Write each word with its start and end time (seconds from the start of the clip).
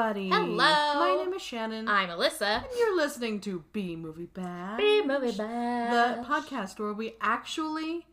everybody. 0.00 0.28
Hello. 0.30 0.56
My 0.56 1.22
name 1.22 1.32
is 1.34 1.42
Shannon. 1.42 1.86
I'm 1.88 2.08
Alyssa. 2.08 2.56
and 2.64 2.64
you're 2.78 2.96
listening 2.96 3.40
to 3.40 3.62
B 3.72 3.96
Movie 3.96 4.26
Bash. 4.32 4.78
B 4.78 5.02
movie 5.04 5.36
Bash. 5.36 6.16
The 6.16 6.22
podcast 6.24 6.78
where 6.78 6.92
we 6.94 7.14
actually 7.20 8.06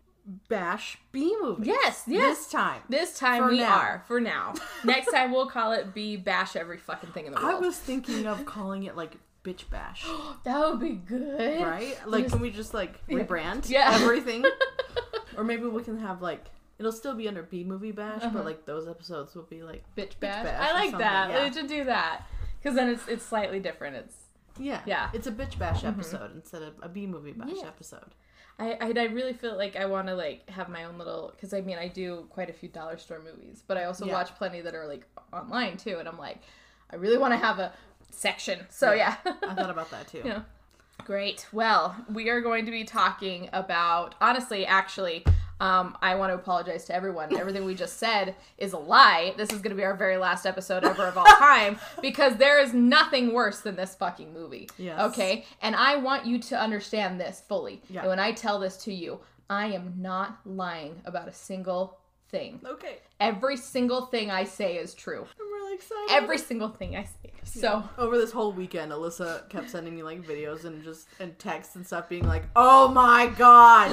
bash 0.50 0.98
B 1.14 1.34
movies. 1.42 1.68
Yes, 1.68 2.04
yes. 2.06 2.38
This 2.40 2.52
time. 2.52 2.82
This 2.90 3.18
time 3.18 3.44
For 3.44 3.50
we 3.52 3.60
now. 3.60 3.74
are 3.74 4.04
for 4.08 4.20
now. 4.20 4.54
Next 4.84 5.12
time 5.12 5.32
we'll 5.32 5.48
call 5.48 5.72
it 5.72 5.94
B 5.94 6.18
bash 6.18 6.56
every 6.58 6.78
fucking 6.78 7.12
thing 7.12 7.26
in 7.28 7.34
the 7.34 7.42
world. 7.42 7.56
I 7.56 7.60
was 7.66 7.78
thinking 7.78 8.28
of 8.28 8.46
calling 8.46 8.84
it 8.84 8.98
like 8.98 9.16
bitch 9.46 9.70
bash. 9.70 10.06
that 10.44 10.60
would 10.60 10.80
be 10.82 10.90
good, 10.96 11.62
right? 11.62 11.98
Like, 12.06 12.24
Just- 12.26 12.34
can 12.34 12.42
we 12.42 12.52
just 12.52 12.74
like 12.74 13.06
rebrand 13.08 13.70
Yeah. 13.70 13.92
everything? 13.94 14.44
or 15.38 15.44
maybe 15.46 15.64
we 15.68 15.82
can 15.84 16.00
have 16.00 16.22
like 16.22 16.44
it'll 16.80 16.92
still 16.92 17.16
be 17.16 17.28
under 17.28 17.44
B 17.44 17.64
movie 17.64 17.92
bash, 17.92 18.22
Uh-huh. 18.24 18.32
but 18.34 18.46
like 18.46 18.66
those 18.66 18.88
episodes 18.88 19.36
will 19.36 19.44
be 19.44 19.64
like 19.64 19.84
bitch 19.96 20.20
bash. 20.20 20.44
bash 20.44 20.60
I 20.70 20.74
like 20.74 20.98
that. 20.98 21.30
yeah. 21.32 21.44
We 21.48 21.54
should 21.54 21.68
do 21.68 21.84
that 21.86 22.24
because 22.60 22.76
then 22.76 22.90
it's 22.90 23.08
it's 23.08 23.26
slightly 23.26 23.60
different. 23.60 23.96
It's 23.98 24.16
yeah, 24.60 24.82
Yeah. 24.86 25.08
Mm-hmm. 25.08 25.16
It's 25.18 25.28
a 25.28 25.32
bitch 25.32 25.58
bash 25.60 25.84
episode 25.84 26.34
instead 26.36 26.62
of 26.64 26.74
a 26.82 26.90
B 26.90 27.06
movie 27.08 27.32
bash 27.34 27.50
Yeah. 27.54 27.68
episode. 27.68 28.14
I 28.60 28.72
I, 28.82 28.94
I 28.98 29.04
really 29.06 29.34
feel 29.34 29.56
like 29.58 29.76
I 29.76 29.86
want 29.86 30.08
to 30.08 30.16
like 30.16 30.50
have 30.50 30.68
my 30.70 30.86
own 30.86 30.98
little 30.98 31.32
because 31.36 31.54
I 31.54 31.62
mean 31.62 31.78
I 31.78 31.88
do 31.88 32.26
quite 32.30 32.50
a 32.50 32.54
few 32.54 32.70
dollar 32.70 32.98
store 32.98 33.20
movies, 33.20 33.64
but 33.68 33.78
I 33.78 33.84
also 33.86 34.06
Yeah. 34.06 34.14
watch 34.14 34.34
plenty 34.36 34.62
that 34.62 34.74
are 34.76 34.88
like 34.88 35.06
online 35.32 35.78
too, 35.78 35.98
and 36.00 36.08
I'm 36.08 36.18
like 36.18 36.40
I 36.90 36.96
really 36.96 37.18
want 37.18 37.34
to 37.34 37.38
have 37.38 37.60
a 37.60 37.72
section. 38.12 38.66
So 38.70 38.94
yeah. 38.94 39.16
I 39.26 39.54
thought 39.54 39.70
about 39.70 39.92
that 39.92 40.08
too. 40.08 40.22
Yeah. 40.26 40.42
Great. 41.06 41.46
Well, 41.54 41.96
we 42.12 42.30
are 42.30 42.42
going 42.42 42.66
to 42.66 42.72
be 42.72 42.84
talking 42.84 43.50
about 43.54 44.16
honestly, 44.20 44.66
actually, 44.66 45.24
um, 45.60 45.98
I 46.02 46.16
want 46.16 46.32
to 46.32 46.36
apologize 46.36 46.86
to 46.86 46.96
everyone. 46.96 47.36
Everything 47.36 47.66
we 47.66 47.76
just 47.76 47.98
said 47.98 48.36
is 48.58 48.74
a 48.74 48.78
lie. 48.78 49.34
This 49.38 49.52
is 49.52 49.60
going 49.60 49.72
to 49.72 49.76
be 49.76 49.84
our 49.84 49.96
very 49.96 50.18
last 50.18 50.46
episode 50.46 50.84
ever 50.84 51.06
of 51.08 51.18
all 51.18 51.26
time 51.26 51.80
because 52.02 52.38
there 52.38 52.60
is 52.60 52.74
nothing 52.74 53.34
worse 53.34 53.62
than 53.62 53.76
this 53.76 53.96
fucking 53.96 54.34
movie. 54.34 54.70
Yes. 54.78 55.00
Okay? 55.00 55.46
And 55.62 55.76
I 55.76 55.96
want 55.98 56.26
you 56.26 56.38
to 56.40 56.60
understand 56.60 57.20
this 57.20 57.42
fully. 57.48 57.82
Yeah. 57.90 58.02
And 58.02 58.10
when 58.10 58.20
I 58.20 58.32
tell 58.34 58.60
this 58.60 58.78
to 58.84 58.94
you, 58.94 59.20
I 59.50 59.68
am 59.68 59.96
not 59.98 60.40
lying 60.46 61.02
about 61.06 61.28
a 61.28 61.34
single 61.34 61.98
thing. 62.30 62.60
Okay. 62.66 62.98
Every 63.20 63.58
single 63.58 64.06
thing 64.08 64.30
I 64.30 64.44
say 64.44 64.78
is 64.78 64.94
true. 64.94 65.26
I'm 65.40 65.54
really 65.54 65.74
excited. 65.76 66.12
Every 66.12 66.38
single 66.38 66.70
thing 66.70 66.96
I 66.96 67.04
say. 67.04 67.32
So, 67.44 67.84
over 67.98 68.18
this 68.18 68.32
whole 68.32 68.52
weekend, 68.52 68.92
Alyssa 68.92 69.48
kept 69.50 69.70
sending 69.70 69.96
me 69.96 70.04
like 70.04 70.22
videos 70.22 70.66
and 70.66 70.84
just 70.84 71.08
and 71.20 71.38
texts 71.40 71.76
and 71.76 71.86
stuff, 71.88 72.10
being 72.10 72.28
like, 72.28 72.44
"Oh 72.56 72.90
my 72.90 73.28
god, 73.28 73.92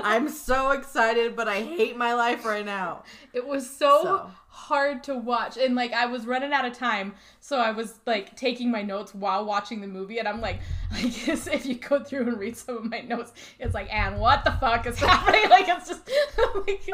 I'm 0.04 0.28
so 0.28 0.72
excited, 0.72 1.36
but 1.36 1.46
I 1.48 1.62
hate 1.62 1.96
my 1.96 2.14
life 2.14 2.44
right 2.44 2.64
now." 2.64 3.04
It 3.32 3.46
was 3.46 3.68
so, 3.70 4.02
So. 4.02 4.30
hard 4.48 5.04
to 5.04 5.14
watch. 5.14 5.56
And 5.56 5.76
like 5.76 5.92
I 5.92 6.06
was 6.06 6.26
running 6.26 6.52
out 6.52 6.64
of 6.64 6.72
time, 6.72 7.14
so 7.40 7.58
I 7.58 7.70
was 7.70 7.94
like 8.04 8.36
taking 8.36 8.68
my 8.70 8.82
notes 8.82 9.14
while 9.14 9.44
watching 9.44 9.80
the 9.80 9.86
movie 9.86 10.18
and 10.18 10.26
I'm 10.26 10.40
like 10.40 10.58
I 10.92 11.02
guess 11.02 11.46
if 11.46 11.64
you 11.66 11.76
go 11.76 12.02
through 12.02 12.22
and 12.28 12.38
read 12.38 12.56
some 12.56 12.76
of 12.78 12.84
my 12.90 13.00
notes, 13.00 13.32
it's 13.60 13.74
like, 13.74 13.92
Anne, 13.94 14.18
what 14.18 14.44
the 14.44 14.50
fuck 14.52 14.86
is 14.86 14.98
happening? 15.08 15.48
like 15.50 15.68
it's 15.68 15.88
just 15.88 16.02
like 16.08 16.80
cuz 16.86 16.88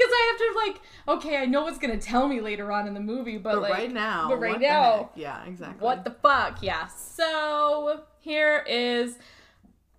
I 0.00 0.30
have 0.30 0.38
to 0.38 0.58
like 0.64 0.80
okay, 1.20 1.36
I 1.36 1.46
know 1.46 1.62
what's 1.62 1.78
to 1.78 2.04
tell 2.04 2.26
me 2.28 2.40
later 2.40 2.72
on 2.72 2.86
in 2.86 2.94
the 2.94 3.00
movie, 3.00 3.38
but, 3.38 3.54
But 3.54 3.62
like 3.62 3.72
right 3.72 3.92
now, 3.92 4.28
but 4.28 4.40
right 4.40 4.60
now, 4.60 5.10
yeah, 5.14 5.44
exactly. 5.44 5.84
what 5.84 6.04
the 6.04 6.10
fuck? 6.10 6.62
Yeah. 6.62 6.86
So, 6.88 8.02
here 8.20 8.64
is 8.68 9.18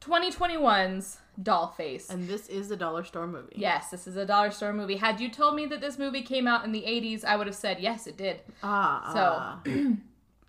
2021's 0.01 1.17
Dollface. 1.41 2.09
And 2.09 2.27
this 2.27 2.47
is 2.47 2.71
a 2.71 2.75
dollar 2.75 3.03
store 3.03 3.27
movie. 3.27 3.53
Yes, 3.55 3.89
this 3.89 4.05
is 4.07 4.15
a 4.17 4.25
dollar 4.25 4.51
store 4.51 4.73
movie. 4.73 4.97
Had 4.97 5.19
you 5.19 5.29
told 5.29 5.55
me 5.55 5.65
that 5.67 5.81
this 5.81 5.97
movie 5.97 6.21
came 6.21 6.47
out 6.47 6.65
in 6.65 6.71
the 6.71 6.81
80s, 6.81 7.23
I 7.23 7.35
would 7.35 7.47
have 7.47 7.55
said 7.55 7.79
yes, 7.79 8.07
it 8.07 8.17
did. 8.17 8.41
Ah. 8.63 9.11
So- 9.13 9.71
ah. 9.73 9.95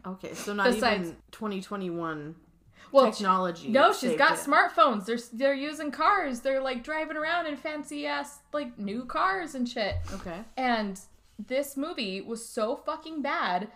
okay, 0.13 0.35
so 0.35 0.53
not 0.53 0.73
Besides- 0.73 1.09
even 1.11 1.17
2021 1.31 2.35
Well, 2.91 3.11
technology. 3.11 3.69
no, 3.69 3.93
she's 3.93 4.17
got 4.17 4.33
it. 4.33 4.39
smartphones. 4.41 5.07
They're 5.07 5.19
they're 5.33 5.55
using 5.55 5.91
cars. 5.91 6.41
They're 6.41 6.61
like 6.61 6.83
driving 6.85 7.17
around 7.17 7.47
in 7.47 7.57
fancy 7.57 8.07
ass 8.07 8.41
like 8.53 8.79
new 8.79 9.05
cars 9.05 9.55
and 9.55 9.69
shit. 9.69 9.97
Okay, 10.15 10.41
And 10.57 11.01
this 11.39 11.77
movie 11.77 12.21
was 12.21 12.45
so 12.47 12.77
fucking 12.77 13.23
bad. 13.23 13.69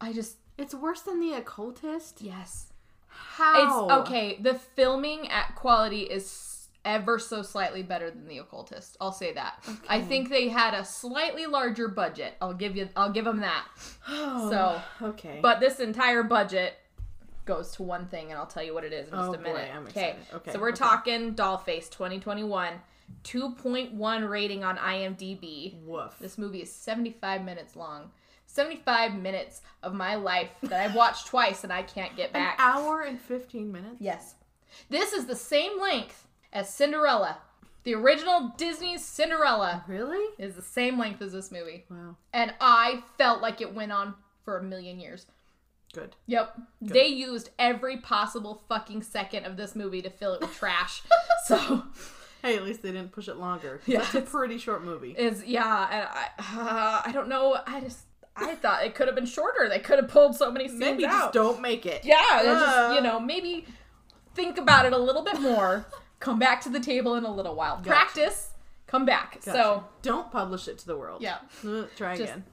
I 0.00 0.12
just 0.12 0.36
it's 0.58 0.74
worse 0.74 1.02
than 1.02 1.20
the 1.20 1.34
occultist. 1.34 2.20
yes. 2.22 2.72
How? 3.06 3.86
It's 3.86 3.92
okay. 4.08 4.38
The 4.40 4.54
filming 4.54 5.28
at 5.28 5.54
quality 5.56 6.02
is 6.02 6.68
ever 6.84 7.18
so 7.18 7.42
slightly 7.42 7.82
better 7.82 8.10
than 8.10 8.26
the 8.26 8.38
occultist. 8.38 8.96
I'll 9.00 9.12
say 9.12 9.32
that. 9.34 9.62
Okay. 9.68 9.78
I 9.88 10.00
think 10.00 10.30
they 10.30 10.48
had 10.48 10.72
a 10.74 10.84
slightly 10.84 11.46
larger 11.46 11.88
budget. 11.88 12.34
I'll 12.40 12.54
give 12.54 12.76
you 12.76 12.88
I'll 12.96 13.10
give 13.12 13.24
them 13.26 13.40
that. 13.40 13.66
So, 14.08 14.80
okay, 15.02 15.38
But 15.42 15.60
this 15.60 15.78
entire 15.80 16.22
budget 16.22 16.74
goes 17.50 17.72
to 17.72 17.82
one 17.82 18.06
thing, 18.06 18.30
and 18.30 18.38
I'll 18.38 18.46
tell 18.46 18.62
you 18.62 18.72
what 18.72 18.84
it 18.84 18.92
is 18.92 19.08
in 19.08 19.12
just 19.14 19.28
Oh, 19.30 19.34
a 19.34 19.36
boy, 19.38 19.42
minute. 19.42 19.70
I'm 19.74 19.86
okay. 19.88 20.16
Okay, 20.32 20.52
So 20.52 20.60
we're 20.60 20.68
okay. 20.68 20.76
talking 20.78 21.34
Dollface 21.34 21.90
2021, 21.90 22.74
2.1 23.24 24.28
rating 24.28 24.62
on 24.64 24.76
IMDb. 24.76 25.82
woof. 25.84 26.14
This 26.20 26.38
movie 26.38 26.62
is 26.62 26.72
75 26.72 27.44
minutes 27.44 27.74
long. 27.76 28.10
75 28.46 29.14
minutes 29.14 29.62
of 29.82 29.94
my 29.94 30.14
life 30.16 30.48
that 30.62 30.80
I've 30.80 30.94
watched 30.94 31.26
twice 31.32 31.62
and 31.64 31.72
I 31.72 31.82
can't 31.82 32.16
get 32.16 32.28
An 32.28 32.32
back. 32.34 32.56
hour 32.58 33.02
and 33.02 33.20
15 33.20 33.70
minutes. 33.72 33.96
Yes. 34.00 34.34
This 34.88 35.12
is 35.12 35.26
the 35.26 35.36
same 35.36 35.80
length 35.80 36.26
as 36.52 36.72
Cinderella. 36.72 37.38
The 37.82 37.94
original 37.94 38.52
Disney's 38.56 39.04
Cinderella 39.04 39.84
Really? 39.88 40.24
is 40.38 40.54
the 40.54 40.62
same 40.62 40.98
length 40.98 41.22
as 41.22 41.32
this 41.32 41.50
movie. 41.50 41.84
Wow. 41.90 42.16
And 42.32 42.54
I 42.60 43.02
felt 43.18 43.40
like 43.40 43.60
it 43.60 43.74
went 43.74 43.90
on 43.92 44.14
for 44.44 44.58
a 44.58 44.62
million 44.62 45.00
years. 45.00 45.26
Good. 45.92 46.14
Yep. 46.26 46.56
They 46.80 47.06
used 47.08 47.50
every 47.58 47.96
possible 47.96 48.62
fucking 48.68 49.02
second 49.02 49.44
of 49.44 49.56
this 49.56 49.74
movie 49.74 50.02
to 50.02 50.10
fill 50.10 50.34
it 50.34 50.40
with 50.40 50.54
trash. 50.54 51.02
so 51.46 51.82
Hey, 52.42 52.56
at 52.56 52.64
least 52.64 52.82
they 52.82 52.92
didn't 52.92 53.12
push 53.12 53.28
it 53.28 53.36
longer. 53.36 53.80
Yeah, 53.86 53.98
That's 54.12 54.14
a 54.14 54.20
pretty 54.22 54.56
short 54.58 54.84
movie. 54.84 55.10
is 55.12 55.44
yeah, 55.44 55.88
and 55.90 56.08
I 56.10 56.26
uh, 56.38 57.02
I 57.08 57.12
don't 57.12 57.28
know. 57.28 57.58
I 57.66 57.80
just 57.80 58.00
I 58.36 58.54
thought 58.54 58.84
it 58.84 58.94
could 58.94 59.08
have 59.08 59.14
been 59.16 59.26
shorter. 59.26 59.68
They 59.68 59.80
could 59.80 59.98
have 59.98 60.08
pulled 60.08 60.34
so 60.36 60.50
many 60.50 60.68
scenes 60.68 60.80
Maybe 60.80 61.04
out. 61.04 61.10
just 61.10 61.32
don't 61.34 61.60
make 61.60 61.84
it. 61.86 62.04
yeah, 62.04 62.38
and 62.38 62.46
just 62.58 62.76
Uh. 62.78 62.92
you 62.94 63.00
know 63.02 63.18
maybe 63.20 63.66
think 64.34 64.56
about 64.58 64.86
it 64.86 64.92
a 64.92 64.98
little 64.98 65.22
bit 65.22 65.40
more. 65.40 65.84
come 66.20 66.38
back 66.38 66.60
to 66.62 66.68
the 66.68 66.80
table 66.80 67.14
in 67.16 67.24
a 67.24 67.34
little 67.34 67.54
while. 67.56 67.76
Gotcha. 67.76 67.88
Practice. 67.90 68.50
Come 68.86 69.04
back. 69.04 69.34
Gotcha. 69.44 69.50
So 69.52 69.84
don't 70.02 70.30
publish 70.30 70.66
it 70.68 70.78
to 70.78 70.86
the 70.86 70.96
world. 70.96 71.20
yeah. 71.22 71.38
Uh, 71.66 71.84
Try 71.96 72.16
Just- 72.16 72.30
again. 72.32 72.44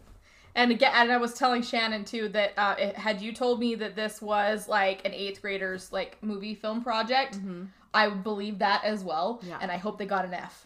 And 0.57 0.71
again, 0.71 0.91
and 0.95 1.11
I 1.11 1.17
was 1.17 1.35
telling 1.35 1.61
Shannon 1.61 2.03
too 2.03 2.29
that 2.29 2.53
uh, 2.57 2.75
it, 2.79 2.95
had 2.95 3.21
you 3.21 3.31
told 3.31 3.59
me 3.59 3.75
that 3.75 3.95
this 3.95 4.23
was 4.23 4.67
like 4.67 5.05
an 5.05 5.13
eighth 5.13 5.39
grader's 5.43 5.93
like 5.93 6.17
movie 6.23 6.55
film 6.55 6.81
project, 6.83 7.39
I 7.93 8.07
would 8.07 8.23
believe 8.23 8.57
that 8.57 8.83
as 8.83 9.03
well. 9.03 9.35
Mm-hmm. 9.35 9.49
Yeah. 9.49 9.59
And 9.61 9.71
I 9.71 9.77
hope 9.77 9.99
they 9.99 10.07
got 10.07 10.25
an 10.25 10.33
F 10.33 10.65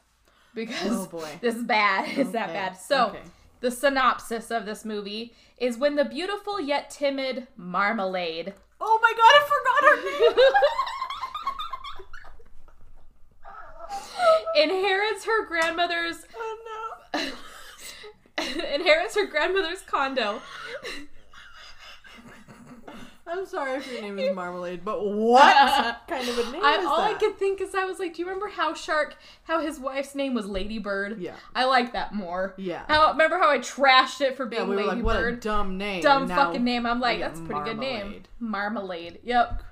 because 0.56 1.08
Oh, 1.08 1.08
boy. 1.08 1.30
this 1.42 1.56
is 1.56 1.64
bad. 1.66 2.08
It's 2.18 2.32
that 2.32 2.54
bad. 2.54 2.78
So 2.78 3.08
okay. 3.08 3.20
the 3.60 3.70
synopsis 3.70 4.50
of 4.50 4.66
this 4.66 4.86
movie 4.86 5.34
is 5.58 5.78
when 5.78 5.96
the 5.96 6.06
beautiful 6.06 6.62
yet 6.62 6.90
timid 6.90 7.48
Marmalade 7.58 8.54
Oh 8.80 9.00
my 9.02 9.12
god, 9.12 9.36
I 9.36 9.44
forgot 9.52 9.84
her 9.90 9.98
name. 10.30 10.40
inherits 14.70 15.26
her 15.26 15.46
grandmother's 15.46 16.26
oh 16.34 16.58
no. 17.14 17.22
inherits 18.74 19.16
her 19.16 19.26
grandmother's 19.26 19.82
condo. 19.82 20.42
I'm 23.28 23.46
sorry 23.46 23.78
if 23.78 23.90
your 23.90 24.02
name 24.02 24.20
is 24.20 24.36
Marmalade, 24.36 24.84
but 24.84 25.06
what 25.06 26.02
kind 26.08 26.28
of 26.28 26.38
a 26.38 26.52
name 26.52 26.62
I, 26.64 26.78
is 26.80 26.86
all 26.86 27.00
I 27.00 27.14
could 27.14 27.38
think 27.38 27.62
is 27.62 27.74
I 27.74 27.86
was 27.86 27.98
like, 27.98 28.16
do 28.16 28.22
you 28.22 28.26
remember 28.28 28.50
how 28.50 28.74
Shark, 28.74 29.16
how 29.44 29.62
his 29.62 29.80
wife's 29.80 30.16
name 30.16 30.34
was 30.34 30.48
Ladybird? 30.48 31.22
Yeah. 31.22 31.36
I 31.56 31.64
like 31.66 31.94
that 31.94 32.14
more. 32.14 32.56
Yeah. 32.58 32.84
How 32.90 33.12
remember 33.12 33.38
how 33.38 33.50
I 33.50 33.60
trashed 33.60 34.20
it 34.20 34.36
for 34.36 34.46
being 34.46 34.64
yeah, 34.64 34.68
we 34.68 34.76
were 34.76 34.82
like, 34.82 34.98
Ladybird? 34.98 35.06
what 35.06 35.34
a 35.34 35.36
dumb 35.38 35.78
name. 35.78 36.02
Dumb 36.02 36.28
Now- 36.28 36.48
fucking 36.48 36.64
name. 36.64 36.86
I'm 36.86 37.00
like, 37.00 37.20
that's 37.20 37.40
a 37.40 37.44
pretty 37.44 37.64
good 37.64 37.80
name. 37.80 38.24
Marmalade. 38.40 39.20
Marmalade. 39.20 39.20
Yep. 39.24 39.64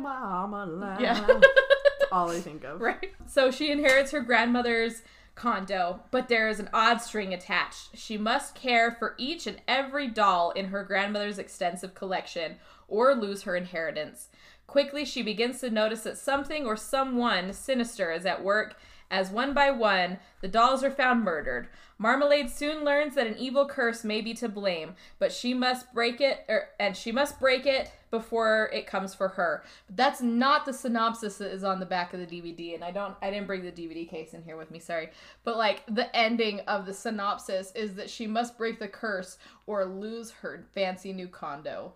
Marmalade. 0.00 1.00
Yeah. 1.00 1.24
That's 1.26 2.10
all 2.10 2.30
I 2.30 2.40
think 2.40 2.64
of. 2.64 2.80
right. 2.80 3.12
So 3.26 3.50
she 3.52 3.70
inherits 3.70 4.10
her 4.10 4.20
grandmother's 4.20 5.02
condo, 5.36 6.00
but 6.10 6.28
there 6.28 6.48
is 6.48 6.58
an 6.58 6.70
odd 6.72 6.96
string 7.00 7.32
attached. 7.32 7.96
She 7.96 8.18
must 8.18 8.56
care 8.56 8.90
for 8.90 9.14
each 9.18 9.46
and 9.46 9.60
every 9.68 10.08
doll 10.08 10.50
in 10.50 10.66
her 10.66 10.82
grandmother's 10.82 11.38
extensive 11.38 11.94
collection 11.94 12.56
or 12.88 13.14
lose 13.14 13.42
her 13.42 13.54
inheritance. 13.54 14.28
Quickly, 14.66 15.04
she 15.04 15.22
begins 15.22 15.60
to 15.60 15.70
notice 15.70 16.02
that 16.02 16.18
something 16.18 16.66
or 16.66 16.76
someone 16.76 17.52
sinister 17.52 18.10
is 18.10 18.26
at 18.26 18.42
work 18.42 18.76
As 19.08 19.30
one 19.30 19.54
by 19.54 19.70
one, 19.70 20.18
the 20.40 20.48
dolls 20.48 20.82
are 20.82 20.90
found 20.90 21.22
murdered. 21.22 21.68
Marmalade 21.96 22.50
soon 22.50 22.84
learns 22.84 23.14
that 23.14 23.28
an 23.28 23.38
evil 23.38 23.66
curse 23.66 24.02
may 24.02 24.20
be 24.20 24.34
to 24.34 24.48
blame, 24.48 24.96
but 25.20 25.32
she 25.32 25.54
must 25.54 25.94
break 25.94 26.20
it, 26.20 26.44
er, 26.48 26.70
and 26.80 26.96
she 26.96 27.12
must 27.12 27.38
break 27.38 27.66
it 27.66 27.92
before 28.18 28.70
it 28.72 28.86
comes 28.86 29.14
for 29.14 29.28
her. 29.28 29.62
But 29.86 29.96
that's 29.96 30.20
not 30.20 30.64
the 30.66 30.72
synopsis 30.72 31.38
that 31.38 31.50
is 31.52 31.64
on 31.64 31.80
the 31.80 31.86
back 31.86 32.14
of 32.14 32.20
the 32.20 32.26
DVD, 32.26 32.74
and 32.74 32.82
I 32.84 32.90
don't, 32.90 33.14
I 33.22 33.30
didn't 33.30 33.46
bring 33.46 33.62
the 33.64 33.72
DVD 33.72 34.08
case 34.08 34.32
in 34.34 34.42
here 34.42 34.56
with 34.56 34.70
me, 34.70 34.78
sorry. 34.78 35.10
But 35.44 35.56
like 35.56 35.82
the 35.88 36.14
ending 36.16 36.60
of 36.60 36.86
the 36.86 36.94
synopsis 36.94 37.72
is 37.74 37.94
that 37.94 38.08
she 38.10 38.26
must 38.26 38.56
break 38.56 38.78
the 38.78 38.88
curse 38.88 39.38
or 39.66 39.84
lose 39.84 40.30
her 40.42 40.64
fancy 40.74 41.12
new 41.12 41.28
condo. 41.28 41.92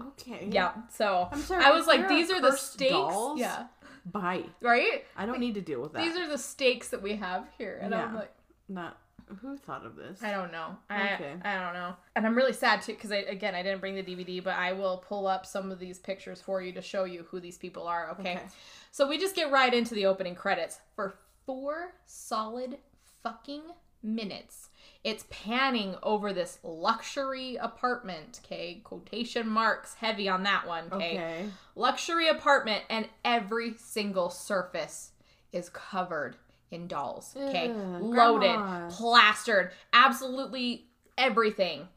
Okay. 0.00 0.48
Yeah, 0.50 0.72
so 0.90 1.28
I'm 1.30 1.40
sorry, 1.40 1.64
I 1.64 1.70
was 1.72 1.86
like, 1.86 2.08
these 2.08 2.30
are 2.30 2.40
the 2.40 2.52
stakes. 2.52 2.92
dolls, 2.92 3.38
Yeah, 3.38 3.66
Bye. 4.06 4.44
right. 4.60 5.04
I 5.16 5.26
don't 5.26 5.38
need 5.38 5.54
to 5.54 5.60
deal 5.60 5.82
with 5.82 5.92
that. 5.92 6.02
These 6.02 6.16
are 6.16 6.26
the 6.28 6.38
stakes 6.38 6.88
that 6.88 7.02
we 7.02 7.16
have 7.16 7.46
here, 7.58 7.78
and 7.82 7.94
I'm 7.94 8.14
like. 8.14 8.32
not. 8.68 8.96
Who 9.40 9.56
thought 9.56 9.84
of 9.86 9.96
this? 9.96 10.22
I 10.22 10.30
don't 10.32 10.52
know. 10.52 10.76
I, 10.90 11.14
Okay. 11.14 11.34
I 11.44 11.54
don't 11.58 11.74
know. 11.74 11.94
And 12.16 12.26
I'm 12.26 12.34
really 12.34 12.52
sad 12.52 12.82
too 12.82 12.92
because 12.94 13.12
I 13.12 13.16
again 13.18 13.54
I 13.54 13.62
didn't 13.62 13.80
bring 13.80 13.94
the 13.94 14.02
DVD, 14.02 14.42
but 14.42 14.54
I 14.54 14.72
will 14.72 14.98
pull 14.98 15.26
up 15.26 15.46
some 15.46 15.70
of 15.72 15.78
these 15.78 15.98
pictures 15.98 16.40
for 16.40 16.60
you 16.62 16.72
to 16.72 16.82
show 16.82 17.04
you 17.04 17.24
who 17.30 17.40
these 17.40 17.58
people 17.58 17.86
are. 17.86 18.10
Okay. 18.12 18.32
Okay. 18.36 18.42
So 18.90 19.08
we 19.08 19.18
just 19.18 19.34
get 19.34 19.50
right 19.50 19.72
into 19.72 19.94
the 19.94 20.06
opening 20.06 20.34
credits 20.34 20.78
for 20.94 21.14
four 21.46 21.94
solid 22.06 22.78
fucking 23.22 23.62
minutes. 24.02 24.68
It's 25.04 25.24
panning 25.30 25.96
over 26.02 26.32
this 26.32 26.58
luxury 26.62 27.56
apartment. 27.56 28.40
Okay, 28.44 28.80
quotation 28.84 29.48
marks 29.48 29.94
heavy 29.94 30.28
on 30.28 30.42
that 30.44 30.66
one. 30.66 30.84
Okay, 30.92 31.14
Okay. 31.14 31.44
luxury 31.74 32.28
apartment, 32.28 32.84
and 32.90 33.08
every 33.24 33.74
single 33.78 34.30
surface 34.30 35.10
is 35.52 35.68
covered 35.70 36.36
in 36.72 36.86
dolls. 36.86 37.34
Okay, 37.36 37.68
loaded, 37.70 38.48
Grandma. 38.56 38.88
plastered, 38.90 39.72
absolutely 39.92 40.86
everything 41.18 41.88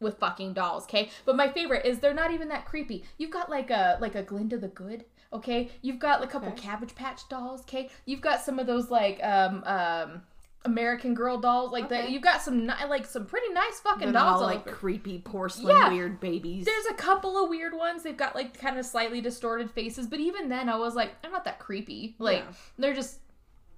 with 0.00 0.18
fucking 0.18 0.54
dolls. 0.54 0.84
Okay, 0.84 1.10
but 1.24 1.36
my 1.36 1.48
favorite 1.48 1.84
is 1.86 1.98
they're 1.98 2.14
not 2.14 2.32
even 2.32 2.48
that 2.48 2.64
creepy. 2.64 3.04
You've 3.18 3.30
got 3.30 3.50
like 3.50 3.70
a 3.70 3.98
like 4.00 4.14
a 4.14 4.22
Glinda 4.22 4.58
the 4.58 4.68
Good. 4.68 5.04
Okay, 5.32 5.70
you've 5.82 5.98
got 6.00 6.24
a 6.24 6.26
couple 6.26 6.48
Okay. 6.48 6.62
Cabbage 6.62 6.94
Patch 6.94 7.28
dolls. 7.28 7.60
Okay, 7.62 7.88
you've 8.04 8.20
got 8.20 8.40
some 8.40 8.58
of 8.58 8.66
those 8.66 8.90
like 8.90 9.20
um 9.22 9.62
um. 9.66 10.22
American 10.66 11.14
Girl 11.14 11.38
dolls, 11.38 11.72
like 11.72 11.88
that. 11.88 12.10
You've 12.10 12.20
got 12.22 12.42
some 12.42 12.66
ni- 12.66 12.84
like 12.86 13.06
some 13.06 13.24
pretty 13.24 13.50
nice 13.54 13.80
fucking 13.80 14.12
dolls. 14.12 14.42
all 14.42 14.46
like 14.46 14.66
creepy 14.66 15.18
porcelain 15.18 15.74
Yeah. 15.74 15.88
weird 15.88 16.20
babies. 16.20 16.66
There's 16.66 16.84
a 16.84 16.92
couple 16.92 17.42
of 17.42 17.48
weird 17.48 17.72
ones. 17.72 18.02
They've 18.02 18.14
got 18.14 18.34
like 18.34 18.60
kind 18.60 18.78
of 18.78 18.84
slightly 18.84 19.22
distorted 19.22 19.70
faces, 19.70 20.06
but 20.06 20.20
even 20.20 20.50
then, 20.50 20.68
I 20.68 20.76
was 20.76 20.94
like, 20.94 21.12
I'm 21.24 21.32
not 21.32 21.44
that 21.46 21.60
creepy. 21.60 22.14
Like 22.18 22.40
Yeah. 22.40 22.52
they're 22.78 22.92
just 22.92 23.20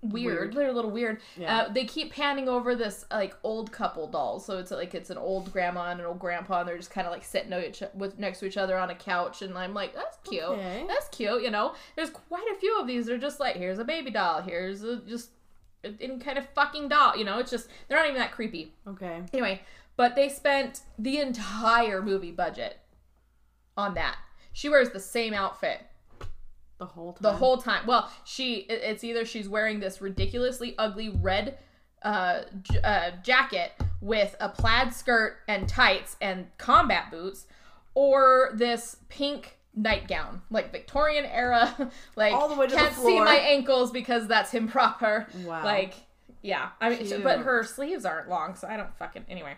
weird. 0.02 0.38
Weird. 0.38 0.52
They're 0.54 0.68
a 0.68 0.72
little 0.72 0.90
weird. 0.90 1.20
Yeah. 1.36 1.56
Uh, 1.56 1.72
they 1.72 1.84
keep 1.84 2.12
panning 2.12 2.48
over 2.48 2.74
this 2.74 3.04
like 3.10 3.36
old 3.42 3.72
couple 3.72 4.06
doll. 4.08 4.40
so 4.40 4.58
it's 4.58 4.70
like 4.70 4.94
it's 4.94 5.10
an 5.10 5.18
old 5.18 5.52
grandma 5.52 5.90
and 5.90 6.00
an 6.00 6.06
old 6.06 6.18
grandpa, 6.18 6.60
and 6.60 6.68
they're 6.68 6.76
just 6.76 6.90
kind 6.90 7.06
of 7.06 7.12
like 7.12 7.24
sitting 7.24 7.52
each, 7.52 7.82
with 7.94 8.18
next 8.18 8.40
to 8.40 8.46
each 8.46 8.56
other 8.56 8.76
on 8.76 8.90
a 8.90 8.94
couch, 8.94 9.42
and 9.42 9.56
I'm 9.56 9.74
like, 9.74 9.94
that's 9.94 10.18
cute. 10.28 10.42
Okay. 10.42 10.84
That's 10.88 11.08
cute. 11.08 11.42
You 11.42 11.50
know, 11.50 11.74
there's 11.96 12.10
quite 12.10 12.46
a 12.54 12.58
few 12.58 12.80
of 12.80 12.86
these. 12.86 13.06
They're 13.06 13.18
just 13.18 13.40
like, 13.40 13.56
here's 13.56 13.78
a 13.78 13.84
baby 13.84 14.10
doll. 14.10 14.42
Here's 14.42 14.82
a 14.82 14.96
just 14.98 15.30
any 15.84 16.18
kind 16.18 16.38
of 16.38 16.48
fucking 16.50 16.88
doll. 16.88 17.16
You 17.16 17.24
know, 17.24 17.38
it's 17.38 17.50
just 17.50 17.68
they're 17.88 17.98
not 17.98 18.06
even 18.06 18.18
that 18.18 18.32
creepy. 18.32 18.74
okay. 18.86 19.22
Anyway, 19.32 19.62
but 19.96 20.14
they 20.14 20.28
spent 20.28 20.80
the 20.98 21.18
entire 21.18 22.02
movie 22.02 22.32
budget 22.32 22.78
on 23.76 23.94
that. 23.94 24.16
She 24.52 24.68
wears 24.68 24.90
the 24.90 25.00
same 25.00 25.32
outfit 25.32 25.80
The 26.82 26.86
whole 26.86 27.12
time. 27.12 27.22
the 27.22 27.32
whole 27.32 27.58
time. 27.58 27.86
Well, 27.86 28.10
she 28.24 28.54
it's 28.68 29.04
either 29.04 29.24
she's 29.24 29.48
wearing 29.48 29.78
this 29.80 30.00
ridiculously 30.00 30.74
ugly 30.78 31.10
red 31.10 31.58
uh, 32.02 32.40
j- 32.62 32.80
uh, 32.82 33.10
jacket 33.22 33.72
with 34.00 34.34
a 34.40 34.48
plaid 34.48 34.92
skirt 34.92 35.36
and 35.46 35.68
tights 35.68 36.16
and 36.20 36.46
combat 36.58 37.10
boots, 37.12 37.46
or 37.94 38.50
this 38.54 38.96
pink 39.08 39.56
nightgown, 39.76 40.42
like 40.50 40.72
Victorian 40.72 41.24
era, 41.24 41.90
like 42.16 42.32
All 42.34 42.48
the 42.48 42.56
way 42.56 42.66
to 42.66 42.74
can't 42.74 42.94
see 42.94 43.00
floor. 43.02 43.24
my 43.24 43.36
ankles 43.36 43.92
because 43.92 44.26
that's 44.26 44.52
improper. 44.54 45.26
Wow. 45.44 45.64
Like, 45.64 45.94
yeah, 46.42 46.70
I 46.80 46.90
mean, 46.90 47.06
Cute. 47.06 47.22
but 47.22 47.40
her 47.40 47.62
sleeves 47.62 48.04
aren't 48.04 48.28
long, 48.28 48.54
so 48.56 48.66
I 48.68 48.76
don't 48.76 48.94
fucking 48.98 49.24
anyway. 49.28 49.54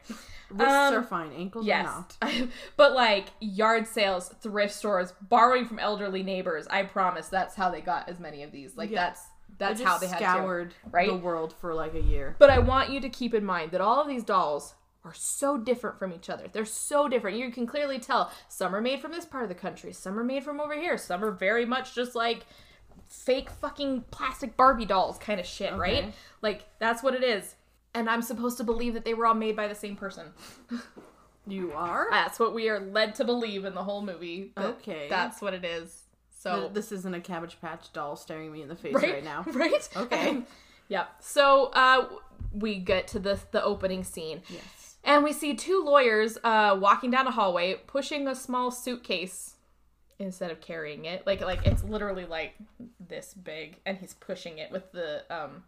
Wrists 0.50 0.74
um, 0.74 0.94
are 0.94 1.02
fine. 1.02 1.32
Ankles 1.32 1.66
Yes. 1.66 1.86
are 2.20 2.28
not. 2.30 2.48
but 2.76 2.92
like 2.92 3.26
yard 3.40 3.86
sales, 3.86 4.28
thrift 4.40 4.74
stores, 4.74 5.12
borrowing 5.22 5.64
from 5.66 5.78
elderly 5.78 6.22
neighbors. 6.22 6.66
I 6.68 6.82
promise 6.82 7.28
that's 7.28 7.54
how 7.54 7.70
they 7.70 7.80
got 7.80 8.08
as 8.08 8.20
many 8.20 8.42
of 8.42 8.52
these. 8.52 8.76
Like 8.76 8.90
Yeah. 8.90 9.06
that's 9.06 9.22
that's 9.56 9.80
how 9.80 9.98
they 9.98 10.08
had 10.08 10.18
to. 10.18 10.24
scoured 10.24 10.74
right? 10.90 11.08
the 11.08 11.16
world 11.16 11.54
for 11.60 11.74
like 11.74 11.94
a 11.94 12.00
year. 12.00 12.36
But 12.38 12.50
I 12.50 12.58
want 12.58 12.90
you 12.90 13.00
to 13.00 13.08
keep 13.08 13.32
in 13.34 13.44
mind 13.44 13.70
that 13.70 13.80
all 13.80 14.00
of 14.00 14.08
these 14.08 14.24
dolls 14.24 14.74
are 15.04 15.14
so 15.14 15.58
different 15.58 15.98
from 15.98 16.12
each 16.12 16.28
other. 16.30 16.48
They're 16.50 16.64
so 16.64 17.08
different. 17.08 17.36
You 17.36 17.50
can 17.52 17.66
clearly 17.66 17.98
tell 17.98 18.32
some 18.48 18.74
are 18.74 18.80
made 18.80 19.00
from 19.00 19.12
this 19.12 19.24
part 19.26 19.42
of 19.42 19.48
the 19.48 19.54
country, 19.54 19.92
some 19.92 20.18
are 20.18 20.24
made 20.24 20.42
from 20.44 20.60
over 20.60 20.74
here, 20.74 20.96
some 20.98 21.22
are 21.24 21.30
very 21.30 21.64
much 21.66 21.94
just 21.94 22.14
like 22.14 22.46
fake 23.22 23.50
fucking 23.50 24.04
plastic 24.10 24.56
Barbie 24.56 24.84
dolls 24.84 25.18
kind 25.18 25.40
of 25.40 25.46
shit, 25.46 25.74
right? 25.74 26.12
Like 26.42 26.64
that's 26.78 27.02
what 27.02 27.14
it 27.14 27.22
is. 27.22 27.54
And 27.94 28.10
I'm 28.10 28.22
supposed 28.22 28.56
to 28.58 28.64
believe 28.64 28.94
that 28.94 29.04
they 29.04 29.14
were 29.14 29.26
all 29.26 29.34
made 29.34 29.54
by 29.54 29.68
the 29.68 29.74
same 29.74 29.96
person. 29.96 30.32
You 31.46 31.72
are? 31.72 32.08
That's 32.10 32.38
what 32.38 32.54
we 32.54 32.68
are 32.68 32.80
led 32.80 33.16
to 33.16 33.24
believe 33.24 33.64
in 33.64 33.74
the 33.74 33.82
whole 33.82 34.00
movie. 34.02 34.52
Okay. 34.56 35.08
That's 35.10 35.42
what 35.42 35.52
it 35.52 35.64
is. 35.64 36.04
So 36.30 36.60
Th- 36.60 36.72
this 36.72 36.92
isn't 36.92 37.14
a 37.14 37.20
Cabbage 37.20 37.58
Patch 37.60 37.92
doll 37.92 38.16
staring 38.16 38.52
me 38.52 38.62
in 38.62 38.68
the 38.68 38.76
face 38.76 38.94
right, 38.94 39.14
right, 39.14 39.24
now. 39.24 39.44
Right? 39.52 39.88
Okay. 39.96 40.28
Um, 40.30 40.46
yep. 40.88 41.10
So 41.20 41.66
uh 41.74 42.08
we 42.52 42.76
get 42.76 43.08
to 43.08 43.18
the 43.18 43.38
the 43.50 43.62
opening 43.62 44.04
scene. 44.04 44.42
Yes. 44.48 44.96
And 45.04 45.22
we 45.22 45.32
see 45.32 45.54
two 45.54 45.82
lawyers 45.84 46.38
uh 46.44 46.76
walking 46.80 47.10
down 47.10 47.26
a 47.26 47.30
hallway 47.30 47.74
pushing 47.86 48.26
a 48.26 48.34
small 48.34 48.70
suitcase 48.70 49.53
instead 50.18 50.50
of 50.50 50.60
carrying 50.60 51.04
it. 51.06 51.26
Like 51.26 51.40
like 51.40 51.66
it's 51.66 51.82
literally 51.84 52.24
like 52.24 52.54
this 53.00 53.34
big 53.34 53.80
and 53.86 53.98
he's 53.98 54.14
pushing 54.14 54.58
it 54.58 54.70
with 54.70 54.90
the 54.92 55.22
um 55.30 55.64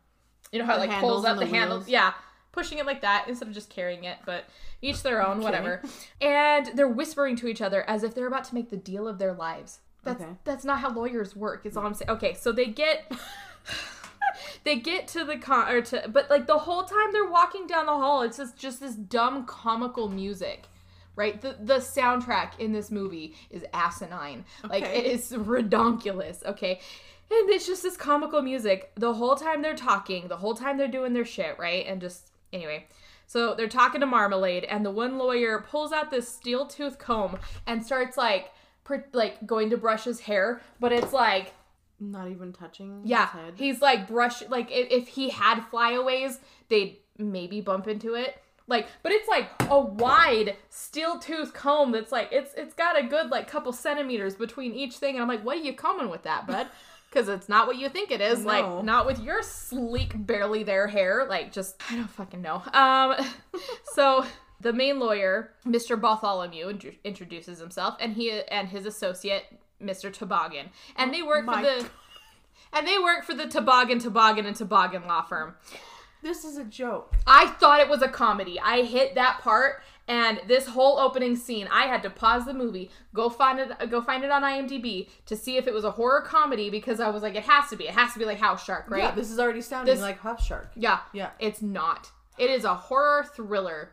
you 0.53 0.59
know 0.59 0.65
how 0.65 0.77
it 0.77 0.89
like 0.89 1.01
pulls 1.01 1.25
up 1.25 1.39
the, 1.39 1.45
the 1.45 1.51
handles. 1.51 1.89
Yeah. 1.89 2.13
Pushing 2.53 2.79
it 2.79 2.87
like 2.87 3.03
that 3.03 3.27
instead 3.29 3.49
of 3.49 3.53
just 3.55 3.69
carrying 3.69 4.05
it, 4.05 4.17
but 4.25 4.45
each 4.81 5.03
their 5.03 5.27
own, 5.27 5.41
whatever. 5.41 5.83
And 6.23 6.67
they're 6.75 6.89
whispering 6.89 7.37
to 7.37 7.49
each 7.49 7.61
other 7.61 7.83
as 7.89 8.03
if 8.03 8.15
they're 8.15 8.27
about 8.29 8.45
to 8.45 8.55
make 8.55 8.71
the 8.71 8.79
deal 8.79 9.07
of 9.07 9.19
their 9.19 9.35
lives. 9.35 9.81
That's 10.05 10.23
Okay. 10.23 10.33
that's 10.45 10.65
not 10.65 10.79
how 10.81 10.91
lawyers 10.91 11.37
work. 11.37 11.67
Is 11.67 11.77
all 11.77 11.85
I'm 11.85 11.93
saying. 11.93 12.11
Okay, 12.13 12.33
so 12.33 12.53
they 12.53 12.67
get 12.67 13.13
they 14.65 14.77
get 14.77 15.09
to 15.09 15.25
the 15.25 15.37
con 15.37 15.69
or 15.71 15.81
to 15.83 16.09
but 16.13 16.31
like 16.31 16.47
the 16.47 16.59
whole 16.59 16.85
time 16.85 17.13
they're 17.13 17.29
walking 17.29 17.67
down 17.67 17.87
the 17.87 17.93
hall, 17.93 18.23
it's 18.23 18.37
just 18.39 18.57
just 18.57 18.81
this 18.81 18.95
dumb 18.95 19.45
comical 19.47 20.09
music. 20.09 20.65
Right? 21.17 21.41
The 21.41 21.57
the 21.61 21.79
soundtrack 21.79 22.59
in 22.61 22.73
this 22.73 22.91
movie 22.91 23.35
is 23.51 23.65
asinine. 23.73 24.45
Like 24.69 24.85
it 24.85 25.07
is 25.07 25.33
redonkulous, 25.33 26.45
okay? 26.45 26.81
And 27.29 27.51
it's 27.51 27.67
just 27.67 27.83
this 27.83 27.97
comical 27.97 28.41
music 28.43 28.93
the 28.95 29.15
whole 29.15 29.35
time 29.35 29.61
they're 29.63 29.75
talking, 29.75 30.29
the 30.29 30.37
whole 30.37 30.55
time 30.55 30.77
they're 30.79 30.87
doing 30.87 31.13
their 31.13 31.25
shit, 31.25 31.59
right? 31.59 31.85
And 31.87 32.01
just 32.01 32.31
anyway. 32.53 32.87
So 33.27 33.55
they're 33.57 33.67
talking 33.67 34.01
to 34.03 34.07
Marmalade, 34.07 34.63
and 34.65 34.87
the 34.87 34.91
one 34.93 35.19
lawyer 35.19 35.59
pulls 35.69 35.91
out 35.91 36.13
this 36.13 36.29
steel 36.29 36.65
tooth 36.67 36.97
comb 36.99 37.39
and 37.67 37.85
starts 37.85 38.17
like, 38.17 38.53
like 39.13 39.45
going 39.45 39.71
to 39.71 39.77
brush 39.77 40.05
his 40.05 40.21
hair, 40.21 40.61
but 40.79 40.93
it's 40.93 41.13
like 41.13 41.53
Not 41.99 42.29
even 42.29 42.53
touching 42.53 43.01
yeah, 43.05 43.27
his 43.33 43.41
head. 43.41 43.55
he's 43.57 43.81
like 43.83 44.07
brush 44.07 44.47
like 44.49 44.71
if, 44.71 44.89
if 44.93 45.09
he 45.09 45.31
had 45.31 45.63
flyaways, 45.63 46.39
they'd 46.69 46.99
maybe 47.19 47.61
bump 47.61 47.89
into 47.89 48.15
it. 48.15 48.41
Like, 48.69 48.89
but 49.03 49.13
it's 49.13 49.29
like 49.29 49.49
a 49.71 49.79
wide 49.79 50.57
steel 50.71 51.19
tooth 51.19 51.55
comb 51.55 51.93
that's 51.93 52.11
like 52.11 52.29
it's 52.33 52.53
it's 52.57 52.75
got 52.75 52.99
a 52.99 53.07
good 53.07 53.31
like 53.31 53.49
couple 53.49 53.73
centimeters 53.73 54.35
between 54.35 54.73
each 54.75 54.97
thing, 54.97 55.15
and 55.15 55.23
I'm 55.23 55.29
like, 55.29 55.45
what 55.45 55.59
are 55.59 55.63
you 55.63 55.73
combing 55.73 56.11
with 56.11 56.23
that, 56.25 56.47
bud? 56.47 56.69
Because 57.09 57.29
it's 57.29 57.49
not 57.49 57.67
what 57.67 57.77
you 57.77 57.89
think 57.89 58.11
it 58.11 58.21
is. 58.21 58.41
No. 58.41 58.47
Like, 58.47 58.85
not 58.85 59.07
with 59.07 59.21
your 59.21 59.41
sleek, 59.43 60.13
barely 60.27 60.65
there 60.65 60.89
hair. 60.89 61.25
Like, 61.27 61.51
just 61.51 61.81
I 61.89 61.97
don't 61.97 62.11
fucking 62.11 62.43
know. 62.43 62.63
Um, 62.75 63.15
so 63.95 64.27
the 64.61 64.73
main 64.73 64.99
lawyer, 64.99 65.53
Mr. 65.65 65.99
Bartholomew, 65.99 66.69
int- 66.69 66.99
introduces 67.05 67.59
himself, 67.59 67.97
and 68.01 68.13
he 68.13 68.43
and 68.51 68.69
his 68.69 68.85
associate, 68.85 69.45
Mr. 69.83 70.13
Toboggan, 70.13 70.71
and 70.97 71.15
they 71.15 71.23
work 71.23 71.47
for 71.47 71.57
the. 71.63 71.83
God. 71.83 71.91
And 72.73 72.87
they 72.87 72.99
work 72.99 73.25
for 73.25 73.33
the 73.33 73.47
Toboggan, 73.47 74.01
Toboggan, 74.01 74.45
and 74.45 74.57
Toboggan 74.57 75.07
law 75.07 75.23
firm. 75.23 75.55
This 76.27 76.45
is 76.45 76.57
a 76.59 76.65
joke. 76.65 77.15
I 77.25 77.47
thought 77.47 77.79
it 77.79 77.89
was 77.89 78.03
a 78.03 78.09
comedy. 78.09 78.59
I 78.59 78.83
hit 78.83 79.15
that 79.15 79.39
part, 79.43 79.81
and 80.09 80.41
this 80.49 80.67
whole 80.67 80.99
opening 80.99 81.37
scene, 81.37 81.69
I 81.71 81.87
had 81.87 82.03
to 82.03 82.11
pause 82.11 82.45
the 82.45 82.53
movie, 82.53 82.91
go 83.15 83.31
find 83.31 83.61
it, 83.61 83.91
go 83.91 84.01
find 84.03 84.25
it 84.25 84.33
on 84.33 84.43
IMDb 84.43 85.09
to 85.27 85.37
see 85.37 85.57
if 85.57 85.69
it 85.69 85.73
was 85.73 85.85
a 85.85 85.93
horror 85.93 86.23
comedy 86.23 86.69
because 86.69 86.99
I 86.99 87.11
was 87.11 87.23
like, 87.23 87.37
it 87.37 87.45
has 87.45 87.71
to 87.71 87.77
be. 87.77 87.85
It 87.85 87.95
has 87.95 88.13
to 88.15 88.19
be 88.19 88.25
like 88.25 88.41
House 88.41 88.65
Shark, 88.65 88.91
right? 88.91 89.05
Yeah, 89.05 89.11
this 89.13 89.31
is 89.31 89.39
already 89.39 89.61
sounding 89.61 89.95
This- 89.95 90.03
like 90.03 90.19
House 90.19 90.45
Shark. 90.45 90.73
yeah. 90.75 90.99
Yeah. 91.13 91.31
It's 91.39 91.63
not. 91.63 92.11
It 92.39 92.51
is 92.51 92.65
a 92.65 92.75
horror 92.75 93.25
thriller. 93.37 93.93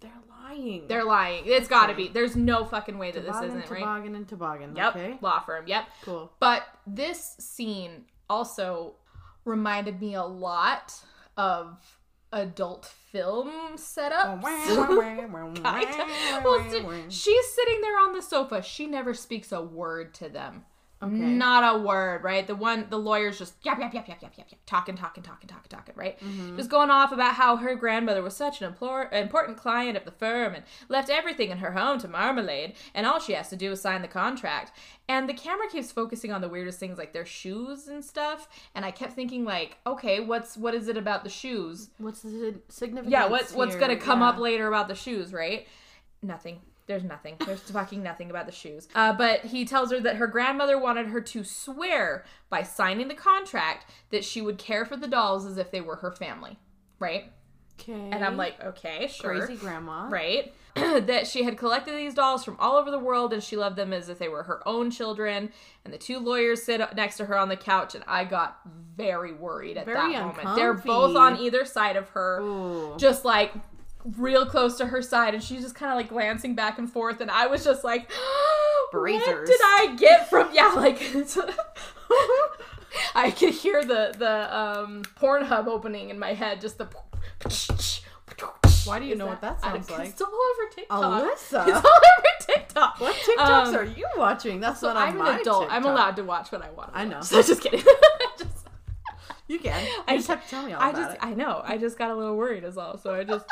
They're 0.00 0.10
lying. 0.30 0.88
They're 0.88 1.04
lying. 1.04 1.44
It's 1.44 1.68
got 1.68 1.88
to 1.88 1.94
be. 1.94 2.08
There's 2.08 2.34
no 2.34 2.64
fucking 2.64 2.96
way 2.96 3.10
that 3.12 3.26
toboggan, 3.26 3.48
this 3.48 3.56
isn't 3.58 3.70
right. 3.70 3.80
toboggan, 3.80 4.14
and 4.14 4.26
toboggan. 4.26 4.74
Yep. 4.74 4.96
Okay. 4.96 5.18
Law 5.20 5.40
firm. 5.40 5.66
Yep. 5.66 5.84
Cool. 6.02 6.32
But 6.40 6.62
this 6.86 7.36
scene 7.38 8.06
also 8.30 8.94
reminded 9.44 10.00
me 10.00 10.14
a 10.14 10.24
lot 10.24 10.94
of 11.36 11.98
adult 12.32 12.86
film 12.86 13.50
setups. 13.76 14.42
Well, 16.44 16.58
she's 17.10 17.46
sitting 17.54 17.80
there 17.80 17.98
on 17.98 18.12
the 18.14 18.22
sofa. 18.22 18.62
She 18.62 18.86
never 18.86 19.14
speaks 19.14 19.52
a 19.52 19.60
word 19.62 20.14
to 20.14 20.28
them. 20.28 20.64
Okay. 21.02 21.14
Not 21.14 21.74
a 21.74 21.78
word, 21.80 22.22
right? 22.22 22.46
The 22.46 22.54
one, 22.54 22.86
the 22.88 22.98
lawyer's 22.98 23.36
just 23.36 23.54
yap, 23.64 23.80
yap, 23.80 23.92
yap, 23.92 24.06
yap, 24.06 24.22
yap, 24.22 24.32
yap, 24.38 24.46
yap, 24.50 24.60
talking, 24.66 24.94
talking, 24.94 25.24
talking, 25.24 25.48
talking, 25.48 25.68
talking, 25.68 25.94
right? 25.96 26.16
Mm-hmm. 26.20 26.56
Just 26.56 26.70
going 26.70 26.90
off 26.90 27.10
about 27.10 27.34
how 27.34 27.56
her 27.56 27.74
grandmother 27.74 28.22
was 28.22 28.36
such 28.36 28.62
an 28.62 28.72
implor- 28.72 29.12
important 29.12 29.58
client 29.58 29.96
of 29.96 30.04
the 30.04 30.12
firm 30.12 30.54
and 30.54 30.62
left 30.88 31.10
everything 31.10 31.50
in 31.50 31.58
her 31.58 31.72
home 31.72 31.98
to 31.98 32.06
Marmalade, 32.08 32.74
and 32.94 33.04
all 33.04 33.18
she 33.18 33.32
has 33.32 33.48
to 33.48 33.56
do 33.56 33.72
is 33.72 33.80
sign 33.80 34.00
the 34.02 34.06
contract. 34.08 34.70
And 35.08 35.28
the 35.28 35.34
camera 35.34 35.66
keeps 35.68 35.90
focusing 35.90 36.30
on 36.32 36.40
the 36.40 36.48
weirdest 36.48 36.78
things, 36.78 36.98
like 36.98 37.12
their 37.12 37.26
shoes 37.26 37.88
and 37.88 38.04
stuff. 38.04 38.48
And 38.76 38.84
I 38.84 38.92
kept 38.92 39.14
thinking, 39.14 39.44
like, 39.44 39.78
okay, 39.84 40.20
what's 40.20 40.56
what 40.56 40.72
is 40.72 40.86
it 40.86 40.96
about 40.96 41.24
the 41.24 41.30
shoes? 41.30 41.90
What's 41.98 42.22
the 42.22 42.60
significance? 42.68 43.10
Yeah, 43.12 43.26
what's 43.26 43.52
what's 43.52 43.74
gonna 43.74 43.96
come 43.96 44.20
Yeah. 44.20 44.28
up 44.28 44.38
later 44.38 44.68
about 44.68 44.86
the 44.86 44.94
shoes, 44.94 45.32
right? 45.32 45.66
Nothing. 46.22 46.60
There's 46.86 47.04
nothing. 47.04 47.36
There's 47.46 47.60
fucking 47.60 48.02
nothing 48.02 48.30
about 48.30 48.46
the 48.46 48.52
shoes. 48.52 48.88
Uh, 48.94 49.12
but 49.12 49.40
he 49.40 49.64
tells 49.64 49.92
her 49.92 50.00
that 50.00 50.16
her 50.16 50.26
grandmother 50.26 50.78
wanted 50.78 51.06
her 51.08 51.20
to 51.20 51.44
swear 51.44 52.24
by 52.50 52.62
signing 52.62 53.08
the 53.08 53.14
contract 53.14 53.86
that 54.10 54.24
she 54.24 54.40
would 54.40 54.58
care 54.58 54.84
for 54.84 54.96
the 54.96 55.08
dolls 55.08 55.46
as 55.46 55.58
if 55.58 55.70
they 55.70 55.80
were 55.80 55.96
her 55.96 56.10
family, 56.10 56.58
right? 56.98 57.32
Okay. 57.80 57.92
And 57.92 58.24
I'm 58.24 58.36
like, 58.36 58.62
okay, 58.62 59.08
sure. 59.08 59.38
crazy 59.38 59.56
grandma. 59.56 60.08
Right? 60.08 60.52
that 60.74 61.26
she 61.26 61.42
had 61.42 61.58
collected 61.58 61.94
these 61.94 62.14
dolls 62.14 62.44
from 62.44 62.56
all 62.58 62.76
over 62.76 62.90
the 62.90 62.98
world 62.98 63.32
and 63.32 63.42
she 63.42 63.56
loved 63.56 63.76
them 63.76 63.92
as 63.92 64.08
if 64.08 64.18
they 64.18 64.28
were 64.28 64.44
her 64.44 64.66
own 64.66 64.90
children. 64.90 65.52
And 65.84 65.92
the 65.92 65.98
two 65.98 66.18
lawyers 66.18 66.62
sit 66.62 66.80
next 66.94 67.16
to 67.18 67.26
her 67.26 67.36
on 67.36 67.48
the 67.48 67.56
couch, 67.56 67.94
and 67.94 68.04
I 68.06 68.24
got 68.24 68.60
very 68.96 69.32
worried 69.32 69.76
at 69.76 69.84
Very 69.84 70.12
that 70.12 70.22
moment. 70.22 70.56
They're 70.56 70.74
both 70.74 71.16
on 71.16 71.38
either 71.38 71.64
side 71.64 71.96
of 71.96 72.08
her 72.10 72.40
Ooh. 72.40 72.96
just 72.98 73.24
like 73.24 73.52
real 74.16 74.46
close 74.46 74.76
to 74.78 74.86
her 74.86 75.02
side 75.02 75.34
and 75.34 75.42
she's 75.42 75.62
just 75.62 75.74
kind 75.74 75.90
of 75.92 75.96
like 75.96 76.08
glancing 76.08 76.54
back 76.54 76.78
and 76.78 76.90
forth 76.90 77.20
and 77.20 77.30
I 77.30 77.46
was 77.46 77.64
just 77.64 77.84
like 77.84 78.10
what 78.90 79.06
did 79.06 79.60
I 79.62 79.94
get 79.98 80.28
from 80.28 80.48
yeah 80.52 80.72
like 80.74 81.00
I 83.14 83.30
could 83.30 83.54
hear 83.54 83.84
the 83.84 84.14
the 84.18 84.56
um 84.56 85.02
Pornhub 85.20 85.66
opening 85.66 86.10
in 86.10 86.18
my 86.18 86.34
head 86.34 86.60
just 86.60 86.78
the 86.78 86.88
Why 88.84 88.98
do 88.98 89.04
you 89.06 89.14
know 89.14 89.26
what 89.26 89.40
that 89.40 89.58
I- 89.62 89.72
sounds 89.72 89.90
like? 89.90 90.08
It's 90.10 90.20
all 90.20 90.28
over 90.28 90.70
TikTok. 90.74 91.02
Alyssa. 91.02 91.68
It's 91.68 91.76
all 91.76 91.86
over 91.86 92.28
TikTok. 92.40 93.00
What 93.00 93.14
TikToks 93.16 93.66
Um, 93.66 93.76
are 93.76 93.84
you 93.84 94.06
watching? 94.16 94.60
That's 94.60 94.80
So 94.80 94.88
not 94.92 94.96
on 94.96 95.08
I'm 95.08 95.20
an 95.34 95.40
adult. 95.40 95.68
I'm 95.70 95.84
allowed 95.84 96.16
to 96.16 96.24
watch 96.24 96.50
what 96.52 96.62
I 96.62 96.70
want. 96.70 96.92
to 96.92 96.98
I 96.98 97.04
watch. 97.04 97.12
know. 97.12 97.20
So 97.22 97.42
just 97.42 97.62
kidding. 97.62 97.82
Just- 98.38 98.66
You 99.48 99.58
can. 99.58 99.84
You 99.84 100.02
I 100.08 100.16
just 100.16 100.28
have 100.28 100.42
to 100.44 100.50
tell 100.50 100.64
me 100.64 100.72
all 100.72 100.82
I 100.82 100.90
about 100.90 101.00
just 101.02 101.14
it. 101.14 101.18
I 101.22 101.34
know. 101.34 101.62
I 101.64 101.76
just 101.78 101.98
got 101.98 102.10
a 102.10 102.14
little 102.14 102.36
worried 102.36 102.64
as 102.64 102.74
well. 102.76 102.98
So 102.98 103.14
I 103.14 103.24
just 103.24 103.46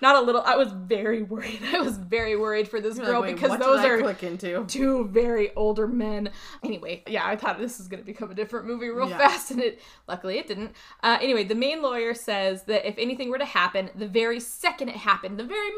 not 0.00 0.16
a 0.16 0.20
little. 0.20 0.42
I 0.42 0.56
was 0.56 0.72
very 0.72 1.22
worried. 1.22 1.60
I 1.72 1.80
was 1.80 1.96
very 1.98 2.36
worried 2.36 2.68
for 2.68 2.80
this 2.80 2.96
You're 2.96 3.06
girl 3.06 3.20
like, 3.20 3.34
because 3.34 3.58
those 3.58 3.84
are 3.84 4.00
click 4.00 4.22
into. 4.22 4.64
two 4.66 5.08
very 5.08 5.54
older 5.54 5.86
men. 5.86 6.30
Anyway, 6.62 7.02
yeah, 7.06 7.26
I 7.26 7.36
thought 7.36 7.58
this 7.58 7.78
was 7.78 7.88
going 7.88 8.00
to 8.02 8.06
become 8.06 8.30
a 8.30 8.34
different 8.34 8.66
movie 8.66 8.88
real 8.88 9.08
Yeah. 9.08 9.18
fast, 9.18 9.50
and 9.50 9.60
it 9.60 9.80
luckily 10.08 10.38
it 10.38 10.46
didn't. 10.46 10.72
Uh, 11.02 11.18
anyway, 11.20 11.44
the 11.44 11.54
main 11.54 11.82
lawyer 11.82 12.14
says 12.14 12.64
that 12.64 12.86
if 12.88 12.94
anything 12.98 13.30
were 13.30 13.38
to 13.38 13.44
happen, 13.44 13.90
the 13.94 14.08
very 14.08 14.40
second 14.40 14.88
it 14.88 14.96
happened, 14.96 15.38
the 15.38 15.44
very 15.44 15.70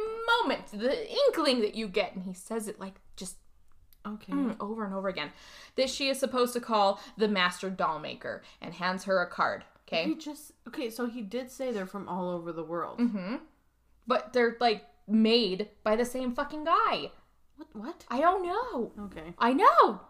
moment, 0.42 0.66
the 0.72 1.10
inkling 1.26 1.60
that 1.60 1.74
you 1.74 1.88
get, 1.88 2.14
and 2.14 2.24
he 2.24 2.32
says 2.34 2.68
it 2.68 2.78
like 2.80 2.94
just 3.16 3.36
Okay. 4.06 4.32
mm, 4.32 4.56
over 4.60 4.84
and 4.86 4.94
over 4.94 5.08
again, 5.08 5.30
that 5.76 5.90
she 5.90 6.08
is 6.08 6.18
supposed 6.18 6.52
to 6.54 6.60
call 6.60 7.00
the 7.18 7.28
master 7.28 7.68
doll 7.68 7.98
maker 7.98 8.42
and 8.62 8.74
hands 8.74 9.04
her 9.04 9.20
a 9.20 9.26
card. 9.28 9.64
Okay. 9.86 10.04
He 10.04 10.14
just 10.14 10.52
okay. 10.66 10.88
So 10.90 11.06
he 11.06 11.20
did 11.22 11.50
say 11.50 11.72
they're 11.72 11.86
from 11.86 12.08
all 12.08 12.30
over 12.30 12.52
the 12.52 12.62
world. 12.62 12.98
Mm-hmm. 13.00 13.36
But 14.08 14.32
they're 14.32 14.56
like 14.58 14.84
made 15.06 15.68
by 15.84 15.94
the 15.94 16.04
same 16.04 16.34
fucking 16.34 16.64
guy. 16.64 17.12
What? 17.56 17.68
What? 17.74 18.04
I 18.08 18.20
don't 18.20 18.44
know. 18.44 18.92
Okay. 19.04 19.34
I 19.38 19.52
know. 19.52 20.00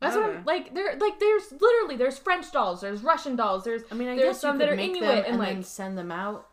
That's 0.00 0.16
what 0.16 0.24
Okay. 0.30 0.38
I'm 0.38 0.44
like. 0.44 0.74
There, 0.74 0.96
like, 0.98 1.20
there's 1.20 1.52
literally 1.52 1.96
there's 1.96 2.18
French 2.18 2.50
dolls, 2.50 2.80
there's 2.80 3.02
Russian 3.02 3.36
dolls, 3.36 3.64
there's 3.64 3.82
I 3.90 3.94
mean, 3.94 4.08
I 4.08 4.16
there's 4.16 4.30
guess 4.36 4.40
some 4.40 4.58
that 4.58 4.68
are 4.70 4.74
make 4.76 4.90
Inuit 4.90 5.02
them 5.02 5.16
and, 5.18 5.26
and 5.26 5.38
like, 5.38 5.48
then 5.54 5.62
send 5.62 5.96
them 5.98 6.10
out 6.10 6.48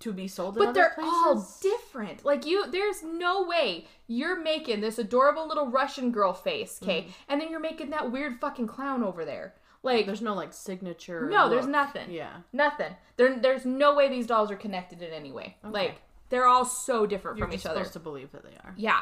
to 0.00 0.12
be 0.12 0.26
sold. 0.26 0.56
in 0.56 0.64
but 0.64 0.72
they're 0.72 0.92
places? 0.94 1.12
all 1.12 1.58
different. 1.60 2.24
Like 2.24 2.46
you, 2.46 2.70
there's 2.70 3.02
no 3.02 3.44
way 3.46 3.86
you're 4.06 4.40
making 4.40 4.80
this 4.80 4.98
adorable 4.98 5.46
little 5.46 5.66
Russian 5.68 6.12
girl 6.12 6.32
face, 6.32 6.80
okay, 6.82 7.02
Mm-hmm. 7.02 7.10
and 7.28 7.40
then 7.42 7.50
you're 7.50 7.60
making 7.60 7.90
that 7.90 8.10
weird 8.10 8.40
fucking 8.40 8.68
clown 8.68 9.02
over 9.04 9.24
there. 9.26 9.54
Like, 9.82 10.06
There's 10.06 10.22
no 10.22 10.34
like 10.34 10.52
signature. 10.52 11.28
no, 11.28 11.48
there's 11.48 11.66
nothing. 11.66 12.10
Yeah. 12.10 12.32
Nothing. 12.52 12.94
There, 13.16 13.38
there's 13.38 13.64
no 13.64 13.94
way 13.94 14.08
these 14.08 14.26
dolls 14.26 14.50
are 14.50 14.56
connected 14.56 15.02
in 15.02 15.12
any 15.12 15.32
way. 15.32 15.56
Like, 15.64 15.96
they're 16.28 16.46
all 16.46 16.64
so 16.64 17.04
different 17.04 17.38
You're 17.38 17.48
from 17.48 17.54
each 17.54 17.66
other. 17.66 17.80
supposed 17.80 17.92
to 17.94 17.98
believe 18.00 18.30
that 18.32 18.44
they 18.44 18.56
are. 18.64 18.74
Yeah. 18.76 19.00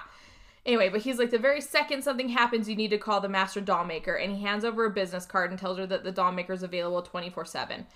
Anyway, 0.67 0.89
but 0.89 1.01
he's 1.03 1.19
like, 1.19 1.31
the 1.31 1.39
very 1.39 1.61
second 1.61 2.03
something 2.03 2.29
happens, 2.31 2.69
you 2.69 2.77
need 2.77 2.91
to 2.91 2.99
call 2.99 3.21
the 3.21 3.29
master 3.29 3.61
doll 3.61 3.85
maker. 3.85 4.15
And 4.15 4.35
he 4.37 4.43
hands 4.43 4.65
over 4.65 4.85
a 4.87 4.91
business 4.91 5.27
card 5.27 5.51
and 5.51 5.59
tells 5.59 5.79
her 5.79 5.87
that 5.87 6.03
the 6.05 6.13
doll 6.13 6.33
maker 6.33 6.53
is 6.55 6.63
available 6.63 7.03
24 7.03 7.45
7. 7.45 7.87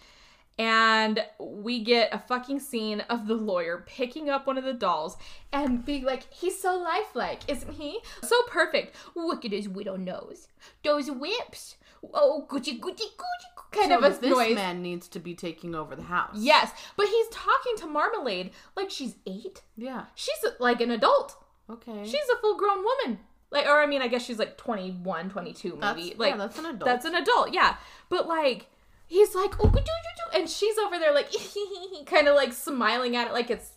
And 0.57 1.25
we 1.41 1.83
get 1.83 2.15
a 2.15 2.19
fucking 2.19 2.61
scene 2.61 3.01
of 3.11 3.27
the 3.27 3.35
lawyer 3.35 3.83
picking 3.87 4.31
up 4.31 4.47
one 4.47 4.57
of 4.57 4.63
the 4.65 4.73
dolls 4.73 5.17
and 5.53 5.85
being 5.85 6.05
like, 6.05 6.33
he's 6.33 6.61
so 6.61 6.77
lifelike, 6.79 7.41
isn't 7.49 7.73
he? 7.73 7.99
So 8.23 8.37
perfect. 8.47 8.95
Look 9.17 9.45
at 9.45 9.51
his 9.51 9.69
widow 9.69 9.97
nose. 9.97 10.47
Those 10.85 11.11
whips. 11.11 11.77
Oh, 12.13 12.47
Gucci, 12.51 12.79
Gucci, 12.81 13.03
Gucci. 13.17 13.73
Kind 13.73 13.89
So 13.91 13.99
of 13.99 14.05
a 14.05 14.09
this 14.21 14.31
noise. 14.31 14.55
man 14.55 14.83
needs 14.83 15.09
to 15.09 15.19
be 15.19 15.35
taking 15.35 15.75
over 15.75 15.97
the 15.97 16.03
house. 16.03 16.37
Yes, 16.37 16.71
but 16.97 17.09
he's 17.09 17.27
talking 17.29 17.77
to 17.79 17.87
Marmalade 17.87 18.53
like 18.77 18.89
she's 18.91 19.17
eight. 19.27 19.63
Yeah. 19.77 20.05
She's 20.15 20.37
like 20.61 20.81
an 20.81 20.93
adult. 20.93 21.37
Okay. 21.69 22.05
She's 22.05 22.29
a 22.33 22.37
full 22.41 22.57
grown 22.57 22.85
woman. 22.85 23.19
Like, 23.51 23.67
or 23.67 23.81
I 23.81 23.87
mean, 23.87 24.03
I 24.03 24.09
guess 24.09 24.25
she's 24.25 24.39
like 24.39 24.57
21, 24.59 25.31
22 25.31 25.79
That's, 25.81 25.97
maybe. 25.97 26.09
yeah, 26.11 26.15
like, 26.19 26.39
that's 26.39 26.59
an 26.59 26.67
adult. 26.67 26.85
that's 26.85 27.05
an 27.05 27.15
adult, 27.15 27.53
yeah. 27.53 27.77
But 28.09 28.27
like, 28.29 28.67
he's 29.07 29.35
like, 29.35 29.55
oh, 29.63 29.73
and 30.35 30.49
she's 30.49 30.77
over 30.79 30.99
there 30.99 31.13
like, 31.15 31.29
kind 32.07 32.29
of 32.29 32.35
like 32.37 32.53
smiling 32.53 33.17
at 33.17 33.29
it 33.29 33.33
like 33.33 33.51
it's 33.51 33.71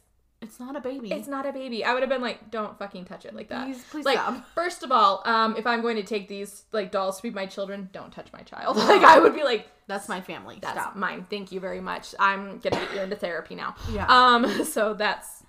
It's 0.48 0.60
not 0.60 0.76
a 0.76 0.80
baby. 0.82 1.12
it's 1.12 1.28
not 1.28 1.46
a 1.46 1.52
baby. 1.52 1.84
I 1.84 1.94
would 1.94 2.02
have 2.02 2.10
been 2.10 2.22
like, 2.22 2.50
don't 2.50 2.78
fucking 2.80 3.06
touch 3.06 3.26
it 3.26 3.36
like 3.36 3.50
that. 3.50 3.66
Please, 3.66 3.84
please 3.92 4.06
like, 4.06 4.18
stop. 4.18 4.46
first 4.56 4.82
of 4.84 4.92
all, 4.92 5.22
um, 5.26 5.56
if 5.58 5.68
I'm 5.68 5.82
going 5.82 5.98
to 5.98 6.04
take 6.04 6.28
these 6.28 6.64
like 6.72 6.92
dolls 6.92 7.18
to 7.18 7.24
be 7.24 7.30
my 7.30 7.46
children, 7.46 7.90
don't 7.92 8.12
touch 8.12 8.32
my 8.32 8.42
child. 8.42 8.78
like, 8.78 9.02
I 9.04 9.20
would 9.20 9.36
be 9.36 9.44
like, 9.44 9.68
That's 9.88 10.08
my 10.08 10.22
family. 10.22 10.60
that's 10.62 10.80
Stop. 10.80 10.96
mine. 10.96 11.26
Thank 11.30 11.52
you 11.52 11.60
very 11.60 11.82
much. 11.82 12.16
I'm 12.20 12.60
gonna 12.60 12.80
get 12.80 12.94
you 12.94 13.02
into 13.02 13.16
therapy 13.16 13.56
now. 13.56 13.76
Yeah. 13.92 14.06
Um, 14.10 14.64
so 14.66 14.94
that's, 14.94 15.44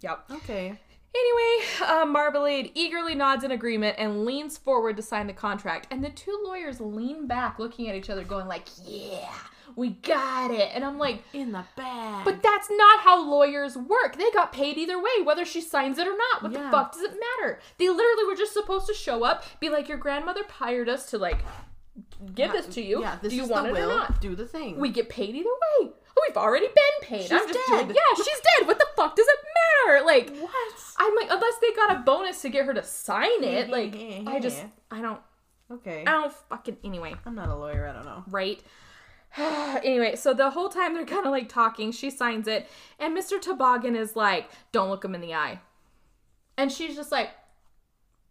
yep. 0.00 0.24
Okay. 0.30 0.78
Anyway, 1.16 1.66
uh, 1.86 2.04
Marmalade 2.06 2.72
eagerly 2.74 3.14
nods 3.14 3.44
in 3.44 3.52
agreement 3.52 3.94
and 4.00 4.24
leans 4.24 4.58
forward 4.58 4.96
to 4.96 5.02
sign 5.02 5.28
the 5.28 5.32
contract. 5.32 5.86
And 5.92 6.02
the 6.02 6.10
two 6.10 6.36
lawyers 6.44 6.80
lean 6.80 7.28
back, 7.28 7.60
looking 7.60 7.88
at 7.88 7.94
each 7.94 8.10
other, 8.10 8.24
going 8.24 8.48
like, 8.48 8.66
"Yeah, 8.84 9.28
we 9.76 9.90
got 9.90 10.50
it." 10.50 10.70
And 10.74 10.84
I'm 10.84 10.98
like, 10.98 11.22
In 11.32 11.52
the 11.52 11.64
bag. 11.76 12.24
"But 12.24 12.42
that's 12.42 12.68
not 12.70 13.00
how 13.00 13.22
lawyers 13.28 13.76
work. 13.76 14.16
They 14.16 14.30
got 14.30 14.52
paid 14.52 14.76
either 14.78 14.98
way, 14.98 15.22
whether 15.22 15.44
she 15.44 15.60
signs 15.60 15.98
it 15.98 16.06
or 16.06 16.16
not. 16.16 16.42
What 16.42 16.52
Yeah. 16.52 16.64
the 16.64 16.70
fuck 16.70 16.92
does 16.92 17.02
it 17.02 17.12
matter? 17.40 17.60
They 17.78 17.88
literally 17.88 18.24
were 18.26 18.36
just 18.36 18.52
supposed 18.52 18.86
to 18.88 18.94
show 18.94 19.24
up, 19.24 19.44
be 19.60 19.68
like, 19.68 19.88
"Your 19.88 19.98
grandmother 19.98 20.42
hired 20.48 20.88
us 20.88 21.10
to 21.10 21.18
like 21.18 21.38
give 22.34 22.52
this 22.52 22.66
to 22.74 22.82
you. 22.82 23.00
Yeah. 23.02 23.18
This 23.22 23.30
Do 23.30 23.36
you 23.36 23.44
is 23.44 23.48
want 23.50 23.64
the 23.64 23.70
it 23.70 23.72
will. 23.86 23.92
or 23.92 23.96
not?" 23.96 24.20
Do 24.20 24.34
the 24.34 24.46
thing. 24.46 24.78
We 24.78 24.90
get 24.90 25.08
paid 25.08 25.34
either 25.34 25.48
way. 25.80 25.92
We've 26.28 26.36
already 26.36 26.66
been 26.68 27.00
paid. 27.02 27.22
She's 27.22 27.32
I'm 27.32 27.46
just 27.52 27.66
doing. 27.68 27.88
dead. 27.88 27.96
Yeah, 27.96 28.16
she's 28.24 28.40
dead. 28.58 28.68
What 28.68 28.78
the 28.78 28.86
fuck 28.96 29.16
does 29.16 29.26
it 29.26 29.38
matter? 29.88 30.04
Like, 30.06 30.30
what? 30.38 30.74
I'm 30.96 31.14
like, 31.16 31.26
unless 31.30 31.58
they 31.60 31.72
got 31.72 31.90
a 31.90 31.98
bonus 32.00 32.40
to 32.42 32.48
get 32.50 32.66
her 32.66 32.72
to 32.72 32.84
sign 32.84 33.42
it, 33.42 33.68
like, 33.68 33.94
I 34.26 34.38
just, 34.40 34.62
I 34.92 35.00
don't, 35.02 35.20
Okay. 35.72 36.02
I 36.06 36.12
don't 36.12 36.32
fucking, 36.32 36.76
anyway, 36.84 37.14
I'm 37.26 37.34
not 37.34 37.48
a 37.48 37.56
lawyer. 37.56 37.88
I 37.88 37.92
don't 37.92 38.04
know. 38.04 38.22
right? 38.28 38.62
anyway, 39.84 40.16
so 40.16 40.32
the 40.34 40.50
whole 40.50 40.68
time 40.68 40.94
they're 40.94 41.04
kind 41.04 41.26
of 41.26 41.32
like 41.32 41.48
talking, 41.48 41.90
she 41.92 42.10
signs 42.10 42.46
it, 42.46 42.68
and 42.98 43.16
Mr. 43.16 43.40
Toboggan 43.40 43.96
is 43.96 44.14
like, 44.16 44.48
don't 44.72 44.90
look 44.90 45.04
him 45.04 45.14
in 45.14 45.20
the 45.20 45.34
eye. 45.34 45.60
And 46.56 46.70
she's 46.70 46.94
just 46.94 47.10
like, 47.10 47.30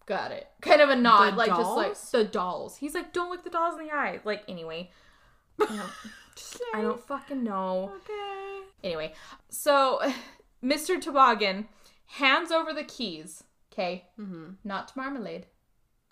got 0.06 0.32
it. 0.32 0.48
Kind 0.62 0.82
of 0.82 0.90
a 0.90 0.96
nod, 0.96 1.34
The 1.34 1.38
like, 1.38 1.50
just 1.50 1.72
like, 1.76 2.00
the 2.12 2.24
dolls. 2.24 2.78
He's 2.78 2.94
like, 2.96 3.12
don't 3.14 3.30
look 3.30 3.44
the 3.44 3.50
dolls 3.50 3.80
in 3.80 3.86
the 3.88 3.94
eye. 3.94 4.20
Like, 4.24 4.44
anyway. 4.48 4.92
I 5.62 5.66
don't, 5.66 5.92
just, 6.36 6.62
I 6.74 6.82
don't 6.82 7.06
fucking 7.06 7.44
know. 7.44 7.92
Okay. 7.98 8.68
Anyway, 8.84 9.14
so 9.50 10.00
Mr. 10.64 11.00
Toboggan 11.02 11.68
hands 12.06 12.52
over 12.52 12.72
the 12.74 12.84
keys. 12.84 13.44
Okay, 13.74 14.06
Mm-hmm. 14.20 14.52
not 14.64 14.90
to 14.90 14.94
Marmalade. 14.98 15.48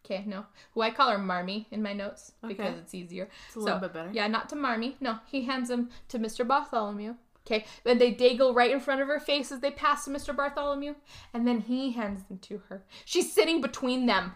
Okay, 0.04 0.24
no. 0.26 0.46
Who 0.74 0.82
I 0.82 0.90
call 0.92 1.10
her 1.12 1.18
Marmy 1.18 1.68
in 1.72 1.82
my 1.84 1.94
notes 1.94 2.32
because 2.48 2.78
it's 2.78 2.94
easier. 2.96 3.30
It's 3.48 3.56
a 3.56 3.60
little 3.60 3.80
bit 3.80 3.94
better. 3.94 4.10
Yeah, 4.12 4.28
not 4.28 4.50
to 4.50 4.56
Marmy. 4.56 4.98
No, 5.00 5.20
he 5.26 5.46
hands 5.46 5.70
them 5.70 5.90
to 6.10 6.18
Mr. 6.20 6.48
Bartholomew. 6.48 7.16
Okay, 7.46 7.66
then 7.84 7.98
they 7.98 8.12
dangle 8.12 8.54
right 8.54 8.70
in 8.72 8.80
front 8.80 9.02
of 9.02 9.08
her 9.08 9.20
face 9.20 9.52
as 9.52 9.62
they 9.62 9.72
pass 9.72 10.06
to 10.06 10.12
Mr. 10.12 10.36
Bartholomew, 10.36 10.94
and 11.34 11.48
then 11.48 11.62
he 11.62 11.92
hands 11.92 12.24
them 12.24 12.38
to 12.40 12.62
her. 12.70 12.84
She's 13.06 13.34
sitting 13.34 13.62
between 13.62 14.06
them. 14.06 14.34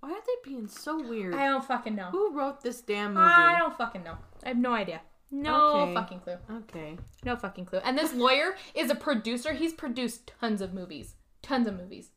Why 0.00 0.10
are 0.12 0.20
they 0.26 0.50
being 0.50 0.68
so 0.68 0.96
weird? 1.06 1.34
I 1.34 1.46
don't 1.46 1.64
fucking 1.64 1.94
know. 1.94 2.10
Who 2.10 2.32
wrote 2.32 2.62
this 2.62 2.80
damn 2.80 3.14
movie? 3.14 3.26
I 3.26 3.58
don't 3.58 3.76
fucking 3.76 4.04
know. 4.04 4.16
I 4.44 4.48
have 4.48 4.56
no 4.56 4.72
idea. 4.72 5.00
No 5.30 5.80
Okay. 5.82 5.94
fucking 5.94 6.20
clue. 6.20 6.36
Okay. 6.50 6.96
No 7.24 7.36
fucking 7.36 7.66
clue. 7.66 7.80
And 7.84 7.98
this 7.98 8.14
lawyer 8.14 8.56
is 8.74 8.90
a 8.90 8.94
producer. 8.94 9.52
He's 9.52 9.74
produced 9.74 10.32
tons 10.40 10.62
of 10.62 10.72
movies. 10.72 11.16
Tons 11.42 11.66
of 11.68 11.76
movies. 11.76 12.12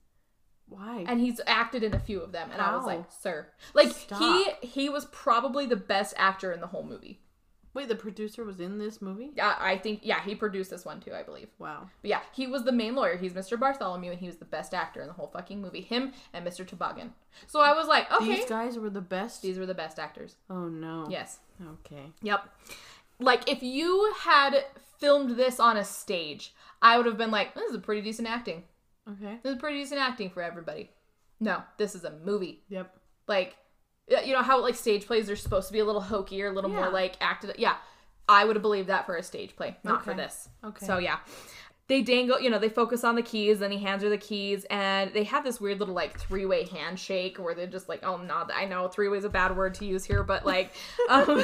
Why? 0.72 1.04
And 1.06 1.20
he's 1.20 1.42
acted 1.46 1.84
in 1.84 1.94
a 1.94 2.00
few 2.00 2.22
of 2.22 2.32
them. 2.32 2.50
And 2.50 2.62
I 2.62 2.74
was 2.76 2.86
like, 2.86 3.04
sir. 3.12 3.48
Like 3.74 3.92
Stop. 3.92 4.20
he 4.20 4.68
he 4.68 4.90
was 4.90 5.06
probably 5.12 5.66
the 5.66 5.76
best 5.76 6.14
actor 6.18 6.54
in 6.54 6.62
the 6.62 6.68
whole 6.68 6.84
movie. 6.84 7.20
Wait, 7.74 7.90
the 7.90 7.96
producer 7.96 8.44
was 8.44 8.60
in 8.60 8.80
this 8.80 9.02
movie? 9.02 9.32
Yeah, 9.36 9.56
I 9.58 9.78
think 9.78 10.02
yeah, 10.04 10.22
he 10.24 10.34
produced 10.34 10.72
this 10.72 10.86
one 10.86 11.02
too, 11.02 11.14
I 11.14 11.24
believe. 11.24 11.50
Wow. 11.60 11.90
But 12.02 12.10
yeah, 12.10 12.22
he 12.34 12.48
was 12.48 12.64
the 12.64 12.72
main 12.72 12.96
lawyer. 12.96 13.18
He's 13.18 13.34
Mr. 13.34 13.60
Bartholomew 13.60 14.12
and 14.12 14.20
he 14.20 14.28
was 14.28 14.38
the 14.38 14.46
best 14.46 14.74
actor 14.74 15.02
in 15.02 15.08
the 15.08 15.14
whole 15.14 15.28
fucking 15.28 15.62
movie. 15.62 15.82
Him 15.82 16.14
and 16.34 16.48
Mr. 16.48 16.66
Toboggan. 16.66 17.14
So 17.48 17.60
I 17.60 17.74
was 17.74 17.88
like, 17.88 18.10
okay. 18.12 18.36
These 18.36 18.46
guys 18.46 18.78
were 18.78 18.90
the 18.90 19.02
best. 19.02 19.42
These 19.42 19.58
were 19.58 19.66
the 19.66 19.74
best 19.74 20.00
actors. 20.00 20.36
Oh 20.50 20.70
no. 20.70 21.08
Yes. 21.10 21.40
Okay. 21.62 22.12
Yep. 22.22 22.48
Like 23.20 23.50
if 23.50 23.62
you 23.62 24.14
had 24.20 24.66
filmed 25.00 25.38
this 25.38 25.60
on 25.60 25.76
a 25.76 25.84
stage, 25.84 26.54
I 26.82 26.96
would 26.96 27.06
have 27.06 27.18
been 27.18 27.32
like, 27.32 27.56
this 27.56 27.70
is 27.70 27.76
a 27.76 27.80
pretty 27.80 28.02
decent 28.02 28.30
acting. 28.30 28.64
Okay. 29.14 29.40
This 29.44 29.54
is 29.54 29.60
pretty 29.60 29.78
decent 29.80 30.00
acting 30.02 30.30
for 30.30 30.42
everybody. 30.42 30.92
No, 31.40 31.64
this 31.78 31.96
is 31.96 32.04
a 32.04 32.12
movie. 32.24 32.64
Yep. 32.70 32.96
Like, 33.28 33.56
you 34.08 34.34
know 34.34 34.42
how 34.44 34.62
like 34.62 34.76
stage 34.76 35.06
plays 35.06 35.30
are 35.30 35.36
supposed 35.36 35.68
to 35.68 35.74
be 35.74 35.80
a 35.80 35.86
little 35.86 36.02
hokey 36.02 36.42
or 36.44 36.48
a 36.48 36.52
little 36.54 36.70
Yeah. 36.70 36.78
more 36.82 36.90
like 36.90 37.16
acted. 37.22 37.56
Yeah, 37.58 37.76
I 38.28 38.46
would 38.46 38.56
have 38.56 38.62
believed 38.64 38.90
that 38.90 39.06
for 39.06 39.16
a 39.16 39.24
stage 39.24 39.56
play, 39.56 39.78
not 39.84 40.04
for 40.04 40.14
this. 40.14 40.50
Okay. 40.64 40.86
So 40.86 40.98
yeah. 40.98 41.18
They 41.88 42.02
dangle, 42.02 42.40
you 42.40 42.50
know, 42.50 42.58
they 42.60 42.70
focus 42.70 43.04
on 43.04 43.16
the 43.16 43.22
keys, 43.22 43.60
then 43.60 43.70
he 43.70 43.78
hands 43.80 44.02
her 44.04 44.08
the 44.08 44.18
keys, 44.18 44.66
and 44.70 45.12
they 45.14 45.26
have 45.26 45.44
this 45.44 45.60
weird 45.60 45.80
little 45.80 45.96
like 45.96 46.18
three 46.18 46.46
way 46.46 46.66
handshake 46.66 47.38
where 47.38 47.54
they're 47.54 47.68
just 47.68 47.90
like, 47.90 48.00
oh, 48.04 48.16
no, 48.16 48.48
I 48.54 48.64
know 48.64 48.88
three 48.88 49.10
way 49.10 49.18
is 49.18 49.26
a 49.26 49.30
bad 49.30 49.58
word 49.58 49.74
to 49.76 49.86
use 49.86 50.06
here, 50.06 50.24
but 50.24 50.46
like, 50.46 50.72
um, 51.10 51.26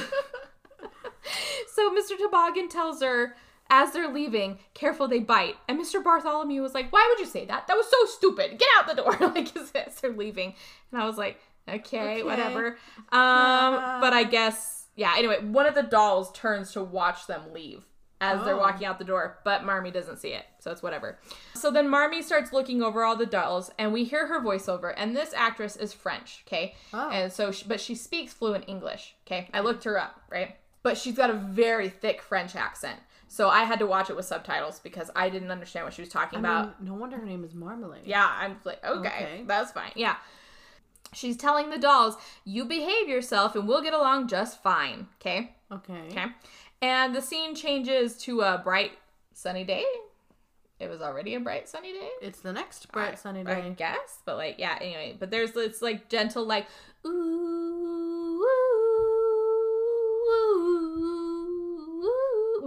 so 1.73 1.91
Mr. 1.93 2.17
Toboggan 2.17 2.69
tells 2.69 3.01
her 3.01 3.35
as 3.69 3.91
they're 3.91 4.11
leaving, 4.11 4.59
careful 4.73 5.07
they 5.07 5.19
bite. 5.19 5.55
And 5.67 5.79
Mr. 5.79 6.03
Bartholomew 6.03 6.61
was 6.61 6.73
like, 6.73 6.91
why 6.91 7.05
would 7.09 7.19
you 7.19 7.25
say 7.31 7.45
that? 7.45 7.67
That 7.67 7.75
was 7.77 7.87
so 7.89 8.05
stupid. 8.05 8.57
Get 8.59 8.67
out 8.77 8.87
the 8.87 9.01
door. 9.01 9.17
like 9.35 9.55
as, 9.55 9.71
they're 10.01 10.11
leaving. 10.11 10.53
And 10.91 11.01
I 11.01 11.05
was 11.05 11.17
like, 11.17 11.39
okay, 11.67 11.99
Okay. 11.99 12.23
whatever. 12.23 12.77
Um, 13.11 13.99
but 14.01 14.13
I 14.13 14.23
guess, 14.23 14.85
yeah, 14.95 15.13
anyway, 15.17 15.41
one 15.43 15.65
of 15.65 15.75
the 15.75 15.83
dolls 15.83 16.31
turns 16.31 16.71
to 16.73 16.83
watch 16.83 17.27
them 17.27 17.53
leave 17.53 17.83
as 18.19 18.43
they're 18.45 18.55
Oh. 18.55 18.59
walking 18.59 18.87
out 18.87 18.97
the 18.97 19.05
door, 19.05 19.37
but 19.43 19.63
Marmy 19.63 19.91
doesn't 19.91 20.17
see 20.17 20.29
it, 20.29 20.43
so 20.57 20.71
it's 20.71 20.81
whatever. 20.81 21.19
So 21.53 21.69
then 21.69 21.87
Marmy 21.87 22.23
starts 22.23 22.51
looking 22.51 22.81
over 22.81 23.03
all 23.03 23.15
the 23.15 23.27
dolls, 23.27 23.69
and 23.77 23.93
we 23.93 24.05
hear 24.05 24.25
her 24.25 24.41
voiceover, 24.41 24.91
and 24.97 25.15
this 25.15 25.33
actress 25.35 25.75
is 25.75 25.93
French, 25.93 26.43
okay? 26.47 26.73
Oh. 26.95 27.11
And 27.11 27.31
so, 27.31 27.51
she, 27.51 27.65
but 27.67 27.79
she 27.79 27.93
speaks 27.93 28.33
fluent 28.33 28.63
English, 28.67 29.13
okay? 29.27 29.49
I 29.53 29.59
looked 29.59 29.83
her 29.83 29.99
up, 29.99 30.19
right? 30.31 30.55
But 30.81 30.97
she's 30.97 31.15
got 31.15 31.29
a 31.29 31.33
very 31.33 31.89
thick 31.89 32.23
French 32.23 32.55
accent. 32.55 32.99
So 33.29 33.49
I 33.49 33.63
had 33.65 33.79
to 33.79 33.85
watch 33.85 34.09
it 34.09 34.15
with 34.15 34.25
subtitles 34.25 34.79
because 34.79 35.11
I 35.15 35.29
didn't 35.29 35.51
understand 35.51 35.85
what 35.85 35.93
she 35.93 36.01
was 36.01 36.09
talking 36.09 36.37
I 36.37 36.39
about. 36.39 36.79
mean, 36.81 36.89
no 36.89 36.95
wonder 36.97 37.17
her 37.17 37.25
name 37.25 37.43
is 37.43 37.53
Marmalade. 37.53 38.03
Yeah, 38.05 38.27
I'm 38.39 38.57
like, 38.63 38.83
okay, 38.85 38.99
Okay. 39.07 39.43
that's 39.45 39.71
fine. 39.71 39.91
Yeah. 39.95 40.15
She's 41.13 41.37
telling 41.37 41.69
the 41.69 41.77
dolls, 41.77 42.15
you 42.45 42.65
behave 42.65 43.07
yourself 43.07 43.55
and 43.55 43.67
we'll 43.67 43.81
get 43.81 43.93
along 43.93 44.27
just 44.27 44.61
fine. 44.63 45.07
Okay. 45.21 45.55
Okay. 45.71 46.01
Okay. 46.11 46.25
And 46.81 47.13
the 47.15 47.21
scene 47.21 47.53
changes 47.55 48.17
to 48.19 48.41
a 48.41 48.61
bright, 48.63 48.91
sunny 49.33 49.63
day. 49.63 49.83
It 50.79 50.89
was 50.89 51.01
already 51.01 51.33
a 51.35 51.39
bright, 51.39 51.67
sunny 51.67 51.91
day. 51.91 52.09
It's 52.21 52.39
the 52.39 52.53
next 52.53 52.91
bright 52.91 53.13
I- 53.13 53.15
sunny 53.15 53.43
day, 53.43 53.51
I 53.63 53.69
guess. 53.69 54.19
But 54.25 54.37
like, 54.37 54.55
yeah, 54.59 54.77
anyway. 54.79 55.15
But 55.19 55.31
there's 55.31 55.55
it's 55.55 55.81
like 55.81 56.07
gentle, 56.07 56.45
like, 56.45 56.67
ooh, 57.05 57.09
ooh, 57.09 58.43
ooh, 60.29 61.16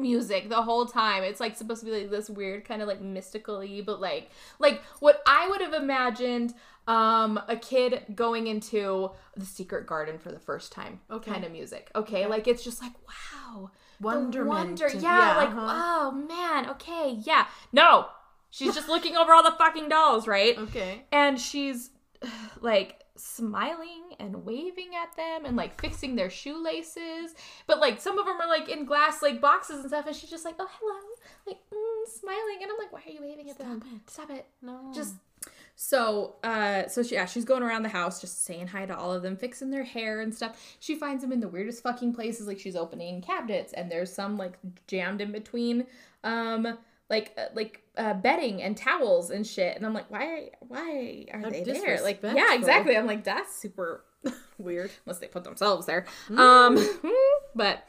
music 0.00 0.48
the 0.48 0.62
whole 0.62 0.86
time. 0.86 1.22
It's 1.22 1.40
like 1.40 1.56
supposed 1.56 1.80
to 1.80 1.86
be 1.86 1.92
like 1.92 2.10
this 2.10 2.28
weird 2.30 2.64
kind 2.64 2.82
of 2.82 2.88
like 2.88 3.00
mystically, 3.00 3.80
but 3.80 4.00
like 4.00 4.30
like 4.58 4.82
what 5.00 5.22
I 5.26 5.48
would 5.48 5.60
have 5.60 5.74
imagined 5.74 6.54
um 6.88 7.38
a 7.46 7.56
kid 7.56 8.04
going 8.14 8.46
into 8.46 9.10
the 9.36 9.44
secret 9.46 9.86
garden 9.86 10.18
for 10.18 10.32
the 10.32 10.38
first 10.38 10.72
time 10.72 11.00
Okay. 11.10 11.30
kind 11.30 11.44
of 11.44 11.52
music. 11.52 11.90
Okay? 11.94 12.26
Like 12.26 12.48
it's 12.48 12.64
just 12.64 12.80
like 12.82 12.92
wow. 13.06 13.70
Wonderment. 14.00 14.48
Wonder. 14.48 14.86
and- 14.86 15.02
Yeah, 15.02 15.36
like 15.36 15.48
uh-huh. 15.50 15.66
oh 15.70 16.12
man, 16.12 16.70
okay, 16.70 17.18
yeah. 17.22 17.46
No. 17.72 18.06
She's 18.52 18.74
just 18.74 18.88
looking 18.88 19.16
over 19.16 19.32
all 19.32 19.44
the 19.44 19.52
fucking 19.52 19.88
dolls, 19.90 20.26
right? 20.26 20.58
Okay. 20.66 21.04
and 21.12 21.38
she's 21.40 21.90
like 22.60 23.04
smiling 23.16 24.09
and 24.20 24.44
waving 24.44 24.90
at 24.94 25.16
them 25.16 25.44
and 25.44 25.56
like 25.56 25.80
fixing 25.80 26.14
their 26.14 26.30
shoelaces. 26.30 27.34
But 27.66 27.80
like 27.80 28.00
some 28.00 28.18
of 28.18 28.26
them 28.26 28.40
are 28.40 28.48
like 28.48 28.68
in 28.68 28.84
glass 28.84 29.22
like 29.22 29.40
boxes 29.40 29.80
and 29.80 29.88
stuff 29.88 30.06
and 30.06 30.14
she's 30.14 30.30
just 30.30 30.44
like 30.44 30.56
oh 30.58 30.68
hello. 30.70 31.00
Like 31.46 31.58
mm, 31.72 32.12
smiling. 32.20 32.58
And 32.62 32.70
i'm 32.70 32.78
like 32.78 32.92
why 32.92 33.00
are 33.06 33.10
you 33.10 33.20
waving 33.22 33.50
at 33.50 33.58
them? 33.58 33.82
It. 33.94 34.10
stop 34.10 34.30
it. 34.30 34.46
No. 34.62 34.92
just 34.94 35.14
so 35.74 36.36
uh 36.44 36.86
so 36.88 37.02
she, 37.02 37.14
yeah 37.14 37.24
she's 37.24 37.46
going 37.46 37.62
around 37.62 37.82
the 37.82 37.88
house 37.88 38.20
just 38.20 38.44
saying 38.44 38.66
hi 38.66 38.84
to 38.84 38.94
all 38.94 39.14
of 39.14 39.22
them 39.22 39.34
fixing 39.34 39.70
their 39.70 39.84
hair 39.84 40.20
and 40.20 40.34
stuff. 40.34 40.76
She 40.78 40.94
finds 40.94 41.22
them 41.22 41.32
in 41.32 41.40
the 41.40 41.48
weirdest 41.48 41.82
fucking 41.82 42.14
places 42.14 42.46
like 42.46 42.58
she's 42.58 42.76
opening 42.76 43.22
cabinets 43.22 43.72
and 43.72 43.90
there's 43.90 44.12
some 44.12 44.36
like 44.36 44.58
jammed 44.86 45.20
in 45.20 45.32
between 45.32 45.86
um 46.22 46.78
like 47.08 47.32
uh, 47.36 47.46
like 47.54 47.82
uh, 47.96 48.14
bedding 48.14 48.62
and 48.62 48.76
towels 48.76 49.30
and 49.30 49.46
shit. 49.46 49.76
And 49.76 49.86
i'm 49.86 49.94
like 49.94 50.10
why 50.10 50.50
why 50.60 51.26
are 51.32 51.40
How 51.40 51.50
they 51.50 51.64
there? 51.64 52.02
Like 52.02 52.22
yeah 52.22 52.54
exactly. 52.54 52.96
I'm 52.96 53.06
like 53.06 53.24
that's 53.24 53.54
super 53.54 54.04
weird 54.60 54.90
unless 55.04 55.18
they 55.18 55.26
put 55.26 55.44
themselves 55.44 55.86
there 55.86 56.06
um 56.36 56.78
but 57.54 57.84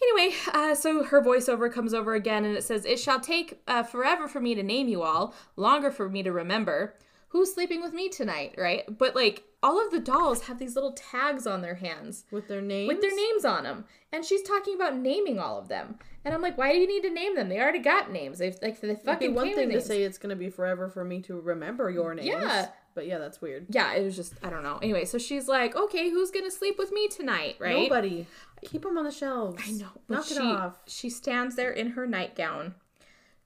Anyway, 0.00 0.32
uh, 0.54 0.74
so 0.74 1.02
her 1.02 1.20
voiceover 1.20 1.72
comes 1.72 1.92
over 1.92 2.14
again 2.14 2.44
and 2.44 2.56
it 2.56 2.62
says, 2.62 2.84
It 2.84 3.00
shall 3.00 3.18
take 3.18 3.60
uh, 3.66 3.82
forever 3.82 4.28
for 4.28 4.40
me 4.40 4.54
to 4.54 4.62
name 4.62 4.86
you 4.86 5.02
all, 5.02 5.34
longer 5.56 5.90
for 5.90 6.08
me 6.08 6.22
to 6.22 6.30
remember. 6.30 6.94
Who's 7.30 7.52
sleeping 7.52 7.82
with 7.82 7.92
me 7.92 8.08
tonight, 8.08 8.54
right? 8.56 8.84
But 8.96 9.14
like, 9.14 9.44
all 9.62 9.84
of 9.84 9.90
the 9.90 10.00
dolls 10.00 10.42
have 10.42 10.58
these 10.58 10.76
little 10.76 10.92
tags 10.92 11.46
on 11.46 11.60
their 11.60 11.74
hands 11.74 12.24
with 12.30 12.48
their 12.48 12.62
names. 12.62 12.88
with 12.88 13.00
their 13.00 13.14
names 13.14 13.44
on 13.44 13.64
them. 13.64 13.84
And 14.12 14.24
she's 14.24 14.42
talking 14.42 14.74
about 14.74 14.96
naming 14.96 15.38
all 15.38 15.58
of 15.58 15.68
them. 15.68 15.98
And 16.24 16.32
I'm 16.32 16.40
like, 16.40 16.56
why 16.56 16.72
do 16.72 16.78
you 16.78 16.86
need 16.86 17.06
to 17.06 17.12
name 17.12 17.34
them? 17.34 17.48
They 17.48 17.60
already 17.60 17.80
got 17.80 18.10
names. 18.10 18.38
They've 18.38 18.56
like 18.62 18.80
they 18.80 18.88
It'd 18.88 19.00
be 19.00 19.04
fucking 19.04 19.34
one 19.34 19.54
thing 19.54 19.70
to 19.70 19.80
say 19.80 20.02
it's 20.02 20.16
gonna 20.18 20.36
be 20.36 20.48
forever 20.48 20.88
for 20.88 21.04
me 21.04 21.20
to 21.22 21.40
remember 21.40 21.90
your 21.90 22.14
names. 22.14 22.28
Yeah. 22.28 22.68
But 22.94 23.06
yeah, 23.06 23.18
that's 23.18 23.40
weird. 23.40 23.66
Yeah, 23.70 23.94
it 23.94 24.04
was 24.04 24.16
just 24.16 24.34
I 24.42 24.50
don't 24.50 24.62
know. 24.62 24.78
Anyway, 24.82 25.04
so 25.04 25.18
she's 25.18 25.48
like, 25.48 25.76
okay, 25.76 26.10
who's 26.10 26.30
gonna 26.30 26.50
sleep 26.50 26.78
with 26.78 26.92
me 26.92 27.08
tonight, 27.08 27.56
right? 27.58 27.88
Nobody. 27.88 28.26
Keep 28.64 28.82
them 28.82 28.98
on 28.98 29.04
the 29.04 29.12
shelves. 29.12 29.62
I 29.66 29.70
know. 29.72 29.88
Knock 30.08 30.26
she, 30.26 30.34
it 30.34 30.40
off. 30.40 30.78
She 30.86 31.10
stands 31.10 31.54
there 31.54 31.70
in 31.70 31.90
her 31.90 32.06
nightgown, 32.06 32.74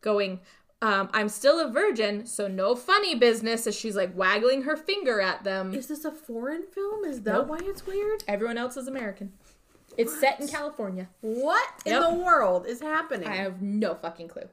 going, 0.01 0.41
um, 0.83 1.11
I'm 1.13 1.29
still 1.29 1.61
a 1.61 1.71
virgin, 1.71 2.27
so 2.27 2.49
no 2.49 2.75
funny 2.75 3.15
business. 3.15 3.67
As 3.67 3.77
she's 3.77 3.95
like 3.95 4.17
waggling 4.17 4.63
her 4.63 4.77
finger 4.77 5.21
at 5.21 5.45
them. 5.45 5.73
Is 5.75 5.87
this 5.87 6.05
a 6.05 6.11
foreign 6.11 6.65
film? 6.65 7.05
Is 7.05 7.23
that 7.23 7.33
Nope. 7.33 7.47
why 7.49 7.59
it's 7.63 7.87
weird? 7.87 8.25
Everyone 8.27 8.59
else 8.59 8.77
is 8.77 8.89
American. 8.89 9.33
It's 9.97 10.19
set 10.19 10.41
in 10.41 10.49
California. 10.49 11.09
What 11.21 11.69
in 11.85 12.01
the 12.01 12.15
world 12.15 12.67
is 12.67 12.81
happening? 12.81 13.29
I 13.29 13.37
have 13.37 13.63
no 13.63 13.95
fucking 13.95 14.29
clue. 14.29 14.49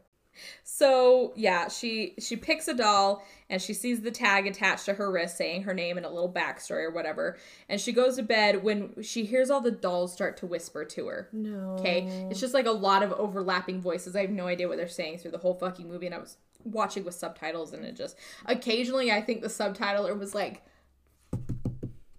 So 0.64 1.34
yeah, 1.36 1.68
she 1.68 2.16
she 2.20 2.36
picks 2.36 2.68
a 2.68 2.74
doll 2.74 3.26
and 3.50 3.62
she 3.62 3.74
sees 3.74 4.02
the 4.02 4.12
tag 4.12 4.48
attached 4.48 4.86
to 4.86 4.94
her 4.94 5.12
wrist 5.12 5.38
saying 5.38 5.64
her 5.64 5.74
name 5.74 5.98
and 5.98 6.06
a 6.06 6.10
little 6.10 6.32
backstory 6.32 6.84
or 6.84 6.92
whatever. 6.92 7.38
And 7.68 7.82
she 7.82 7.92
goes 7.92 8.16
to 8.18 8.24
bed 8.24 8.64
when 8.64 9.02
she 9.02 9.26
hears 9.26 9.50
all 9.50 9.62
the 9.62 9.72
dolls 9.72 10.14
start 10.14 10.38
to 10.38 10.46
whisper 10.46 10.86
to 10.86 11.08
her. 11.08 11.30
no. 11.32 11.76
Okay. 11.80 12.02
It's 12.30 12.40
just 12.40 12.54
like 12.54 12.66
a 12.66 12.72
lot 12.72 13.04
of 13.04 13.12
overlapping 13.14 13.82
voices. 13.82 14.16
I 14.16 14.22
have 14.22 14.30
no 14.30 14.48
idea 14.48 14.68
what 14.68 14.78
they're 14.78 14.88
saying 14.88 15.20
through 15.20 15.32
the 15.32 15.38
whole 15.40 15.56
fucking 15.56 15.88
movie. 15.88 16.06
And 16.06 16.16
I 16.16 16.20
was 16.20 16.38
watching 16.66 17.06
with 17.06 17.16
subtitles 17.16 17.72
and 17.74 17.86
it 17.86 17.96
just 17.96 18.18
occasionally 18.46 19.12
I 19.12 19.22
think 19.22 19.42
the 19.42 19.48
subtitler 19.48 20.18
was 20.18 20.36
like 20.36 20.62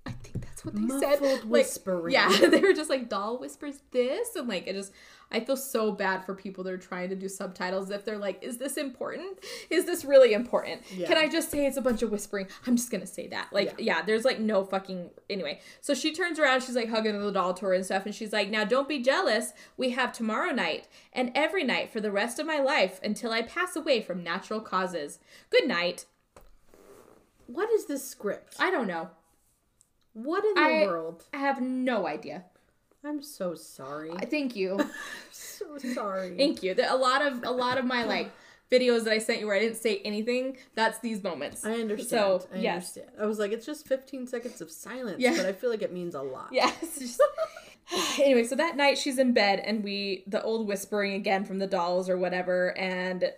I 0.07 0.13
think 0.13 0.41
that's 0.45 0.65
what 0.65 0.75
they 0.75 0.87
said. 0.99 1.21
Muffled 1.21 1.51
Like, 1.51 1.67
yeah, 2.13 2.49
they 2.49 2.61
were 2.61 2.73
just 2.73 2.91
like 2.91 3.09
doll 3.09 3.39
whispers 3.39 3.81
this 3.91 4.35
and 4.37 4.49
like 4.49 4.67
it 4.67 4.73
just 4.73 4.93
I 5.33 5.41
feel 5.41 5.57
so 5.57 5.93
bad 5.93 6.25
for 6.25 6.35
people 6.35 6.65
that 6.65 6.73
are 6.73 6.79
trying 6.79 7.09
to 7.11 7.15
do 7.15 7.29
subtitles 7.29 7.91
if 7.91 8.05
they're 8.05 8.19
like, 8.19 8.43
is 8.43 8.59
this 8.59 8.77
important? 8.77 9.39
Is 9.71 9.85
this 9.85 10.05
really 10.05 10.33
important? 10.33 10.83
Yeah. 10.93 11.07
Can 11.07 11.17
I 11.17 11.29
just 11.29 11.51
say 11.51 11.67
it's 11.67 11.77
a 11.77 11.83
bunch 11.83 12.03
of 12.03 12.11
whispering? 12.11 12.49
I'm 12.67 12.77
just 12.77 12.91
gonna 12.91 13.07
say 13.07 13.29
that. 13.29 13.49
Like, 13.53 13.75
yeah. 13.79 14.03
there's 14.03 14.25
like 14.25 14.41
no 14.41 14.65
fucking 14.65 15.11
anyway. 15.29 15.61
So 15.81 15.95
she 15.95 16.13
turns 16.13 16.39
around, 16.39 16.63
she's 16.63 16.75
like 16.77 16.89
hugging 16.89 17.21
the 17.21 17.31
doll 17.31 17.55
tour 17.55 17.73
and 17.73 17.85
stuff, 17.85 18.07
and 18.07 18.15
she's 18.15 18.33
like, 18.33 18.51
Now 18.51 18.65
don't 18.65 18.89
be 18.89 19.01
jealous. 19.01 19.53
We 19.77 19.91
have 19.91 20.13
tomorrow 20.13 20.51
night 20.53 20.89
and 21.13 21.31
every 21.35 21.65
night 21.65 21.91
for 21.93 22.01
the 22.01 22.11
rest 22.11 22.39
of 22.39 22.47
my 22.47 22.59
life 22.59 22.99
until 23.03 23.31
I 23.33 23.43
pass 23.43 23.77
away 23.77 24.01
from 24.03 24.23
natural 24.25 24.61
causes. 24.61 25.19
Good 25.51 25.67
night. 25.69 26.07
What 27.47 27.71
is 27.71 27.87
this 27.87 28.09
script? 28.09 28.57
I 28.59 28.71
don't 28.71 28.87
know. 28.87 29.11
what 30.13 30.45
in 30.45 30.55
the 30.55 30.61
I- 30.61 30.87
world? 30.87 31.25
I 31.33 31.39
have 31.39 31.61
no 31.61 32.07
idea. 32.07 32.45
I'm 33.05 33.23
so 33.39 33.55
sorry. 33.55 34.13
Thank 34.31 34.57
you. 34.57 34.79
so 35.33 35.79
sorry. 35.79 36.37
Thank 36.37 36.63
you. 36.63 36.75
There- 36.75 36.91
A 36.93 36.97
lot 36.97 37.23
of 37.23 37.43
a 37.45 37.51
lot 37.51 37.79
of 37.79 37.85
my 37.85 38.05
like 38.05 38.31
videos 38.71 39.03
that 39.05 39.13
I 39.13 39.19
sent 39.19 39.41
you 39.41 39.47
where 39.47 39.57
I 39.57 39.59
didn't 39.59 39.79
say 39.79 39.99
anything, 40.05 40.57
that's 40.77 41.01
these 41.01 41.23
moments. 41.25 41.65
I 41.65 41.73
understand. 41.73 42.09
So, 42.09 42.47
I 42.55 42.59
yes. 42.59 42.75
understand. 42.97 43.09
I 43.21 43.27
was 43.27 43.39
like, 43.41 43.51
it's 43.51 43.67
just 43.67 43.85
15 43.89 44.29
seconds 44.29 44.61
of 44.61 44.71
silence, 44.71 45.17
Yeah. 45.19 45.35
but 45.37 45.45
I 45.45 45.53
feel 45.53 45.71
like 45.71 45.83
it 45.83 45.93
means 45.93 46.15
a 46.15 46.23
lot. 46.23 46.51
Yes. 46.53 47.19
anyway, 48.21 48.45
so 48.45 48.55
that 48.55 48.77
night 48.77 48.97
she's 48.97 49.19
in 49.19 49.33
bed 49.33 49.59
and 49.61 49.83
we 49.83 50.23
the 50.29 50.41
old 50.43 50.69
whispering 50.69 51.15
again 51.15 51.45
from 51.45 51.59
the 51.59 51.67
dolls 51.67 52.09
or 52.09 52.17
whatever, 52.17 52.77
and 52.79 53.33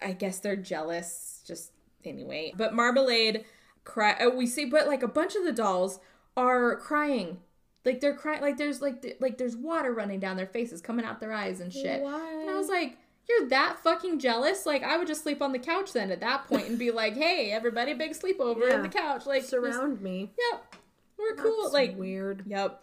I 0.00 0.12
guess 0.12 0.38
they're 0.38 0.56
jealous. 0.56 1.42
Just 1.46 1.72
anyway, 2.04 2.54
but 2.56 2.72
Marmalade 2.72 3.44
cry. 3.84 4.16
Oh, 4.20 4.30
we 4.34 4.46
see, 4.46 4.64
but 4.64 4.86
like 4.86 5.02
a 5.02 5.08
bunch 5.08 5.34
of 5.36 5.44
the 5.44 5.52
dolls 5.52 6.00
are 6.38 6.76
crying. 6.76 7.38
Like 7.84 8.00
they're 8.00 8.14
crying. 8.14 8.40
Like 8.42 8.56
there's 8.58 8.82
like 8.82 9.02
th- 9.02 9.16
like 9.20 9.38
there's 9.38 9.56
water 9.56 9.92
running 9.92 10.20
down 10.20 10.36
their 10.36 10.46
faces, 10.46 10.80
coming 10.80 11.04
out 11.04 11.20
their 11.20 11.32
eyes 11.32 11.60
and 11.60 11.72
shit. 11.72 12.02
Why? 12.02 12.40
And 12.42 12.50
I 12.50 12.54
was 12.54 12.68
like, 12.68 12.98
you're 13.28 13.48
that 13.48 13.78
fucking 13.82 14.18
jealous? 14.18 14.66
Like, 14.66 14.82
I 14.82 14.96
would 14.98 15.06
just 15.06 15.22
sleep 15.22 15.40
on 15.40 15.52
the 15.52 15.58
couch 15.58 15.92
then 15.92 16.10
at 16.10 16.20
that 16.20 16.46
point 16.46 16.68
and 16.68 16.78
be 16.78 16.90
like, 16.90 17.16
hey, 17.16 17.50
everybody, 17.52 17.94
big 17.94 18.12
sleepover 18.12 18.68
Yeah. 18.68 18.76
in 18.76 18.82
the 18.82 18.88
couch. 18.88 19.24
Like, 19.26 19.40
just- 19.42 19.50
surround 19.50 20.00
me. 20.00 20.30
yep, 20.50 20.74
we're 21.18 21.36
cool. 21.36 21.62
That's 21.62 21.74
like, 21.74 21.98
weird. 21.98 22.42
yep. 22.46 22.82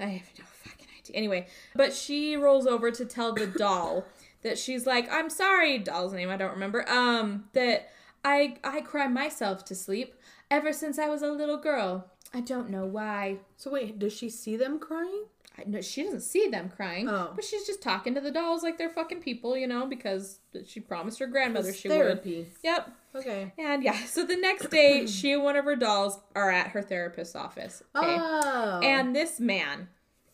I 0.00 0.04
have 0.06 0.28
no 0.38 0.44
fucking 0.46 0.86
idea. 0.98 1.16
Anyway, 1.16 1.46
but 1.76 1.92
she 1.92 2.36
rolls 2.36 2.66
over 2.66 2.90
to 2.90 3.04
tell 3.04 3.32
the 3.34 3.46
doll 3.58 4.06
that 4.42 4.58
she's 4.58 4.86
like, 4.86 5.08
I'm 5.12 5.30
sorry, 5.30 5.78
doll's 5.78 6.12
name, 6.12 6.30
I 6.30 6.36
don't 6.36 6.52
remember, 6.52 6.88
um, 6.90 7.44
that 7.52 7.90
I, 8.24 8.56
I 8.64 8.80
cry 8.80 9.06
myself 9.06 9.64
to 9.66 9.74
sleep 9.76 10.14
ever 10.50 10.72
since 10.72 10.98
I 10.98 11.06
was 11.08 11.22
a 11.22 11.30
little 11.30 11.58
girl. 11.58 12.06
I 12.34 12.40
don't 12.40 12.70
know 12.70 12.84
why. 12.86 13.38
So 13.56 13.70
wait, 13.70 13.98
does 13.98 14.12
she 14.12 14.28
see 14.30 14.56
them 14.56 14.78
crying? 14.78 15.24
I 15.58 15.64
know 15.64 15.82
she 15.82 16.02
doesn't 16.02 16.22
see 16.22 16.48
them 16.48 16.70
crying, 16.74 17.08
Oh. 17.10 17.30
but 17.34 17.44
she's 17.44 17.66
just 17.66 17.82
talking 17.82 18.14
to 18.14 18.22
the 18.22 18.30
dolls 18.30 18.62
like 18.62 18.78
they're 18.78 18.88
fucking 18.88 19.20
people, 19.20 19.54
you 19.54 19.66
know, 19.66 19.84
because 19.86 20.38
she 20.64 20.80
promised 20.80 21.18
her 21.18 21.26
grandmother 21.26 21.68
It's 21.68 21.78
she 21.78 21.88
would. 21.88 21.94
therapy. 21.94 22.46
Yep. 22.62 22.90
Okay. 23.16 23.52
And 23.58 23.82
yeah, 23.82 24.02
so 24.06 24.24
the 24.24 24.36
next 24.36 24.70
day, 24.70 25.06
she 25.06 25.32
and 25.32 25.42
one 25.42 25.56
of 25.56 25.66
her 25.66 25.76
dolls 25.76 26.18
are 26.34 26.50
at 26.50 26.68
her 26.68 26.80
therapist's 26.80 27.36
office. 27.36 27.82
Okay. 27.94 28.16
Oh. 28.18 28.80
And 28.82 29.14
this 29.14 29.38
man 29.38 29.88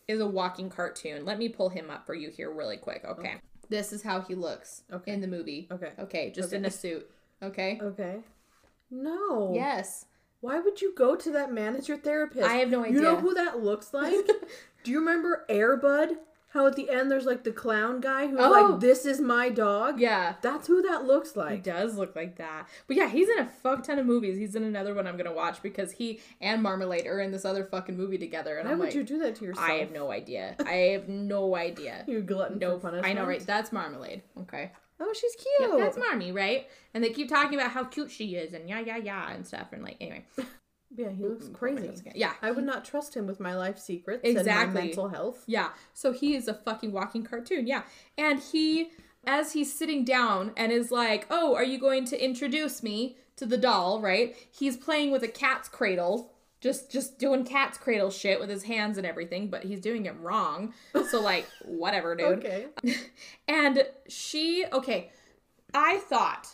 is 0.07 0.21
a 0.21 0.25
walking 0.27 0.69
cartoon. 0.69 1.25
Let 1.25 1.37
me 1.37 1.49
pull 1.49 1.67
him 1.67 1.89
up 1.89 2.05
for 2.05 2.15
you 2.15 2.29
here 2.29 2.49
really 2.49 2.77
quick, 2.77 3.03
okay? 3.03 3.41
This 3.67 3.91
is 3.91 4.01
how 4.03 4.21
he 4.21 4.35
looks 4.35 4.83
Okay. 4.91 5.11
in 5.11 5.19
the 5.19 5.27
movie. 5.27 5.67
Okay. 5.69 5.91
Okay, 5.99 6.31
just 6.31 6.47
Okay. 6.49 6.57
in 6.57 6.65
a 6.65 6.71
suit. 6.71 7.11
Okay? 7.43 7.77
Okay. 7.81 8.19
No. 8.89 9.51
Yes. 9.53 10.05
Why 10.41 10.59
would 10.59 10.81
you 10.81 10.93
go 10.95 11.15
to 11.15 11.31
that 11.31 11.51
man 11.51 11.75
as 11.75 11.87
your 11.87 11.97
therapist? 11.97 12.47
I 12.47 12.55
have 12.55 12.69
no 12.69 12.83
idea. 12.83 12.95
You 12.95 13.01
know 13.01 13.17
who 13.17 13.33
that 13.33 13.61
looks 13.61 13.93
like? 13.93 14.13
Do 14.83 14.91
you 14.91 14.99
remember 14.99 15.45
Air 15.49 15.75
Bud? 15.77 16.11
How 16.53 16.65
at 16.65 16.75
the 16.75 16.89
end 16.89 17.11
there's 17.11 17.25
like 17.27 17.43
the 17.43 17.51
clown 17.51 17.99
guy 18.01 18.25
who's 18.25 18.39
Oh. 18.41 18.49
like, 18.49 18.79
"This 18.79 19.05
is 19.05 19.21
my 19.21 19.49
dog." 19.49 19.99
Yeah. 19.99 20.33
That's 20.41 20.65
who 20.65 20.81
that 20.81 21.05
looks 21.05 21.35
like. 21.35 21.51
He 21.51 21.57
does 21.61 21.95
look 21.95 22.15
like 22.15 22.37
that. 22.37 22.67
But 22.87 22.97
yeah, 22.97 23.07
he's 23.07 23.29
in 23.29 23.37
a 23.37 23.45
fuck 23.45 23.83
ton 23.83 23.99
of 23.99 24.07
movies. 24.07 24.35
He's 24.35 24.55
in 24.55 24.63
another 24.63 24.95
one 24.95 25.05
I'm 25.05 25.15
gonna 25.15 25.31
watch 25.31 25.61
because 25.61 25.91
he 25.91 26.21
and 26.41 26.63
Marmalade 26.63 27.05
are 27.05 27.19
in 27.19 27.31
this 27.31 27.45
other 27.45 27.65
fucking 27.65 27.95
movie 27.95 28.17
together. 28.17 28.57
And 28.57 28.65
Why 28.67 28.73
I'm 28.73 28.79
would 28.79 28.85
like, 28.87 28.95
you 28.95 29.03
do 29.03 29.19
that 29.19 29.35
to 29.35 29.45
yourself? 29.45 29.69
I 29.69 29.73
have 29.73 29.91
no 29.91 30.09
idea. 30.11 30.55
I 30.65 30.73
have 30.93 31.07
no 31.07 31.55
idea. 31.67 32.03
You 32.07 32.21
glutton 32.21 32.57
No, 32.57 32.79
for 32.79 32.87
punishment. 32.89 33.05
I 33.05 33.13
know, 33.21 33.27
right? 33.27 33.45
That's 33.45 33.71
Marmalade. 33.71 34.23
Okay. 34.41 34.71
Oh, 34.99 35.13
she's 35.13 35.35
cute. 35.35 35.71
Yep, 35.71 35.79
that's 35.79 35.97
Marmy, 35.97 36.31
right? 36.31 36.67
And 36.93 37.03
they 37.03 37.09
keep 37.11 37.29
talking 37.29 37.57
about 37.57 37.71
how 37.71 37.85
cute 37.85 38.11
she 38.11 38.35
is 38.35 38.53
and 38.53 38.67
yeah, 38.67 38.79
yeah, 38.79 38.97
yeah, 38.97 39.31
and 39.31 39.45
stuff. 39.47 39.67
And 39.71 39.81
like, 39.83 39.97
anyway. 40.01 40.25
yeah, 40.95 41.09
he 41.11 41.23
looks 41.23 41.47
crazy. 41.53 41.89
Yeah. 42.15 42.33
I 42.41 42.51
would 42.51 42.65
not 42.65 42.83
trust 42.83 43.15
him 43.15 43.25
with 43.27 43.39
my 43.39 43.55
life 43.55 43.79
secrets 43.79 44.21
and 44.23 44.37
Exactly. 44.37 44.73
my 44.73 44.81
mental 44.87 45.07
health. 45.07 45.43
Yeah. 45.47 45.69
So 45.93 46.11
he 46.11 46.35
is 46.35 46.47
a 46.47 46.53
fucking 46.53 46.91
walking 46.91 47.23
cartoon. 47.23 47.65
Yeah. 47.67 47.83
And 48.17 48.39
he, 48.39 48.89
as 49.25 49.53
he's 49.53 49.73
sitting 49.73 50.03
down 50.03 50.51
and 50.57 50.71
is 50.71 50.91
like, 50.91 51.27
oh, 51.29 51.55
are 51.55 51.63
you 51.63 51.79
going 51.79 52.05
to 52.05 52.21
introduce 52.23 52.83
me 52.83 53.17
to 53.37 53.45
the 53.45 53.57
doll, 53.57 54.01
right? 54.01 54.35
He's 54.51 54.75
playing 54.75 55.11
with 55.11 55.23
a 55.23 55.27
cat's 55.29 55.69
cradle. 55.69 56.33
Just, 56.61 56.91
just 56.91 57.17
doing 57.19 57.45
cat's 57.45 57.77
cradle 57.77 58.09
shit 58.11 58.39
with 58.39 58.49
his 58.49 58.63
hands 58.63 58.97
and 58.97 59.07
everything, 59.07 59.49
but 59.49 59.63
he's 59.63 59.79
doing 59.79 60.05
it 60.07 60.15
wrong. 60.19 60.73
So 61.09 61.21
like, 61.21 61.47
whatever, 61.65 62.15
dude. 62.15 62.45
Okay. 62.45 62.65
And 63.47 63.83
she, 64.07 64.65
okay, 64.71 65.09
I 65.73 65.99
thought 65.99 66.47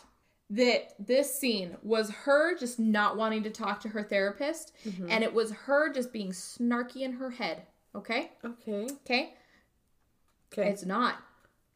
that 0.50 0.94
this 1.04 1.34
scene 1.34 1.76
was 1.82 2.10
her 2.10 2.56
just 2.56 2.78
not 2.78 3.16
wanting 3.16 3.42
to 3.42 3.50
talk 3.50 3.80
to 3.80 3.88
her 3.88 4.02
therapist, 4.04 4.72
Mm-hmm. 4.86 5.10
and 5.10 5.24
it 5.24 5.34
was 5.34 5.50
her 5.50 5.92
just 5.92 6.12
being 6.12 6.30
snarky 6.30 7.00
in 7.02 7.14
her 7.14 7.30
head. 7.30 7.62
Okay? 7.94 8.30
Okay. 8.44 8.86
Okay? 9.04 9.34
Okay. 10.52 10.68
It's 10.70 10.84
not. 10.86 11.16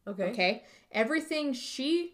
okay. 0.07 0.29
Okay? 0.31 0.63
Everything 0.93 1.51
she 1.53 2.13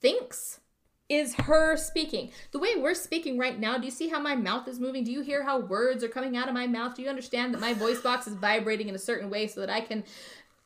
thinks 0.00 0.60
is 1.08 1.34
her 1.34 1.76
speaking. 1.76 2.30
The 2.50 2.58
way 2.58 2.76
we're 2.76 2.94
speaking 2.94 3.38
right 3.38 3.58
now, 3.58 3.78
do 3.78 3.84
you 3.84 3.90
see 3.90 4.08
how 4.08 4.18
my 4.18 4.34
mouth 4.34 4.66
is 4.66 4.80
moving? 4.80 5.04
Do 5.04 5.12
you 5.12 5.22
hear 5.22 5.44
how 5.44 5.60
words 5.60 6.02
are 6.02 6.08
coming 6.08 6.36
out 6.36 6.48
of 6.48 6.54
my 6.54 6.66
mouth? 6.66 6.96
Do 6.96 7.02
you 7.02 7.08
understand 7.08 7.54
that 7.54 7.60
my 7.60 7.74
voice 7.74 8.00
box 8.00 8.26
is 8.26 8.34
vibrating 8.34 8.88
in 8.88 8.94
a 8.94 8.98
certain 8.98 9.30
way 9.30 9.46
so 9.46 9.60
that 9.60 9.70
I 9.70 9.80
can 9.80 10.04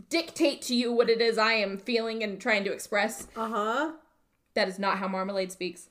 dictate 0.09 0.63
to 0.63 0.75
you 0.75 0.93
what 0.93 1.11
it 1.11 1.21
is 1.21 1.37
I 1.37 1.55
am 1.55 1.77
feeling 1.77 2.23
and 2.23 2.41
trying 2.41 2.65
to 2.65 2.73
express? 2.73 3.29
Uh 3.37 3.49
huh. 3.49 3.93
That 4.55 4.69
is 4.69 4.79
not 4.79 4.99
how 4.99 5.09
Marmalade 5.09 5.53
speaks. 5.53 5.89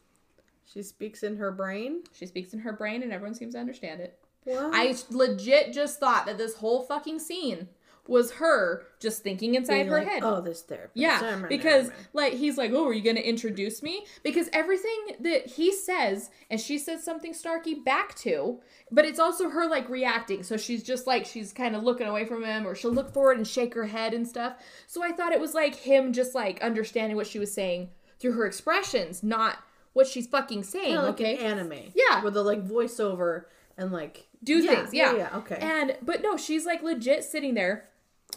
She 0.65 0.83
speaks 0.83 1.23
in 1.23 1.37
her 1.37 1.51
brain. 1.51 2.03
She 2.13 2.25
speaks 2.25 2.53
in 2.53 2.59
her 2.59 2.73
brain 2.73 3.03
and 3.03 3.11
everyone 3.11 3.35
seems 3.35 3.53
to 3.53 3.59
understand 3.59 4.01
it. 4.01 4.19
What? 4.43 4.71
I 4.73 4.95
legit 5.09 5.73
just 5.73 5.99
thought 5.99 6.25
that 6.25 6.37
this 6.37 6.55
whole 6.55 6.83
fucking 6.83 7.19
scene 7.19 7.67
was 8.09 8.31
her 8.31 8.83
just 8.99 9.21
thinking 9.21 9.53
inside 9.55 9.85
her 9.85 9.99
like, 9.99 10.07
head. 10.07 10.23
Oh, 10.23 10.41
this 10.41 10.63
therapist. 10.63 10.97
Yeah, 10.97 11.43
because 11.47 11.91
like 12.11 12.33
he's 12.33 12.57
like, 12.57 12.71
"Oh, 12.73 12.87
are 12.87 12.93
you 12.93 13.03
going 13.03 13.15
to 13.15 13.27
introduce 13.27 13.83
me?" 13.83 14.05
Because 14.23 14.49
everything 14.51 15.15
that 15.21 15.45
he 15.45 15.71
says 15.71 16.31
and 16.49 16.59
she 16.59 16.79
says 16.79 17.03
something 17.03 17.33
snarky 17.33 17.83
back 17.85 18.15
to, 18.15 18.59
but 18.91 19.05
it's 19.05 19.19
also 19.19 19.49
her 19.49 19.69
like 19.69 19.87
reacting. 19.89 20.41
So 20.41 20.57
she's 20.57 20.81
just 20.81 21.05
like 21.05 21.25
she's 21.25 21.53
kind 21.53 21.75
of 21.75 21.83
looking 21.83 22.07
away 22.07 22.25
from 22.25 22.43
him 22.43 22.67
or 22.67 22.73
she'll 22.73 22.91
look 22.91 23.13
forward 23.13 23.37
and 23.37 23.47
shake 23.47 23.75
her 23.75 23.85
head 23.85 24.13
and 24.13 24.27
stuff. 24.27 24.55
So 24.87 25.03
I 25.03 25.11
thought 25.11 25.31
it 25.31 25.39
was 25.39 25.53
like 25.53 25.75
him 25.75 26.11
just 26.11 26.33
like 26.33 26.61
understanding 26.61 27.15
what 27.15 27.27
she 27.27 27.37
was 27.39 27.53
saying 27.53 27.89
through 28.19 28.33
her 28.33 28.45
expressions, 28.45 29.21
not 29.21 29.59
what 29.93 30.07
she's 30.07 30.27
fucking 30.27 30.63
saying, 30.63 30.95
Kinda 30.95 31.01
like 31.03 31.13
okay? 31.13 31.37
an 31.37 31.59
anime. 31.59 31.91
Yeah. 31.93 32.23
With 32.23 32.33
the 32.33 32.43
like 32.43 32.67
voiceover 32.67 33.45
and 33.77 33.91
like 33.91 34.27
do 34.43 34.57
yeah, 34.57 34.75
things. 34.75 34.93
Yeah. 34.93 35.15
yeah. 35.15 35.37
Okay. 35.37 35.57
And 35.61 35.95
but 36.01 36.23
no, 36.23 36.37
she's 36.37 36.65
like 36.65 36.81
legit 36.81 37.23
sitting 37.23 37.53
there 37.53 37.88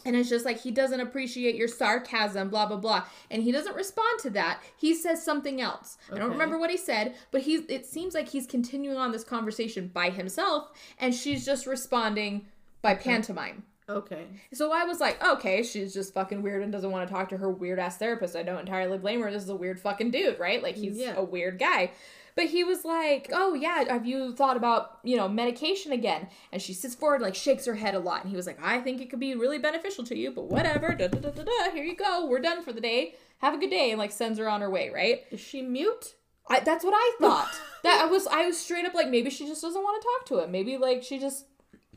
and 0.05 0.15
it's 0.15 0.29
just 0.29 0.45
like 0.45 0.59
he 0.61 0.71
doesn't 0.71 0.99
appreciate 0.99 1.55
your 1.55 1.67
sarcasm, 1.67 2.49
blah 2.49 2.65
blah 2.65 2.77
blah. 2.77 3.05
And 3.31 3.43
he 3.43 3.51
doesn't 3.51 3.75
respond 3.75 4.19
to 4.21 4.29
that. 4.31 4.61
He 4.77 4.93
says 4.93 5.23
something 5.23 5.61
else. 5.61 5.97
I 6.11 6.17
don't 6.17 6.31
remember 6.31 6.57
what 6.57 6.69
he 6.69 6.77
said, 6.77 7.15
but 7.31 7.41
he's 7.41 7.61
it 7.69 7.85
seems 7.85 8.13
like 8.13 8.29
he's 8.29 8.45
continuing 8.47 8.97
on 8.97 9.11
this 9.11 9.23
conversation 9.23 9.87
by 9.93 10.09
himself 10.09 10.71
and 10.99 11.13
she's 11.13 11.45
just 11.45 11.65
responding 11.67 12.47
by 12.81 12.95
pantomime. 12.95 13.63
okay. 13.89 14.25
So 14.53 14.71
I 14.71 14.83
was 14.85 14.99
like, 14.99 15.23
okay, 15.23 15.63
she's 15.63 15.93
just 15.93 16.13
fucking 16.13 16.41
weird 16.41 16.63
and 16.63 16.71
doesn't 16.71 16.91
want 16.91 17.07
to 17.07 17.13
talk 17.13 17.29
to 17.29 17.37
her 17.37 17.49
weird 17.49 17.79
ass 17.79 17.97
therapist. 17.97 18.35
I 18.35 18.43
don't 18.43 18.59
entirely 18.59 18.97
blame 18.97 19.21
her. 19.21 19.31
This 19.31 19.43
is 19.43 19.49
a 19.49 19.55
weird 19.55 19.79
fucking 19.79 20.11
dude, 20.11 20.39
right? 20.39 20.61
Like 20.63 20.75
he's 20.75 20.97
Yeah. 20.97 21.15
a 21.15 21.23
weird 21.23 21.59
guy. 21.59 21.91
But 22.35 22.45
he 22.45 22.63
was 22.63 22.83
like, 22.83 23.29
oh 23.31 23.53
yeah, 23.53 23.83
have 23.89 24.05
you 24.05 24.33
thought 24.33 24.57
about, 24.57 24.99
you 25.03 25.15
know, 25.15 25.27
medication 25.27 25.91
again? 25.91 26.27
And 26.51 26.61
she 26.61 26.73
sits 26.73 26.95
forward, 26.95 27.21
like 27.21 27.35
shakes 27.35 27.65
her 27.65 27.75
head 27.75 27.95
a 27.95 27.99
lot. 27.99 28.21
And 28.21 28.29
he 28.29 28.35
was 28.35 28.47
like, 28.47 28.59
I 28.61 28.79
think 28.79 29.01
it 29.01 29.09
could 29.09 29.19
be 29.19 29.35
really 29.35 29.59
beneficial 29.59 30.03
to 30.05 30.17
you, 30.17 30.31
but 30.31 30.45
whatever. 30.45 30.95
Da, 30.95 31.07
da, 31.07 31.19
da, 31.19 31.29
da, 31.29 31.43
da. 31.43 31.71
Here 31.71 31.83
you 31.83 31.95
go. 31.95 32.25
We're 32.25 32.39
done 32.39 32.63
for 32.63 32.73
the 32.73 32.81
day. 32.81 33.15
Have 33.39 33.53
a 33.53 33.57
good 33.57 33.69
day. 33.69 33.91
And 33.91 33.99
like 33.99 34.11
sends 34.11 34.39
her 34.39 34.49
on 34.49 34.61
her 34.61 34.69
way, 34.69 34.89
right? 34.89 35.23
Is 35.31 35.39
she 35.39 35.61
mute? 35.61 36.15
I, 36.47 36.59
that's 36.59 36.83
what 36.83 36.93
I 36.95 37.15
thought. 37.19 37.51
that 37.83 38.01
I 38.01 38.05
was 38.05 38.27
I 38.27 38.45
was 38.47 38.57
straight 38.57 38.85
up 38.85 38.93
like 38.93 39.09
maybe 39.09 39.29
she 39.29 39.47
just 39.47 39.61
doesn't 39.61 39.81
want 39.81 40.01
to 40.01 40.07
talk 40.07 40.25
to 40.27 40.43
him. 40.43 40.51
Maybe 40.51 40.77
like 40.77 41.03
she 41.03 41.19
just 41.19 41.45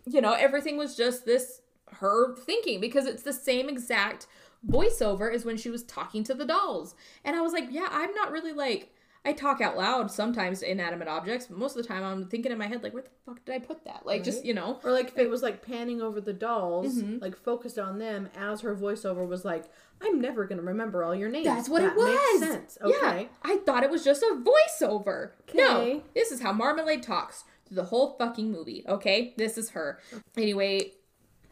you 0.07 0.21
know, 0.21 0.35
everything 0.35 0.77
was 0.77 0.97
just 0.97 1.27
this 1.27 1.63
her 1.89 2.37
thinking 2.37 2.81
because 2.81 3.07
it's 3.07 3.23
the 3.23 3.33
same 3.33 3.69
exact 3.69 4.27
voiceover 4.69 5.33
as 5.33 5.45
when 5.45 5.57
she 5.57 5.71
was 5.71 5.83
talking 5.85 6.25
to 6.25 6.35
the 6.35 6.45
dolls. 6.45 6.95
And 7.25 7.37
I 7.37 7.41
was 7.41 7.53
like, 7.53 7.69
yeah, 7.71 7.89
I'm 7.91 8.15
not 8.15 8.33
really 8.33 8.53
like 8.53 8.93
I 9.27 9.33
talk 9.33 9.61
out 9.61 9.77
loud 9.77 10.11
sometimes 10.11 10.61
to 10.61 10.71
inanimate 10.71 11.09
objects, 11.09 11.49
but 11.49 11.59
most 11.59 11.77
of 11.77 11.83
the 11.83 11.89
time 11.89 12.05
I'm 12.05 12.29
thinking 12.29 12.53
in 12.53 12.59
my 12.59 12.67
head 12.69 12.83
like 12.83 12.95
where 12.95 13.03
the 13.03 13.11
fuck 13.27 13.45
did 13.45 13.55
I 13.55 13.59
put 13.59 13.85
that? 13.85 14.07
Like 14.07 14.23
just, 14.23 14.45
you 14.45 14.55
know. 14.55 14.79
Or 14.85 14.93
like 14.93 15.09
if 15.09 15.19
it 15.19 15.29
was 15.29 15.43
like 15.43 15.61
panning 15.67 16.01
over 16.01 16.21
the 16.21 16.33
dolls, 16.33 17.03
Mhm. 17.03 17.21
like 17.21 17.37
focused 17.37 17.79
on 17.79 17.99
them 17.99 18.29
as 18.37 18.61
her 18.61 18.75
voiceover 18.77 19.27
was 19.27 19.45
like, 19.45 19.65
I'm 20.01 20.21
never 20.21 20.45
gonna 20.45 20.63
remember 20.63 21.03
all 21.03 21.15
your 21.15 21.29
names. 21.29 21.47
That's 21.47 21.69
what 21.69 21.83
that 21.83 21.93
it 21.93 21.97
was. 21.97 22.41
Makes 22.41 22.53
sense. 22.53 22.79
Yeah, 22.87 22.95
Okay. 22.97 23.29
I 23.43 23.57
thought 23.67 23.83
it 23.83 23.91
was 23.91 24.05
just 24.05 24.23
a 24.23 24.41
voiceover. 24.81 25.31
No, 25.55 26.03
this 26.15 26.31
is 26.31 26.41
how 26.41 26.53
Marmalade 26.53 27.03
talks 27.03 27.45
through 27.67 27.77
the 27.77 27.85
whole 27.85 28.15
fucking 28.19 28.53
movie. 28.53 28.85
Okay, 28.89 29.35
this 29.37 29.59
is 29.59 29.71
her. 29.71 29.99
Anyway, 30.37 30.93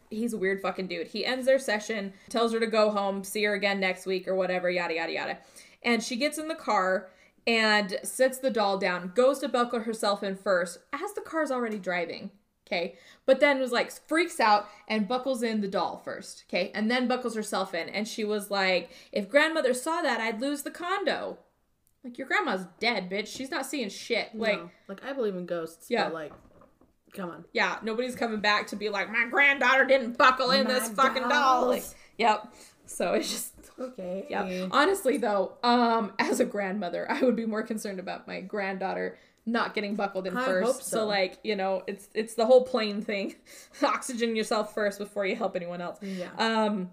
he's 0.09 0.31
a 0.33 0.37
weird 0.37 0.61
fucking 0.61 0.87
dude. 0.87 1.07
He 1.07 1.25
ends 1.25 1.45
their 1.45 1.59
session, 1.59 2.13
tells 2.29 2.53
her 2.53 2.59
to 2.59 2.67
go 2.67 2.89
home, 2.91 3.23
see 3.23 3.43
her 3.43 3.53
again 3.53 3.79
next 3.79 4.05
week 4.05 4.27
or 4.27 4.35
whatever, 4.35 4.69
yada 4.69 4.93
yada 4.93 5.11
yada. 5.11 5.37
And 5.83 6.01
she 6.01 6.15
gets 6.15 6.37
in 6.37 6.47
the 6.47 6.55
car 6.55 7.09
and 7.47 7.97
sets 8.03 8.37
the 8.39 8.49
doll 8.49 8.77
down, 8.77 9.11
goes 9.15 9.39
to 9.39 9.47
buckle 9.49 9.81
herself 9.81 10.23
in 10.23 10.35
first, 10.35 10.79
as 10.93 11.13
the 11.13 11.21
car's 11.21 11.51
already 11.51 11.77
driving. 11.79 12.31
Okay. 12.67 12.95
But 13.27 13.39
then 13.39 13.59
was 13.59 13.71
like 13.71 13.91
freaks 14.07 14.39
out 14.39 14.67
and 14.87 15.07
buckles 15.07 15.43
in 15.43 15.61
the 15.61 15.67
doll 15.67 16.01
first. 16.03 16.45
Okay. 16.49 16.71
And 16.73 16.89
then 16.89 17.07
buckles 17.07 17.35
herself 17.35 17.75
in. 17.75 17.89
And 17.89 18.07
she 18.07 18.23
was 18.23 18.49
like, 18.49 18.89
if 19.11 19.29
grandmother 19.29 19.75
saw 19.75 20.01
that, 20.01 20.19
I'd 20.19 20.41
lose 20.41 20.63
the 20.63 20.71
condo. 20.71 21.37
Like 22.03 22.17
your 22.17 22.27
grandma's 22.27 22.65
dead, 22.79 23.07
bitch. 23.09 23.27
She's 23.27 23.51
not 23.51 23.67
seeing 23.67 23.89
shit. 23.89 24.29
Like, 24.33 24.59
No. 24.59 24.71
like 24.87 25.03
I 25.05 25.13
believe 25.13 25.35
in 25.35 25.45
ghosts, 25.45 25.91
Yeah. 25.91 26.05
but 26.05 26.13
like, 26.15 26.33
come 27.13 27.29
on. 27.29 27.45
yeah, 27.53 27.77
nobody's 27.83 28.15
coming 28.15 28.39
back 28.41 28.65
to 28.67 28.75
be 28.75 28.89
like, 28.89 29.11
my 29.11 29.27
granddaughter 29.29 29.85
didn't 29.85 30.17
buckle 30.17 30.49
in 30.49 30.65
this 30.67 30.89
My 30.95 31.03
fucking 31.03 31.29
doll. 31.29 31.67
Like, 31.67 31.83
yep. 32.17 32.51
So 32.87 33.13
it's 33.13 33.29
just 33.29 33.53
Okay. 33.79 34.25
yeah. 34.29 34.67
Honestly 34.71 35.17
though, 35.17 35.53
um, 35.63 36.13
as 36.19 36.39
a 36.39 36.45
grandmother, 36.45 37.09
I 37.09 37.21
would 37.23 37.35
be 37.35 37.45
more 37.45 37.63
concerned 37.63 37.99
about 37.99 38.27
my 38.27 38.41
granddaughter 38.41 39.17
not 39.45 39.75
getting 39.75 39.95
buckled 39.95 40.25
in 40.25 40.35
I 40.35 40.43
first. 40.45 40.65
hope 40.65 40.81
so. 40.81 41.05
like, 41.05 41.37
you 41.43 41.55
know, 41.55 41.83
it's 41.87 42.09
it's 42.13 42.33
the 42.33 42.45
whole 42.45 42.63
plane 42.63 43.01
thing. 43.01 43.35
Oxygen 43.83 44.35
yourself 44.35 44.73
first 44.73 44.97
before 44.97 45.25
you 45.25 45.35
help 45.35 45.55
anyone 45.55 45.81
else. 45.81 45.99
Yeah. 46.01 46.29
Um 46.37 46.89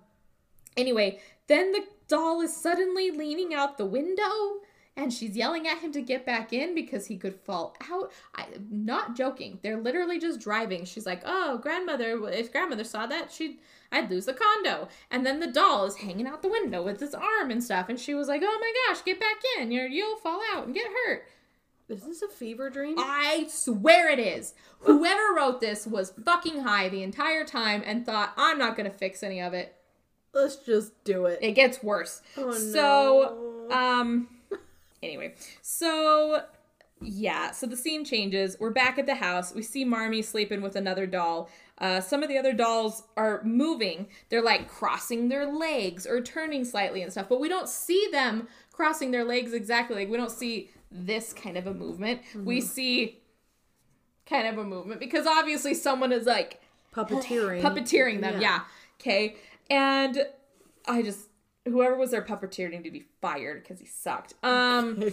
anyway, 0.76 1.20
then 1.46 1.72
the 1.72 1.84
doll 2.08 2.40
is 2.42 2.54
suddenly 2.54 3.10
leaning 3.10 3.54
out 3.54 3.78
the 3.78 3.86
window 3.86 4.60
and 4.96 5.12
she's 5.12 5.36
yelling 5.36 5.66
at 5.66 5.78
him 5.78 5.92
to 5.92 6.02
get 6.02 6.26
back 6.26 6.52
in 6.52 6.74
because 6.74 7.06
he 7.06 7.16
could 7.16 7.40
fall 7.40 7.74
out. 7.90 8.12
I'm 8.34 8.66
not 8.70 9.16
joking. 9.16 9.58
They're 9.62 9.80
literally 9.80 10.18
just 10.18 10.40
driving. 10.40 10.84
She's 10.84 11.06
like, 11.06 11.22
"Oh, 11.24 11.58
grandmother, 11.58 12.18
if 12.28 12.52
grandmother 12.52 12.84
saw 12.84 13.06
that, 13.06 13.32
she'd 13.32 13.58
I'd 13.90 14.10
lose 14.10 14.26
the 14.26 14.34
condo." 14.34 14.88
And 15.10 15.24
then 15.24 15.40
the 15.40 15.46
doll 15.46 15.86
is 15.86 15.96
hanging 15.96 16.26
out 16.26 16.42
the 16.42 16.48
window 16.48 16.82
with 16.82 17.00
his 17.00 17.14
arm 17.14 17.50
and 17.50 17.64
stuff, 17.64 17.88
and 17.88 17.98
she 17.98 18.14
was 18.14 18.28
like, 18.28 18.42
"Oh 18.44 18.58
my 18.60 18.72
gosh, 18.88 19.04
get 19.04 19.18
back 19.18 19.40
in. 19.58 19.70
You're 19.70 19.86
you'll 19.86 20.16
fall 20.16 20.40
out 20.52 20.66
and 20.66 20.74
get 20.74 20.86
hurt." 21.06 21.26
Is 21.88 22.04
this 22.04 22.22
a 22.22 22.28
fever 22.28 22.70
dream? 22.70 22.94
I 22.98 23.46
swear 23.50 24.08
it 24.10 24.18
is. 24.18 24.54
Whoever 24.80 25.34
wrote 25.36 25.60
this 25.60 25.86
was 25.86 26.14
fucking 26.24 26.60
high 26.60 26.88
the 26.88 27.02
entire 27.02 27.44
time 27.44 27.82
and 27.84 28.04
thought, 28.04 28.34
"I'm 28.36 28.58
not 28.58 28.76
going 28.76 28.90
to 28.90 28.96
fix 28.96 29.22
any 29.22 29.40
of 29.40 29.54
it." 29.54 29.74
Let's 30.34 30.56
just 30.56 31.04
do 31.04 31.26
it. 31.26 31.38
It 31.42 31.52
gets 31.52 31.82
worse. 31.82 32.22
Oh, 32.38 32.52
so, 32.52 33.66
no. 33.68 33.76
um, 33.76 34.28
anyway, 35.02 35.34
so 35.60 36.42
yeah, 37.00 37.50
so 37.50 37.66
the 37.66 37.76
scene 37.76 38.04
changes. 38.04 38.56
We're 38.60 38.70
back 38.70 38.98
at 38.98 39.06
the 39.06 39.14
house. 39.14 39.54
We 39.54 39.62
see 39.62 39.84
Marmy 39.84 40.22
sleeping 40.22 40.62
with 40.62 40.76
another 40.76 41.06
doll. 41.06 41.50
Uh, 41.78 42.00
some 42.00 42.22
of 42.22 42.28
the 42.28 42.38
other 42.38 42.52
dolls 42.52 43.02
are 43.16 43.42
moving. 43.42 44.06
They're 44.28 44.42
like 44.42 44.68
crossing 44.68 45.28
their 45.28 45.46
legs 45.46 46.06
or 46.06 46.20
turning 46.20 46.64
slightly 46.64 47.02
and 47.02 47.10
stuff, 47.10 47.28
but 47.28 47.40
we 47.40 47.48
don't 47.48 47.68
see 47.68 48.08
them 48.12 48.48
crossing 48.72 49.10
their 49.10 49.24
legs 49.24 49.52
exactly. 49.52 49.96
Like, 49.96 50.08
we 50.08 50.16
don't 50.16 50.30
see 50.30 50.70
this 50.90 51.32
kind 51.32 51.56
of 51.56 51.66
a 51.66 51.74
movement. 51.74 52.20
We 52.36 52.60
see 52.60 53.20
kind 54.26 54.46
of 54.46 54.58
a 54.58 54.64
movement 54.64 55.00
because 55.00 55.26
obviously 55.26 55.74
someone 55.74 56.12
is 56.12 56.26
like 56.26 56.60
puppeteering. 56.94 57.62
puppeteering 57.62 58.20
them. 58.20 58.34
Yeah. 58.34 58.40
Yeah. 58.40 58.60
Okay. 59.00 59.36
And 59.68 60.26
I 60.86 61.02
just 61.02 61.28
whoever 61.64 61.96
was 61.96 62.10
their 62.10 62.22
puppeteer 62.22 62.70
needed 62.70 62.84
to 62.84 62.90
be 62.90 63.04
fired 63.20 63.62
because 63.62 63.80
he 63.80 63.86
sucked. 63.86 64.34
Um, 64.42 65.12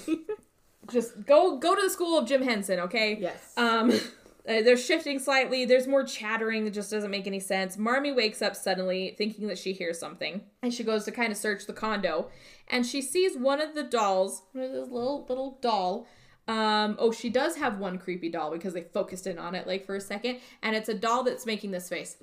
just 0.92 1.26
go 1.26 1.58
go 1.58 1.76
to 1.76 1.82
the 1.82 1.90
school 1.90 2.18
of 2.18 2.28
Jim 2.28 2.42
Henson. 2.42 2.80
Okay. 2.80 3.18
yes. 3.20 3.54
Um, 3.58 3.92
uh, 3.92 3.98
they're 4.46 4.78
shifting 4.78 5.20
slightly. 5.20 5.66
There's 5.66 5.88
more 5.88 6.04
chattering 6.04 6.66
that 6.66 6.74
just 6.74 6.90
doesn't 6.90 7.12
make 7.12 7.28
any 7.28 7.40
sense. 7.40 7.78
Marmy 7.78 8.12
wakes 8.12 8.42
up 8.42 8.56
suddenly, 8.56 9.16
thinking 9.18 9.48
that 9.48 9.58
she 9.58 9.74
hears 9.74 10.00
something, 10.00 10.42
and 10.64 10.74
she 10.74 10.84
goes 10.84 11.06
to 11.06 11.12
kind 11.12 11.32
of 11.32 11.38
search 11.38 11.68
the 11.68 11.74
condo, 11.74 12.30
and 12.68 12.86
she 12.86 13.02
sees 13.02 13.38
one 13.38 13.62
of 13.62 13.76
the 13.76 13.84
dolls, 13.84 14.44
one 14.54 14.64
of 14.64 14.72
those 14.72 14.90
little 14.90 15.26
little 15.28 15.60
doll. 15.62 16.08
Um, 16.48 16.96
oh, 16.98 17.12
she 17.12 17.30
does 17.30 17.58
have 17.58 17.78
one 17.78 18.00
creepy 18.00 18.30
doll 18.30 18.50
because 18.50 18.74
they 18.74 18.82
focused 18.82 19.28
in 19.28 19.38
on 19.38 19.54
it 19.54 19.68
like 19.68 19.86
for 19.86 19.96
a 19.96 20.02
second, 20.02 20.40
and 20.64 20.76
it's 20.76 20.90
a 20.90 20.96
doll 20.96 21.24
that's 21.24 21.46
making 21.46 21.72
this 21.72 21.90
face. 21.90 22.18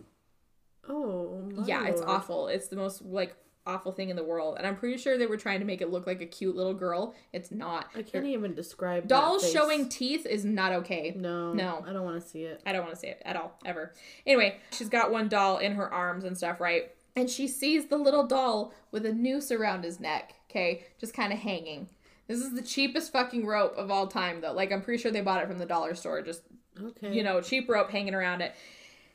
oh. 0.89 1.49
My 1.55 1.65
Yeah, 1.65 1.87
it's 1.87 2.01
awful. 2.01 2.49
It's 2.49 2.69
the 2.69 2.77
most 2.77 3.03
like 3.03 3.37
awful 3.67 3.93
thing 3.93 4.11
in 4.11 4.17
the 4.17 4.25
world, 4.25 4.57
and 4.59 4.67
I'm 4.67 4.77
pretty 4.77 4.97
sure 4.99 5.19
they 5.19 5.27
were 5.27 5.37
trying 5.37 5.61
to 5.61 5.67
make 5.67 5.81
it 5.81 5.91
look 5.91 6.07
like 6.07 6.21
a 6.21 6.27
cute 6.27 6.55
little 6.57 6.75
girl. 6.75 7.15
It's 7.33 7.51
not. 7.51 7.89
I 7.95 8.03
can't 8.03 8.27
even 8.27 8.55
describe 8.55 9.09
Dolls 9.09 9.51
showing 9.51 9.89
teeth 9.89 10.27
is 10.27 10.45
not 10.45 10.73
okay. 10.73 11.13
No. 11.17 11.53
No. 11.53 11.85
I 11.87 11.93
don't 11.93 12.05
want 12.05 12.23
to 12.23 12.27
see 12.29 12.43
it. 12.45 12.61
I 12.65 12.73
don't 12.73 12.83
want 12.83 12.95
to 12.95 13.01
see 13.01 13.09
it 13.09 13.23
at 13.25 13.37
all, 13.37 13.59
ever. 13.65 13.93
Anyway, 14.27 14.59
she's 14.71 14.89
got 14.89 15.11
one 15.11 15.29
doll 15.29 15.59
in 15.59 15.73
her 15.75 15.93
arms 15.93 16.25
and 16.25 16.37
stuff, 16.37 16.61
right? 16.61 16.93
And 17.17 17.29
she 17.31 17.49
sees 17.49 17.87
the 17.87 17.97
little 17.97 18.27
doll 18.27 18.75
with 18.91 19.07
a 19.07 19.13
noose 19.13 19.51
around 19.51 19.85
his 19.85 19.99
neck, 20.01 20.35
okay? 20.51 20.85
Just 21.01 21.15
kind 21.15 21.33
of 21.33 21.39
hanging. 21.39 21.89
This 22.29 22.41
is 22.41 22.55
the 22.55 22.63
cheapest 22.63 23.13
fucking 23.13 23.47
rope 23.47 23.75
of 23.77 23.91
all 23.91 24.07
time, 24.07 24.41
though. 24.41 24.53
Like, 24.53 24.73
I'm 24.73 24.83
pretty 24.83 25.01
sure 25.03 25.11
they 25.11 25.21
bought 25.21 25.43
it 25.43 25.49
from 25.49 25.59
the 25.59 25.67
dollar 25.67 25.95
store. 25.95 26.23
Just, 26.23 26.43
Okay. 26.79 27.15
you 27.15 27.23
know, 27.23 27.41
cheap 27.41 27.69
rope 27.71 27.89
hanging 27.91 28.15
around 28.15 28.43
it. 28.43 28.55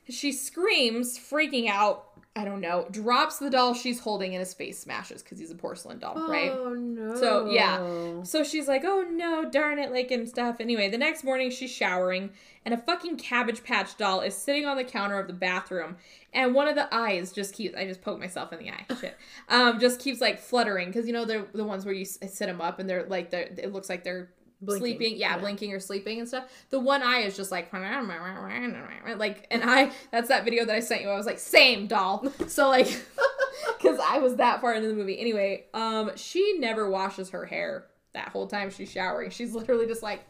She 0.08 0.32
screams, 0.32 1.18
freaking 1.18 1.68
out. 1.68 2.08
I 2.34 2.46
don't 2.46 2.62
know. 2.62 2.86
Drops 2.90 3.38
the 3.38 3.50
doll 3.50 3.74
she's 3.74 4.00
holding 4.00 4.34
and 4.34 4.40
his 4.40 4.54
face 4.54 4.78
smashes 4.78 5.22
because 5.22 5.38
he's 5.38 5.50
a 5.50 5.54
porcelain 5.54 5.98
doll, 5.98 6.28
right? 6.28 6.50
Oh 6.50 6.72
no. 6.72 7.14
So, 7.14 7.50
yeah. 7.50 8.22
So 8.22 8.42
she's 8.42 8.66
like, 8.66 8.84
oh 8.86 9.02
no, 9.02 9.44
darn 9.50 9.78
it, 9.78 9.92
like, 9.92 10.10
and 10.10 10.26
stuff. 10.26 10.56
Anyway, 10.58 10.88
the 10.88 10.96
next 10.96 11.24
morning 11.24 11.50
she's 11.50 11.70
showering, 11.70 12.30
and 12.64 12.72
a 12.72 12.78
fucking 12.78 13.18
Cabbage 13.18 13.62
Patch 13.62 13.98
doll 13.98 14.22
is 14.22 14.34
sitting 14.34 14.64
on 14.64 14.78
the 14.78 14.84
counter 14.84 15.18
of 15.18 15.26
the 15.26 15.34
bathroom, 15.34 15.96
and 16.32 16.54
one 16.54 16.68
of 16.68 16.74
the 16.74 16.92
eyes 16.94 17.32
just 17.32 17.54
keeps, 17.54 17.76
I 17.76 17.86
just 17.86 18.00
poked 18.00 18.20
myself 18.20 18.50
in 18.54 18.60
the 18.60 18.70
eye, 18.70 18.86
shit, 19.00 19.14
um, 19.50 19.78
just 19.78 20.00
keeps, 20.00 20.22
like, 20.22 20.40
fluttering, 20.40 20.88
because, 20.88 21.06
you 21.06 21.12
know, 21.12 21.26
they're 21.26 21.44
the 21.52 21.64
ones 21.64 21.84
where 21.84 21.94
you 21.94 22.06
sit 22.06 22.30
them 22.38 22.62
up, 22.62 22.78
and 22.78 22.88
they're, 22.88 23.04
like, 23.04 23.30
they're, 23.30 23.50
it 23.58 23.74
looks 23.74 23.90
like 23.90 24.04
they're 24.04 24.30
Blinking. 24.62 24.80
sleeping, 24.98 25.16
yeah, 25.18 25.34
Yeah. 25.34 25.38
blinking 25.38 25.72
or 25.72 25.80
sleeping 25.80 26.18
and 26.20 26.28
stuff. 26.28 26.44
The 26.70 26.78
one 26.78 27.02
eye 27.02 27.18
is 27.20 27.36
just 27.36 27.50
like, 27.50 27.70
like, 27.72 29.46
and 29.50 29.62
I, 29.64 29.90
that's 30.10 30.28
that 30.28 30.44
video 30.44 30.64
that 30.64 30.74
I 30.74 30.80
sent 30.80 31.02
you. 31.02 31.08
I 31.08 31.16
was 31.16 31.26
like, 31.26 31.38
same 31.38 31.86
doll. 31.86 32.26
So 32.46 32.68
like, 32.68 32.86
because 33.78 33.98
I 34.00 34.18
was 34.18 34.36
that 34.36 34.60
far 34.60 34.74
into 34.74 34.88
the 34.88 34.94
movie. 34.94 35.18
Anyway, 35.18 35.64
um, 35.74 36.12
she 36.16 36.58
never 36.58 36.88
washes 36.88 37.30
her 37.30 37.44
hair 37.44 37.86
that 38.14 38.28
whole 38.28 38.46
time 38.46 38.70
she's 38.70 38.90
showering. 38.90 39.30
She's 39.30 39.52
literally 39.54 39.86
just 39.86 40.02
like, 40.02 40.20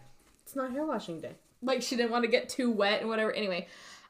It's 0.45 0.57
not 0.57 0.73
hair 0.73 0.85
washing 0.87 1.21
day. 1.21 1.33
like 1.63 1.83
she 1.83 1.97
didn't 1.97 2.11
want 2.11 2.25
to 2.25 2.31
get 2.31 2.49
too 2.49 2.71
wet 2.71 3.01
and 3.01 3.09
whatever. 3.09 3.33
Anyway, 3.33 3.67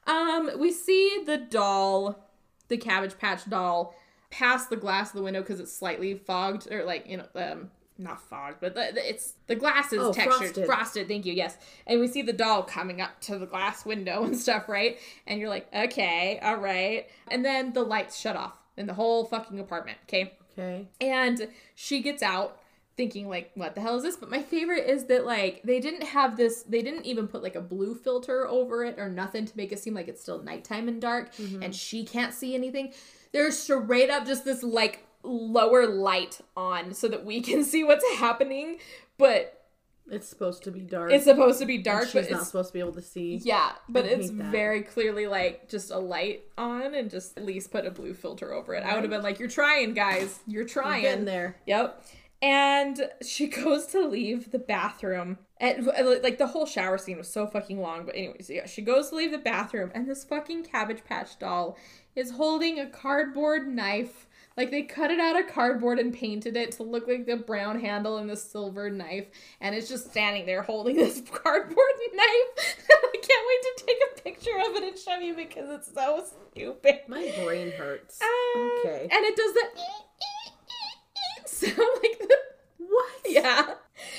um, 0.06 0.50
we 0.58 0.70
see 0.72 1.22
the 1.26 1.36
doll, 1.38 2.28
the 2.68 2.76
Cabbage 2.76 3.18
Patch 3.18 3.48
doll, 3.48 3.94
past 4.30 4.70
the 4.70 4.76
glass 4.76 5.10
of 5.10 5.16
the 5.16 5.22
window 5.22 5.40
because 5.40 5.60
it's 5.60 5.72
slightly 5.76 6.14
fogged 6.14 6.70
or 6.72 6.84
like 6.84 7.06
you 7.06 7.18
know 7.18 7.26
um 7.36 7.70
not 7.98 8.20
fogged, 8.20 8.58
but 8.60 8.74
the, 8.74 8.90
the- 8.94 9.08
it's 9.08 9.34
the 9.46 9.54
glass 9.54 9.92
is 9.92 10.00
Oh, 10.00 10.12
textured, 10.12 10.38
frosted. 10.54 10.66
frosted. 10.66 11.08
Thank 11.08 11.26
you. 11.26 11.32
Yes, 11.32 11.56
and 11.86 12.00
we 12.00 12.08
see 12.08 12.22
the 12.22 12.32
doll 12.32 12.62
coming 12.62 13.00
up 13.00 13.20
to 13.22 13.38
the 13.38 13.46
glass 13.46 13.84
window 13.84 14.24
and 14.24 14.36
stuff, 14.36 14.68
right? 14.68 14.98
And 15.26 15.38
you're 15.40 15.48
like, 15.48 15.68
okay, 15.74 16.38
all 16.42 16.56
right. 16.56 17.06
And 17.30 17.44
then 17.44 17.72
the 17.72 17.82
lights 17.82 18.18
shut 18.18 18.36
off 18.36 18.58
in 18.76 18.86
the 18.86 18.94
whole 18.94 19.24
fucking 19.24 19.58
apartment. 19.60 19.98
Okay, 20.08 20.32
Okay. 20.52 20.86
and 21.00 21.48
she 21.74 22.00
gets 22.00 22.22
out 22.22 22.58
thinking 22.94 23.26
like 23.26 23.50
what 23.54 23.74
the 23.74 23.80
hell 23.80 23.96
is 23.96 24.02
this 24.02 24.16
but 24.16 24.30
my 24.30 24.42
favorite 24.42 24.86
is 24.86 25.06
that 25.06 25.24
like 25.24 25.62
they 25.64 25.80
didn't 25.80 26.02
have 26.02 26.36
this 26.36 26.62
they 26.64 26.82
didn't 26.82 27.06
even 27.06 27.26
put 27.26 27.42
like 27.42 27.54
a 27.56 27.60
blue 27.60 27.94
filter 27.94 28.46
over 28.46 28.84
it 28.84 28.98
or 28.98 29.08
nothing 29.08 29.46
to 29.46 29.56
make 29.56 29.72
it 29.72 29.78
seem 29.78 29.94
like 29.94 30.08
it's 30.08 30.20
still 30.20 30.42
nighttime 30.42 30.88
and 30.88 31.00
dark 31.00 31.34
mm-hmm. 31.36 31.62
and 31.62 31.74
she 31.74 32.04
can't 32.04 32.34
see 32.34 32.54
anything 32.54 32.92
there's 33.32 33.56
straight 33.56 34.10
up 34.10 34.26
just 34.26 34.44
this 34.44 34.62
like 34.62 35.06
lower 35.22 35.86
light 35.86 36.40
on 36.56 36.92
so 36.94 37.08
that 37.08 37.24
we 37.24 37.40
can 37.40 37.62
see 37.72 37.84
what's 37.84 38.04
happening 38.18 38.78
but 39.18 39.66
It's 40.10 40.26
supposed 40.28 40.64
to 40.64 40.70
be 40.72 40.80
dark. 40.80 41.12
it's 41.12 41.24
supposed 41.24 41.60
to 41.60 41.66
be 41.66 41.78
dark 41.78 42.04
she's 42.08 42.26
but 42.26 42.30
not 42.30 42.44
supposed 42.46 42.70
to 42.70 42.72
be 42.74 42.80
able 42.80 42.92
to 42.94 43.02
see. 43.02 43.36
yeah, 43.44 43.72
but 43.88 44.04
I 44.04 44.08
it's 44.08 44.30
very 44.30 44.82
clearly 44.82 45.26
like 45.28 45.68
just 45.68 45.90
a 45.90 45.98
light 45.98 46.42
on 46.58 46.94
and 46.94 47.08
just 47.10 47.38
at 47.38 47.44
least 47.44 47.70
put 47.70 47.86
a 47.86 47.90
blue 47.90 48.14
filter 48.14 48.52
over 48.52 48.74
it. 48.74 48.82
I 48.84 48.94
would 48.94 49.04
have 49.04 49.10
been 49.10 49.22
like, 49.22 49.38
"You're 49.38 49.48
trying, 49.48 49.94
guys. 49.94 50.40
You're 50.46 50.62
You're 50.62 50.68
trying." 50.68 51.02
getting 51.02 51.24
there. 51.24 51.56
Yep. 51.66 52.04
And 52.42 53.08
she 53.24 53.46
goes 53.62 53.86
to 53.88 54.04
leave 54.06 54.50
the 54.50 54.58
bathroom. 54.58 55.38
And 55.58 55.86
like 56.24 56.38
the 56.38 56.48
whole 56.48 56.66
shower 56.66 56.98
scene 56.98 57.16
was 57.18 57.28
so 57.28 57.46
fucking 57.46 57.80
long. 57.80 58.04
But 58.04 58.16
anyways, 58.16 58.50
yeah, 58.50 58.66
she 58.66 58.82
goes 58.82 59.10
to 59.10 59.14
leave 59.14 59.30
the 59.30 59.38
bathroom, 59.38 59.92
and 59.94 60.08
this 60.08 60.24
fucking 60.24 60.64
Cabbage 60.64 61.04
Patch 61.04 61.38
doll 61.38 61.76
is 62.16 62.32
holding 62.32 62.80
a 62.80 62.86
cardboard 62.86 63.68
knife. 63.68 64.26
Like 64.56 64.70
they 64.70 64.82
cut 64.82 65.10
it 65.10 65.18
out 65.20 65.38
of 65.40 65.48
cardboard 65.52 65.98
and 65.98 66.12
painted 66.12 66.56
it 66.56 66.72
to 66.72 66.82
look 66.82 67.06
like 67.08 67.26
the 67.26 67.36
brown 67.36 67.80
handle 67.80 68.18
and 68.18 68.28
the 68.28 68.36
silver 68.36 68.90
knife, 68.90 69.26
and 69.60 69.74
it's 69.74 69.88
just 69.88 70.10
standing 70.10 70.46
there 70.46 70.62
holding 70.62 70.96
this 70.98 71.20
cardboard 71.20 71.76
knife. 72.12 72.76
I 72.90 73.16
can't 73.22 73.46
wait 73.48 73.62
to 73.62 73.84
take 73.86 73.98
a 74.10 74.20
picture 74.22 74.58
of 74.68 74.76
it 74.76 74.84
and 74.84 74.98
show 74.98 75.16
you 75.16 75.34
because 75.34 75.70
it's 75.70 75.92
so 75.94 76.24
stupid. 76.52 77.00
My 77.08 77.32
brain 77.44 77.72
hurts. 77.72 78.20
Um, 78.22 78.28
Okay. 78.84 79.02
And 79.10 79.24
it 79.24 79.36
does 79.36 79.54
that 79.54 79.70
sound 81.46 81.88
like 82.02 82.18
the 82.18 82.36
What? 82.78 83.06
yeah. 83.28 83.74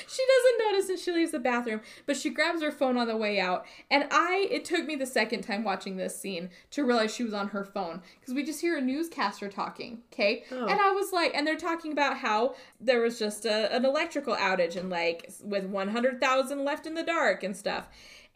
She 0.08 0.24
doesn't 0.26 0.72
notice 0.72 0.90
and 0.90 1.00
she 1.00 1.12
leaves 1.12 1.32
the 1.32 1.40
bathroom, 1.40 1.82
but 2.06 2.18
she 2.18 2.30
grabs 2.30 2.62
her 2.62 2.72
phone 2.72 2.98
on 2.98 3.08
the 3.08 3.18
way 3.18 3.40
out. 3.40 3.66
And 3.90 4.06
I, 4.12 4.48
it 4.52 4.66
took 4.66 4.86
me 4.86 4.96
the 4.96 5.06
second 5.06 5.42
time 5.42 5.64
watching 5.64 5.98
this 5.98 6.20
scene 6.20 6.50
to 6.72 6.84
realize 6.84 7.14
she 7.14 7.24
was 7.24 7.34
on 7.34 7.50
her 7.50 7.64
phone 7.64 8.02
because 8.20 8.34
we 8.34 8.44
just 8.44 8.62
hear 8.62 8.78
a 8.78 8.82
newscaster 8.82 9.50
talking, 9.50 10.02
okay? 10.14 10.44
Oh. 10.52 10.68
And 10.68 10.80
I 10.80 10.92
was 10.92 11.12
like, 11.12 11.34
and 11.36 11.46
they're 11.46 11.58
talking 11.58 11.92
about 11.92 12.18
how 12.18 12.56
there 12.80 13.02
was 13.02 13.20
just 13.20 13.46
a, 13.46 13.74
an 13.76 13.86
electrical 13.86 14.36
outage 14.36 14.76
and 14.76 14.90
like 14.90 15.32
with 15.44 15.66
100,000 15.66 16.64
left 16.66 16.86
in 16.86 16.94
the 16.94 17.04
dark 17.04 17.44
and 17.44 17.56
stuff. 17.56 17.88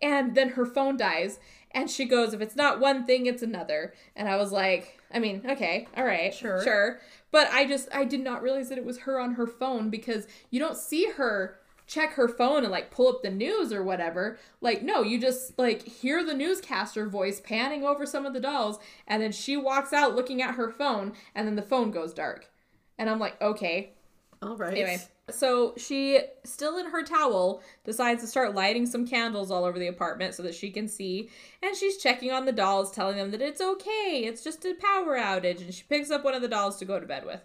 And 0.02 0.36
then 0.36 0.50
her 0.50 0.66
phone 0.66 0.98
dies. 0.98 1.40
And 1.72 1.90
she 1.90 2.06
goes, 2.06 2.34
if 2.34 2.42
it's 2.42 2.56
not 2.56 2.80
one 2.80 3.06
thing, 3.06 3.26
it's 3.26 3.42
another. 3.44 3.94
And 4.16 4.30
I 4.30 4.38
was 4.38 4.52
like, 4.52 5.00
I 5.14 5.20
mean, 5.20 5.44
okay, 5.48 5.88
all 5.98 6.06
right, 6.06 6.34
Sure. 6.34 6.64
sure. 6.64 7.00
But 7.32 7.50
I 7.52 7.66
just 7.66 7.90
I 7.94 8.06
did 8.06 8.22
not 8.22 8.42
realize 8.42 8.70
that 8.70 8.78
it 8.78 8.86
was 8.86 9.00
her 9.00 9.20
on 9.20 9.34
her 9.34 9.48
phone 9.48 9.90
because 9.90 10.28
you 10.50 10.60
don't 10.60 10.78
see 10.78 11.12
her 11.12 11.60
check 11.86 12.14
her 12.14 12.28
phone 12.28 12.64
and 12.64 12.72
like 12.72 12.92
pull 12.92 13.08
up 13.08 13.22
the 13.22 13.30
news 13.30 13.72
or 13.72 13.84
whatever. 13.84 14.38
Like 14.62 14.84
no, 14.84 15.02
you 15.02 15.20
just 15.20 15.58
like 15.58 15.84
hear 15.84 16.24
the 16.24 16.34
newscaster 16.34 17.08
voice 17.08 17.40
panning 17.40 17.84
over 17.84 18.06
some 18.06 18.26
of 18.26 18.34
the 18.34 18.40
dolls 18.40 18.80
and 19.08 19.22
then 19.22 19.32
she 19.32 19.58
walks 19.58 19.94
out 19.94 20.16
looking 20.16 20.42
at 20.42 20.56
her 20.56 20.70
phone 20.70 21.14
and 21.36 21.48
then 21.48 21.56
the 21.56 21.62
phone 21.62 21.92
goes 21.92 22.14
dark. 22.14 22.50
And 22.98 23.10
I'm 23.10 23.20
like, 23.20 23.40
"Okay, 23.42 23.94
All 24.42 24.56
right. 24.56 24.74
Anyway, 24.74 25.02
so 25.30 25.74
she, 25.78 26.20
still 26.44 26.78
in 26.78 26.86
her 26.88 27.04
towel, 27.04 27.62
decides 27.84 28.22
to 28.22 28.28
start 28.28 28.54
lighting 28.54 28.86
some 28.86 29.08
candles 29.08 29.50
all 29.50 29.66
over 29.66 29.80
the 29.80 29.88
apartment 29.88 30.36
so 30.36 30.44
that 30.44 30.54
she 30.54 30.70
can 30.70 30.88
see. 30.88 31.30
And 31.64 31.76
she's 31.76 31.98
checking 31.98 32.32
on 32.32 32.46
the 32.46 32.52
dolls, 32.52 32.92
telling 32.92 33.18
them 33.18 33.32
that 33.32 33.42
it's 33.42 33.62
okay, 33.62 34.24
it's 34.26 34.44
just 34.44 34.64
a 34.66 34.76
power 34.76 35.18
outage. 35.18 35.62
And 35.62 35.74
she 35.74 35.84
picks 35.90 36.12
up 36.12 36.24
one 36.24 36.36
of 36.36 36.42
the 36.42 36.48
dolls 36.48 36.78
to 36.78 36.86
go 36.86 37.00
to 37.00 37.06
bed 37.06 37.26
with. 37.26 37.42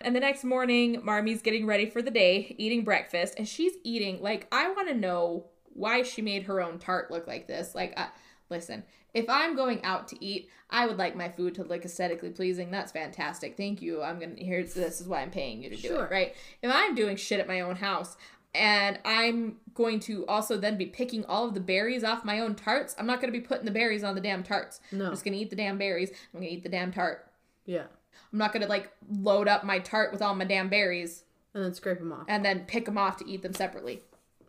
And 0.00 0.14
the 0.14 0.20
next 0.20 0.44
morning, 0.44 1.00
Marmy's 1.02 1.42
getting 1.42 1.66
ready 1.66 1.88
for 1.88 2.02
the 2.02 2.10
day, 2.10 2.54
eating 2.58 2.84
breakfast, 2.84 3.34
and 3.38 3.48
she's 3.48 3.72
eating. 3.82 4.20
Like, 4.20 4.46
I 4.52 4.70
want 4.70 4.88
to 4.88 4.94
know 4.94 5.46
why 5.72 6.02
she 6.02 6.22
made 6.22 6.44
her 6.44 6.60
own 6.60 6.78
tart 6.78 7.10
look 7.10 7.26
like 7.26 7.46
this. 7.46 7.74
Like, 7.74 7.94
uh, 7.96 8.08
listen, 8.50 8.84
if 9.14 9.28
I'm 9.28 9.56
going 9.56 9.82
out 9.84 10.08
to 10.08 10.24
eat, 10.24 10.48
I 10.70 10.86
would 10.86 10.96
like 10.98 11.16
my 11.16 11.28
food 11.28 11.54
to 11.56 11.64
look 11.64 11.84
aesthetically 11.84 12.30
pleasing. 12.30 12.70
That's 12.70 12.92
fantastic. 12.92 13.56
Thank 13.56 13.80
you. 13.82 14.02
I'm 14.02 14.18
gonna 14.18 14.34
here's 14.36 14.74
this 14.74 15.00
is 15.00 15.08
why 15.08 15.22
I'm 15.22 15.30
paying 15.30 15.62
you 15.62 15.70
to 15.70 15.76
do 15.76 15.88
Sure. 15.88 16.04
it, 16.04 16.10
right? 16.10 16.34
If 16.62 16.70
I'm 16.72 16.94
doing 16.94 17.16
shit 17.16 17.40
at 17.40 17.48
my 17.48 17.60
own 17.60 17.76
house 17.76 18.16
and 18.54 18.98
I'm 19.04 19.56
going 19.74 20.00
to 20.00 20.26
also 20.26 20.56
then 20.56 20.76
be 20.78 20.86
picking 20.86 21.24
all 21.26 21.46
of 21.46 21.54
the 21.54 21.60
berries 21.60 22.04
off 22.04 22.24
my 22.24 22.40
own 22.40 22.54
tarts, 22.54 22.94
I'm 22.98 23.06
not 23.06 23.20
gonna 23.20 23.32
be 23.32 23.40
putting 23.40 23.64
the 23.64 23.70
berries 23.70 24.02
on 24.04 24.14
the 24.14 24.20
damn 24.20 24.42
tarts. 24.42 24.80
No. 24.92 25.06
I'm 25.06 25.12
just 25.12 25.24
gonna 25.24 25.36
eat 25.36 25.50
the 25.50 25.56
damn 25.56 25.78
berries. 25.78 26.10
I'm 26.34 26.40
gonna 26.40 26.50
eat 26.52 26.62
the 26.62 26.68
damn 26.68 26.92
tart. 26.92 27.30
Yeah. 27.64 27.84
I'm 28.32 28.38
not 28.38 28.52
gonna 28.52 28.66
like 28.66 28.90
load 29.10 29.48
up 29.48 29.64
my 29.64 29.78
tart 29.78 30.12
with 30.12 30.20
all 30.22 30.34
my 30.34 30.44
damn 30.44 30.68
berries 30.68 31.24
And 31.54 31.64
then 31.64 31.74
scrape 31.74 31.98
them 31.98 32.12
off. 32.12 32.24
and 32.28 32.44
then 32.44 32.60
pick 32.66 32.84
them 32.86 32.98
off 32.98 33.16
to 33.18 33.28
eat 33.28 33.42
them 33.42 33.54
separately. 33.54 34.02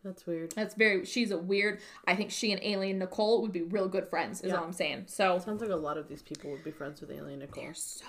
That's 0.03 0.25
weird. 0.25 0.51
That's 0.51 0.75
very. 0.75 1.05
She's 1.05 1.31
a 1.31 1.37
weird. 1.37 1.79
I 2.07 2.15
think 2.15 2.31
she 2.31 2.51
and 2.51 2.61
Alien 2.63 2.99
Nicole 2.99 3.41
would 3.41 3.51
be 3.51 3.61
real 3.63 3.87
good 3.87 4.07
friends. 4.07 4.41
Is 4.41 4.49
Yeah. 4.51 4.57
all 4.57 4.63
I'm 4.65 4.73
saying. 4.73 5.03
So 5.07 5.39
Sounds 5.39 5.61
like 5.61 5.69
a 5.69 5.75
lot 5.75 5.97
of 5.97 6.07
these 6.07 6.21
people 6.21 6.51
would 6.51 6.63
be 6.63 6.71
friends 6.71 7.01
with 7.01 7.11
Alien 7.11 7.39
Nicole. 7.39 7.63
they're 7.63 7.73
so 7.73 8.05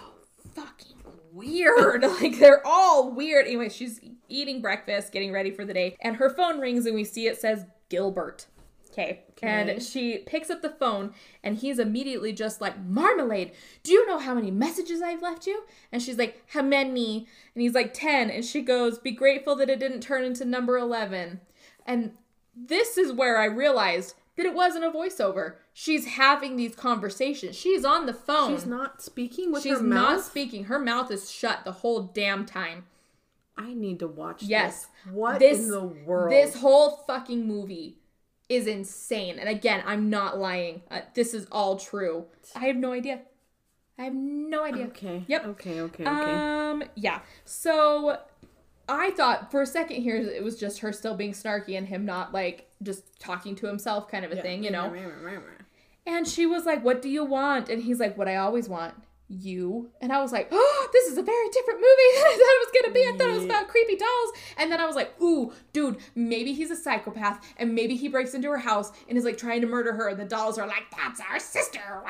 fucking 0.55 0.97
weird. 1.33 2.03
like 2.21 2.39
they're 2.39 2.67
all 2.67 3.11
weird. 3.11 3.47
Anyway, 3.47 3.69
she's 3.69 4.01
eating 4.29 4.61
breakfast, 4.63 5.13
getting 5.13 5.33
ready 5.33 5.51
for 5.51 5.65
the 5.65 5.75
day, 5.75 5.97
and 6.01 6.17
her 6.17 6.31
phone 6.31 6.61
rings, 6.61 6.87
and 6.87 6.95
we 6.95 7.05
see 7.05 7.27
it 7.27 7.41
says 7.41 7.65
Gilbert. 7.89 8.47
Okay. 8.91 9.23
And 9.43 9.81
she 9.81 10.19
picks 10.27 10.51
up 10.51 10.61
the 10.61 10.71
phone, 10.71 11.15
and 11.45 11.57
he's 11.59 11.79
immediately 11.79 12.33
just 12.33 12.61
like, 12.61 12.81
Marmalade, 12.85 13.53
do 13.85 13.93
you 13.93 14.05
know 14.09 14.19
how 14.19 14.35
many 14.35 14.51
messages 14.51 15.01
I've 15.01 15.23
left 15.23 15.47
you? 15.47 15.63
And 15.93 16.03
she's 16.03 16.19
like, 16.19 16.43
How 16.49 16.63
many? 16.63 17.29
And 17.55 17.63
he's 17.63 17.75
like, 17.75 17.95
10. 17.95 18.29
And 18.31 18.45
she 18.45 18.61
goes, 18.61 18.99
Be 18.99 19.13
grateful 19.13 19.55
that 19.57 19.71
it 19.71 19.79
didn't 19.79 20.01
turn 20.01 20.25
into 20.25 20.45
number 20.45 20.77
11. 20.77 21.41
And 21.89 22.13
this 22.55 22.97
is 22.99 23.13
where 23.13 23.39
I 23.39 23.47
realized 23.47 24.15
that 24.37 24.47
it 24.47 24.55
wasn't 24.55 24.85
a 24.85 24.91
voiceover. 24.91 25.55
She's 25.73 26.07
having 26.07 26.55
these 26.57 26.77
conversations. 26.77 27.57
She's 27.57 27.85
on 27.85 28.07
the 28.07 28.15
phone. 28.15 28.55
She's 28.55 28.67
not 28.67 29.03
speaking 29.03 29.51
with 29.51 29.65
her? 29.65 29.71
mouth. 29.71 29.79
She's 29.81 29.83
not 29.89 30.21
speaking. 30.25 30.65
Her 30.65 30.79
mouth 30.79 31.11
is 31.11 31.31
shut 31.31 31.65
the 31.65 31.73
whole 31.73 32.03
damn 32.03 32.45
time. 32.47 32.85
I 33.57 33.75
need 33.75 33.99
to 34.01 34.07
watch 34.07 34.43
Yes. 34.45 34.87
this. 35.05 35.15
What 35.15 35.39
This- 35.41 35.59
in 35.59 35.71
the 35.71 35.83
world? 35.83 36.31
This 36.31 36.57
whole 36.57 36.91
fucking 37.09 37.45
movie 37.47 37.97
is 38.49 38.67
insane. 38.69 39.39
And 39.39 39.49
again, 39.49 39.83
I'm 39.85 40.09
not 40.11 40.39
lying. 40.39 40.83
Uh, 40.91 41.01
this 41.15 41.35
is 41.35 41.47
all 41.51 41.77
true. 41.77 42.27
I 42.55 42.67
have 42.67 42.77
no 42.77 42.93
idea. 42.93 43.23
I 43.99 44.05
have 44.05 44.15
no 44.15 44.63
idea. 44.63 44.87
Okay. 44.87 45.25
Yep. 45.27 45.47
Okay, 45.47 45.81
okay, 45.81 46.05
okay. 46.07 46.33
Um, 46.33 46.85
yeah. 46.95 47.21
So 47.45 48.21
I 48.89 49.11
thought 49.11 49.51
for 49.51 49.61
a 49.63 49.67
second 49.67 50.03
here 50.03 50.17
it 50.17 50.43
was 50.43 50.59
just 50.59 50.79
her 50.81 50.93
still 50.93 51.15
being 51.15 51.33
snarky 51.33 51.77
and 51.77 51.87
him 51.87 52.05
not 52.07 52.33
like 52.33 52.69
just 52.83 53.19
talking 53.21 53.55
to 53.57 53.67
himself 53.67 54.09
kind 54.11 54.25
of 54.25 54.33
a 54.33 54.37
Yeah. 54.37 54.43
thing, 54.43 54.65
you 54.65 54.71
know. 54.71 54.93
And 56.07 56.27
she 56.27 56.47
was 56.47 56.65
like, 56.65 56.83
What 56.85 57.03
do 57.03 57.09
you 57.09 57.25
want? 57.25 57.69
And 57.69 57.83
he's 57.83 58.01
like, 58.01 58.17
What 58.17 58.29
I 58.29 58.37
always 58.37 58.69
want. 58.69 58.95
You. 59.31 59.91
And 60.01 60.11
I 60.11 60.23
was 60.23 60.33
like, 60.33 60.49
Oh, 60.51 60.89
this 60.91 61.05
is 61.09 61.19
a 61.19 61.23
very 61.23 61.49
different 61.51 61.81
movie 61.81 61.87
than 62.17 62.25
I 62.25 62.31
thought 62.31 62.39
it 62.41 62.65
was 62.65 62.83
gonna 62.83 62.95
be. 62.95 63.01
I 63.03 63.13
thought 63.19 63.29
it 63.29 63.37
was 63.37 63.45
about 63.45 63.69
creepy 63.69 63.97
dolls. 63.97 64.31
And 64.57 64.73
then 64.73 64.81
I 64.81 64.87
was 64.87 64.97
like, 64.97 65.21
Ooh, 65.21 65.53
dude, 65.75 65.99
maybe 66.15 66.55
he's 66.55 66.71
a 66.71 66.77
psychopath 66.77 67.45
and 67.59 67.75
maybe 67.75 67.95
he 67.95 68.09
breaks 68.09 68.33
into 68.33 68.49
her 68.49 68.57
house 68.57 68.91
and 69.07 69.19
is 69.19 69.25
like 69.25 69.37
trying 69.37 69.61
to 69.61 69.67
murder 69.67 69.93
her. 69.93 70.09
And 70.09 70.19
the 70.19 70.25
dolls 70.25 70.57
are 70.59 70.67
like, 70.67 70.85
That's 70.97 71.21
our 71.31 71.39
sister. 71.39 71.81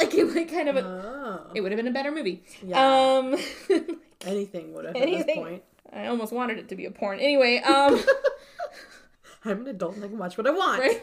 Like, 0.00 0.14
it, 0.14 0.34
like 0.34 0.50
kind 0.50 0.68
of 0.70 0.76
a. 0.76 0.80
Oh. 0.82 1.50
It 1.54 1.60
would 1.60 1.72
have 1.72 1.76
been 1.76 1.86
a 1.86 1.90
better 1.92 2.10
movie. 2.10 2.42
Yeah. 2.66 3.18
Um, 3.18 3.36
Anything 4.22 4.72
would 4.72 4.86
have 4.86 4.96
at 4.96 5.02
this 5.02 5.12
anything. 5.14 5.36
point. 5.42 5.62
I 5.92 6.06
almost 6.06 6.32
wanted 6.32 6.58
it 6.58 6.68
to 6.68 6.76
be 6.76 6.86
a 6.86 6.90
porn. 6.90 7.18
Anyway, 7.20 7.58
um. 7.58 8.02
I'm 9.44 9.62
an 9.62 9.68
adult 9.68 9.96
and 9.96 10.04
I 10.04 10.08
can 10.08 10.18
watch 10.18 10.36
what 10.36 10.46
I 10.46 10.50
want. 10.50 10.80
right? 10.80 11.02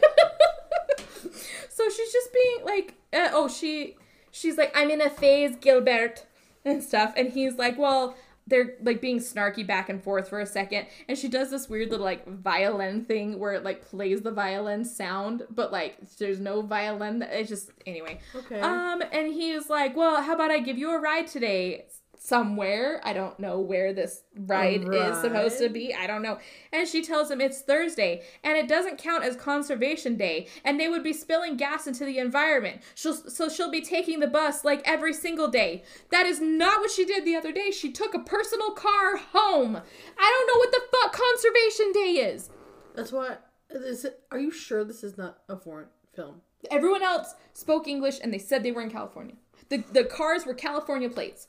so 1.68 1.88
she's 1.88 2.12
just 2.12 2.32
being 2.32 2.64
like, 2.64 2.94
uh, 3.12 3.30
oh, 3.32 3.48
she, 3.48 3.96
she's 4.30 4.56
like, 4.56 4.72
I'm 4.76 4.90
in 4.90 5.00
a 5.00 5.10
phase, 5.10 5.56
Gilbert, 5.56 6.24
and 6.64 6.82
stuff, 6.82 7.14
and 7.16 7.32
he's 7.32 7.56
like, 7.56 7.76
well, 7.78 8.16
they're 8.46 8.76
like 8.82 9.00
being 9.00 9.18
snarky 9.18 9.66
back 9.66 9.88
and 9.88 10.02
forth 10.02 10.28
for 10.28 10.40
a 10.40 10.46
second, 10.46 10.86
and 11.08 11.18
she 11.18 11.28
does 11.28 11.50
this 11.50 11.68
weird 11.68 11.90
little 11.90 12.04
like 12.04 12.26
violin 12.26 13.04
thing 13.04 13.38
where 13.38 13.52
it 13.52 13.62
like 13.62 13.82
plays 13.82 14.22
the 14.22 14.30
violin 14.30 14.84
sound, 14.84 15.42
but 15.50 15.70
like 15.70 15.96
there's 16.18 16.40
no 16.40 16.62
violin. 16.62 17.22
It's 17.22 17.48
just 17.48 17.70
anyway. 17.86 18.20
Okay. 18.34 18.60
Um, 18.60 19.02
and 19.12 19.32
he's 19.32 19.68
like, 19.68 19.96
well, 19.96 20.22
how 20.22 20.34
about 20.34 20.50
I 20.50 20.60
give 20.60 20.78
you 20.78 20.90
a 20.90 21.00
ride 21.00 21.26
today? 21.26 21.86
Somewhere. 22.20 23.00
I 23.04 23.12
don't 23.12 23.38
know 23.38 23.60
where 23.60 23.92
this 23.92 24.22
ride 24.36 24.84
is 24.92 25.20
supposed 25.20 25.58
to 25.58 25.68
be. 25.68 25.94
I 25.94 26.06
don't 26.06 26.22
know. 26.22 26.38
And 26.72 26.86
she 26.86 27.02
tells 27.02 27.30
him 27.30 27.40
it's 27.40 27.62
Thursday 27.62 28.22
and 28.42 28.56
it 28.56 28.68
doesn't 28.68 28.98
count 28.98 29.24
as 29.24 29.36
conservation 29.36 30.16
day 30.16 30.48
and 30.64 30.78
they 30.78 30.88
would 30.88 31.04
be 31.04 31.12
spilling 31.12 31.56
gas 31.56 31.86
into 31.86 32.04
the 32.04 32.18
environment. 32.18 32.82
She'll, 32.94 33.14
so 33.14 33.48
she'll 33.48 33.70
be 33.70 33.80
taking 33.80 34.20
the 34.20 34.26
bus 34.26 34.64
like 34.64 34.82
every 34.84 35.14
single 35.14 35.48
day. 35.48 35.84
That 36.10 36.26
is 36.26 36.40
not 36.40 36.80
what 36.80 36.90
she 36.90 37.04
did 37.04 37.24
the 37.24 37.36
other 37.36 37.52
day. 37.52 37.70
She 37.70 37.92
took 37.92 38.14
a 38.14 38.18
personal 38.18 38.72
car 38.72 39.16
home. 39.16 39.76
I 39.76 40.46
don't 40.46 40.46
know 40.46 40.58
what 40.58 40.72
the 40.72 40.82
fuck 40.90 41.12
conservation 41.12 41.92
day 41.92 42.32
is. 42.32 42.50
That's 42.94 43.12
what. 43.12 43.44
Is 43.70 44.04
it, 44.04 44.20
are 44.30 44.38
you 44.38 44.50
sure 44.50 44.82
this 44.82 45.04
is 45.04 45.18
not 45.18 45.38
a 45.48 45.56
foreign 45.56 45.88
film? 46.14 46.40
Everyone 46.70 47.02
else 47.02 47.34
spoke 47.52 47.86
English 47.86 48.18
and 48.22 48.32
they 48.32 48.38
said 48.38 48.62
they 48.62 48.72
were 48.72 48.82
in 48.82 48.90
California. 48.90 49.34
The, 49.68 49.84
the 49.92 50.04
cars 50.04 50.46
were 50.46 50.54
California 50.54 51.08
plates. 51.10 51.48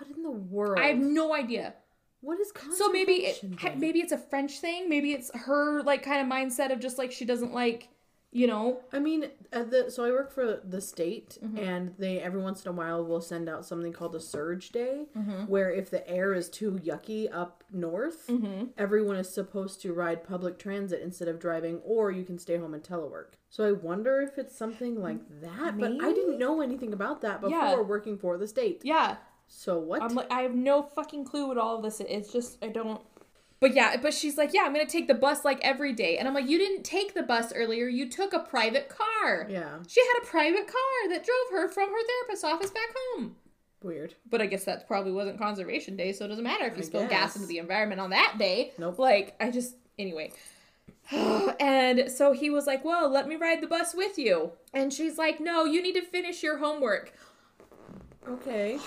What 0.00 0.16
in 0.16 0.22
the 0.22 0.30
world? 0.30 0.78
I 0.80 0.86
have 0.88 0.98
no 0.98 1.34
idea. 1.34 1.74
what 2.20 2.38
is 2.40 2.52
So 2.76 2.90
maybe 2.90 3.12
it, 3.26 3.42
maybe 3.78 4.00
it's 4.00 4.12
a 4.12 4.18
French 4.18 4.58
thing. 4.60 4.88
Maybe 4.88 5.12
it's 5.12 5.30
her 5.34 5.82
like 5.82 6.02
kind 6.02 6.20
of 6.20 6.26
mindset 6.32 6.72
of 6.72 6.80
just 6.80 6.98
like 6.98 7.12
she 7.12 7.24
doesn't 7.24 7.52
like, 7.54 7.88
you 8.32 8.46
know. 8.46 8.80
I 8.92 8.98
mean, 8.98 9.26
the 9.50 9.86
so 9.88 10.04
I 10.04 10.10
work 10.10 10.30
for 10.30 10.60
the 10.64 10.80
state, 10.80 11.38
Mm-hmm. 11.42 11.58
and 11.58 11.94
they 11.98 12.20
every 12.20 12.40
once 12.42 12.62
in 12.64 12.68
a 12.68 12.72
while 12.72 13.04
will 13.04 13.20
send 13.22 13.48
out 13.48 13.64
something 13.64 13.92
called 13.92 14.14
a 14.14 14.20
surge 14.20 14.70
day, 14.70 15.06
Mm-hmm. 15.16 15.46
where 15.46 15.70
if 15.70 15.90
the 15.90 16.06
air 16.08 16.34
is 16.34 16.48
too 16.48 16.72
yucky 16.84 17.28
up 17.32 17.64
north, 17.72 18.26
Mm-hmm. 18.28 18.66
everyone 18.78 19.16
is 19.16 19.28
supposed 19.32 19.80
to 19.82 19.92
ride 19.92 20.22
public 20.22 20.58
transit 20.58 21.00
instead 21.02 21.28
of 21.28 21.40
driving, 21.40 21.78
or 21.84 22.10
you 22.12 22.24
can 22.24 22.38
stay 22.38 22.56
home 22.58 22.74
and 22.74 22.82
telework. 22.84 23.32
So 23.48 23.64
I 23.66 23.72
wonder 23.72 24.20
if 24.20 24.38
it's 24.38 24.56
something 24.56 25.00
like 25.02 25.20
that. 25.40 25.76
But 25.78 25.92
I 26.00 26.12
didn't 26.12 26.38
know 26.38 26.60
anything 26.60 26.92
about 26.92 27.20
that 27.22 27.40
before 27.40 27.58
Yeah. 27.58 27.80
working 27.80 28.16
for 28.18 28.36
the 28.38 28.46
state. 28.46 28.82
Yeah, 28.84 29.16
So 29.52 29.78
what? 29.78 30.00
I'm 30.00 30.14
like 30.14 30.30
I 30.30 30.42
have 30.42 30.54
no 30.54 30.82
fucking 30.82 31.24
clue 31.24 31.48
what 31.48 31.58
all 31.58 31.76
of 31.76 31.82
this 31.82 32.00
is. 32.00 32.06
It's 32.08 32.32
just 32.32 32.64
I 32.64 32.68
don't. 32.68 33.00
But 33.58 33.74
yeah, 33.74 33.96
but 34.00 34.14
she's 34.14 34.38
like, 34.38 34.54
yeah, 34.54 34.62
I'm 34.64 34.72
gonna 34.72 34.86
take 34.86 35.06
the 35.06 35.14
bus 35.14 35.44
like 35.44 35.60
every 35.60 35.92
day, 35.92 36.16
and 36.16 36.26
I'm 36.26 36.32
like, 36.32 36.48
you 36.48 36.56
didn't 36.56 36.82
take 36.84 37.12
the 37.12 37.22
bus 37.22 37.52
earlier. 37.52 37.88
You 37.88 38.08
took 38.08 38.32
a 38.32 38.38
private 38.38 38.88
car. 38.88 39.46
yeah, 39.50 39.80
She 39.86 40.00
had 40.00 40.22
a 40.22 40.26
private 40.26 40.66
car 40.66 41.08
that 41.10 41.26
drove 41.26 41.60
her 41.60 41.68
from 41.68 41.90
her 41.90 41.98
therapist's 42.06 42.44
office 42.44 42.70
back 42.70 42.88
home. 42.96 43.36
weird. 43.82 44.14
But 44.30 44.40
I 44.40 44.46
guess 44.46 44.64
that 44.64 44.86
probably 44.86 45.12
wasn't 45.12 45.38
conservation 45.38 45.94
day, 45.94 46.12
so 46.12 46.24
it 46.24 46.28
doesn't 46.28 46.44
matter 46.44 46.64
if 46.66 46.76
you 46.76 46.82
I 46.82 46.86
spill 46.86 47.06
gas 47.06 47.34
into 47.36 47.48
the 47.48 47.58
environment 47.58 48.00
on 48.00 48.10
that 48.10 48.36
day. 48.38 48.72
Nope. 48.78 48.98
Like, 48.98 49.34
I 49.40 49.50
just, 49.50 49.74
anyway. 49.98 50.32
and 51.12 52.10
so 52.10 52.32
he 52.32 52.48
was 52.48 52.66
like, 52.66 52.82
Well, 52.84 53.10
let 53.10 53.28
me 53.28 53.36
ride 53.36 53.60
the 53.60 53.66
bus 53.66 53.94
with 53.94 54.16
you. 54.16 54.52
And 54.72 54.90
she's 54.90 55.18
like, 55.18 55.38
No, 55.38 55.64
you 55.66 55.82
need 55.82 55.94
to 55.96 56.02
finish 56.02 56.42
your 56.42 56.58
homework. 56.58 57.12
Okay. 58.28 58.78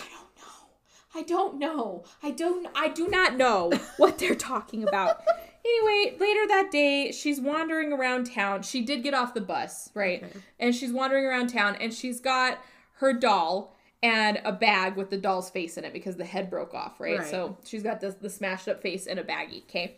I 1.15 1.21
don't 1.23 1.57
know. 1.57 2.03
I 2.21 2.31
don't 2.31 2.67
I 2.75 2.89
do 2.89 3.07
not 3.07 3.35
know 3.35 3.71
what 3.97 4.17
they're 4.19 4.35
talking 4.35 4.83
about. 4.87 5.21
Anyway, 5.65 6.17
later 6.19 6.47
that 6.47 6.71
day, 6.71 7.11
she's 7.11 7.39
wandering 7.39 7.93
around 7.93 8.25
town. 8.31 8.63
She 8.63 8.81
did 8.81 9.01
get 9.01 9.13
off 9.13 9.33
the 9.33 9.41
bus, 9.41 9.89
right? 9.93 10.21
Okay. 10.23 10.39
And 10.59 10.75
she's 10.75 10.91
wandering 10.91 11.25
around 11.25 11.47
town 11.47 11.77
and 11.79 11.93
she's 11.93 12.19
got 12.19 12.59
her 12.95 13.13
doll 13.13 13.75
and 14.01 14.41
a 14.43 14.51
bag 14.51 14.97
with 14.97 15.09
the 15.09 15.17
doll's 15.17 15.49
face 15.49 15.77
in 15.77 15.85
it 15.85 15.93
because 15.93 16.17
the 16.17 16.25
head 16.25 16.49
broke 16.49 16.73
off, 16.73 16.99
right? 16.99 17.19
Right. 17.19 17.27
So 17.27 17.57
she's 17.63 17.83
got 17.83 18.01
this 18.01 18.15
the 18.15 18.29
smashed 18.29 18.67
up 18.67 18.81
face 18.81 19.05
in 19.05 19.17
a 19.17 19.23
baggie, 19.23 19.63
okay? 19.63 19.97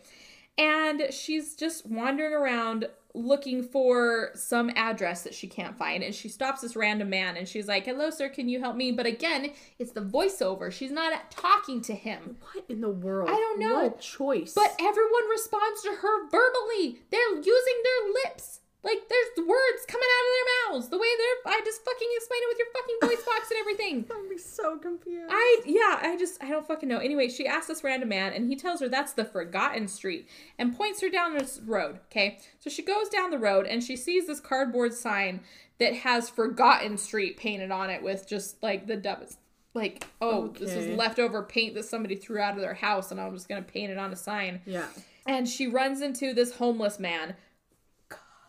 and 0.58 1.08
she's 1.10 1.54
just 1.54 1.86
wandering 1.86 2.32
around 2.32 2.88
looking 3.16 3.62
for 3.62 4.30
some 4.34 4.70
address 4.76 5.22
that 5.22 5.34
she 5.34 5.46
can't 5.46 5.76
find 5.78 6.02
and 6.02 6.14
she 6.14 6.28
stops 6.28 6.60
this 6.60 6.76
random 6.76 7.08
man 7.08 7.36
and 7.36 7.48
she's 7.48 7.66
like 7.66 7.86
hello 7.86 8.10
sir 8.10 8.28
can 8.28 8.46
you 8.48 8.60
help 8.60 8.76
me 8.76 8.92
but 8.92 9.06
again 9.06 9.50
it's 9.78 9.92
the 9.92 10.02
voiceover 10.02 10.70
she's 10.70 10.90
not 10.90 11.30
talking 11.30 11.80
to 11.80 11.94
him 11.94 12.36
What 12.52 12.64
in 12.68 12.80
the 12.82 12.90
world? 12.90 13.30
I 13.30 13.34
don't 13.34 13.58
know. 13.58 13.82
What 13.84 14.00
choice? 14.00 14.52
but 14.54 14.76
everyone 14.78 15.28
responds 15.30 15.80
to 15.82 15.88
her 16.02 16.28
verbally 16.28 16.98
they're 17.10 17.36
using 17.36 17.82
their 17.84 18.12
lips 18.24 18.60
like 18.82 19.08
there's 19.08 19.46
words 19.48 19.82
coming 19.88 20.06
out 20.06 20.24
of 20.26 20.32
their 20.36 20.48
mouths 20.72 20.88
the 20.90 20.98
way 20.98 21.08
they're 21.18 21.52
i 21.54 21.60
just 21.64 21.84
fucking 21.84 22.08
explain 22.16 22.40
it 22.42 22.48
with 22.48 22.58
your 22.58 22.68
fucking 22.72 22.98
voice 23.02 23.24
box 23.24 23.50
and 23.50 23.60
everything 23.60 24.04
I'm 24.14 24.26
be 24.28 24.38
so 24.38 24.78
confused. 24.78 25.30
I 25.30 25.60
yeah, 25.64 25.98
I 26.02 26.16
just 26.18 26.42
I 26.42 26.48
don't 26.48 26.66
fucking 26.66 26.88
know. 26.88 26.98
Anyway, 26.98 27.28
she 27.28 27.46
asks 27.46 27.68
this 27.68 27.84
random 27.84 28.08
man 28.08 28.32
and 28.32 28.48
he 28.48 28.56
tells 28.56 28.80
her 28.80 28.88
that's 28.88 29.12
the 29.12 29.24
Forgotten 29.24 29.88
Street 29.88 30.28
and 30.58 30.76
points 30.76 31.00
her 31.00 31.08
down 31.08 31.34
this 31.34 31.60
road, 31.64 32.00
okay? 32.10 32.38
So 32.60 32.70
she 32.70 32.82
goes 32.82 33.08
down 33.08 33.30
the 33.30 33.38
road 33.38 33.66
and 33.66 33.82
she 33.82 33.96
sees 33.96 34.26
this 34.26 34.40
cardboard 34.40 34.94
sign 34.94 35.40
that 35.78 35.94
has 35.94 36.28
Forgotten 36.28 36.98
Street 36.98 37.36
painted 37.36 37.70
on 37.70 37.90
it 37.90 38.02
with 38.02 38.28
just 38.28 38.62
like 38.62 38.86
the 38.86 38.96
dumbest 38.96 39.38
like, 39.74 40.06
oh, 40.22 40.48
this 40.48 40.72
is 40.72 40.96
leftover 40.96 41.42
paint 41.42 41.74
that 41.74 41.84
somebody 41.84 42.16
threw 42.16 42.40
out 42.40 42.54
of 42.54 42.60
their 42.60 42.74
house 42.74 43.10
and 43.10 43.20
I'm 43.20 43.34
just 43.34 43.46
to 43.48 43.60
paint 43.60 43.92
it 43.92 43.98
on 43.98 44.12
a 44.12 44.16
sign. 44.16 44.60
yeah. 44.64 44.86
And 45.26 45.48
she 45.48 45.66
runs 45.66 46.02
into 46.02 46.32
this 46.32 46.54
homeless 46.54 46.98
man 47.00 47.34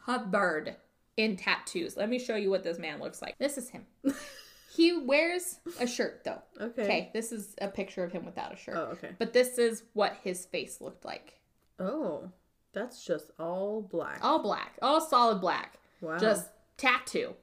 covered 0.07 0.75
in 1.17 1.35
tattoos. 1.35 1.97
Let 1.97 2.09
me 2.09 2.19
show 2.19 2.35
you 2.35 2.49
what 2.49 2.63
this 2.63 2.79
man 2.79 2.99
looks 2.99 3.21
like. 3.21 3.37
This 3.37 3.57
is 3.57 3.69
him. 3.69 3.85
he 4.75 4.97
wears 4.97 5.59
a 5.79 5.87
shirt 5.87 6.23
though. 6.23 6.41
Okay. 6.59 6.83
Okay, 6.83 7.09
this 7.13 7.31
is 7.31 7.55
a 7.59 7.67
picture 7.67 8.03
of 8.03 8.11
him 8.11 8.25
without 8.25 8.53
a 8.53 8.57
shirt. 8.57 8.75
Oh, 8.77 8.89
okay. 8.93 9.11
But 9.19 9.33
this 9.33 9.57
is 9.57 9.83
what 9.93 10.17
his 10.23 10.45
face 10.45 10.79
looked 10.79 11.03
like. 11.03 11.39
Oh, 11.79 12.29
that's 12.73 13.03
just 13.05 13.31
all 13.39 13.81
black. 13.81 14.19
All 14.21 14.39
black, 14.39 14.77
all 14.81 15.01
solid 15.01 15.41
black. 15.41 15.79
wow. 16.01 16.17
Just 16.17 16.49
tattoo. 16.77 17.33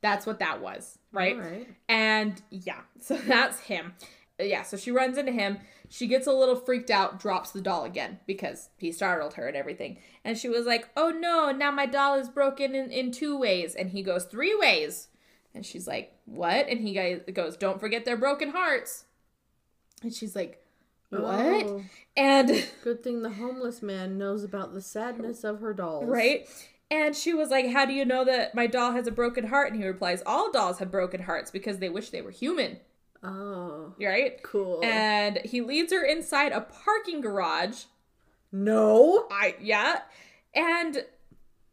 That's 0.00 0.26
what 0.26 0.38
that 0.38 0.60
was, 0.60 0.98
right? 1.10 1.36
Right. 1.36 1.68
And 1.88 2.40
yeah, 2.50 2.80
so 3.00 3.16
that's 3.16 3.58
him. 3.60 3.94
Yeah, 4.38 4.62
so 4.62 4.76
she 4.76 4.90
runs 4.90 5.18
into 5.18 5.32
him. 5.32 5.58
She 5.88 6.06
gets 6.06 6.26
a 6.26 6.32
little 6.32 6.54
freaked 6.56 6.90
out, 6.90 7.18
drops 7.18 7.50
the 7.50 7.60
doll 7.60 7.84
again 7.84 8.20
because 8.26 8.68
he 8.76 8.92
startled 8.92 9.34
her 9.34 9.48
and 9.48 9.56
everything. 9.56 9.98
And 10.24 10.38
she 10.38 10.48
was 10.48 10.66
like, 10.66 10.88
Oh 10.96 11.10
no, 11.10 11.50
now 11.50 11.70
my 11.70 11.86
doll 11.86 12.14
is 12.18 12.28
broken 12.28 12.74
in, 12.74 12.90
in 12.90 13.10
two 13.10 13.36
ways. 13.38 13.74
And 13.74 13.90
he 13.90 14.02
goes, 14.02 14.24
Three 14.24 14.54
ways. 14.56 15.08
And 15.54 15.66
she's 15.66 15.88
like, 15.88 16.14
What? 16.26 16.68
And 16.68 16.80
he 16.80 16.94
goes, 17.32 17.56
Don't 17.56 17.80
forget 17.80 18.04
their 18.04 18.16
broken 18.16 18.50
hearts. 18.50 19.06
And 20.02 20.14
she's 20.14 20.36
like, 20.36 20.62
What? 21.10 21.22
Oh, 21.66 21.82
And 22.16 22.66
good 22.84 23.02
thing 23.02 23.22
the 23.22 23.30
homeless 23.30 23.82
man 23.82 24.18
knows 24.18 24.44
about 24.44 24.72
the 24.72 24.82
sadness 24.82 25.42
of 25.42 25.60
her 25.60 25.74
dolls. 25.74 26.04
Right? 26.06 26.46
And 26.90 27.16
she 27.16 27.34
was 27.34 27.50
like, 27.50 27.70
How 27.70 27.86
do 27.86 27.92
you 27.92 28.04
know 28.04 28.24
that 28.24 28.54
my 28.54 28.66
doll 28.66 28.92
has 28.92 29.06
a 29.06 29.12
broken 29.12 29.48
heart? 29.48 29.72
And 29.72 29.80
he 29.80 29.86
replies, 29.86 30.22
All 30.24 30.52
dolls 30.52 30.78
have 30.78 30.90
broken 30.90 31.22
hearts 31.22 31.50
because 31.50 31.78
they 31.78 31.88
wish 31.88 32.10
they 32.10 32.22
were 32.22 32.30
human. 32.30 32.78
Oh, 33.22 33.94
Right? 34.00 34.42
cool. 34.42 34.80
And 34.84 35.38
he 35.44 35.60
leads 35.60 35.92
her 35.92 36.04
inside 36.04 36.52
a 36.52 36.60
parking 36.60 37.20
garage. 37.20 37.84
no. 38.52 39.26
I 39.30 39.56
yeah. 39.60 40.00
And 40.54 41.04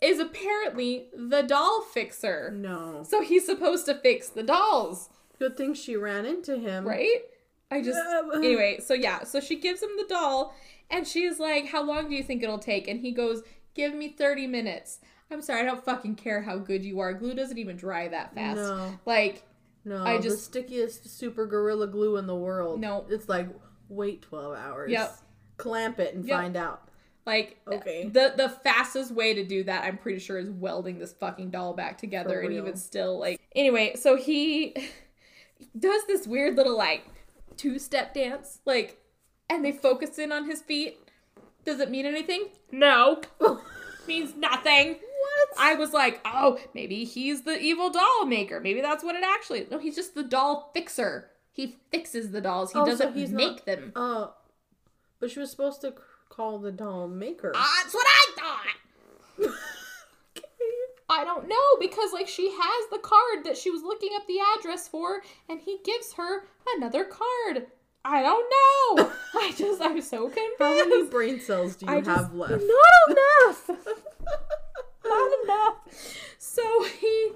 is 0.01 0.19
apparently 0.19 1.07
the 1.15 1.41
doll 1.41 1.81
fixer. 1.81 2.51
No. 2.51 3.03
So 3.07 3.21
he's 3.21 3.45
supposed 3.45 3.85
to 3.85 3.95
fix 3.95 4.29
the 4.29 4.43
dolls, 4.43 5.09
Good 5.39 5.57
thing 5.57 5.73
she 5.73 5.95
ran 5.95 6.25
into 6.25 6.57
him. 6.57 6.85
right? 6.87 7.21
I 7.71 7.81
just 7.81 7.99
anyway, 8.35 8.79
so 8.83 8.93
yeah, 8.93 9.23
so 9.23 9.39
she 9.39 9.55
gives 9.59 9.81
him 9.81 9.89
the 9.97 10.05
doll 10.07 10.53
and 10.89 11.07
she's 11.07 11.39
like, 11.39 11.67
How 11.67 11.83
long 11.83 12.09
do 12.09 12.15
you 12.15 12.23
think 12.23 12.43
it'll 12.43 12.59
take? 12.59 12.87
And 12.87 12.99
he 12.99 13.11
goes, 13.11 13.41
Give 13.73 13.93
me 13.93 14.09
30 14.09 14.47
minutes. 14.47 14.99
I'm 15.31 15.41
sorry, 15.41 15.61
I 15.61 15.65
don't 15.65 15.83
fucking 15.83 16.15
care 16.15 16.41
how 16.43 16.57
good 16.57 16.85
you 16.85 16.99
are. 16.99 17.13
Glue 17.13 17.33
doesn't 17.33 17.57
even 17.57 17.75
dry 17.77 18.07
that 18.09 18.35
fast. 18.35 18.57
No. 18.57 18.99
Like, 19.05 19.43
No. 19.86 20.03
I 20.03 20.17
the 20.17 20.31
stickiest 20.31 21.07
super 21.17 21.45
gorilla 21.45 21.88
glue 21.88 22.17
in 22.17 22.25
the 22.27 22.36
world. 22.36 22.81
No. 22.81 23.05
It's 23.09 23.29
like 23.29 23.47
wait 23.88 24.23
twelve 24.23 24.55
hours. 24.57 24.91
Yep. 24.91 25.15
Clamp 25.57 25.99
it 25.99 26.15
and 26.15 26.25
Yep. 26.27 26.38
find 26.38 26.57
out. 26.57 26.81
like 27.25 27.59
Okay. 27.67 28.07
the 28.09 28.33
the 28.36 28.49
fastest 28.49 29.11
way 29.11 29.33
to 29.36 29.43
do 29.43 29.63
that, 29.63 29.83
I'm 29.83 29.97
pretty 29.97 30.19
sure, 30.19 30.38
is 30.38 30.49
welding 30.49 30.99
this 30.99 31.13
fucking 31.13 31.49
doll 31.51 31.73
back 31.73 31.97
together. 31.97 32.39
And 32.41 32.53
even 32.53 32.75
still, 32.75 33.17
like 33.19 33.39
anyway, 33.55 33.95
so 33.95 34.15
he 34.15 34.75
does 35.79 36.05
this 36.07 36.27
weird 36.27 36.55
little 36.55 36.77
like 36.77 37.03
two 37.57 37.79
step 37.79 38.13
dance, 38.13 38.59
like, 38.65 38.99
and 39.49 39.63
they 39.63 39.71
focus 39.71 40.17
in 40.19 40.31
on 40.31 40.49
his 40.49 40.61
feet. 40.61 40.97
Does 41.63 41.79
it 41.79 41.89
mean 41.89 42.05
anything? 42.05 42.49
No. 42.71 43.21
Means 44.07 44.36
nothing. 44.36 44.97
I 45.59 45.75
was 45.75 45.93
like, 45.93 46.21
oh, 46.25 46.59
maybe 46.73 47.03
he's 47.05 47.43
the 47.43 47.59
evil 47.59 47.89
doll 47.89 48.25
maker. 48.25 48.59
Maybe 48.59 48.81
that's 48.81 49.03
what 49.03 49.15
it 49.15 49.23
actually. 49.23 49.67
No, 49.71 49.77
he's 49.79 49.95
just 49.95 50.15
the 50.15 50.23
doll 50.23 50.71
fixer. 50.73 51.29
He 51.51 51.77
fixes 51.91 52.31
the 52.31 52.41
dolls. 52.41 52.73
He 52.73 52.79
Oh, 52.79 52.86
doesn't 52.86 53.15
he's 53.15 53.31
make 53.31 53.57
not- 53.57 53.65
them. 53.65 53.91
Uh, 53.95 54.27
but 55.19 55.31
she 55.31 55.39
was 55.39 55.49
supposed 55.51 55.81
to 55.81 55.93
call 56.29 56.59
the 56.59 56.71
doll 56.71 57.07
maker. 57.07 57.51
That's 57.53 57.93
what 57.93 58.05
I 58.07 58.31
thought. 58.38 59.53
I 61.07 61.23
don't 61.23 61.47
know 61.47 61.55
because 61.79 62.11
like 62.13 62.27
she 62.27 62.49
has 62.49 62.89
the 62.91 62.97
card 62.97 63.45
that 63.45 63.55
she 63.57 63.69
was 63.69 63.83
looking 63.83 64.09
up 64.15 64.25
the 64.27 64.39
address 64.57 64.88
for, 64.88 65.21
and 65.47 65.59
he 65.61 65.77
gives 65.86 66.13
her 66.13 66.45
another 66.75 67.05
card. 67.05 67.67
I 68.03 68.21
don't 68.23 68.49
know. 68.99 69.11
I 69.36 69.53
just 69.55 69.81
I'm 69.81 70.01
so 70.01 70.25
confused. 70.25 70.55
How 70.59 70.73
many 70.73 71.03
brain 71.07 71.39
cells 71.39 71.75
do 71.75 71.86
you 71.86 71.91
I 71.91 72.01
just- 72.01 72.09
have 72.09 72.33
left? 72.33 72.63
Not 73.07 73.17
enough. 73.17 73.69
Not 75.16 75.32
enough. 75.43 75.76
So 76.38 76.84
he 76.99 77.32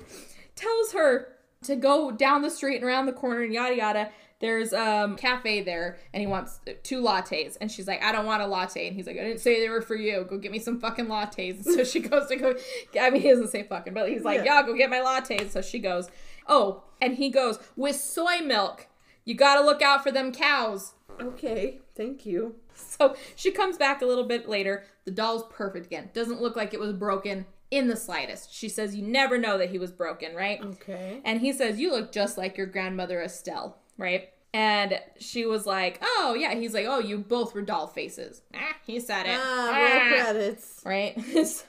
tells 0.55 0.93
her 0.93 1.29
to 1.63 1.75
go 1.75 2.11
down 2.11 2.41
the 2.41 2.49
street 2.49 2.75
and 2.77 2.85
around 2.85 3.05
the 3.05 3.13
corner 3.13 3.41
and 3.41 3.53
yada 3.53 3.75
yada. 3.75 4.09
There's 4.39 4.71
um 4.71 5.17
cafe 5.17 5.61
there 5.61 5.97
and 6.13 6.21
he 6.21 6.27
wants 6.27 6.61
two 6.83 7.01
lattes 7.01 7.57
and 7.59 7.69
she's 7.69 7.87
like 7.87 8.01
I 8.01 8.13
don't 8.13 8.25
want 8.25 8.41
a 8.41 8.47
latte 8.47 8.87
and 8.87 8.95
he's 8.95 9.05
like 9.05 9.17
I 9.17 9.23
didn't 9.23 9.41
say 9.41 9.59
they 9.59 9.67
were 9.67 9.81
for 9.81 9.95
you 9.95 10.25
go 10.29 10.37
get 10.37 10.51
me 10.53 10.59
some 10.59 10.79
fucking 10.79 11.07
lattes 11.07 11.65
and 11.65 11.65
so 11.65 11.83
she 11.83 11.99
goes 12.11 12.27
to 12.29 12.37
go 12.37 12.55
I 12.99 13.09
mean 13.09 13.21
he 13.21 13.29
doesn't 13.29 13.49
say 13.49 13.63
fucking 13.63 13.93
but 13.93 14.07
he's 14.07 14.23
like 14.23 14.45
yeah 14.45 14.63
go 14.63 14.73
get 14.75 14.89
my 14.89 14.99
lattes 14.99 15.49
so 15.51 15.61
she 15.61 15.79
goes 15.79 16.09
oh 16.47 16.83
and 17.01 17.15
he 17.15 17.29
goes 17.29 17.59
with 17.75 17.97
soy 17.97 18.39
milk 18.39 18.87
you 19.25 19.35
gotta 19.35 19.61
look 19.61 19.81
out 19.81 20.03
for 20.03 20.11
them 20.11 20.31
cows 20.31 20.93
Okay, 21.21 21.79
thank 21.95 22.25
you. 22.25 22.55
so 22.73 23.15
she 23.35 23.51
comes 23.51 23.77
back 23.77 24.01
a 24.01 24.05
little 24.05 24.23
bit 24.23 24.47
later. 24.47 24.85
The 25.05 25.11
doll's 25.11 25.43
perfect 25.49 25.85
again. 25.87 26.09
Doesn't 26.13 26.41
look 26.41 26.55
like 26.55 26.73
it 26.73 26.79
was 26.79 26.93
broken 26.93 27.45
in 27.71 27.87
the 27.87 27.95
slightest. 27.95 28.53
She 28.53 28.69
says, 28.69 28.95
You 28.95 29.03
never 29.03 29.37
know 29.37 29.57
that 29.57 29.69
he 29.69 29.77
was 29.77 29.91
broken, 29.91 30.35
right? 30.35 30.61
Okay. 30.63 31.21
And 31.23 31.39
he 31.41 31.53
says, 31.53 31.79
You 31.79 31.91
look 31.91 32.11
just 32.11 32.37
like 32.37 32.57
your 32.57 32.67
grandmother 32.67 33.21
Estelle, 33.21 33.77
right? 33.97 34.29
And 34.53 34.99
she 35.19 35.45
was 35.45 35.65
like, 35.67 35.99
Oh, 36.01 36.35
yeah. 36.37 36.55
He's 36.55 36.73
like, 36.73 36.85
Oh, 36.87 36.99
you 36.99 37.19
both 37.19 37.53
were 37.53 37.61
doll 37.61 37.87
faces. 37.87 38.41
Ah, 38.55 38.75
he 38.85 38.99
said 38.99 39.25
it. 39.27 39.37
Ah, 39.39 39.69
Ah 39.71 40.09
credits. 40.23 40.81
right? 40.85 41.15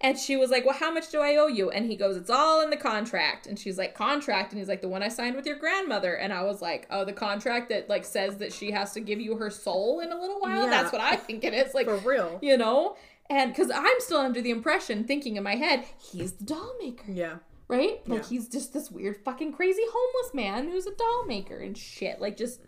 and 0.00 0.18
she 0.18 0.36
was 0.36 0.50
like, 0.50 0.64
"Well, 0.64 0.74
how 0.74 0.90
much 0.90 1.10
do 1.10 1.20
I 1.20 1.36
owe 1.36 1.48
you?" 1.48 1.70
And 1.70 1.84
he 1.84 1.96
goes, 1.96 2.16
"It's 2.16 2.30
all 2.30 2.62
in 2.62 2.70
the 2.70 2.78
contract." 2.78 3.46
And 3.46 3.58
she's 3.58 3.76
like, 3.76 3.94
"Contract?" 3.94 4.52
And 4.52 4.58
he's 4.58 4.68
like, 4.68 4.80
"The 4.80 4.88
one 4.88 5.02
I 5.02 5.08
signed 5.08 5.36
with 5.36 5.44
your 5.44 5.56
grandmother." 5.58 6.14
And 6.14 6.32
I 6.32 6.42
was 6.44 6.62
like, 6.62 6.86
"Oh, 6.90 7.04
the 7.04 7.12
contract 7.12 7.68
that 7.68 7.90
like 7.90 8.06
says 8.06 8.38
that 8.38 8.54
she 8.54 8.70
has 8.70 8.92
to 8.94 9.00
give 9.00 9.20
you 9.20 9.36
her 9.36 9.50
soul 9.50 10.00
in 10.00 10.12
a 10.12 10.18
little 10.18 10.40
while." 10.40 10.64
Yeah. 10.64 10.70
That's 10.70 10.92
what 10.92 11.02
I 11.02 11.16
think 11.16 11.44
it 11.44 11.52
is. 11.52 11.74
Like, 11.74 11.86
For 11.86 11.96
real. 11.98 12.38
you 12.40 12.56
know. 12.56 12.96
And 13.30 13.52
because 13.52 13.70
I'm 13.70 14.00
still 14.00 14.18
under 14.18 14.40
the 14.40 14.50
impression, 14.50 15.04
thinking 15.04 15.36
in 15.36 15.42
my 15.42 15.56
head, 15.56 15.84
he's 15.98 16.32
the 16.32 16.44
doll 16.44 16.74
maker, 16.80 17.10
Yeah. 17.12 17.36
right? 17.68 18.00
Like 18.08 18.22
Yeah. 18.22 18.28
he's 18.28 18.48
just 18.48 18.72
this 18.72 18.90
weird, 18.90 19.18
fucking 19.24 19.52
crazy 19.52 19.82
homeless 19.90 20.34
man 20.34 20.68
who's 20.70 20.86
a 20.86 20.94
doll 20.94 21.24
maker 21.26 21.58
and 21.58 21.76
shit. 21.76 22.20
Like 22.20 22.36
just, 22.36 22.60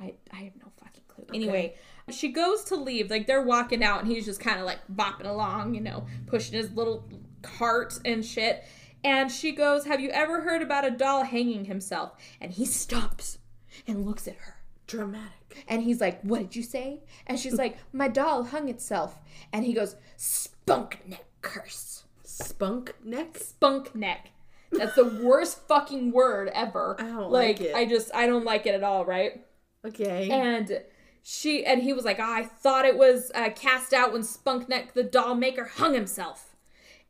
I, 0.00 0.14
I 0.32 0.36
have 0.36 0.56
no 0.56 0.72
fucking 0.82 1.02
clue. 1.08 1.26
Anyway, 1.34 1.74
she 2.10 2.28
goes 2.32 2.64
to 2.64 2.76
leave. 2.76 3.10
Like 3.10 3.26
they're 3.26 3.42
walking 3.42 3.84
out, 3.84 4.02
and 4.02 4.10
he's 4.10 4.24
just 4.24 4.40
kind 4.40 4.58
of 4.58 4.64
like 4.66 4.78
bopping 4.92 5.26
along, 5.26 5.74
you 5.74 5.80
know, 5.82 6.06
pushing 6.26 6.54
his 6.56 6.72
little 6.72 7.08
cart 7.42 7.98
and 8.04 8.24
shit. 8.24 8.64
And 9.04 9.30
she 9.30 9.52
goes, 9.52 9.84
"Have 9.84 10.00
you 10.00 10.10
ever 10.10 10.40
heard 10.42 10.62
about 10.62 10.84
a 10.86 10.90
doll 10.90 11.24
hanging 11.24 11.64
himself?" 11.66 12.12
And 12.40 12.52
he 12.52 12.64
stops 12.64 13.38
and 13.86 14.06
looks 14.06 14.26
at 14.28 14.36
her. 14.36 14.56
Dramatic. 14.86 15.32
And 15.68 15.82
he's 15.82 16.00
like, 16.00 16.20
What 16.22 16.40
did 16.40 16.56
you 16.56 16.62
say? 16.62 17.00
And 17.26 17.38
she's 17.38 17.54
like, 17.54 17.78
My 17.92 18.08
doll 18.08 18.44
hung 18.44 18.68
itself. 18.68 19.18
And 19.52 19.64
he 19.64 19.72
goes, 19.72 19.96
Spunk 20.16 21.00
neck 21.06 21.24
curse. 21.40 22.04
Spunk 22.24 22.94
neck. 23.04 23.38
Spunk 23.38 23.94
neck. 23.94 24.30
That's 24.72 24.96
the 24.96 25.20
worst 25.22 25.66
fucking 25.68 26.12
word 26.12 26.50
ever. 26.54 26.96
I 26.98 27.04
don't 27.04 27.30
like 27.30 27.60
it. 27.60 27.74
I 27.74 27.84
just, 27.84 28.14
I 28.14 28.26
don't 28.26 28.44
like 28.44 28.66
it 28.66 28.74
at 28.74 28.82
all, 28.82 29.04
right? 29.04 29.44
Okay. 29.84 30.30
And 30.30 30.82
she, 31.22 31.64
and 31.64 31.82
he 31.82 31.92
was 31.92 32.04
like, 32.04 32.18
"Ah, 32.18 32.36
I 32.36 32.42
thought 32.42 32.84
it 32.84 32.96
was 32.96 33.30
uh, 33.34 33.50
cast 33.50 33.92
out 33.92 34.12
when 34.12 34.22
Spunk 34.22 34.68
neck, 34.68 34.94
the 34.94 35.02
doll 35.02 35.34
maker, 35.34 35.64
hung 35.64 35.94
himself. 35.94 36.56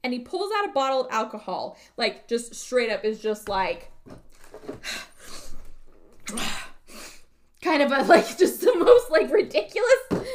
And 0.05 0.13
he 0.13 0.19
pulls 0.19 0.51
out 0.59 0.69
a 0.69 0.73
bottle 0.73 1.03
of 1.03 1.07
alcohol, 1.13 1.79
like, 1.97 2.27
just 2.27 2.55
straight 2.55 2.91
up 2.91 3.05
is 3.05 3.21
just 3.21 3.49
like, 3.49 3.93
kind 7.63 7.83
of 7.83 7.91
a, 7.93 8.03
like, 8.03 8.37
just 8.39 8.61
the 8.61 8.75
most, 8.77 9.11
like, 9.11 9.31
ridiculous 9.33 10.27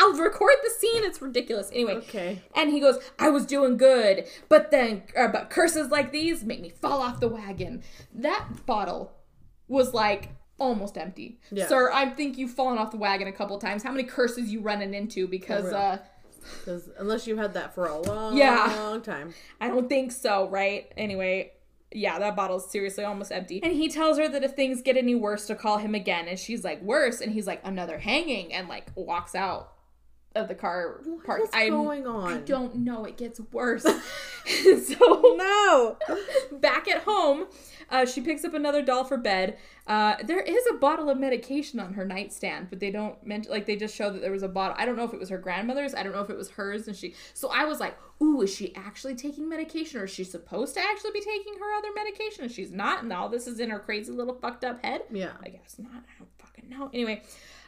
I'll 0.00 0.14
record 0.14 0.54
the 0.64 0.70
scene. 0.70 1.04
It's 1.04 1.20
ridiculous. 1.20 1.68
Anyway, 1.70 1.96
Okay. 1.96 2.40
and 2.56 2.70
he 2.70 2.80
goes, 2.80 2.98
I 3.18 3.28
was 3.28 3.44
doing 3.44 3.76
good, 3.76 4.26
but 4.48 4.70
then, 4.70 5.02
uh, 5.16 5.28
but 5.28 5.50
curses 5.50 5.90
like 5.90 6.12
these 6.12 6.42
make 6.42 6.62
me 6.62 6.70
fall 6.70 7.02
off 7.02 7.20
the 7.20 7.28
wagon. 7.28 7.82
That 8.14 8.48
bottle 8.64 9.12
was 9.68 9.92
like 9.92 10.30
almost 10.58 10.96
empty. 10.96 11.40
Yeah. 11.50 11.66
Sir, 11.66 11.90
I 11.92 12.06
think 12.08 12.38
you've 12.38 12.52
fallen 12.52 12.78
off 12.78 12.90
the 12.90 12.96
wagon 12.96 13.28
a 13.28 13.32
couple 13.32 13.58
times. 13.58 13.82
How 13.82 13.90
many 13.92 14.04
curses 14.04 14.50
you 14.50 14.60
running 14.62 14.94
into? 14.94 15.28
Because 15.28 15.66
real. 15.66 15.76
uh, 15.76 15.98
Because 16.60 16.88
unless 16.98 17.26
you've 17.26 17.38
had 17.38 17.52
that 17.54 17.74
for 17.74 17.84
a 17.86 17.98
long, 18.00 18.34
Yeah. 18.36 18.72
long 18.78 19.02
time. 19.02 19.34
I 19.60 19.68
don't 19.68 19.90
think 19.90 20.10
so, 20.10 20.48
right? 20.48 20.90
Anyway, 20.96 21.52
yeah, 21.94 22.18
that 22.18 22.36
bottle's 22.36 22.70
seriously 22.70 23.04
almost 23.04 23.32
empty. 23.32 23.62
And 23.62 23.72
he 23.72 23.88
tells 23.88 24.18
her 24.18 24.28
that 24.28 24.44
if 24.44 24.52
things 24.52 24.82
get 24.82 24.96
any 24.96 25.14
worse, 25.14 25.46
to 25.46 25.54
call 25.54 25.78
him 25.78 25.94
again. 25.94 26.28
And 26.28 26.38
she's 26.38 26.64
like, 26.64 26.80
worse. 26.82 27.20
And 27.20 27.32
he's 27.32 27.46
like, 27.46 27.60
another 27.64 27.98
hanging, 27.98 28.52
and 28.52 28.68
like 28.68 28.86
walks 28.94 29.34
out 29.34 29.71
of 30.34 30.48
the 30.48 30.54
car 30.54 31.00
park. 31.24 31.40
What's 31.40 31.54
I'm- 31.56 31.70
going 31.72 32.06
on? 32.06 32.32
I 32.32 32.36
don't 32.38 32.76
know. 32.76 33.04
It 33.04 33.16
gets 33.16 33.40
worse. 33.52 33.82
so 34.44 35.34
No. 35.36 35.96
back 36.52 36.88
at 36.88 37.02
home, 37.02 37.46
uh, 37.90 38.06
she 38.06 38.20
picks 38.20 38.44
up 38.44 38.54
another 38.54 38.82
doll 38.82 39.04
for 39.04 39.16
bed. 39.16 39.58
Uh, 39.86 40.14
there 40.24 40.40
is 40.40 40.64
a 40.70 40.74
bottle 40.74 41.10
of 41.10 41.18
medication 41.18 41.78
on 41.80 41.94
her 41.94 42.04
nightstand, 42.04 42.68
but 42.70 42.78
they 42.80 42.90
don't 42.90 43.24
mention 43.26 43.50
like 43.50 43.66
they 43.66 43.76
just 43.76 43.94
show 43.94 44.10
that 44.10 44.20
there 44.22 44.30
was 44.30 44.42
a 44.42 44.48
bottle. 44.48 44.76
I 44.78 44.86
don't 44.86 44.96
know 44.96 45.04
if 45.04 45.12
it 45.12 45.18
was 45.20 45.28
her 45.28 45.38
grandmother's. 45.38 45.94
I 45.94 46.02
don't 46.02 46.12
know 46.12 46.20
if 46.22 46.30
it 46.30 46.36
was 46.36 46.50
hers, 46.50 46.86
and 46.86 46.96
she. 46.96 47.14
So 47.34 47.48
I 47.50 47.64
was 47.64 47.80
like, 47.80 47.96
"Ooh, 48.22 48.42
is 48.42 48.54
she 48.54 48.74
actually 48.76 49.16
taking 49.16 49.48
medication, 49.48 50.00
or 50.00 50.04
is 50.04 50.10
she 50.10 50.22
supposed 50.24 50.74
to 50.74 50.80
actually 50.80 51.10
be 51.12 51.20
taking 51.20 51.54
her 51.58 51.78
other 51.78 51.88
medication? 51.94 52.44
And 52.44 52.52
she's 52.52 52.70
not, 52.70 53.02
and 53.02 53.12
all 53.12 53.28
this 53.28 53.46
is 53.48 53.58
in 53.60 53.70
her 53.70 53.80
crazy 53.80 54.12
little 54.12 54.34
fucked 54.34 54.64
up 54.64 54.84
head." 54.84 55.02
Yeah. 55.10 55.32
I 55.44 55.48
guess 55.48 55.76
not. 55.78 55.90
I 55.92 56.18
don't 56.18 56.30
fucking 56.38 56.68
know. 56.68 56.88
Anyway, 56.94 57.22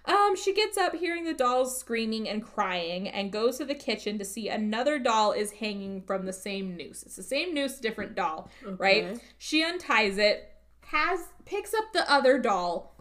um, 0.06 0.36
she 0.36 0.52
gets 0.52 0.76
up 0.76 0.94
hearing 0.94 1.24
the 1.24 1.32
dolls 1.34 1.78
screaming 1.78 2.28
and 2.28 2.44
crying 2.44 3.08
and 3.08 3.32
goes 3.32 3.58
to 3.58 3.64
the 3.64 3.74
kitchen 3.74 4.18
to 4.18 4.24
see 4.24 4.48
another 4.48 4.98
doll 4.98 5.32
is 5.32 5.52
hanging 5.52 6.02
from 6.02 6.26
the 6.26 6.32
same 6.32 6.76
noose. 6.76 7.02
It's 7.04 7.16
the 7.16 7.22
same 7.22 7.54
noose, 7.54 7.78
different 7.78 8.14
doll, 8.14 8.50
right? 8.78 9.18
She 9.38 9.62
unties 9.64 10.18
it, 10.18 10.50
has 10.86 11.20
picks 11.46 11.72
up 11.72 11.84
the 11.92 12.10
other 12.10 12.38
doll 12.38 12.94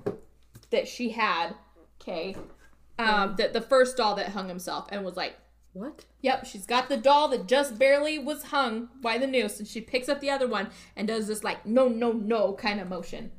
that 0.69 0.87
she 0.87 1.09
had, 1.09 1.55
okay, 2.01 2.35
um, 2.97 3.35
the, 3.35 3.49
the 3.49 3.61
first 3.61 3.97
doll 3.97 4.15
that 4.15 4.29
hung 4.29 4.47
himself 4.47 4.87
and 4.89 5.03
was 5.03 5.17
like, 5.17 5.35
What? 5.73 6.05
Yep, 6.21 6.45
she's 6.45 6.65
got 6.65 6.87
the 6.87 6.95
doll 6.97 7.27
that 7.29 7.47
just 7.47 7.77
barely 7.77 8.17
was 8.17 8.43
hung 8.43 8.87
by 9.01 9.17
the 9.17 9.27
noose, 9.27 9.59
and 9.59 9.67
she 9.67 9.81
picks 9.81 10.07
up 10.07 10.21
the 10.21 10.29
other 10.29 10.47
one 10.47 10.69
and 10.95 11.07
does 11.07 11.27
this 11.27 11.43
like 11.43 11.65
no, 11.65 11.89
no, 11.89 12.13
no 12.13 12.53
kind 12.53 12.79
of 12.79 12.87
motion 12.87 13.31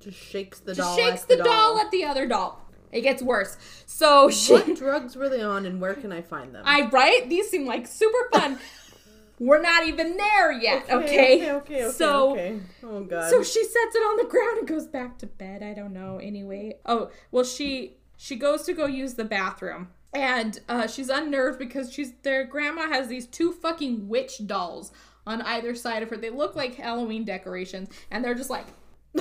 Just 0.00 0.18
shakes 0.18 0.60
the 0.60 0.74
just 0.74 0.88
doll. 0.88 0.96
shakes 0.96 1.22
at 1.24 1.28
the, 1.28 1.36
doll. 1.36 1.78
at 1.78 1.90
the 1.90 2.04
other 2.04 2.26
doll. 2.26 2.61
It 2.92 3.00
gets 3.00 3.22
worse. 3.22 3.56
So 3.86 4.30
she, 4.30 4.52
What 4.52 4.76
drugs 4.76 5.16
were 5.16 5.28
they 5.28 5.42
on, 5.42 5.66
and 5.66 5.80
where 5.80 5.94
can 5.94 6.12
I 6.12 6.22
find 6.22 6.54
them? 6.54 6.62
I 6.66 6.88
right. 6.88 7.28
These 7.28 7.50
seem 7.50 7.66
like 7.66 7.86
super 7.86 8.28
fun. 8.32 8.58
We're 9.38 9.62
not 9.62 9.88
even 9.88 10.16
there 10.16 10.52
yet. 10.52 10.84
Okay. 10.84 10.94
Okay. 10.94 11.52
Okay. 11.52 11.84
Okay. 11.84 11.90
so. 11.90 12.32
okay. 12.32 12.60
Oh 12.84 13.02
God. 13.02 13.28
So 13.28 13.42
she 13.42 13.64
sets 13.64 13.96
it 13.96 13.98
on 13.98 14.16
the 14.18 14.30
ground 14.30 14.58
and 14.58 14.68
goes 14.68 14.86
back 14.86 15.18
to 15.18 15.26
bed. 15.26 15.62
I 15.62 15.74
don't 15.74 15.92
know. 15.92 16.18
Anyway. 16.18 16.76
Oh, 16.86 17.10
well 17.32 17.44
she 17.44 17.96
she 18.16 18.36
goes 18.36 18.62
to 18.64 18.72
go 18.72 18.86
use 18.86 19.14
the 19.14 19.24
bathroom. 19.24 19.88
And 20.14 20.60
uh, 20.68 20.86
she's 20.86 21.08
unnerved 21.08 21.58
because 21.58 21.92
she's 21.92 22.12
their 22.22 22.44
grandma 22.44 22.88
has 22.88 23.08
these 23.08 23.26
two 23.26 23.50
fucking 23.50 24.08
witch 24.08 24.46
dolls 24.46 24.92
on 25.26 25.42
either 25.42 25.74
side 25.74 26.02
of 26.02 26.10
her. 26.10 26.16
They 26.16 26.30
look 26.30 26.54
like 26.54 26.74
Halloween 26.74 27.24
decorations, 27.24 27.88
and 28.10 28.24
they're 28.24 28.34
just 28.34 28.50
like 28.50 28.66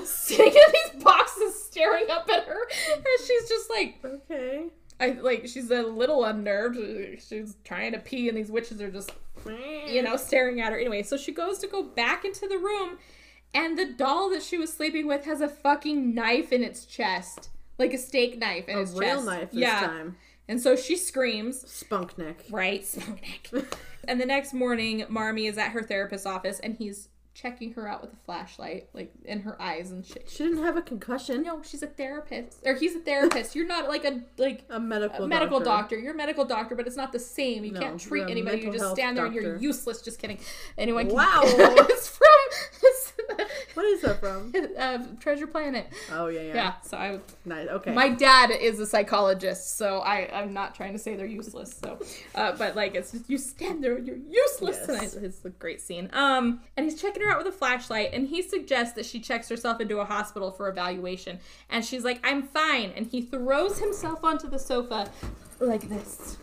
sitting 0.04 0.48
in 0.48 0.54
these 0.94 1.04
boxes, 1.04 1.64
staring 1.64 2.10
up 2.10 2.30
at 2.30 2.46
her, 2.46 2.68
and 2.96 3.04
she's 3.26 3.50
just 3.50 3.70
like, 3.70 3.96
okay. 4.04 4.66
I 5.00 5.12
like 5.20 5.48
she's 5.48 5.72
a 5.72 5.82
little 5.82 6.24
unnerved. 6.26 6.78
She's 7.22 7.56
trying 7.64 7.94
to 7.94 8.00
pee, 8.00 8.30
and 8.30 8.38
these 8.38 8.52
witches 8.52 8.82
are 8.82 8.92
just 8.92 9.12
you 9.88 10.02
know, 10.04 10.16
staring 10.18 10.62
at 10.62 10.72
her. 10.72 10.78
Anyway, 10.80 11.02
so 11.04 11.18
she 11.18 11.32
goes 11.32 11.58
to 11.60 11.68
go 11.68 11.82
back 11.84 12.24
into 12.24 12.48
the 12.48 12.58
room, 12.58 13.00
and 13.54 13.78
the 13.80 13.86
doll 13.86 14.30
that 14.30 14.44
she 14.44 14.58
was 14.58 14.72
sleeping 14.72 15.08
with 15.08 15.26
has 15.26 15.42
a 15.42 15.50
fucking 15.50 16.14
knife 16.14 16.52
in 16.52 16.64
its 16.64 16.86
chest, 16.86 17.50
like 17.80 17.94
a 17.94 17.98
steak 17.98 18.38
knife 18.38 18.70
in 18.70 18.78
A 18.78 18.82
its 18.82 18.94
real 18.94 19.16
chest. 19.16 19.26
knife 19.26 19.52
this 19.52 19.62
yeah. 19.62 19.80
time. 19.80 20.18
And 20.48 20.60
so 20.62 20.76
she 20.76 20.98
screams, 20.98 21.68
Spunk 21.72 22.18
neck. 22.18 22.44
right? 22.50 22.86
spunk 22.86 23.22
neck. 23.22 23.66
and 24.08 24.20
the 24.20 24.26
next 24.26 24.54
morning, 24.54 25.06
Marmy 25.10 25.48
is 25.48 25.58
at 25.58 25.72
her 25.72 25.82
therapist's 25.82 26.28
office, 26.28 26.60
and 26.60 26.76
he's 26.76 27.08
checking 27.34 27.74
her 27.74 27.88
out 27.88 28.02
with 28.02 28.12
a 28.12 28.16
flashlight, 28.26 28.90
like 28.94 29.12
in 29.26 29.42
her 29.42 29.60
eyes 29.62 29.92
and 29.92 30.06
shit. 30.06 30.30
She 30.30 30.44
didn't 30.44 30.64
have 30.64 30.76
a 30.78 30.82
concussion. 30.82 31.44
No, 31.44 31.62
she's 31.62 31.82
a 31.82 31.88
therapist, 31.88 32.60
or 32.66 32.76
he's 32.76 32.96
a 32.96 33.00
therapist. 33.00 33.56
You're 33.56 33.68
not 33.68 33.88
like 33.88 34.04
a 34.04 34.22
like 34.38 34.66
A 34.70 34.80
medical 34.80 35.26
a 35.26 35.28
medical 35.28 35.60
doctor. 35.60 35.96
doctor. 35.96 36.00
You're 36.00 36.14
a 36.14 36.18
medical 36.18 36.46
doctor, 36.46 36.76
but 36.76 36.88
it's 36.88 36.98
not 36.98 37.12
the 37.12 37.20
same. 37.20 37.64
You 37.64 37.72
No, 37.72 37.80
can't 37.80 38.00
treat 38.00 38.30
anybody. 38.30 38.62
You 38.62 38.72
just 38.74 38.92
stand 38.92 39.18
there 39.18 39.26
and 39.26 39.34
you're 39.36 39.58
useless. 39.58 40.02
Just 40.02 40.20
kidding. 40.20 40.40
Anyone 40.78 41.08
can 41.08 41.16
Wow. 41.16 41.42
it's 41.46 42.10
from 42.10 42.28
it's, 42.84 43.01
What 43.74 43.86
is 43.86 44.02
that 44.02 44.20
from? 44.20 44.54
uh, 44.78 45.00
Treasure 45.20 45.48
Planet. 45.48 45.88
Oh 46.12 46.28
yeah, 46.28 46.42
yeah. 46.42 46.54
Yeah. 46.54 46.74
So 46.82 46.98
I'm. 46.98 47.22
Nice. 47.46 47.68
Okay. 47.68 47.94
my 47.94 48.10
dad 48.10 48.52
is 48.52 48.80
a 48.80 48.86
psychologist, 48.86 49.78
so 49.78 50.00
I 50.00 50.30
I'm 50.34 50.54
not 50.54 50.76
trying 50.76 50.94
to 50.94 51.00
say 51.00 51.16
they're 51.16 51.26
useless. 51.26 51.74
So, 51.82 52.00
uh, 52.36 52.54
but 52.58 52.76
like 52.76 52.96
it's 52.96 53.12
just 53.12 53.30
you 53.30 53.38
stand 53.38 53.84
there 53.84 53.96
and 53.96 54.06
you're 54.08 54.18
useless. 54.18 54.86
Yes. 54.88 55.14
It's 55.16 55.46
a 55.46 55.50
great 55.50 55.82
scene. 55.82 56.10
Um, 56.14 56.62
and 56.78 56.84
he's 56.90 57.02
checking 57.02 57.22
her 57.24 57.32
out 57.32 57.38
with 57.38 57.48
a 57.48 57.52
flashlight, 57.58 58.10
and 58.14 58.28
he 58.28 58.42
suggests 58.42 58.94
that 58.96 59.06
she 59.06 59.20
checks 59.20 59.48
herself 59.50 59.80
into 59.80 60.00
a 60.00 60.06
hospital 60.06 60.52
for 60.52 60.70
evaluation. 60.70 61.40
And 61.70 61.84
she's 61.86 62.04
like, 62.04 62.20
"I'm 62.24 62.44
fine," 62.44 62.92
and 62.96 63.08
he 63.08 63.22
throws 63.22 63.80
himself 63.80 64.24
onto 64.24 64.50
the 64.50 64.60
sofa 64.60 65.10
like 65.60 65.88
this. 65.90 66.38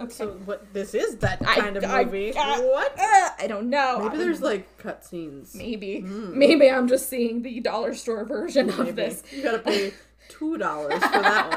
Okay. 0.00 0.12
so 0.12 0.28
what? 0.44 0.72
This 0.72 0.94
is 0.94 1.16
that 1.18 1.42
I- 1.46 1.60
kind 1.60 1.76
of 1.76 1.84
I- 1.84 2.04
movie. 2.04 2.32
uh, 2.36 2.60
what? 2.62 2.92
uh, 2.98 3.28
I 3.38 3.46
don't 3.48 3.68
know. 3.70 4.00
Maybe 4.04 4.18
there's 4.18 4.40
like 4.40 4.78
cutscenes. 4.78 5.54
maybe 5.54 6.00
maybe 6.00 6.70
I'm 6.70 6.86
just 6.88 7.08
seeing 7.08 7.42
the 7.42 7.60
dollar 7.60 7.94
store 7.94 8.24
version 8.24 8.70
of 8.70 8.94
this. 8.96 9.22
You 9.32 9.42
gotta 9.42 9.58
pay 9.58 9.92
two 10.28 10.56
dollars 10.58 11.02
for 11.02 11.22
that 11.22 11.50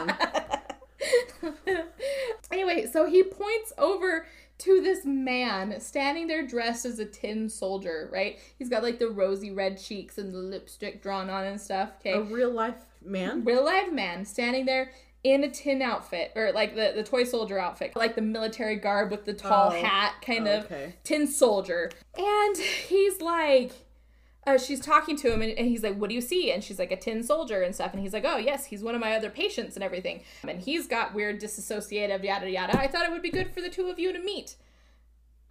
one. 1.41 1.57
Anyway, 2.51 2.85
so 2.91 3.05
he 3.07 3.23
points 3.23 3.71
over 3.77 4.25
to 4.59 4.81
this 4.81 5.05
man 5.05 5.79
standing 5.79 6.27
there 6.27 6.45
dressed 6.45 6.85
as 6.85 6.99
a 6.99 7.05
tin 7.05 7.47
soldier, 7.49 8.09
right? 8.11 8.39
He's 8.59 8.67
got 8.69 8.83
like 8.83 8.99
the 8.99 9.07
rosy 9.07 9.51
red 9.51 9.79
cheeks 9.81 10.17
and 10.17 10.33
the 10.33 10.37
lipstick 10.37 11.01
drawn 11.01 11.29
on 11.29 11.45
and 11.45 11.59
stuff. 11.59 11.91
Okay. 12.01 12.11
A 12.11 12.21
real 12.21 12.51
life 12.51 12.75
man. 13.03 13.43
Real 13.45 13.63
life 13.63 13.91
man 13.91 14.25
standing 14.25 14.65
there 14.65 14.91
in 15.23 15.43
a 15.43 15.49
tin 15.49 15.81
outfit, 15.81 16.31
or 16.35 16.51
like 16.51 16.75
the, 16.75 16.93
the 16.95 17.03
toy 17.03 17.23
soldier 17.23 17.59
outfit, 17.59 17.95
like 17.95 18.15
the 18.15 18.21
military 18.21 18.75
garb 18.75 19.11
with 19.11 19.25
the 19.25 19.33
tall 19.33 19.67
Oh. 19.71 19.81
hat, 19.81 20.15
kind 20.25 20.47
Oh, 20.47 20.57
of 20.59 20.65
okay. 20.65 20.95
tin 21.03 21.27
soldier. 21.27 21.91
And 22.17 22.57
he's 22.57 23.21
like, 23.21 23.71
uh, 24.47 24.57
she's 24.57 24.79
talking 24.79 25.15
to 25.17 25.31
him 25.31 25.43
and, 25.43 25.51
and 25.51 25.67
he's 25.67 25.83
like, 25.83 25.95
What 25.97 26.09
do 26.09 26.15
you 26.15 26.21
see? 26.21 26.51
And 26.51 26.63
she's 26.63 26.79
like, 26.79 26.91
A 26.91 26.95
tin 26.95 27.21
soldier 27.21 27.61
and 27.61 27.75
stuff. 27.75 27.93
And 27.93 28.01
he's 28.01 28.13
like, 28.13 28.25
Oh, 28.25 28.37
yes, 28.37 28.65
he's 28.65 28.81
one 28.81 28.95
of 28.95 29.01
my 29.01 29.15
other 29.15 29.29
patients 29.29 29.75
and 29.75 29.83
everything. 29.83 30.21
And 30.47 30.59
he's 30.59 30.87
got 30.87 31.13
weird 31.13 31.39
disassociative, 31.39 32.23
yada, 32.23 32.49
yada. 32.49 32.79
I 32.79 32.87
thought 32.87 33.05
it 33.05 33.11
would 33.11 33.21
be 33.21 33.29
good 33.29 33.53
for 33.53 33.61
the 33.61 33.69
two 33.69 33.87
of 33.89 33.99
you 33.99 34.11
to 34.11 34.19
meet. 34.19 34.55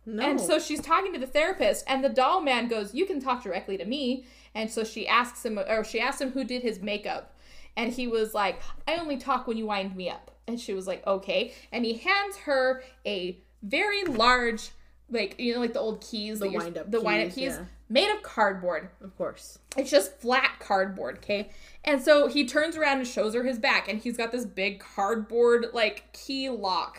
No. 0.07 0.25
And 0.29 0.41
so 0.41 0.59
she's 0.59 0.81
talking 0.81 1.13
to 1.13 1.19
the 1.21 1.27
therapist, 1.27 1.85
and 1.87 2.03
the 2.03 2.09
doll 2.09 2.41
man 2.41 2.67
goes, 2.67 2.93
You 2.95 3.07
can 3.07 3.21
talk 3.21 3.45
directly 3.45 3.77
to 3.79 3.85
me. 3.85 4.25
And 4.57 4.69
so 4.69 4.83
she 4.83 5.07
asks 5.07 5.45
him, 5.45 5.59
or 5.61 5.85
she 5.85 6.01
asked 6.01 6.21
him 6.21 6.33
who 6.33 6.43
did 6.43 6.63
his 6.63 6.81
makeup. 6.81 7.37
And 7.81 7.93
he 7.93 8.07
was 8.07 8.35
like, 8.35 8.61
I 8.87 8.97
only 8.97 9.17
talk 9.17 9.47
when 9.47 9.57
you 9.57 9.67
wind 9.67 9.97
me 9.97 10.11
up. 10.11 10.31
And 10.47 10.61
she 10.61 10.75
was 10.75 10.87
like, 10.87 11.07
Okay. 11.07 11.55
And 11.73 11.85
he 11.85 11.95
hands 11.95 12.37
her 12.39 12.83
a 13.07 13.39
very 13.63 14.05
large, 14.05 14.71
like, 15.11 15.39
you 15.39 15.55
know, 15.55 15.61
like 15.61 15.73
the 15.73 15.81
old 15.81 16.01
keys, 16.01 16.41
The 16.41 16.51
wind-up 16.51 16.91
the 16.91 17.01
wind 17.01 17.29
up 17.29 17.35
keys, 17.35 17.53
keys, 17.53 17.59
yeah. 17.59 17.65
made 17.89 18.11
of 18.15 18.23
cardboard. 18.23 18.89
of 19.03 19.17
course. 19.17 19.59
It's 19.77 19.91
just 19.91 20.21
flat 20.21 20.57
cardboard, 20.59 21.19
okay? 21.19 21.51
And 21.85 22.03
so 22.03 22.27
he 22.27 22.47
turns 22.47 22.77
around 22.77 22.99
and 22.99 23.07
shows 23.07 23.35
her 23.35 23.45
his 23.45 23.59
back, 23.59 23.89
and 23.89 24.01
he's 24.01 24.17
got 24.17 24.33
this 24.33 24.45
big 24.45 24.81
cardboard, 24.81 25.67
like, 25.73 26.13
key 26.13 26.49
lock 26.51 26.99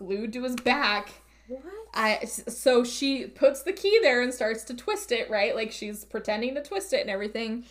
glued 0.00 0.32
to 0.32 0.42
his 0.42 0.56
back. 0.56 1.10
What? 1.46 1.62
I 1.92 2.24
so 2.24 2.84
she 2.84 3.26
puts 3.26 3.62
the 3.62 3.72
key 3.72 3.98
there 4.02 4.22
and 4.22 4.32
starts 4.32 4.64
to 4.64 4.74
twist 4.74 5.10
it, 5.12 5.28
right? 5.28 5.54
Like 5.54 5.72
she's 5.72 6.04
pretending 6.04 6.54
to 6.54 6.62
twist 6.62 6.92
it 6.92 7.00
and 7.00 7.10
everything. 7.10 7.64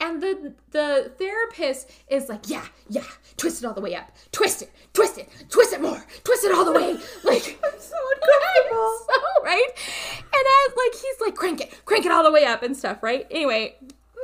And 0.00 0.20
the 0.22 0.52
the 0.70 1.12
therapist 1.16 1.88
is 2.08 2.28
like, 2.28 2.48
yeah, 2.48 2.64
yeah, 2.88 3.04
twist 3.36 3.62
it 3.62 3.66
all 3.66 3.74
the 3.74 3.80
way 3.80 3.94
up, 3.94 4.10
twist 4.32 4.62
it, 4.62 4.72
twist 4.92 5.16
it, 5.18 5.28
twist 5.48 5.72
it 5.72 5.80
more, 5.80 6.04
twist 6.24 6.44
it 6.44 6.52
all 6.52 6.64
the 6.64 6.72
way, 6.72 6.94
like 7.24 7.58
I'm 7.64 7.78
so 7.80 7.96
uncomfortable. 8.14 8.98
so 9.06 9.44
right. 9.44 9.68
And 10.16 10.44
as 10.68 10.76
like 10.76 10.94
he's 11.00 11.20
like, 11.20 11.34
crank 11.36 11.60
it, 11.60 11.84
crank 11.84 12.04
it 12.04 12.10
all 12.10 12.24
the 12.24 12.32
way 12.32 12.44
up 12.44 12.62
and 12.64 12.76
stuff, 12.76 13.02
right? 13.02 13.26
Anyway, 13.30 13.76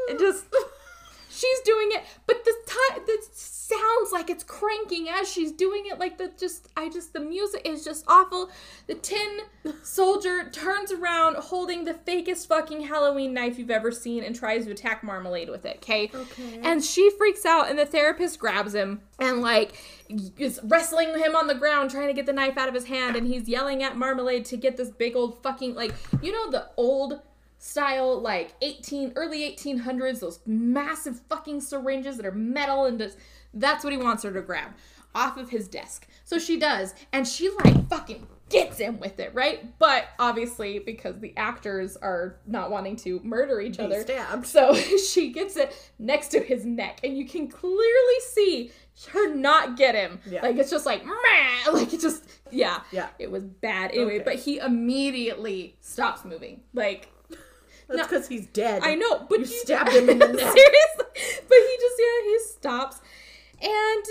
it 0.08 0.18
just 0.18 0.46
she's 1.38 1.60
doing 1.60 1.88
it, 1.92 2.04
but 2.26 2.44
the 2.44 2.54
time 2.66 3.02
the 3.06 3.18
sounds 3.68 4.12
like 4.12 4.30
it's 4.30 4.44
cranking 4.44 5.08
as 5.08 5.30
she's 5.30 5.52
doing 5.52 5.84
it. 5.86 5.98
Like 5.98 6.18
the 6.18 6.32
just, 6.38 6.68
I 6.76 6.88
just, 6.88 7.12
the 7.12 7.20
music 7.20 7.62
is 7.64 7.84
just 7.84 8.04
awful. 8.08 8.50
The 8.86 8.94
tin 8.94 9.40
soldier 9.82 10.48
turns 10.50 10.90
around 10.90 11.36
holding 11.36 11.84
the 11.84 11.94
fakest 11.94 12.46
fucking 12.46 12.82
Halloween 12.82 13.34
knife 13.34 13.58
you've 13.58 13.70
ever 13.70 13.92
seen 13.92 14.24
and 14.24 14.34
tries 14.34 14.64
to 14.64 14.72
attack 14.72 15.04
Marmalade 15.04 15.50
with 15.50 15.66
it, 15.66 15.76
okay? 15.76 16.10
Okay. 16.14 16.60
And 16.62 16.82
she 16.82 17.10
freaks 17.10 17.44
out, 17.44 17.68
and 17.68 17.78
the 17.78 17.86
therapist 17.86 18.38
grabs 18.38 18.74
him 18.74 19.02
and, 19.18 19.40
like, 19.40 19.76
is 20.38 20.60
wrestling 20.64 21.10
him 21.18 21.36
on 21.36 21.46
the 21.46 21.54
ground, 21.54 21.90
trying 21.90 22.08
to 22.08 22.14
get 22.14 22.26
the 22.26 22.32
knife 22.32 22.56
out 22.56 22.68
of 22.68 22.74
his 22.74 22.86
hand, 22.86 23.16
and 23.16 23.26
he's 23.26 23.48
yelling 23.48 23.82
at 23.82 23.96
Marmalade 23.96 24.44
to 24.46 24.56
get 24.56 24.76
this 24.76 24.90
big 24.90 25.14
old 25.16 25.42
fucking, 25.42 25.74
like, 25.74 25.92
you 26.22 26.32
know, 26.32 26.50
the 26.50 26.68
old 26.76 27.20
style 27.58 28.20
like 28.20 28.54
18 28.62 29.12
early 29.16 29.40
1800s 29.56 30.20
those 30.20 30.40
massive 30.46 31.20
fucking 31.28 31.60
syringes 31.60 32.16
that 32.16 32.24
are 32.26 32.32
metal 32.32 32.84
and 32.84 32.98
just 32.98 33.18
that's 33.54 33.82
what 33.82 33.92
he 33.92 33.98
wants 33.98 34.22
her 34.22 34.32
to 34.32 34.40
grab 34.40 34.70
off 35.14 35.36
of 35.36 35.50
his 35.50 35.66
desk 35.68 36.06
so 36.24 36.38
she 36.38 36.56
does 36.58 36.94
and 37.12 37.26
she 37.26 37.50
like 37.64 37.88
fucking 37.88 38.26
gets 38.48 38.78
him 38.78 38.98
with 39.00 39.18
it 39.20 39.34
right 39.34 39.78
but 39.78 40.04
obviously 40.18 40.78
because 40.78 41.18
the 41.18 41.34
actors 41.36 41.96
are 41.98 42.36
not 42.46 42.70
wanting 42.70 42.94
to 42.96 43.20
murder 43.22 43.60
each 43.60 43.78
other 43.78 44.00
stabbed. 44.02 44.46
so 44.46 44.74
she 45.10 45.30
gets 45.32 45.56
it 45.56 45.90
next 45.98 46.28
to 46.28 46.40
his 46.40 46.64
neck 46.64 47.00
and 47.02 47.16
you 47.18 47.26
can 47.26 47.48
clearly 47.48 48.20
see 48.30 48.70
her 49.08 49.34
not 49.34 49.76
get 49.76 49.94
him 49.94 50.20
Yeah. 50.26 50.42
like 50.42 50.56
it's 50.56 50.70
just 50.70 50.86
like 50.86 51.04
Meh! 51.04 51.12
like 51.72 51.92
it 51.92 52.00
just 52.00 52.24
yeah 52.50 52.80
Yeah. 52.92 53.08
it 53.18 53.30
was 53.30 53.42
bad 53.44 53.90
anyway 53.90 54.16
Okay. 54.16 54.24
but 54.24 54.36
he 54.36 54.58
immediately 54.58 55.76
stops 55.80 56.24
moving 56.24 56.60
like 56.72 57.08
That's 57.88 58.06
because 58.08 58.28
he's 58.28 58.46
dead. 58.48 58.82
I 58.84 58.94
know, 58.94 59.26
but 59.28 59.40
You 59.40 59.44
he- 59.46 59.52
stabbed 59.58 59.90
him 59.92 60.08
in 60.10 60.18
the 60.18 60.28
neck. 60.28 60.38
Seriously, 60.38 61.40
but 61.48 61.58
he 61.58 61.76
just 61.80 61.96
yeah 61.98 62.24
he 62.30 62.38
stops, 62.40 63.00
and 63.62 64.04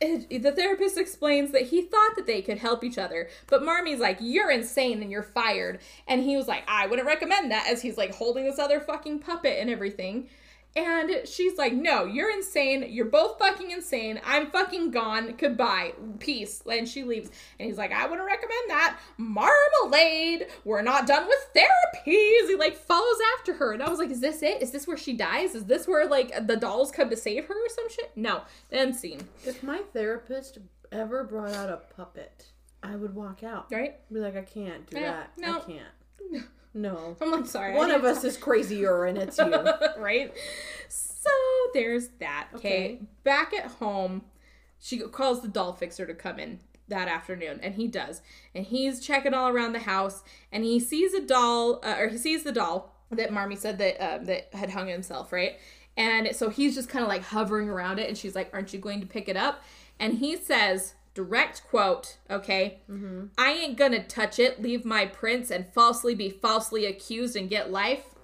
it, 0.00 0.42
the 0.42 0.52
therapist 0.52 0.96
explains 0.96 1.50
that 1.52 1.62
he 1.62 1.82
thought 1.82 2.14
that 2.16 2.26
they 2.26 2.40
could 2.40 2.58
help 2.58 2.84
each 2.84 2.98
other, 2.98 3.28
but 3.48 3.64
Marmy's 3.64 3.98
like, 3.98 4.18
"You're 4.20 4.50
insane 4.50 5.02
and 5.02 5.10
you're 5.10 5.22
fired," 5.22 5.80
and 6.06 6.22
he 6.22 6.36
was 6.36 6.46
like, 6.48 6.62
"I 6.68 6.86
wouldn't 6.86 7.06
recommend 7.06 7.50
that," 7.50 7.66
as 7.68 7.82
he's 7.82 7.98
like 7.98 8.14
holding 8.14 8.44
this 8.44 8.58
other 8.58 8.80
fucking 8.80 9.18
puppet 9.20 9.58
and 9.60 9.68
everything. 9.70 10.28
And 10.76 11.26
she's 11.26 11.56
like, 11.58 11.72
no, 11.72 12.04
you're 12.04 12.30
insane. 12.30 12.86
You're 12.88 13.06
both 13.06 13.38
fucking 13.38 13.70
insane. 13.72 14.20
I'm 14.24 14.48
fucking 14.50 14.92
gone. 14.92 15.34
Goodbye. 15.36 15.94
Peace. 16.20 16.62
And 16.70 16.88
she 16.88 17.02
leaves. 17.02 17.30
And 17.58 17.66
he's 17.68 17.78
like, 17.78 17.90
I 17.92 18.06
wouldn't 18.06 18.26
recommend 18.26 18.70
that. 18.70 18.98
Marmalade. 19.16 20.46
We're 20.64 20.82
not 20.82 21.06
done 21.06 21.26
with 21.26 21.48
therapies. 21.56 22.04
He 22.48 22.54
like 22.58 22.76
follows 22.76 23.18
after 23.38 23.54
her. 23.54 23.72
And 23.72 23.82
I 23.82 23.88
was 23.88 23.98
like, 23.98 24.10
is 24.10 24.20
this 24.20 24.42
it? 24.42 24.62
Is 24.62 24.70
this 24.70 24.86
where 24.86 24.96
she 24.96 25.14
dies? 25.14 25.54
Is 25.54 25.64
this 25.64 25.88
where 25.88 26.06
like 26.06 26.46
the 26.46 26.56
dolls 26.56 26.90
come 26.92 27.10
to 27.10 27.16
save 27.16 27.46
her 27.46 27.54
or 27.54 27.68
some 27.68 27.88
shit? 27.90 28.12
No. 28.14 28.42
End 28.70 28.94
scene. 28.94 29.22
If 29.44 29.62
my 29.62 29.78
therapist 29.92 30.58
ever 30.92 31.24
brought 31.24 31.54
out 31.54 31.70
a 31.70 31.78
puppet, 31.96 32.46
I 32.82 32.94
would 32.94 33.14
walk 33.14 33.42
out. 33.42 33.66
Right? 33.72 33.96
Be 34.12 34.20
like, 34.20 34.36
I 34.36 34.42
can't 34.42 34.88
do 34.88 34.96
Yeah, 34.98 35.12
that. 35.12 35.30
no. 35.38 35.56
I 35.56 35.60
can't. 35.60 36.44
No. 36.74 37.16
I'm 37.20 37.30
like, 37.30 37.46
sorry. 37.46 37.74
One 37.74 37.90
of 37.90 38.04
us 38.04 38.24
is 38.24 38.36
crazier, 38.36 39.04
and 39.04 39.18
it's 39.18 39.38
you. 39.38 39.50
right? 39.98 40.32
So 40.88 41.30
there's 41.74 42.08
that. 42.20 42.48
Okay. 42.54 42.68
Okay. 42.68 43.00
Back 43.24 43.52
at 43.54 43.66
home, 43.72 44.22
she 44.78 44.98
calls 44.98 45.42
the 45.42 45.48
doll 45.48 45.72
fixer 45.72 46.06
to 46.06 46.14
come 46.14 46.38
in 46.38 46.60
that 46.88 47.08
afternoon, 47.08 47.60
and 47.62 47.74
he 47.74 47.86
does. 47.86 48.22
And 48.54 48.64
he's 48.66 49.00
checking 49.00 49.34
all 49.34 49.48
around 49.48 49.72
the 49.72 49.80
house, 49.80 50.22
and 50.52 50.64
he 50.64 50.80
sees 50.80 51.12
a 51.14 51.20
doll, 51.20 51.80
uh, 51.84 51.96
or 51.98 52.08
he 52.08 52.18
sees 52.18 52.44
the 52.44 52.52
doll 52.52 52.94
that 53.10 53.32
Marmy 53.32 53.56
said 53.56 53.78
that 53.78 54.00
um, 54.00 54.24
that 54.26 54.52
had 54.54 54.70
hung 54.70 54.88
himself, 54.88 55.32
right? 55.32 55.58
And 55.96 56.34
so 56.34 56.48
he's 56.48 56.74
just 56.74 56.88
kind 56.88 57.02
of 57.02 57.08
like 57.08 57.22
hovering 57.22 57.68
around 57.68 57.98
it, 57.98 58.08
and 58.08 58.16
she's 58.16 58.34
like, 58.34 58.50
"Aren't 58.52 58.72
you 58.72 58.78
going 58.78 59.00
to 59.00 59.06
pick 59.06 59.28
it 59.28 59.36
up?" 59.36 59.62
And 59.98 60.14
he 60.18 60.36
says, 60.36 60.94
direct 61.18 61.64
quote, 61.64 62.16
okay, 62.30 62.78
mm-hmm. 62.88 63.24
I 63.36 63.50
ain't 63.50 63.76
gonna 63.76 64.04
touch 64.04 64.38
it, 64.38 64.62
leave 64.62 64.84
my 64.84 65.04
prints, 65.04 65.50
and 65.50 65.66
falsely 65.66 66.14
be 66.14 66.30
falsely 66.30 66.86
accused 66.86 67.34
and 67.34 67.50
get 67.50 67.72
life. 67.72 68.14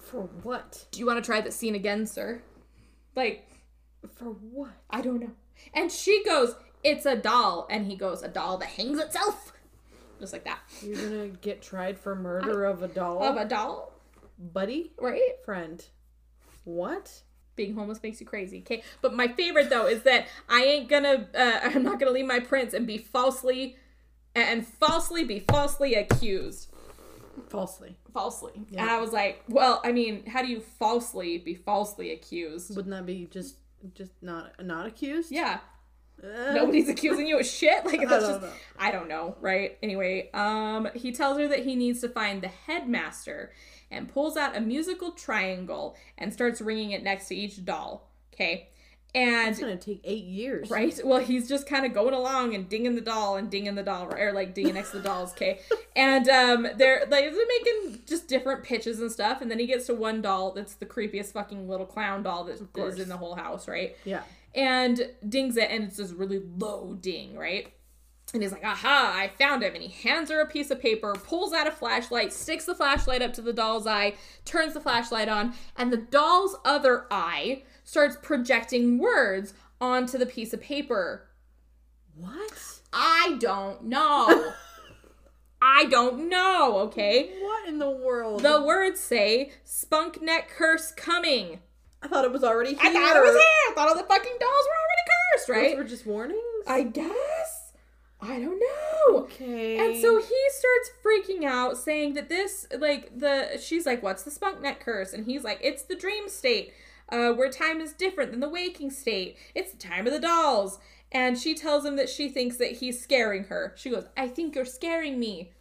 For 0.00 0.22
what? 0.42 0.86
Do 0.90 0.98
you 0.98 1.06
want 1.06 1.22
to 1.22 1.24
try 1.24 1.40
that 1.40 1.52
scene 1.52 1.76
again, 1.76 2.06
sir? 2.06 2.42
Like, 3.14 3.48
For 4.16 4.24
what? 4.24 4.72
I 4.90 5.00
don't 5.00 5.20
know. 5.20 5.30
And 5.72 5.92
she 5.92 6.24
goes, 6.24 6.56
It's 6.82 7.06
a 7.06 7.14
doll. 7.14 7.68
And 7.70 7.86
he 7.86 7.94
goes, 7.94 8.24
A 8.24 8.28
doll 8.28 8.58
that 8.58 8.70
hangs 8.70 8.98
itself. 8.98 9.52
Just 10.18 10.32
like 10.32 10.42
that. 10.42 10.58
You're 10.82 10.96
gonna 10.96 11.28
get 11.28 11.62
tried 11.62 12.00
for 12.00 12.16
murder 12.16 12.64
of 12.64 12.82
a 12.82 12.88
doll, 12.88 13.22
Of 13.22 13.36
a 13.36 13.44
doll, 13.44 13.92
buddy, 14.40 14.90
right? 14.98 15.36
friend. 15.44 15.86
What? 16.64 17.22
Being 17.58 17.74
homeless 17.74 18.02
makes 18.02 18.20
you 18.20 18.26
crazy. 18.26 18.60
Okay. 18.60 18.82
But 19.02 19.14
my 19.14 19.28
favorite, 19.28 19.68
though, 19.68 19.86
is 19.86 20.04
that 20.04 20.28
I 20.48 20.62
ain't 20.62 20.88
gonna, 20.88 21.28
uh, 21.34 21.60
I'm 21.64 21.82
not 21.82 21.98
gonna 21.98 22.12
leave 22.12 22.24
my 22.26 22.40
prints 22.40 22.72
and 22.72 22.86
be 22.86 22.96
falsely, 22.96 23.76
and 24.34 24.66
falsely 24.66 25.24
be 25.24 25.40
falsely 25.40 25.94
accused. 25.94 26.68
Falsely. 27.48 27.96
Falsely. 28.14 28.52
Yeah. 28.70 28.82
And 28.82 28.90
I 28.90 29.00
was 29.00 29.12
like, 29.12 29.42
Well, 29.48 29.80
I 29.84 29.92
mean, 29.92 30.24
how 30.26 30.40
do 30.40 30.48
you 30.48 30.60
falsely 30.60 31.38
be 31.38 31.54
falsely 31.54 32.12
accused? 32.12 32.74
Wouldn't 32.76 32.94
that 32.94 33.04
be 33.04 33.26
just 33.30 33.56
just 33.94 34.12
not 34.22 34.64
not 34.64 34.86
accused? 34.86 35.32
Yeah. 35.32 35.58
Uh, 36.22 36.52
nobody's 36.52 36.88
accusing 36.88 37.28
you 37.28 37.38
of 37.38 37.46
shit 37.46 37.86
like 37.86 38.00
that's 38.08 38.24
don't 38.24 38.40
just 38.40 38.40
know. 38.40 38.52
i 38.76 38.90
don't 38.90 39.06
know 39.06 39.36
right 39.40 39.78
anyway 39.84 40.28
um 40.34 40.88
he 40.92 41.12
tells 41.12 41.38
her 41.38 41.46
that 41.46 41.60
he 41.60 41.76
needs 41.76 42.00
to 42.00 42.08
find 42.08 42.42
the 42.42 42.48
headmaster 42.48 43.52
and 43.90 44.08
pulls 44.08 44.36
out 44.36 44.56
a 44.56 44.60
musical 44.60 45.12
triangle 45.12 45.96
and 46.16 46.32
starts 46.32 46.60
ringing 46.60 46.90
it 46.92 47.02
next 47.02 47.28
to 47.28 47.34
each 47.34 47.64
doll 47.64 48.08
okay 48.34 48.68
and 49.14 49.48
It's 49.48 49.58
gonna 49.58 49.76
take 49.78 50.02
eight 50.04 50.24
years. 50.24 50.68
right 50.70 50.98
well 51.02 51.18
he's 51.20 51.48
just 51.48 51.66
kind 51.66 51.86
of 51.86 51.94
going 51.94 52.12
along 52.12 52.54
and 52.54 52.68
dinging 52.68 52.94
the 52.94 53.00
doll 53.00 53.36
and 53.36 53.50
dinging 53.50 53.74
the 53.74 53.82
doll 53.82 54.12
or 54.14 54.32
like 54.32 54.52
dinging 54.54 54.74
next 54.74 54.90
to 54.90 54.98
the 54.98 55.04
dolls 55.04 55.32
okay 55.32 55.60
and 55.96 56.28
um 56.28 56.68
they're 56.76 57.00
like 57.08 57.24
they're 57.32 57.46
making 57.64 58.02
just 58.06 58.28
different 58.28 58.62
pitches 58.64 59.00
and 59.00 59.10
stuff 59.10 59.40
and 59.40 59.50
then 59.50 59.58
he 59.58 59.66
gets 59.66 59.86
to 59.86 59.94
one 59.94 60.20
doll 60.20 60.52
that's 60.52 60.74
the 60.74 60.84
creepiest 60.86 61.32
fucking 61.32 61.66
little 61.68 61.86
clown 61.86 62.22
doll 62.22 62.44
that 62.44 62.60
is 62.76 62.98
in 62.98 63.08
the 63.08 63.16
whole 63.16 63.34
house 63.34 63.66
right 63.66 63.96
Yeah. 64.04 64.22
and 64.54 65.00
dings 65.26 65.56
it, 65.56 65.70
and 65.70 65.84
it's 65.84 65.96
this 65.96 66.10
really 66.10 66.42
low 66.58 66.94
ding, 67.00 67.36
right? 67.36 67.72
And 68.34 68.42
he's 68.42 68.52
like, 68.52 68.64
aha, 68.64 69.14
I 69.16 69.28
found 69.38 69.62
him. 69.62 69.74
And 69.74 69.82
he 69.82 70.08
hands 70.08 70.30
her 70.30 70.40
a 70.40 70.46
piece 70.46 70.70
of 70.70 70.80
paper, 70.80 71.14
pulls 71.14 71.54
out 71.54 71.66
a 71.66 71.70
flashlight, 71.70 72.32
sticks 72.32 72.66
the 72.66 72.74
flashlight 72.74 73.22
up 73.22 73.32
to 73.34 73.42
the 73.42 73.54
doll's 73.54 73.86
eye, 73.86 74.14
turns 74.44 74.74
the 74.74 74.80
flashlight 74.80 75.28
on, 75.28 75.54
and 75.76 75.90
the 75.90 75.96
doll's 75.96 76.56
other 76.64 77.06
eye 77.10 77.62
starts 77.84 78.18
projecting 78.20 78.98
words 78.98 79.54
onto 79.80 80.18
the 80.18 80.26
piece 80.26 80.52
of 80.52 80.60
paper. 80.60 81.28
What? 82.14 82.80
I 82.92 83.38
don't 83.40 83.84
know. 83.84 84.52
I 85.62 85.86
don't 85.86 86.28
know, 86.28 86.78
okay? 86.80 87.30
What 87.40 87.68
in 87.68 87.78
the 87.78 87.90
world? 87.90 88.42
The 88.42 88.62
words 88.62 89.00
say, 89.00 89.52
spunk 89.64 90.22
neck 90.22 90.50
curse 90.50 90.92
coming. 90.92 91.60
I 92.02 92.08
thought 92.08 92.24
it 92.24 92.32
was 92.32 92.44
already 92.44 92.74
here. 92.74 92.80
I 92.82 92.92
thought 92.92 93.16
it 93.16 93.20
was 93.20 93.32
here. 93.32 93.40
I 93.40 93.72
thought 93.74 93.88
all 93.88 93.96
the 93.96 94.04
fucking 94.04 94.36
dolls 94.38 94.66
were 94.66 94.78
already 94.78 95.10
cursed, 95.34 95.48
right? 95.48 95.70
Those 95.70 95.84
were 95.84 95.88
just 95.88 96.06
warnings. 96.06 96.40
I 96.66 96.82
guess. 96.84 97.57
I 98.20 98.40
don't 98.40 98.58
know. 98.58 99.18
okay. 99.20 99.78
And 99.78 100.00
so 100.00 100.18
he 100.20 100.42
starts 100.50 100.90
freaking 101.04 101.44
out, 101.44 101.76
saying 101.76 102.14
that 102.14 102.28
this, 102.28 102.66
like, 102.76 103.16
the 103.16 103.58
she's 103.60 103.86
like, 103.86 104.02
"What's 104.02 104.22
the 104.24 104.30
spunk 104.30 104.60
neck 104.60 104.80
curse?" 104.80 105.12
And 105.12 105.24
he's 105.24 105.44
like, 105.44 105.60
"It's 105.62 105.82
the 105.82 105.94
dream 105.94 106.28
state, 106.28 106.72
uh, 107.10 107.30
where 107.32 107.50
time 107.50 107.80
is 107.80 107.92
different 107.92 108.32
than 108.32 108.40
the 108.40 108.48
waking 108.48 108.90
state. 108.90 109.36
It's 109.54 109.72
the 109.72 109.78
time 109.78 110.06
of 110.06 110.12
the 110.12 110.20
dolls." 110.20 110.78
And 111.10 111.38
she 111.38 111.54
tells 111.54 111.84
him 111.84 111.96
that 111.96 112.08
she 112.10 112.28
thinks 112.28 112.56
that 112.58 112.72
he's 112.72 113.00
scaring 113.00 113.44
her. 113.44 113.72
She 113.76 113.90
goes, 113.90 114.06
"I 114.16 114.26
think 114.28 114.54
you're 114.56 114.64
scaring 114.64 115.18
me." 115.18 115.52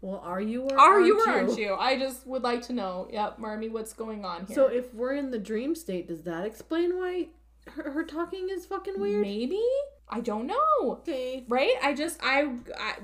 well, 0.00 0.20
are 0.24 0.40
you 0.40 0.62
or 0.62 0.74
Are 0.74 0.94
aren't 0.94 1.06
you 1.06 1.20
or 1.20 1.28
aren't 1.28 1.58
you? 1.58 1.74
I 1.74 1.98
just 1.98 2.26
would 2.26 2.42
like 2.42 2.62
to 2.62 2.72
know. 2.72 3.08
Yep, 3.12 3.38
Marmy, 3.38 3.68
what's 3.68 3.92
going 3.92 4.24
on 4.24 4.46
here? 4.46 4.54
So 4.54 4.66
if 4.66 4.94
we're 4.94 5.14
in 5.14 5.30
the 5.30 5.38
dream 5.38 5.74
state, 5.74 6.06
does 6.08 6.22
that 6.22 6.44
explain 6.44 6.96
why 6.96 7.28
her, 7.72 7.90
her 7.90 8.04
talking 8.04 8.48
is 8.50 8.66
fucking 8.66 9.00
weird? 9.00 9.22
maybe 9.22 9.62
I 10.10 10.20
don't 10.20 10.46
know. 10.46 10.56
Okay. 10.82 11.44
Right? 11.48 11.74
I 11.82 11.94
just 11.94 12.18
I, 12.22 12.50
I 12.78 12.94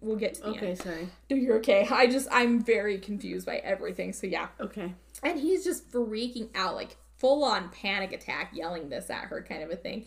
we'll 0.00 0.16
get 0.16 0.34
to 0.34 0.42
the 0.42 0.48
Okay, 0.48 0.68
end. 0.70 0.78
sorry. 0.78 1.08
No, 1.30 1.36
you're 1.36 1.56
okay. 1.58 1.86
I 1.90 2.06
just 2.06 2.28
I'm 2.30 2.60
very 2.60 2.98
confused 2.98 3.46
by 3.46 3.56
everything. 3.56 4.12
So 4.12 4.26
yeah. 4.26 4.48
Okay. 4.60 4.94
And 5.22 5.38
he's 5.38 5.64
just 5.64 5.90
freaking 5.90 6.48
out, 6.54 6.74
like 6.74 6.96
full 7.18 7.44
on 7.44 7.68
panic 7.70 8.12
attack, 8.12 8.50
yelling 8.54 8.88
this 8.88 9.10
at 9.10 9.24
her 9.24 9.42
kind 9.42 9.62
of 9.62 9.70
a 9.70 9.76
thing. 9.76 10.06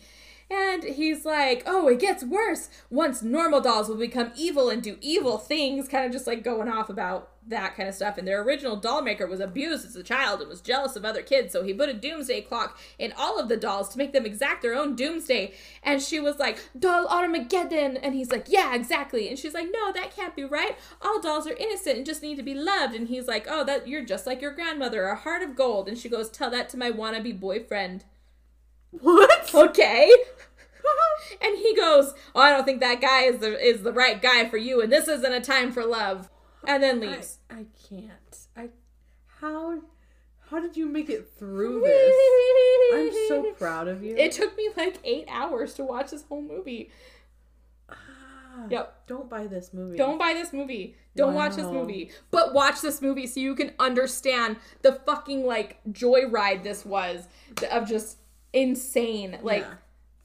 And 0.52 0.84
he's 0.84 1.24
like, 1.24 1.62
Oh, 1.66 1.88
it 1.88 1.98
gets 1.98 2.22
worse. 2.22 2.68
Once 2.90 3.22
normal 3.22 3.62
dolls 3.62 3.88
will 3.88 3.96
become 3.96 4.32
evil 4.36 4.68
and 4.68 4.82
do 4.82 4.98
evil 5.00 5.38
things, 5.38 5.88
kind 5.88 6.04
of 6.04 6.12
just 6.12 6.26
like 6.26 6.44
going 6.44 6.68
off 6.68 6.90
about 6.90 7.30
that 7.48 7.74
kind 7.74 7.88
of 7.88 7.94
stuff. 7.94 8.18
And 8.18 8.28
their 8.28 8.42
original 8.42 8.76
doll 8.76 9.00
maker 9.00 9.26
was 9.26 9.40
abused 9.40 9.86
as 9.86 9.96
a 9.96 10.02
child 10.02 10.40
and 10.40 10.50
was 10.50 10.60
jealous 10.60 10.94
of 10.94 11.04
other 11.04 11.22
kids, 11.22 11.52
so 11.52 11.64
he 11.64 11.72
put 11.72 11.88
a 11.88 11.94
doomsday 11.94 12.42
clock 12.42 12.78
in 12.98 13.12
all 13.16 13.40
of 13.40 13.48
the 13.48 13.56
dolls 13.56 13.88
to 13.90 13.98
make 13.98 14.12
them 14.12 14.26
exact 14.26 14.62
their 14.62 14.74
own 14.74 14.94
doomsday. 14.94 15.54
And 15.82 16.02
she 16.02 16.20
was 16.20 16.38
like, 16.38 16.58
Doll 16.78 17.06
Armageddon. 17.06 17.96
And 17.96 18.14
he's 18.14 18.30
like, 18.30 18.46
Yeah, 18.48 18.74
exactly. 18.74 19.28
And 19.28 19.38
she's 19.38 19.54
like, 19.54 19.68
No, 19.72 19.90
that 19.92 20.14
can't 20.14 20.36
be 20.36 20.44
right. 20.44 20.76
All 21.00 21.20
dolls 21.20 21.46
are 21.46 21.56
innocent 21.56 21.96
and 21.96 22.06
just 22.06 22.22
need 22.22 22.36
to 22.36 22.42
be 22.42 22.54
loved. 22.54 22.94
And 22.94 23.08
he's 23.08 23.26
like, 23.26 23.46
Oh, 23.48 23.64
that 23.64 23.88
you're 23.88 24.04
just 24.04 24.26
like 24.26 24.42
your 24.42 24.52
grandmother, 24.52 25.04
a 25.04 25.16
heart 25.16 25.42
of 25.42 25.56
gold. 25.56 25.88
And 25.88 25.96
she 25.96 26.10
goes, 26.10 26.28
Tell 26.28 26.50
that 26.50 26.68
to 26.70 26.76
my 26.76 26.90
wannabe 26.90 27.40
boyfriend. 27.40 28.04
What? 28.92 29.54
Okay. 29.54 30.10
and 31.40 31.56
he 31.58 31.74
goes, 31.74 32.14
"Oh, 32.34 32.40
I 32.40 32.50
don't 32.50 32.64
think 32.64 32.80
that 32.80 33.00
guy 33.00 33.22
is 33.22 33.38
the 33.38 33.58
is 33.58 33.82
the 33.82 33.92
right 33.92 34.20
guy 34.20 34.48
for 34.48 34.56
you, 34.56 34.80
and 34.80 34.92
this 34.92 35.08
isn't 35.08 35.32
a 35.32 35.40
time 35.40 35.72
for 35.72 35.84
love." 35.84 36.28
And 36.66 36.82
then 36.82 37.02
I, 37.02 37.06
leaves. 37.06 37.38
I 37.50 37.66
can't. 37.88 38.38
I 38.56 38.68
how 39.40 39.80
how 40.50 40.60
did 40.60 40.76
you 40.76 40.86
make 40.86 41.08
it 41.08 41.32
through 41.38 41.80
this? 41.84 42.14
I'm 42.94 43.28
so 43.28 43.52
proud 43.54 43.88
of 43.88 44.02
you. 44.02 44.16
It 44.16 44.32
took 44.32 44.56
me 44.56 44.68
like 44.76 44.98
eight 45.04 45.26
hours 45.28 45.74
to 45.74 45.84
watch 45.84 46.10
this 46.10 46.24
whole 46.24 46.42
movie. 46.42 46.90
Ah, 47.88 48.66
Yep. 48.68 49.06
Don't 49.06 49.30
buy 49.30 49.46
this 49.46 49.72
movie. 49.72 49.96
Don't 49.96 50.18
buy 50.18 50.34
this 50.34 50.52
movie. 50.52 50.94
Don't 51.16 51.34
watch 51.34 51.56
this 51.56 51.66
movie. 51.66 52.10
But 52.30 52.52
watch 52.52 52.82
this 52.82 53.00
movie 53.00 53.26
so 53.26 53.40
you 53.40 53.54
can 53.54 53.72
understand 53.78 54.56
the 54.82 54.92
fucking 54.92 55.46
like 55.46 55.80
joyride 55.90 56.62
this 56.62 56.84
was 56.84 57.28
of 57.70 57.88
just 57.88 58.18
insane. 58.52 59.38
Like 59.42 59.62
Yeah. 59.62 59.74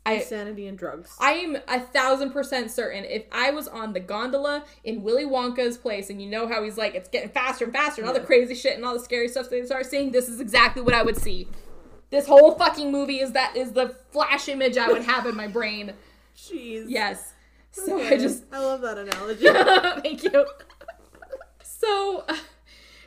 I 0.06 0.14
insanity 0.14 0.68
and 0.68 0.78
drugs. 0.78 1.14
I 1.20 1.34
am 1.34 1.58
a 1.68 1.82
thousand 1.82 2.32
percent 2.32 2.72
certain 2.72 3.04
if 3.04 3.26
I 3.30 3.52
was 3.52 3.68
on 3.68 3.92
the 3.92 4.00
gondola 4.00 4.64
in 4.86 5.04
Willy 5.04 5.26
Wonka's 5.26 5.78
place 5.78 6.10
and 6.10 6.22
you 6.22 6.30
know 6.30 6.48
how 6.48 6.64
he's 6.64 6.78
like, 6.78 6.96
it's 6.96 7.10
getting 7.10 7.30
faster 7.30 7.66
and 7.66 7.74
faster 7.74 8.02
and 8.02 8.08
all 8.08 8.14
the 8.14 8.22
crazy 8.22 8.56
shit 8.56 8.78
and 8.78 8.86
all 8.86 8.94
the 8.94 9.04
scary 9.04 9.28
stuff 9.28 9.50
they 9.50 9.66
start 9.66 9.86
seeing, 9.86 10.12
this 10.12 10.30
is 10.30 10.40
exactly 10.40 10.82
what 10.82 10.94
I 10.94 11.04
would 11.04 11.18
see. 11.18 11.50
This 12.10 12.26
whole 12.26 12.56
fucking 12.56 12.90
movie 12.90 13.20
is 13.20 13.34
that 13.34 13.58
is 13.58 13.74
the 13.74 13.90
flash 14.12 14.48
image 14.48 14.78
I 14.78 14.88
would 14.88 15.04
have 15.04 15.26
in 15.26 15.36
my 15.36 15.48
brain. 15.48 15.92
Jeez. 16.38 16.86
Yes. 16.88 17.34
So 17.72 18.00
I 18.02 18.18
just 18.18 18.46
I 18.52 18.60
love 18.60 18.80
that 18.82 18.98
analogy. 18.98 19.46
Thank 20.02 20.24
you. 20.24 20.46
So 21.62 22.26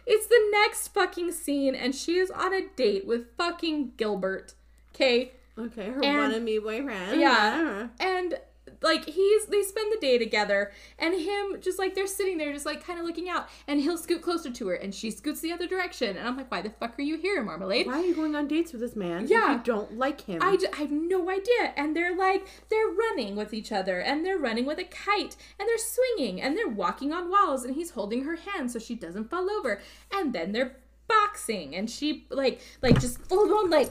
it's 0.07 0.27
the 0.27 0.49
next 0.53 0.89
fucking 0.89 1.33
scene, 1.33 1.75
and 1.75 1.95
she 1.95 2.19
is 2.19 2.31
on 2.31 2.53
a 2.53 2.69
date 2.77 3.07
with 3.07 3.35
fucking 3.39 3.93
Gilbert. 3.97 4.55
Okay. 5.01 5.33
okay, 5.59 5.87
her 5.87 6.01
one 6.01 6.05
And- 6.05 6.47
wannabe 6.47 6.63
boyfriend. 6.63 7.21
Yeah. 7.21 7.89
And 7.99 8.39
like 8.83 9.05
he's 9.05 9.45
they 9.47 9.63
spend 9.63 9.93
the 9.93 9.99
day 10.01 10.17
together 10.17 10.73
and 10.99 11.13
him 11.21 11.61
just 11.61 11.79
like 11.79 11.95
they're 11.95 12.07
sitting 12.07 12.39
there 12.39 12.51
just 12.51 12.65
like 12.65 12.83
kind 12.83 12.99
of 12.99 13.05
looking 13.05 13.29
out 13.29 13.47
and 13.69 13.79
he'll 13.79 13.99
scoot 13.99 14.23
closer 14.23 14.51
to 14.51 14.69
her 14.69 14.75
and 14.75 14.95
she 14.95 15.11
scoots 15.11 15.41
the 15.41 15.53
other 15.53 15.67
direction 15.67 16.17
and 16.17 16.27
I'm 16.27 16.35
like 16.37 16.51
why 16.51 16.63
the 16.63 16.71
fuck 16.71 16.99
are 16.99 17.03
you 17.03 17.19
here 17.19 17.43
marmalade 17.43 17.87
Why 17.87 17.95
are 17.99 18.05
you 18.05 18.15
going 18.15 18.35
on 18.35 18.49
dates 18.49 18.73
with 18.73 18.81
this 18.81 18.97
man? 18.97 19.27
Yeah. 19.29 19.53
You 19.57 19.61
don't 19.63 19.99
like 19.99 20.23
him. 20.23 20.39
I, 20.41 20.57
I 20.73 20.77
have 20.77 20.91
no 20.93 21.29
idea. 21.29 21.75
And 21.77 21.95
they're 21.95 22.17
like, 22.17 22.47
they're 22.71 22.89
running 22.89 23.37
with 23.37 23.53
each 23.53 23.71
other, 23.71 24.01
and 24.01 24.25
they're 24.25 24.39
running 24.39 24.65
with 24.65 24.79
a 24.79 24.85
kite, 24.85 25.37
and 25.59 25.69
they're 25.69 25.77
swinging, 25.77 26.41
and 26.41 26.57
they're 26.57 26.69
walking 26.69 27.13
on 27.13 27.31
walls, 27.31 27.65
and 27.65 27.75
he's 27.75 27.91
holding 27.91 28.25
her 28.25 28.37
hand 28.37 28.71
so 28.71 28.79
she 28.79 28.95
doesn't 28.95 29.29
fall 29.29 29.51
over. 29.51 29.81
And 30.13 30.33
then 30.33 30.53
they're 30.53 30.77
boxing, 31.09 31.75
and 31.75 31.91
she, 31.91 32.27
like, 32.31 32.61
like 32.83 32.99
just 33.01 33.19
full 33.29 33.53
on, 33.59 33.69
like, 33.71 33.91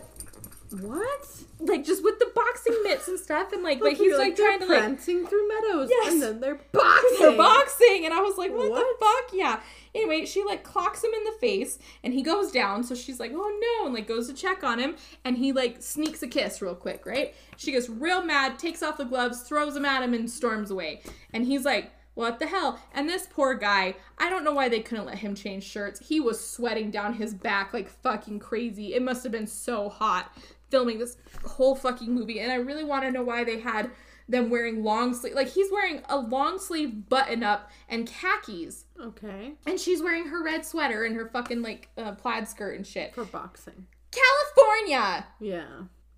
what? 0.74 1.28
like 1.62 1.84
just 1.84 2.04
with 2.04 2.18
the 2.20 2.32
boxing 2.34 2.76
mitts 2.84 3.08
and 3.08 3.20
stuff, 3.20 3.52
and 3.52 3.64
like, 3.64 3.80
but 3.80 3.94
he's 3.94 4.18
like, 4.18 4.36
they're 4.38 4.46
trying 4.48 4.60
to, 4.60 4.66
like, 4.66 4.80
prancing 4.80 5.28
through 5.28 5.48
meadows. 5.48 5.90
Yes. 5.92 6.14
And 6.14 6.22
then 6.22 6.40
they're 6.40 6.60
boxing. 6.72 7.18
they're 7.20 7.38
boxing 7.38 8.06
and 8.06 8.14
i 8.14 8.22
was 8.22 8.38
like 8.38 8.52
what, 8.52 8.70
What? 8.70 8.80
the 9.00 9.06
fuck 9.06 9.34
yeah 9.34 9.60
anyway 9.94 10.26
she 10.26 10.44
like 10.44 10.64
clocks 10.64 11.04
him 11.04 11.12
in 11.14 11.24
the 11.26 11.34
face 11.40 11.80
and 12.04 12.14
he 12.14 12.22
goes 12.22 12.52
down 12.52 12.84
so 12.84 12.96
she's 12.96 13.20
like 13.20 13.32
oh 13.34 13.78
no 13.80 13.86
and 13.86 13.94
like 13.94 14.08
goes 14.08 14.28
to 14.28 14.34
check 14.34 14.64
on 14.64 14.80
him 14.80 14.96
and 15.26 15.38
he 15.38 15.52
like 15.52 15.82
sneaks 15.82 16.22
a 16.24 16.28
kiss 16.28 16.62
real 16.62 16.76
quick 16.76 17.06
right 17.06 17.36
she 17.58 17.72
gets 17.72 17.90
real 17.90 18.24
mad 18.24 18.58
takes 18.60 18.82
off 18.84 18.98
the 18.98 19.04
gloves 19.06 19.42
throws 19.42 19.74
them 19.74 19.86
at 19.86 20.04
him 20.04 20.14
and 20.14 20.30
storms 20.30 20.72
away 20.72 21.02
and 21.34 21.46
he's 21.46 21.66
like 21.66 21.92
what 22.16 22.40
the 22.40 22.48
hell? 22.48 22.78
And 22.94 23.08
this 23.08 23.30
poor 23.32 23.54
guy, 23.54 23.96
I 24.18 24.30
don't 24.30 24.44
know 24.44 24.52
why 24.52 24.68
they 24.68 24.82
couldn't 24.82 25.06
let 25.06 25.20
him 25.20 25.36
change 25.36 25.64
shirts. 25.64 26.06
He 26.06 26.20
was 26.20 26.46
sweating 26.46 26.92
down 26.92 27.14
his 27.14 27.34
back 27.34 27.74
like 27.74 27.88
fucking 27.88 28.40
crazy. 28.40 28.94
It 28.94 29.02
must 29.02 29.24
have 29.24 29.32
been 29.32 29.48
so 29.48 29.88
hot 29.88 30.30
filming 30.70 31.00
this 31.00 31.18
whole 31.46 31.76
fucking 31.76 32.14
movie. 32.14 32.40
And 32.40 32.52
I 32.52 32.56
really 32.56 32.84
want 32.84 33.04
to 33.04 33.12
know 33.12 33.24
why 33.24 33.44
they 33.44 33.60
had 33.60 33.92
them 34.28 34.50
wearing 34.50 34.84
long 34.84 35.14
sleeve. 35.14 35.34
Like 35.34 35.50
he's 35.50 35.72
wearing 35.72 36.02
a 36.08 36.18
long 36.18 36.60
sleeve 36.60 37.10
button 37.10 37.44
up 37.44 37.72
and 37.88 38.08
khakis. 38.08 38.86
Okay. 39.02 39.54
And 39.66 39.80
she's 39.80 40.02
wearing 40.04 40.28
her 40.28 40.44
red 40.44 40.66
sweater 40.66 41.04
and 41.04 41.16
her 41.16 41.30
fucking 41.34 41.62
like 41.62 41.90
uh, 41.98 42.12
plaid 42.14 42.48
skirt 42.48 42.76
and 42.76 42.86
shit. 42.86 43.14
For 43.16 43.26
boxing. 43.26 43.88
California! 44.12 45.28
Yeah. 45.40 45.66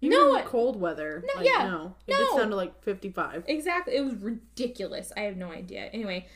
No, 0.04 0.36
in 0.36 0.42
the 0.44 0.50
cold 0.50 0.80
weather. 0.82 1.24
No, 1.28 1.40
like, 1.42 1.50
yeah. 1.50 1.68
No. 1.70 1.96
It 2.08 2.14
No. 2.14 2.18
gets 2.18 2.36
down 2.36 2.50
to 2.50 2.56
like 2.56 2.84
55. 2.84 3.44
Exactly. 3.48 3.96
It 3.96 4.02
was 4.04 4.16
ridiculous. 4.16 5.12
I 5.16 5.22
have 5.22 5.38
no 5.38 5.52
idea. 5.52 5.90
Anyway, 5.94 6.28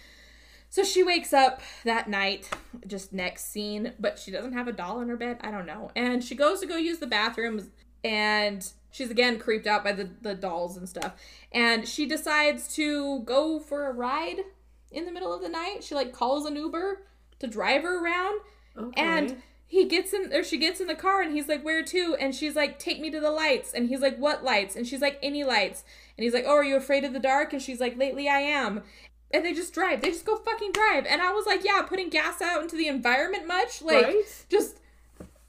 so 0.69 0.83
she 0.83 1.01
wakes 1.03 1.33
up 1.33 1.61
that 1.83 2.07
night, 2.07 2.49
just 2.85 3.11
next 3.11 3.51
scene, 3.51 3.93
but 3.99 4.19
she 4.19 4.29
doesn't 4.29 4.53
have 4.53 4.67
a 4.67 4.71
doll 4.71 5.01
in 5.01 5.09
her 5.09 5.17
bed. 5.17 5.37
I 5.41 5.49
don't 5.49 5.65
know. 5.65 5.89
And 5.95 6.23
she 6.23 6.35
goes 6.35 6.59
to 6.59 6.67
go 6.67 6.77
use 6.77 6.99
the 6.99 7.07
bathroom 7.07 7.71
and 8.05 8.71
she's 8.91 9.09
again 9.09 9.39
creeped 9.39 9.67
out 9.67 9.83
by 9.83 9.91
the, 9.91 10.09
the 10.21 10.35
dolls 10.35 10.77
and 10.77 10.87
stuff. 10.87 11.13
And 11.51 11.87
she 11.87 12.05
decides 12.05 12.73
to 12.75 13.21
go 13.21 13.59
for 13.59 13.87
a 13.87 13.91
ride 13.91 14.37
in 14.91 15.05
the 15.05 15.11
middle 15.11 15.33
of 15.33 15.41
the 15.41 15.49
night. 15.49 15.83
She 15.83 15.95
like 15.95 16.13
calls 16.13 16.45
an 16.45 16.55
Uber 16.55 17.01
to 17.39 17.47
drive 17.47 17.81
her 17.83 18.03
around. 18.03 18.39
Okay. 18.77 19.01
And 19.01 19.41
he 19.67 19.85
gets 19.85 20.13
in, 20.13 20.31
or 20.31 20.43
she 20.43 20.57
gets 20.57 20.79
in 20.79 20.87
the 20.87 20.95
car, 20.95 21.21
and 21.21 21.33
he's 21.33 21.47
like, 21.47 21.63
"Where 21.63 21.83
to?" 21.83 22.15
And 22.19 22.35
she's 22.35 22.55
like, 22.55 22.77
"Take 22.77 22.99
me 23.01 23.09
to 23.09 23.19
the 23.19 23.31
lights." 23.31 23.73
And 23.73 23.89
he's 23.89 24.01
like, 24.01 24.17
"What 24.17 24.43
lights?" 24.43 24.75
And 24.75 24.85
she's 24.87 25.01
like, 25.01 25.17
"Any 25.23 25.43
lights." 25.43 25.83
And 26.17 26.23
he's 26.23 26.33
like, 26.33 26.45
"Oh, 26.45 26.55
are 26.55 26.63
you 26.63 26.75
afraid 26.77 27.03
of 27.03 27.13
the 27.13 27.19
dark?" 27.19 27.51
And 27.51 27.61
she's 27.61 27.79
like, 27.79 27.97
"Lately, 27.97 28.29
I 28.29 28.39
am." 28.39 28.83
And 29.31 29.43
they 29.43 29.53
just 29.53 29.73
drive. 29.73 30.01
They 30.01 30.11
just 30.11 30.25
go 30.25 30.37
fucking 30.37 30.71
drive. 30.71 31.05
And 31.07 31.21
I 31.21 31.33
was 31.33 31.45
like, 31.47 31.65
"Yeah, 31.65 31.81
putting 31.81 32.09
gas 32.09 32.41
out 32.41 32.61
into 32.61 32.75
the 32.77 32.87
environment 32.87 33.47
much? 33.47 33.81
Like, 33.81 34.05
Right? 34.05 34.45
just, 34.49 34.77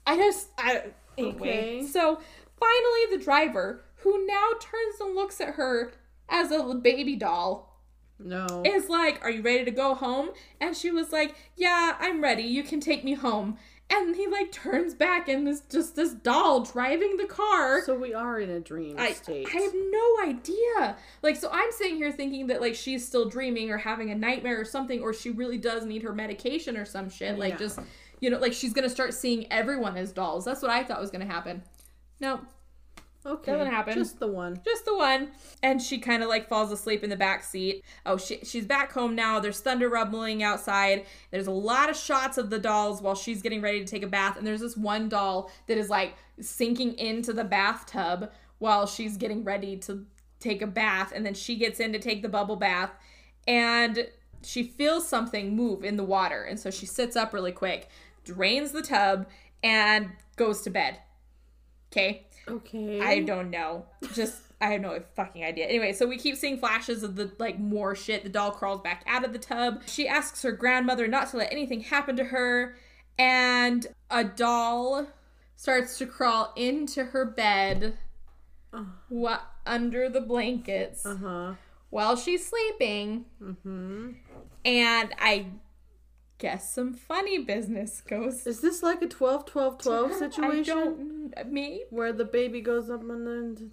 I 0.07 0.17
just, 0.17 0.49
I 0.57 0.85
anyway." 1.17 1.79
Okay. 1.79 1.85
So 1.85 2.19
finally, 2.59 3.17
the 3.17 3.23
driver, 3.23 3.85
who 3.97 4.25
now 4.25 4.49
turns 4.59 4.99
and 4.99 5.15
looks 5.15 5.41
at 5.41 5.55
her 5.55 5.91
as 6.29 6.51
a 6.51 6.75
baby 6.75 7.15
doll, 7.15 7.81
no. 8.19 8.63
is 8.65 8.89
like, 8.89 9.21
Are 9.23 9.29
you 9.31 9.41
ready 9.41 9.65
to 9.65 9.71
go 9.71 9.93
home? 9.95 10.29
And 10.59 10.75
she 10.75 10.91
was 10.91 11.11
like, 11.11 11.35
Yeah, 11.55 11.95
I'm 11.99 12.21
ready. 12.21 12.43
You 12.43 12.63
can 12.63 12.79
take 12.79 13.03
me 13.03 13.13
home. 13.13 13.57
And 13.89 14.17
he 14.17 14.27
like 14.27 14.51
turns 14.51 14.93
back 14.93 15.29
and 15.29 15.47
there's 15.47 15.61
just 15.61 15.95
this 15.95 16.11
doll 16.13 16.65
driving 16.65 17.15
the 17.15 17.25
car. 17.25 17.81
so 17.85 17.97
we 17.97 18.13
are 18.13 18.37
in 18.41 18.49
a 18.49 18.59
dream 18.59 18.97
I, 18.99 19.13
state. 19.13 19.47
I 19.47 19.59
have 19.61 19.73
no 19.73 20.15
idea. 20.29 20.97
Like, 21.23 21.37
so 21.37 21.49
I'm 21.53 21.71
sitting 21.71 21.95
here 21.95 22.11
thinking 22.11 22.47
that 22.47 22.59
like 22.59 22.75
she's 22.75 23.07
still 23.07 23.29
dreaming 23.29 23.71
or 23.71 23.77
having 23.77 24.11
a 24.11 24.15
nightmare 24.15 24.59
or 24.59 24.65
something, 24.65 24.99
or 25.01 25.13
she 25.13 25.29
really 25.29 25.57
does 25.57 25.85
need 25.85 26.03
her 26.03 26.11
medication 26.13 26.75
or 26.75 26.83
some 26.83 27.09
shit. 27.09 27.39
Like, 27.39 27.53
Yeah. 27.53 27.59
just, 27.59 27.79
you 28.19 28.29
know, 28.29 28.39
like 28.39 28.51
she's 28.51 28.73
gonna 28.73 28.89
start 28.89 29.13
seeing 29.13 29.49
everyone 29.53 29.95
as 29.95 30.11
dolls. 30.11 30.43
That's 30.43 30.61
what 30.61 30.71
I 30.71 30.83
thought 30.83 30.99
was 30.99 31.09
gonna 31.11 31.25
happen. 31.25 31.63
No, 32.19 32.41
okay. 33.25 33.51
doesn't 33.51 33.71
happen. 33.71 33.93
Just 33.93 34.19
the 34.19 34.27
one. 34.27 34.59
just 34.65 34.85
the 34.85 34.95
one. 34.95 35.29
And 35.61 35.81
she 35.81 35.97
kind 35.99 36.23
of 36.23 36.29
like 36.29 36.47
falls 36.47 36.71
asleep 36.71 37.03
in 37.03 37.09
the 37.09 37.15
back 37.15 37.43
seat. 37.43 37.83
Oh, 38.05 38.17
she, 38.17 38.39
she's 38.43 38.65
back 38.65 38.91
home 38.91 39.15
now. 39.15 39.39
There's 39.39 39.59
thunder 39.59 39.89
rumbling 39.89 40.43
outside. 40.43 41.05
There's 41.31 41.47
a 41.47 41.51
lot 41.51 41.89
of 41.89 41.95
shots 41.95 42.37
of 42.37 42.49
the 42.49 42.59
dolls 42.59 43.01
while 43.01 43.15
she's 43.15 43.41
getting 43.41 43.61
ready 43.61 43.79
to 43.79 43.85
take 43.85 44.03
a 44.03 44.07
bath. 44.07 44.37
And 44.37 44.45
there's 44.45 44.61
this 44.61 44.77
one 44.77 45.09
doll 45.09 45.51
that 45.67 45.77
is 45.77 45.89
like 45.89 46.15
sinking 46.39 46.97
into 46.97 47.33
the 47.33 47.43
bathtub 47.43 48.31
while 48.59 48.87
she's 48.87 49.17
getting 49.17 49.43
ready 49.43 49.77
to 49.77 50.05
take 50.39 50.61
a 50.61 50.67
bath. 50.67 51.11
And 51.15 51.25
then 51.25 51.33
she 51.33 51.55
gets 51.55 51.79
in 51.79 51.93
to 51.93 51.99
take 51.99 52.21
the 52.21 52.29
bubble 52.29 52.55
bath. 52.55 52.91
And 53.47 54.07
she 54.43 54.63
feels 54.63 55.07
something 55.07 55.55
move 55.55 55.83
in 55.83 55.97
the 55.97 56.03
water. 56.03 56.43
And 56.43 56.59
so 56.59 56.69
she 56.69 56.85
sits 56.85 57.15
up 57.15 57.33
really 57.33 57.51
quick, 57.51 57.89
drains 58.23 58.71
the 58.71 58.81
tub, 58.81 59.27
and 59.63 60.11
goes 60.35 60.61
to 60.61 60.69
bed. 60.69 60.99
Okay. 61.91 62.25
Okay. 62.47 63.01
I 63.01 63.19
don't 63.21 63.49
know. 63.49 63.85
Just 64.13 64.41
I 64.61 64.67
have 64.71 64.81
no 64.81 64.99
fucking 65.15 65.43
idea. 65.43 65.65
Anyway, 65.67 65.93
so 65.93 66.07
we 66.07 66.17
keep 66.17 66.35
seeing 66.35 66.57
flashes 66.57 67.03
of 67.03 67.15
the 67.15 67.31
like 67.39 67.59
more 67.59 67.95
shit. 67.95 68.23
The 68.23 68.29
doll 68.29 68.51
crawls 68.51 68.81
back 68.81 69.03
out 69.07 69.23
of 69.25 69.33
the 69.33 69.39
tub. 69.39 69.81
She 69.85 70.07
asks 70.07 70.41
her 70.43 70.51
grandmother 70.51 71.07
not 71.07 71.29
to 71.31 71.37
let 71.37 71.51
anything 71.51 71.81
happen 71.81 72.15
to 72.17 72.23
her, 72.25 72.75
and 73.19 73.85
a 74.09 74.23
doll 74.23 75.07
starts 75.55 75.97
to 75.97 76.05
crawl 76.05 76.53
into 76.55 77.03
her 77.05 77.25
bed 77.25 77.97
what 79.09 79.41
under 79.65 80.07
the 80.07 80.21
blankets 80.21 81.05
Uh 81.05 81.15
huh. 81.15 81.53
while 81.89 82.15
she's 82.15 82.45
sleeping. 82.47 83.25
Mm-hmm. 83.41 84.11
And 84.65 85.13
I 85.19 85.47
guess 86.39 86.73
some 86.73 86.93
funny 86.93 87.39
business 87.39 88.01
goes. 88.01 88.45
Is 88.45 88.61
this 88.61 88.83
like 88.83 89.01
a 89.01 89.07
12 89.07 89.45
12 89.45 89.77
12 89.81 90.11
I 90.11 90.19
situation? 90.19 90.63
don't 90.65 91.51
maybe. 91.51 91.83
Where 91.89 92.13
the 92.13 92.25
baby 92.25 92.61
goes 92.61 92.89
up 92.89 93.01
and 93.01 93.27
then. 93.27 93.71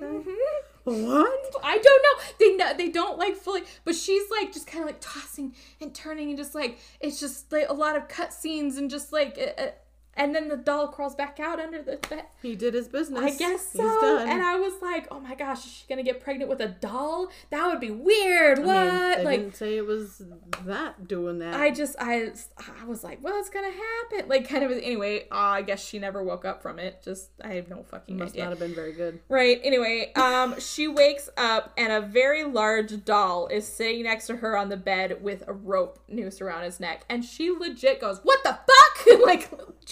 Mhm. 0.00 0.36
What? 0.84 1.54
I 1.62 1.78
don't 1.78 2.02
know. 2.02 2.24
They 2.38 2.56
know 2.56 2.74
they 2.76 2.88
don't 2.88 3.18
like 3.18 3.36
fully, 3.36 3.62
but 3.84 3.94
she's 3.94 4.30
like 4.30 4.52
just 4.52 4.66
kind 4.66 4.82
of 4.82 4.86
like 4.88 5.00
tossing 5.00 5.54
and 5.80 5.94
turning 5.94 6.28
and 6.30 6.38
just 6.38 6.54
like 6.54 6.78
it's 7.00 7.20
just 7.20 7.52
like 7.52 7.68
a 7.68 7.74
lot 7.74 7.96
of 7.96 8.08
cut 8.08 8.32
scenes 8.32 8.78
and 8.78 8.88
just 8.90 9.12
like 9.12 9.38
uh, 9.38 9.60
uh, 9.60 9.70
And 10.16 10.34
then 10.34 10.48
the 10.48 10.56
doll 10.56 10.88
crawls 10.88 11.14
back 11.14 11.38
out 11.40 11.60
under 11.60 11.80
the 11.82 11.96
bed. 12.08 12.24
He 12.42 12.56
did 12.56 12.74
his 12.74 12.88
business. 12.88 13.22
I 13.22 13.30
guess 13.38 13.68
so. 13.72 13.82
He's 13.82 14.00
done. 14.00 14.28
And 14.28 14.42
I 14.42 14.56
was 14.56 14.74
like, 14.82 15.06
oh 15.10 15.20
my 15.20 15.34
gosh, 15.34 15.64
is 15.64 15.72
she 15.72 15.84
gonna 15.88 16.02
get 16.02 16.20
pregnant 16.20 16.50
with 16.50 16.60
a 16.60 16.68
doll? 16.68 17.28
That 17.50 17.66
would 17.68 17.80
be 17.80 17.90
weird. 17.90 18.58
I 18.58 18.62
What? 18.62 18.84
mean, 18.84 19.18
they 19.18 19.24
like 19.24 19.40
didn't 19.40 19.56
say 19.56 19.76
it 19.76 19.86
was 19.86 20.22
that 20.64 21.06
doing 21.08 21.38
that. 21.38 21.54
I 21.54 21.70
just 21.70 21.94
I 21.98 22.32
I 22.80 22.84
was 22.84 23.04
like, 23.04 23.22
what's 23.22 23.50
gonna 23.50 23.70
happen? 23.70 24.28
Like 24.28 24.48
kind 24.48 24.64
of 24.64 24.72
anyway. 24.72 25.26
Uh, 25.30 25.36
I 25.36 25.62
guess 25.62 25.82
she 25.84 25.98
never 25.98 26.22
woke 26.22 26.44
up 26.44 26.60
from 26.60 26.78
it. 26.78 27.00
Just 27.04 27.30
I 27.42 27.54
have 27.54 27.68
no 27.68 27.82
fucking 27.84 28.18
must 28.18 28.32
idea. 28.32 28.44
Must 28.46 28.50
not 28.50 28.58
have 28.58 28.68
been 28.68 28.74
very 28.74 28.92
good. 28.92 29.20
Right. 29.28 29.60
Anyway, 29.62 30.12
um, 30.16 30.58
she 30.58 30.88
wakes 30.88 31.30
up 31.36 31.72
and 31.78 31.92
a 31.92 32.00
very 32.00 32.44
large 32.44 33.04
doll 33.04 33.46
is 33.46 33.66
sitting 33.66 34.02
next 34.02 34.26
to 34.26 34.36
her 34.38 34.56
on 34.56 34.68
the 34.70 34.76
bed 34.76 35.22
with 35.22 35.44
a 35.46 35.52
rope 35.52 36.00
noose 36.08 36.40
around 36.40 36.64
his 36.64 36.80
neck, 36.80 37.04
and 37.08 37.24
she 37.24 37.50
legit 37.50 38.00
goes, 38.00 38.18
"What 38.24 38.42
the 38.42 38.50
fuck?" 38.50 39.20
like 39.24 39.50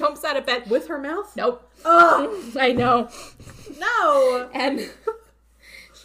jumps 0.08 0.24
out 0.24 0.36
of 0.36 0.46
bed. 0.46 0.70
With 0.70 0.86
her 0.88 0.98
mouth? 0.98 1.34
Nope. 1.36 1.70
Oh 1.84 2.52
I 2.58 2.72
know. 2.72 3.08
no! 3.78 4.50
And 4.54 4.80
she, 4.80 4.88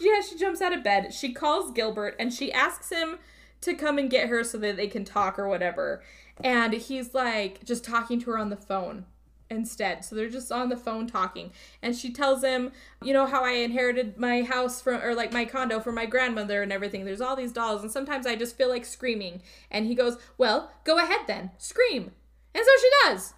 yeah, 0.00 0.20
she 0.20 0.36
jumps 0.36 0.60
out 0.60 0.72
of 0.72 0.84
bed. 0.84 1.14
She 1.14 1.32
calls 1.32 1.72
Gilbert 1.72 2.14
and 2.18 2.32
she 2.32 2.52
asks 2.52 2.90
him 2.90 3.18
to 3.62 3.74
come 3.74 3.98
and 3.98 4.10
get 4.10 4.28
her 4.28 4.44
so 4.44 4.58
that 4.58 4.76
they 4.76 4.88
can 4.88 5.04
talk 5.04 5.38
or 5.38 5.48
whatever. 5.48 6.02
And 6.42 6.74
he's 6.74 7.14
like 7.14 7.64
just 7.64 7.84
talking 7.84 8.20
to 8.20 8.30
her 8.32 8.38
on 8.38 8.50
the 8.50 8.56
phone 8.56 9.06
instead. 9.48 10.04
So 10.04 10.16
they're 10.16 10.28
just 10.28 10.52
on 10.52 10.68
the 10.68 10.76
phone 10.76 11.06
talking. 11.06 11.52
And 11.80 11.96
she 11.96 12.12
tells 12.12 12.42
him, 12.42 12.72
you 13.02 13.12
know, 13.12 13.24
how 13.24 13.44
I 13.44 13.52
inherited 13.52 14.18
my 14.18 14.42
house 14.42 14.82
from, 14.82 15.00
or 15.02 15.14
like 15.14 15.32
my 15.32 15.44
condo 15.44 15.80
from 15.80 15.94
my 15.94 16.06
grandmother 16.06 16.62
and 16.62 16.72
everything. 16.72 17.04
There's 17.04 17.20
all 17.20 17.36
these 17.36 17.52
dolls, 17.52 17.82
and 17.82 17.90
sometimes 17.90 18.26
I 18.26 18.36
just 18.36 18.56
feel 18.56 18.68
like 18.68 18.84
screaming. 18.84 19.42
And 19.70 19.86
he 19.86 19.94
goes, 19.94 20.16
well, 20.38 20.72
go 20.82 20.98
ahead 20.98 21.20
then, 21.26 21.52
scream. 21.58 22.10
And 22.54 22.64
so 22.64 22.70
she 22.80 22.88
does. 23.04 23.34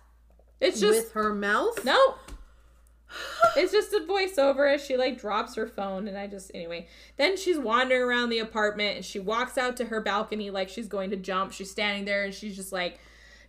It's 0.60 0.80
just. 0.80 1.04
With 1.04 1.12
her 1.12 1.34
mouth? 1.34 1.84
No. 1.84 2.16
It's 3.56 3.72
just 3.72 3.92
a 3.92 4.00
voiceover 4.00 4.74
as 4.74 4.84
she 4.84 4.96
like 4.96 5.18
drops 5.18 5.54
her 5.54 5.66
phone 5.66 6.08
and 6.08 6.18
I 6.18 6.26
just 6.26 6.50
anyway. 6.54 6.86
Then 7.16 7.36
she's 7.36 7.58
wandering 7.58 8.02
around 8.02 8.28
the 8.28 8.40
apartment 8.40 8.96
and 8.96 9.04
she 9.04 9.18
walks 9.18 9.56
out 9.56 9.76
to 9.78 9.86
her 9.86 10.00
balcony 10.00 10.50
like 10.50 10.68
she's 10.68 10.88
going 10.88 11.10
to 11.10 11.16
jump. 11.16 11.52
She's 11.52 11.70
standing 11.70 12.04
there 12.04 12.24
and 12.24 12.34
she's 12.34 12.56
just 12.56 12.72
like 12.72 12.98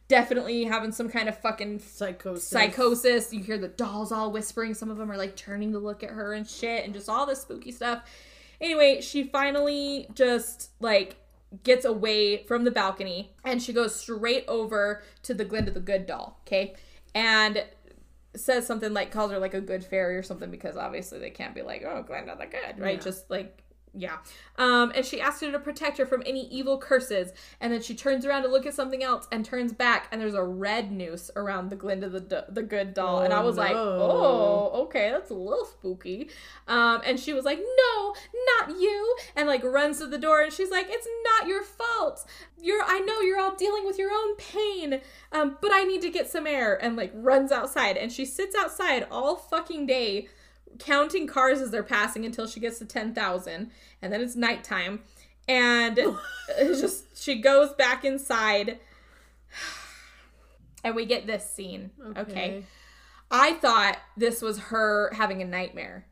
definitely 0.08 0.64
having 0.64 0.92
some 0.92 1.10
kind 1.10 1.28
of 1.28 1.38
fucking 1.38 1.80
Psychosis. 1.80 2.48
psychosis. 2.48 3.34
You 3.34 3.44
hear 3.44 3.58
the 3.58 3.68
dolls 3.68 4.12
all 4.12 4.32
whispering. 4.32 4.74
Some 4.74 4.90
of 4.90 4.98
them 4.98 5.12
are 5.12 5.18
like 5.18 5.36
turning 5.36 5.74
to 5.74 5.80
look 5.80 6.04
at 6.04 6.12
her 6.12 6.34
and 6.34 6.48
shit 6.48 6.86
and 6.86 6.94
just 6.94 7.10
all 7.10 7.26
this 7.26 7.42
spooky 7.42 7.72
stuff. 7.72 8.04
Anyway, 8.62 9.02
she 9.02 9.24
finally 9.24 10.08
just 10.14 10.70
like 10.80 11.18
gets 11.64 11.86
away 11.86 12.44
from 12.44 12.64
the 12.64 12.72
balcony 12.72 13.34
and 13.44 13.62
she 13.62 13.74
goes 13.74 13.96
straight 13.96 14.46
over 14.48 15.04
to 15.24 15.34
the 15.34 15.46
Glinda 15.46 15.72
the 15.72 15.80
Good 15.80 16.06
doll, 16.06 16.40
okay? 16.48 16.76
And 17.18 17.66
says 18.36 18.68
something 18.68 18.94
like 18.94 19.12
calls 19.12 19.32
her 19.32 19.40
like 19.40 19.56
a 19.56 19.62
good 19.62 19.84
fairy 19.84 20.16
or 20.18 20.22
something 20.22 20.52
because 20.52 20.78
obviously 20.78 21.18
they 21.18 21.32
can't 21.32 21.56
be 21.56 21.64
like, 21.64 21.84
oh, 21.84 22.04
Glinda 22.04 22.38
the 22.40 22.46
Good, 22.46 22.80
right? 22.80 22.98
Yeah. 22.98 23.04
Just 23.04 23.30
like 23.32 23.64
yeah. 23.94 24.18
Um, 24.58 24.92
and 24.96 25.06
she 25.06 25.20
asks 25.20 25.42
her 25.42 25.52
to 25.52 25.60
protect 25.60 25.98
her 25.98 26.06
from 26.06 26.22
any 26.26 26.48
evil 26.50 26.78
curses. 26.78 27.32
And 27.60 27.74
then 27.74 27.82
she 27.82 27.96
turns 27.96 28.26
around 28.26 28.44
to 28.44 28.48
look 28.48 28.66
at 28.66 28.74
something 28.74 29.04
else 29.04 29.28
and 29.32 29.44
turns 29.44 29.74
back, 29.74 30.08
and 30.12 30.22
there's 30.22 30.34
a 30.36 30.44
red 30.44 30.92
noose 30.92 31.32
around 31.36 31.70
the 31.70 31.76
Glinda 31.76 32.10
the, 32.10 32.46
the 32.50 32.64
good 32.64 32.94
doll. 32.94 33.22
and 33.22 33.34
I 33.34 33.42
Oh, 33.42 33.46
was 33.46 33.58
like, 33.58 33.76
oh, 33.76 34.72
okay, 34.84 35.10
that's 35.12 35.32
a 35.32 35.36
little 35.36 35.66
spooky. 35.66 36.30
Um, 36.68 37.02
and 37.06 37.20
she 37.20 37.34
was 37.34 37.46
like, 37.46 37.60
no, 37.60 38.16
not 38.58 38.80
you. 38.80 39.16
And 39.36 39.48
like 39.48 39.64
runs 39.64 40.00
to 40.00 40.08
the 40.08 40.18
door, 40.18 40.42
and 40.42 40.52
she's 40.54 40.72
like, 40.72 40.88
it's 40.90 41.08
not 41.24 41.48
your 41.48 41.64
fault. 41.64 42.26
You're, 42.62 42.84
I 42.84 43.00
know 43.00 43.22
you're 43.22 43.40
all 43.40 43.56
dealing 43.56 43.86
with 43.86 43.98
your 43.98 44.12
own 44.12 44.36
pain, 44.38 45.02
um, 45.32 45.58
but 45.62 45.72
I 45.74 45.84
need 45.84 46.02
to 46.02 46.10
get 46.10 46.30
some 46.30 46.48
air. 46.48 46.76
And 46.84 46.96
like 46.96 47.12
runs 47.14 47.52
outside, 47.52 47.98
and 47.98 48.12
she 48.12 48.26
sits 48.26 48.56
outside 48.56 49.08
all 49.10 49.36
fucking 49.36 49.86
day 49.86 50.28
counting 50.80 51.28
cars 51.28 51.60
as 51.62 51.72
they're 51.72 51.84
passing 51.84 52.26
until 52.26 52.48
she 52.48 52.60
gets 52.60 52.80
to 52.80 52.86
10,000 52.86 53.72
and 54.02 54.14
then 54.14 54.22
it's 54.22 54.36
nighttime 54.36 55.02
and 55.48 55.98
it's 56.58 56.82
just 56.82 57.22
she 57.22 57.40
goes 57.42 57.74
back 57.74 58.04
inside 58.06 58.80
and 60.84 60.96
we 60.96 61.06
get 61.06 61.28
this 61.28 61.50
scene 61.50 61.92
okay. 62.18 62.64
I 63.30 63.54
thought 63.54 63.98
this 64.16 64.42
was 64.42 64.58
her 64.60 65.12
having 65.14 65.42
a 65.42 65.46
nightmare 65.46 66.06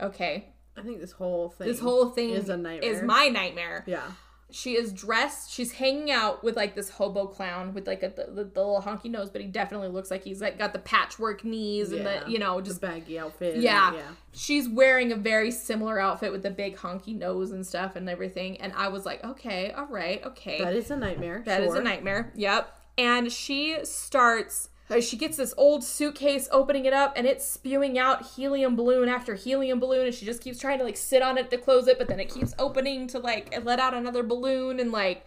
okay 0.00 0.46
I 0.76 0.82
think 0.82 1.00
this 1.00 1.12
whole 1.12 1.50
thing. 1.50 1.66
this 1.66 1.80
whole 1.80 2.10
thing 2.10 2.30
is 2.30 2.48
a 2.48 2.56
nightmare. 2.56 2.90
is 2.90 3.02
my 3.02 3.28
nightmare 3.28 3.84
Yeah. 3.86 4.10
She 4.52 4.76
is 4.76 4.92
dressed 4.92 5.52
she's 5.52 5.72
hanging 5.72 6.10
out 6.10 6.42
with 6.42 6.56
like 6.56 6.74
this 6.74 6.90
hobo 6.90 7.26
clown 7.26 7.72
with 7.74 7.86
like 7.86 8.02
a 8.02 8.08
the, 8.08 8.24
the, 8.24 8.44
the 8.44 8.60
little 8.60 8.82
honky 8.84 9.10
nose 9.10 9.30
but 9.30 9.40
he 9.40 9.46
definitely 9.46 9.88
looks 9.88 10.10
like 10.10 10.24
he's 10.24 10.40
like 10.40 10.58
got 10.58 10.72
the 10.72 10.78
patchwork 10.78 11.44
knees 11.44 11.92
and 11.92 12.04
the 12.04 12.22
you 12.26 12.38
know 12.38 12.60
Just 12.60 12.70
just 12.70 12.80
baggy 12.80 13.18
outfit. 13.18 13.56
Yeah. 13.56 13.94
Yeah. 13.94 14.02
she's 14.32 14.68
wearing 14.68 15.12
a 15.12 15.16
very 15.16 15.50
similar 15.50 15.98
outfit 15.98 16.32
with 16.32 16.42
the 16.42 16.50
big 16.50 16.76
honky 16.76 17.16
nose 17.16 17.50
and 17.50 17.66
stuff 17.66 17.96
and 17.96 18.08
everything. 18.08 18.60
And 18.60 18.72
I 18.74 18.88
was 18.88 19.04
like, 19.04 19.24
okay, 19.24 19.72
all 19.72 19.86
right, 19.86 20.24
okay. 20.24 20.62
That 20.62 20.74
is 20.74 20.90
a 20.90 20.96
nightmare. 20.96 21.42
That 21.44 21.62
is 21.62 21.72
sure. 21.72 21.80
a 21.80 21.84
nightmare. 21.84 22.32
Yep. 22.34 22.76
And 22.98 23.32
she 23.32 23.78
starts. 23.84 24.68
Uh, 24.90 25.00
She 25.00 25.16
gets 25.16 25.36
this 25.36 25.54
old 25.56 25.84
suitcase, 25.84 26.48
opening 26.50 26.84
it 26.84 26.92
up, 26.92 27.12
and 27.16 27.26
it's 27.26 27.46
spewing 27.46 27.98
out 27.98 28.26
helium 28.34 28.76
balloon 28.76 29.08
after 29.08 29.34
helium 29.34 29.78
balloon, 29.80 30.06
and 30.06 30.14
she 30.14 30.26
just 30.26 30.42
keeps 30.42 30.58
trying 30.58 30.78
to 30.78 30.84
like 30.84 30.96
sit 30.96 31.22
on 31.22 31.38
it 31.38 31.50
to 31.50 31.56
close 31.58 31.86
it, 31.88 31.98
but 31.98 32.08
then 32.08 32.20
it 32.20 32.32
keeps 32.32 32.54
opening 32.58 33.06
to 33.08 33.18
like 33.18 33.54
let 33.64 33.78
out 33.78 33.94
another 33.94 34.22
balloon, 34.22 34.80
and 34.80 34.90
like, 34.92 35.24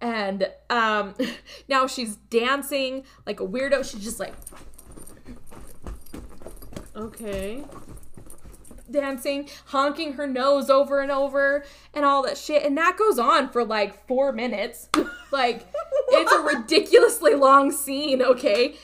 and 0.00 0.48
um, 0.70 1.14
now 1.68 1.86
she's 1.86 2.16
dancing 2.16 3.04
like 3.26 3.40
a 3.40 3.46
weirdo. 3.46 3.88
She's 3.90 4.02
just 4.04 4.18
like 4.20 4.34
Okay. 6.96 7.64
dancing, 8.90 9.48
honking 9.66 10.12
her 10.12 10.26
nose 10.28 10.70
over 10.70 11.00
and 11.00 11.10
over, 11.10 11.64
and 11.92 12.04
all 12.04 12.22
that 12.22 12.38
shit. 12.38 12.62
And 12.62 12.76
that 12.78 12.96
goes 12.96 13.18
on 13.18 13.48
for 13.48 13.64
like 13.64 14.06
four 14.06 14.30
minutes. 14.32 14.88
like, 15.32 15.66
it's 16.10 16.32
a 16.32 16.56
ridiculously 16.56 17.34
long 17.34 17.72
scene, 17.72 18.22
okay? 18.22 18.76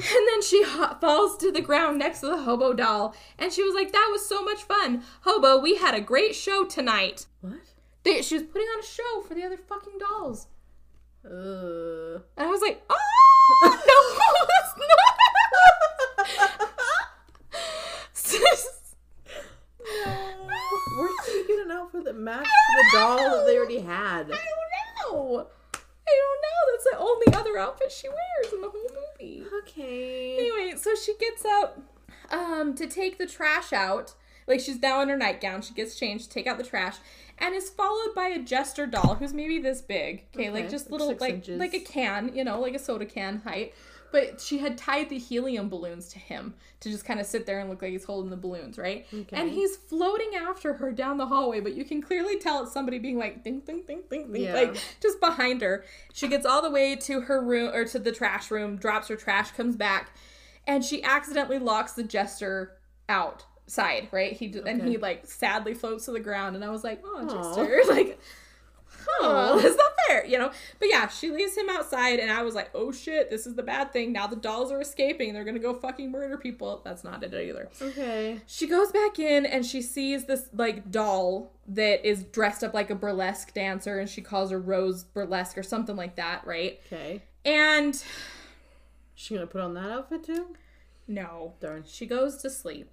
And 0.16 0.28
then 0.28 0.42
she 0.42 0.62
ho- 0.64 0.96
falls 1.00 1.36
to 1.38 1.52
the 1.52 1.60
ground 1.60 1.98
next 1.98 2.20
to 2.20 2.26
the 2.26 2.42
hobo 2.42 2.72
doll. 2.72 3.14
And 3.38 3.52
she 3.52 3.62
was 3.62 3.74
like, 3.74 3.92
That 3.92 4.08
was 4.10 4.26
so 4.26 4.42
much 4.44 4.62
fun. 4.62 5.02
Hobo, 5.22 5.58
we 5.58 5.76
had 5.76 5.94
a 5.94 6.00
great 6.00 6.34
show 6.34 6.64
tonight. 6.64 7.26
What? 7.40 7.54
They, 8.02 8.22
she 8.22 8.34
was 8.34 8.44
putting 8.44 8.66
on 8.68 8.80
a 8.80 8.86
show 8.86 9.20
for 9.26 9.34
the 9.34 9.42
other 9.44 9.56
fucking 9.58 9.98
dolls. 9.98 10.46
Uh. 11.24 12.20
And 12.36 12.48
I 12.48 12.50
was 12.50 12.62
like, 12.62 12.82
Oh, 12.88 12.96
no, 13.64 13.70
that's 14.48 14.74
not. 14.78 16.60
Where 20.98 21.08
did 21.24 21.34
you 21.34 21.46
get 21.46 21.64
an 21.66 21.70
outfit 21.72 22.04
that 22.04 22.16
matched 22.16 22.48
the 22.76 22.84
doll 22.98 23.16
that 23.18 23.44
they 23.46 23.56
already 23.56 23.80
had? 23.80 24.30
I 24.30 24.38
don't 25.08 25.12
know. 25.12 25.46
I 25.74 26.12
don't 26.18 26.40
know. 26.42 26.60
That's 26.72 26.84
the 26.90 26.98
only 26.98 27.26
other 27.34 27.58
outfit 27.58 27.90
she 27.92 28.08
wears 28.08 28.52
in 28.52 28.60
the 28.60 28.68
whole 28.68 28.82
movie. 28.82 29.09
Okay. 29.20 30.36
Anyway, 30.38 30.76
so 30.76 30.94
she 30.94 31.14
gets 31.16 31.44
up 31.44 31.80
um 32.30 32.74
to 32.74 32.86
take 32.86 33.18
the 33.18 33.26
trash 33.26 33.72
out. 33.72 34.14
Like 34.46 34.60
she's 34.60 34.80
now 34.80 35.00
in 35.00 35.08
her 35.08 35.16
nightgown. 35.16 35.62
She 35.62 35.74
gets 35.74 35.94
changed 35.94 36.24
to 36.24 36.30
take 36.30 36.46
out 36.46 36.58
the 36.58 36.64
trash 36.64 36.96
and 37.38 37.54
is 37.54 37.70
followed 37.70 38.14
by 38.14 38.28
a 38.28 38.38
jester 38.38 38.86
doll 38.86 39.14
who's 39.14 39.32
maybe 39.32 39.58
this 39.58 39.80
big. 39.80 40.24
Okay, 40.34 40.50
like 40.50 40.68
just 40.70 40.90
little 40.90 41.14
like 41.20 41.34
inches. 41.34 41.58
like 41.58 41.74
a 41.74 41.80
can, 41.80 42.34
you 42.34 42.44
know, 42.44 42.60
like 42.60 42.74
a 42.74 42.78
soda 42.78 43.06
can 43.06 43.40
height. 43.44 43.74
But 44.12 44.40
she 44.40 44.58
had 44.58 44.76
tied 44.76 45.08
the 45.08 45.18
helium 45.18 45.68
balloons 45.68 46.08
to 46.08 46.18
him 46.18 46.54
to 46.80 46.90
just 46.90 47.04
kind 47.04 47.20
of 47.20 47.26
sit 47.26 47.46
there 47.46 47.60
and 47.60 47.70
look 47.70 47.80
like 47.82 47.92
he's 47.92 48.04
holding 48.04 48.30
the 48.30 48.36
balloons, 48.36 48.76
right? 48.78 49.06
Okay. 49.14 49.36
And 49.36 49.50
he's 49.50 49.76
floating 49.76 50.34
after 50.34 50.74
her 50.74 50.90
down 50.92 51.16
the 51.18 51.26
hallway, 51.26 51.60
but 51.60 51.74
you 51.74 51.84
can 51.84 52.02
clearly 52.02 52.38
tell 52.38 52.62
it's 52.64 52.72
somebody 52.72 52.98
being 52.98 53.18
like 53.18 53.44
ding 53.44 53.60
ding 53.60 53.82
ding 53.86 54.02
ding 54.10 54.32
ding 54.32 54.42
Yeah. 54.42 54.54
like 54.54 54.76
just 55.00 55.20
behind 55.20 55.60
her. 55.60 55.84
She 56.12 56.26
gets 56.28 56.44
all 56.44 56.62
the 56.62 56.70
way 56.70 56.96
to 56.96 57.20
her 57.22 57.40
room 57.42 57.72
or 57.74 57.84
to 57.84 57.98
the 57.98 58.12
trash 58.12 58.50
room, 58.50 58.76
drops 58.76 59.08
her 59.08 59.16
trash, 59.16 59.50
comes 59.52 59.76
back, 59.76 60.10
and 60.66 60.84
she 60.84 61.02
accidentally 61.04 61.58
locks 61.58 61.92
the 61.92 62.02
jester 62.02 62.76
outside, 63.08 64.08
right? 64.10 64.32
He 64.32 64.48
d 64.48 64.60
and 64.66 64.82
he 64.82 64.96
like 64.96 65.26
sadly 65.26 65.74
floats 65.74 66.06
to 66.06 66.12
the 66.12 66.20
ground, 66.20 66.56
and 66.56 66.64
I 66.64 66.70
was 66.70 66.82
like, 66.84 67.00
oh, 67.04 67.26
Aw. 67.28 67.54
jester, 67.54 67.82
like. 67.94 68.18
Oh, 69.22 69.54
Aw. 69.56 69.60
that's 69.60 69.76
not 69.76 69.92
fair, 70.08 70.24
you 70.26 70.38
know. 70.38 70.50
But 70.78 70.88
yeah, 70.88 71.08
she 71.08 71.30
leaves 71.30 71.56
him 71.56 71.68
outside, 71.68 72.18
and 72.18 72.30
I 72.30 72.42
was 72.42 72.54
like, 72.54 72.70
"Oh 72.74 72.92
shit, 72.92 73.30
this 73.30 73.46
is 73.46 73.54
the 73.54 73.62
bad 73.62 73.92
thing." 73.92 74.12
Now 74.12 74.26
the 74.26 74.36
dolls 74.36 74.70
are 74.72 74.80
escaping; 74.80 75.32
they're 75.32 75.44
gonna 75.44 75.58
go 75.58 75.74
fucking 75.74 76.10
murder 76.10 76.36
people. 76.36 76.80
That's 76.84 77.02
not 77.04 77.22
it 77.22 77.32
either. 77.34 77.68
Okay. 77.80 78.40
She 78.46 78.66
goes 78.66 78.92
back 78.92 79.18
in 79.18 79.46
and 79.46 79.64
she 79.64 79.82
sees 79.82 80.24
this 80.26 80.48
like 80.52 80.90
doll 80.90 81.52
that 81.68 82.06
is 82.08 82.24
dressed 82.24 82.62
up 82.64 82.74
like 82.74 82.90
a 82.90 82.94
burlesque 82.94 83.54
dancer, 83.54 83.98
and 83.98 84.08
she 84.08 84.20
calls 84.20 84.50
her 84.50 84.58
Rose 84.60 85.04
Burlesque 85.04 85.56
or 85.58 85.62
something 85.62 85.96
like 85.96 86.16
that, 86.16 86.46
right? 86.46 86.80
Okay. 86.86 87.22
And 87.44 88.02
She 89.14 89.34
gonna 89.34 89.46
put 89.46 89.60
on 89.60 89.74
that 89.74 89.90
outfit 89.90 90.24
too? 90.24 90.54
no, 91.06 91.54
Darn. 91.60 91.84
she 91.86 92.06
goes 92.06 92.36
to 92.38 92.50
sleep 92.50 92.88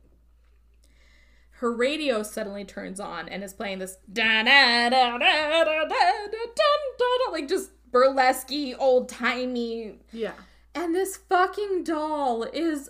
her 1.60 1.72
radio 1.72 2.24
suddenly 2.24 2.64
turns 2.64 2.99
on 2.99 3.28
and 3.30 3.43
is 3.43 3.53
playing 3.53 3.80
this 3.80 3.97
da 4.12 4.43
da 4.43 4.89
da 4.89 5.18
da 5.18 5.64
da 5.64 5.64
da 5.64 5.88
da 5.88 7.32
like 7.32 7.47
just 7.47 7.72
burlesque 7.91 8.51
old 8.78 9.10
timey. 9.10 9.99
Yeah. 10.12 10.34
And 10.76 10.93
this 10.93 11.18
fucking 11.18 11.84
doll 11.84 12.43
is 12.43 12.89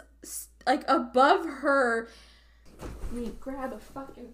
like 0.66 0.84
above 0.88 1.46
her. 1.46 2.10
Let 2.82 3.14
me 3.14 3.32
grab 3.40 3.74
a 3.74 3.80
fucking 3.80 4.34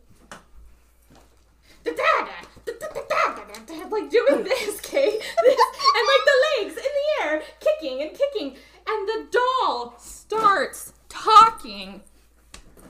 like 3.93 4.09
doing 4.09 4.43
this, 4.43 4.81
Kate, 4.81 5.19
this, 5.19 5.59
and 5.95 6.07
like 6.07 6.25
the 6.25 6.65
legs 6.65 6.77
in 6.77 6.83
the 6.83 7.23
air, 7.23 7.41
kicking 7.59 8.01
and 8.01 8.11
kicking, 8.11 8.57
and 8.87 9.07
the 9.07 9.27
doll 9.31 9.95
starts 9.99 10.93
talking 11.07 12.01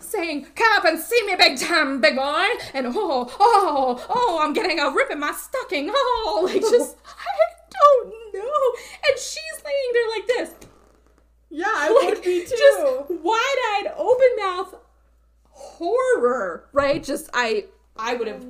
saying, 0.04 0.48
Come 0.56 0.78
up 0.78 0.86
and 0.86 1.00
see 1.00 1.22
me, 1.26 1.36
big 1.36 1.58
time, 1.58 2.02
big 2.02 2.16
boy. 2.16 2.46
And 2.74 2.88
oh, 2.88 3.34
oh, 3.40 4.06
oh, 4.10 4.40
I'm 4.42 4.54
getting 4.54 4.80
a 4.80 4.90
rip 4.92 5.12
in 5.12 5.20
my 5.20 5.32
stocking. 5.32 5.92
Oh, 6.26 6.50
like 6.52 6.62
just, 6.62 6.98
I 7.06 7.70
don't 7.70 8.34
know. 8.34 8.82
And 9.08 9.18
she's 9.18 9.64
laying 9.64 9.94
there 9.94 10.10
like 10.10 10.28
this. 10.28 10.68
Yeah, 11.50 11.66
I 11.68 11.90
Like, 12.04 12.16
would 12.16 12.24
be 12.24 12.46
too. 12.46 12.56
Just 12.58 13.12
wide 13.24 13.84
eyed, 13.86 13.94
open 13.98 14.30
mouth 14.38 14.76
horror, 15.50 16.66
right? 16.74 17.04
Just, 17.04 17.30
I, 17.34 17.66
I 17.96 18.16
would 18.16 18.28
have. 18.28 18.46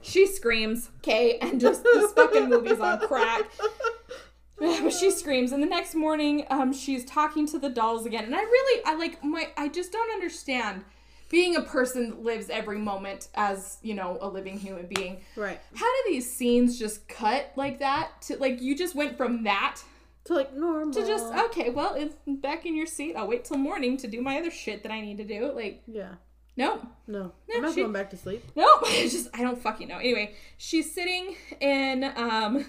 She 0.00 0.26
screams, 0.26 0.90
okay, 0.98 1.38
and 1.38 1.60
just 1.60 1.82
this 1.82 2.12
fucking 2.12 2.48
movie's 2.48 2.78
on 2.78 3.00
crack. 3.00 3.42
but 4.58 4.90
she 4.90 5.10
screams 5.10 5.52
and 5.52 5.62
the 5.62 5.66
next 5.66 5.94
morning 5.94 6.46
um 6.50 6.72
she's 6.72 7.04
talking 7.04 7.46
to 7.46 7.58
the 7.58 7.68
dolls 7.68 8.06
again 8.06 8.24
and 8.24 8.34
i 8.34 8.40
really 8.40 8.82
i 8.86 8.94
like 8.94 9.22
my 9.22 9.48
i 9.56 9.68
just 9.68 9.92
don't 9.92 10.10
understand 10.10 10.82
being 11.28 11.56
a 11.56 11.62
person 11.62 12.10
that 12.10 12.22
lives 12.22 12.48
every 12.50 12.78
moment 12.78 13.28
as 13.34 13.78
you 13.82 13.94
know 13.94 14.18
a 14.20 14.28
living 14.28 14.58
human 14.58 14.86
being 14.86 15.20
right. 15.36 15.60
how 15.74 15.86
do 15.86 16.10
these 16.12 16.30
scenes 16.32 16.78
just 16.78 17.08
cut 17.08 17.52
like 17.56 17.78
that 17.80 18.10
to 18.22 18.36
like 18.38 18.60
you 18.60 18.76
just 18.76 18.94
went 18.94 19.16
from 19.16 19.44
that 19.44 19.80
To 20.24 20.34
like 20.34 20.54
normal. 20.54 20.92
to 20.94 21.06
just 21.06 21.32
okay 21.46 21.70
well 21.70 21.94
it's 21.94 22.14
back 22.26 22.64
in 22.66 22.76
your 22.76 22.86
seat 22.86 23.14
i'll 23.16 23.26
wait 23.28 23.44
till 23.44 23.56
morning 23.58 23.96
to 23.98 24.06
do 24.08 24.20
my 24.22 24.38
other 24.38 24.50
shit 24.50 24.82
that 24.84 24.92
i 24.92 25.00
need 25.00 25.18
to 25.18 25.24
do 25.24 25.52
like 25.52 25.82
Yeah. 25.86 26.14
nope 26.56 26.82
No. 27.08 27.32
No, 27.48 27.54
I'm 27.56 27.62
not 27.62 27.74
she- 27.74 27.80
going 27.82 27.92
back 27.92 28.10
to 28.10 28.16
sleep. 28.16 28.42
Nope. 28.56 28.82
It's 28.86 29.12
just 29.12 29.28
I 29.34 29.42
don't 29.42 29.60
fucking 29.60 29.86
know. 29.88 29.98
Anyway, 29.98 30.34
she's 30.58 30.92
sitting 30.92 31.36
in 31.60 32.02
um 32.16 32.64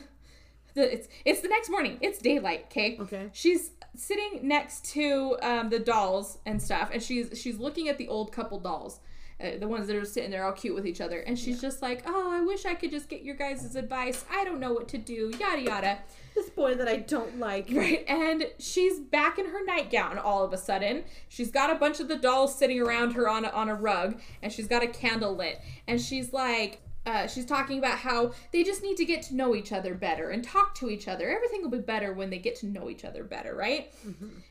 the 0.75 0.93
it's 0.93 1.07
it's 1.25 1.41
the 1.41 1.47
next 1.47 1.69
morning. 1.69 1.97
It's 2.01 2.19
daylight, 2.19 2.65
okay? 2.69 2.97
Okay. 2.99 3.29
She's 3.33 3.71
sitting 3.97 4.47
next 4.47 4.85
to 4.85 5.37
um 5.41 5.69
the 5.69 5.79
dolls 5.79 6.37
and 6.45 6.61
stuff 6.61 6.89
and 6.93 7.01
she's 7.01 7.37
she's 7.39 7.57
looking 7.57 7.89
at 7.89 7.97
the 7.97 8.07
old 8.07 8.31
couple 8.31 8.59
dolls. 8.59 8.99
Uh, 9.39 9.51
the 9.59 9.67
ones 9.67 9.85
that 9.85 9.95
are 9.95 10.03
sitting 10.03 10.31
there 10.31 10.43
all 10.43 10.51
cute 10.51 10.73
with 10.73 10.87
each 10.87 10.99
other 10.99 11.19
and 11.19 11.37
she's 11.37 11.61
just 11.61 11.79
like 11.83 12.01
oh 12.07 12.31
i 12.31 12.41
wish 12.41 12.65
i 12.65 12.73
could 12.73 12.89
just 12.89 13.07
get 13.07 13.21
your 13.21 13.35
guys' 13.35 13.75
advice 13.75 14.25
i 14.31 14.43
don't 14.43 14.59
know 14.59 14.73
what 14.73 14.87
to 14.87 14.97
do 14.97 15.31
yada 15.39 15.61
yada 15.61 15.99
This 16.37 16.49
boy 16.51 16.75
that 16.75 16.87
I 16.87 16.97
don't 16.97 17.39
like. 17.39 17.67
Right, 17.71 18.05
and 18.07 18.45
she's 18.59 18.99
back 18.99 19.39
in 19.39 19.47
her 19.47 19.65
nightgown 19.65 20.19
all 20.19 20.43
of 20.43 20.53
a 20.53 20.57
sudden. 20.57 21.03
She's 21.27 21.49
got 21.49 21.71
a 21.71 21.75
bunch 21.75 21.99
of 21.99 22.07
the 22.07 22.15
dolls 22.15 22.55
sitting 22.55 22.79
around 22.79 23.13
her 23.13 23.27
on 23.27 23.43
a, 23.43 23.49
on 23.49 23.69
a 23.69 23.73
rug, 23.73 24.19
and 24.43 24.53
she's 24.53 24.67
got 24.67 24.83
a 24.83 24.87
candle 24.87 25.35
lit. 25.35 25.59
And 25.87 25.99
she's 25.99 26.33
like, 26.33 26.81
uh, 27.07 27.25
she's 27.25 27.45
talking 27.45 27.79
about 27.79 27.97
how 27.97 28.33
they 28.51 28.63
just 28.63 28.83
need 28.83 28.97
to 28.97 29.05
get 29.05 29.21
to 29.23 29.35
know 29.35 29.55
each 29.55 29.71
other 29.71 29.93
better 29.95 30.29
and 30.31 30.43
talk 30.43 30.75
to 30.75 30.89
each 30.89 31.07
other. 31.07 31.29
Everything 31.29 31.61
will 31.61 31.69
be 31.69 31.79
better 31.79 32.13
when 32.13 32.29
they 32.29 32.37
get 32.37 32.57
to 32.57 32.65
know 32.67 32.89
each 32.89 33.05
other 33.05 33.23
better, 33.23 33.55
right? 33.55 33.93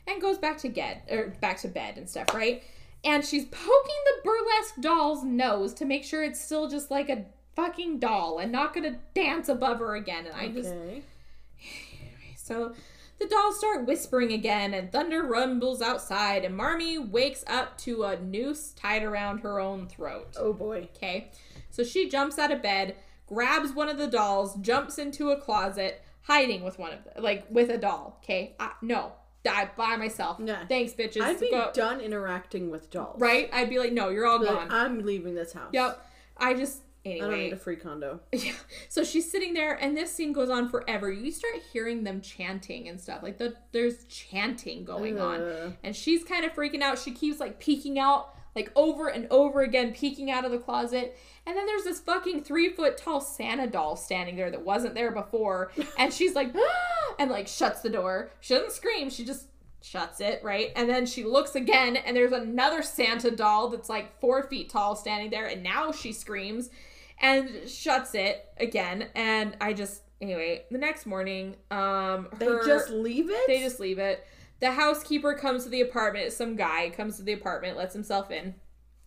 And 0.07 0.23
goes 0.23 0.39
back 0.39 0.57
to 0.59 0.71
bed 0.71 1.03
or 1.11 1.35
back 1.43 1.59
to 1.59 1.69
bed 1.69 1.99
and 1.99 2.09
stuff, 2.09 2.35
right? 2.35 2.63
And 3.05 3.23
she's 3.23 3.45
poking 3.45 4.01
the 4.07 4.23
burlesque 4.25 4.81
doll's 4.81 5.23
nose 5.23 5.75
to 5.75 5.85
make 5.85 6.03
sure 6.03 6.25
it's 6.25 6.43
still 6.43 6.67
just 6.69 6.91
like 6.91 7.11
a 7.11 7.27
fucking 7.55 7.99
doll 7.99 8.39
and 8.39 8.51
not 8.51 8.73
gonna 8.73 8.97
dance 9.15 9.51
above 9.51 9.79
her 9.81 9.95
again. 9.95 10.27
And 10.27 10.35
I 10.35 10.49
just 10.49 10.75
so 12.37 12.75
the 13.19 13.27
dolls 13.27 13.59
start 13.59 13.87
whispering 13.87 14.33
again, 14.33 14.75
and 14.75 14.93
thunder 14.93 15.23
rumbles 15.23 15.81
outside, 15.81 16.45
and 16.45 16.55
Marmy 16.55 16.99
wakes 16.99 17.45
up 17.47 17.79
to 17.79 18.05
a 18.05 18.21
noose 18.21 18.73
tied 18.73 19.03
around 19.03 19.39
her 19.39 19.59
own 19.59 19.89
throat. 19.89 20.35
Oh 20.39 20.53
boy. 20.53 20.89
Okay, 20.97 21.31
so 21.77 21.85
she 21.85 22.09
jumps 22.09 22.39
out 22.39 22.51
of 22.51 22.63
bed, 22.63 22.97
grabs 23.27 23.73
one 23.73 23.89
of 23.89 23.99
the 23.99 24.07
dolls, 24.07 24.57
jumps 24.57 24.97
into 24.99 25.31
a 25.31 25.37
closet, 25.41 26.03
hiding 26.23 26.65
with 26.65 26.79
one 26.79 26.93
of 26.93 27.05
them, 27.05 27.23
like 27.23 27.45
with 27.51 27.69
a 27.71 27.77
doll. 27.79 28.19
Okay, 28.23 28.57
I, 28.59 28.71
no, 28.81 29.13
die 29.45 29.71
by 29.77 29.97
myself. 29.97 30.39
No, 30.39 30.57
Thanks, 30.69 30.93
bitches. 30.95 31.21
I'd 31.23 31.39
be 31.41 31.51
Go- 31.51 31.71
done 31.75 32.01
interacting 32.01 32.71
with 32.71 32.91
dolls. 32.91 33.21
right? 33.21 33.51
I'd 33.53 33.69
be 33.69 33.79
like, 33.79 33.93
no, 33.93 34.09
you're 34.09 34.27
all 34.27 34.41
Like, 34.41 34.49
gone. 34.49 34.69
I'm 34.71 35.01
leaving 35.05 35.35
this 35.35 35.53
house. 35.53 35.71
yep. 35.73 36.03
I 36.39 36.55
just 36.55 36.83
I 37.07 37.19
don't 37.19 37.31
need 37.31 37.53
a 37.53 37.57
free 37.57 37.77
condo. 37.77 38.19
Yeah. 38.33 38.53
So 38.89 39.05
she's 39.05 39.31
sitting 39.31 39.55
there, 39.55 39.75
and 39.75 39.97
this 39.97 40.11
scene 40.13 40.33
goes 40.33 40.51
on 40.51 40.69
forever. 40.69 41.11
You 41.11 41.31
start 41.31 41.55
hearing 41.73 42.03
them 42.03 42.21
chanting 42.21 42.89
and 42.89 43.01
stuff. 43.01 43.23
Like 43.23 43.39
the 43.39 43.55
there's 43.71 44.05
chanting 44.07 44.85
going 44.85 45.21
on, 45.21 45.77
and 45.85 45.95
she's 45.95 46.25
kind 46.25 46.45
of 46.45 46.53
freaking 46.53 46.83
out. 46.83 46.99
She 46.99 47.13
keeps 47.13 47.39
like 47.39 47.61
peeking 47.61 47.99
out, 48.01 48.35
like 48.57 48.73
over 48.75 49.07
and 49.09 49.29
over 49.31 49.63
again, 49.63 49.93
peeking 49.93 50.31
out 50.33 50.45
of 50.45 50.51
the 50.51 50.59
closet. 50.59 51.17
And 51.47 51.57
then 51.57 51.65
there's 51.67 51.85
this 51.85 52.01
fucking 52.01 52.43
three 52.43 52.71
foot 52.71 52.97
tall 52.97 53.21
Santa 53.21 53.67
doll 53.69 53.95
standing 53.97 54.35
there 54.37 54.51
that 54.51 54.65
wasn't 54.65 54.95
there 54.95 55.13
before, 55.13 55.71
and 55.99 56.13
she's 56.13 56.35
like, 56.35 56.53
and 57.19 57.31
like 57.31 57.47
shuts 57.47 57.83
the 57.83 57.89
door. 57.91 58.31
She 58.41 58.55
doesn't 58.55 58.73
scream. 58.73 59.11
She 59.11 59.25
just 59.25 59.47
shuts 59.81 60.21
it, 60.21 60.43
right? 60.43 60.73
And 60.75 60.89
then 60.89 61.07
she 61.07 61.23
looks 61.23 61.55
again, 61.55 61.95
and 61.97 62.17
there's 62.17 62.33
another 62.33 62.83
Santa 62.83 63.31
doll 63.31 63.69
that's 63.69 63.89
like 63.89 64.19
four 64.21 64.43
feet 64.49 64.69
tall 64.71 64.97
standing 64.97 65.31
there, 65.31 65.47
and 65.47 65.63
now 65.63 65.93
she 65.93 66.13
screams 66.13 66.71
and 67.21 67.69
shuts 67.69 68.15
it 68.15 68.47
again. 68.59 69.07
And 69.15 69.57
I 69.61 69.73
just, 69.73 70.03
anyway, 70.21 70.65
the 70.71 70.79
next 70.79 71.07
morning, 71.07 71.55
um, 71.71 72.29
They 72.39 72.47
just 72.67 72.91
leave 72.91 73.31
it? 73.31 73.47
they 73.47 73.61
just 73.61 73.79
leave 73.79 73.99
it. 73.99 74.27
The 74.59 74.73
housekeeper 74.73 75.35
comes 75.35 75.65
to 75.65 75.71
the 75.71 75.83
apartment. 75.83 76.33
Some 76.33 76.57
guy 76.57 76.91
comes 76.91 77.17
to 77.19 77.23
the 77.23 77.33
apartment, 77.35 77.77
lets 77.77 77.95
himself 77.95 78.31
in, 78.31 78.55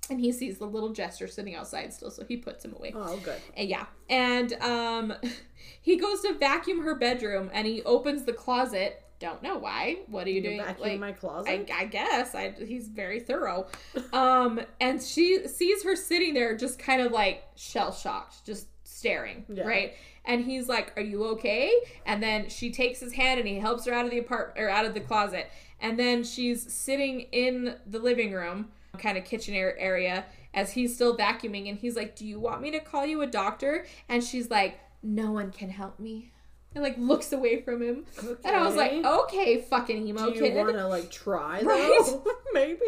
and 0.09 0.19
he 0.19 0.31
sees 0.31 0.57
the 0.57 0.65
little 0.65 0.89
jester 0.89 1.27
sitting 1.27 1.55
outside 1.55 1.93
still, 1.93 2.11
so 2.11 2.23
he 2.25 2.37
puts 2.37 2.63
him 2.65 2.73
away. 2.73 2.91
Oh, 2.95 3.17
good. 3.17 3.39
And 3.55 3.69
yeah. 3.69 3.85
And 4.09 4.53
um 4.61 5.13
he 5.81 5.97
goes 5.97 6.21
to 6.21 6.33
vacuum 6.33 6.81
her 6.83 6.95
bedroom 6.95 7.49
and 7.53 7.67
he 7.67 7.81
opens 7.83 8.23
the 8.23 8.33
closet. 8.33 9.03
Don't 9.19 9.43
know 9.43 9.57
why. 9.57 9.97
What 10.07 10.27
are 10.27 10.29
you, 10.29 10.41
doing? 10.41 10.59
Vacuum 10.59 10.87
Like, 10.87 10.99
my 10.99 11.11
closet? 11.11 11.69
I, 11.69 11.81
I 11.81 11.85
guess 11.85 12.33
I, 12.35 12.51
he's 12.51 12.87
very 12.87 13.19
thorough. 13.19 13.67
Um, 14.13 14.61
and 14.79 15.01
she 15.03 15.45
sees 15.47 15.83
her 15.83 15.95
sitting 15.95 16.33
there, 16.33 16.55
just 16.57 16.79
kind 16.79 17.01
of 17.01 17.11
like 17.11 17.43
shell 17.55 17.91
shocked, 17.91 18.45
just 18.45 18.67
staring, 18.85 19.45
Yeah. 19.49 19.67
right? 19.67 19.93
And 20.25 20.43
he's 20.43 20.67
like, 20.67 20.93
"Are 20.97 21.01
you 21.01 21.25
okay?" 21.33 21.71
And 22.05 22.21
then 22.23 22.49
she 22.49 22.71
takes 22.71 22.99
his 22.99 23.13
hand 23.13 23.39
and 23.39 23.47
he 23.47 23.59
helps 23.59 23.85
her 23.85 23.93
out 23.93 24.05
of 24.05 24.11
the 24.11 24.19
apartment 24.19 24.59
or 24.59 24.69
out 24.69 24.85
of 24.85 24.93
the 24.93 24.99
closet. 25.01 25.49
And 25.79 25.97
then 25.99 26.23
she's 26.23 26.71
sitting 26.73 27.21
in 27.31 27.75
the 27.85 27.99
living 27.99 28.31
room, 28.33 28.69
kind 28.97 29.17
of 29.17 29.25
kitchen 29.25 29.53
area, 29.55 30.25
as 30.53 30.71
he's 30.71 30.93
still 30.95 31.15
vacuuming. 31.17 31.69
And 31.69 31.77
he's 31.77 31.95
like, 31.95 32.15
"Do 32.15 32.25
you 32.25 32.39
want 32.39 32.61
me 32.61 32.71
to 32.71 32.79
call 32.79 33.05
you 33.05 33.21
a 33.21 33.27
doctor?" 33.27 33.85
And 34.07 34.23
she's 34.23 34.49
like, 34.49 34.79
"No 35.03 35.31
one 35.31 35.51
can 35.51 35.69
help 35.69 35.99
me." 35.99 36.31
And 36.75 36.83
like 36.83 36.97
looks 36.97 37.31
away 37.33 37.61
from 37.61 37.81
him. 37.81 38.05
And 38.43 38.55
I 38.55 38.65
was 38.65 38.75
like, 38.75 38.91
Okay. 38.91 39.07
"Okay, 39.07 39.61
fucking 39.61 40.07
emo 40.07 40.29
Do 40.29 40.35
you 40.35 40.41
kid." 40.41 40.55
want 40.55 40.75
to 40.75 40.87
like 40.87 41.09
try 41.11 41.61
Right? 41.63 41.99
though? 42.05 42.23
Maybe. 42.53 42.79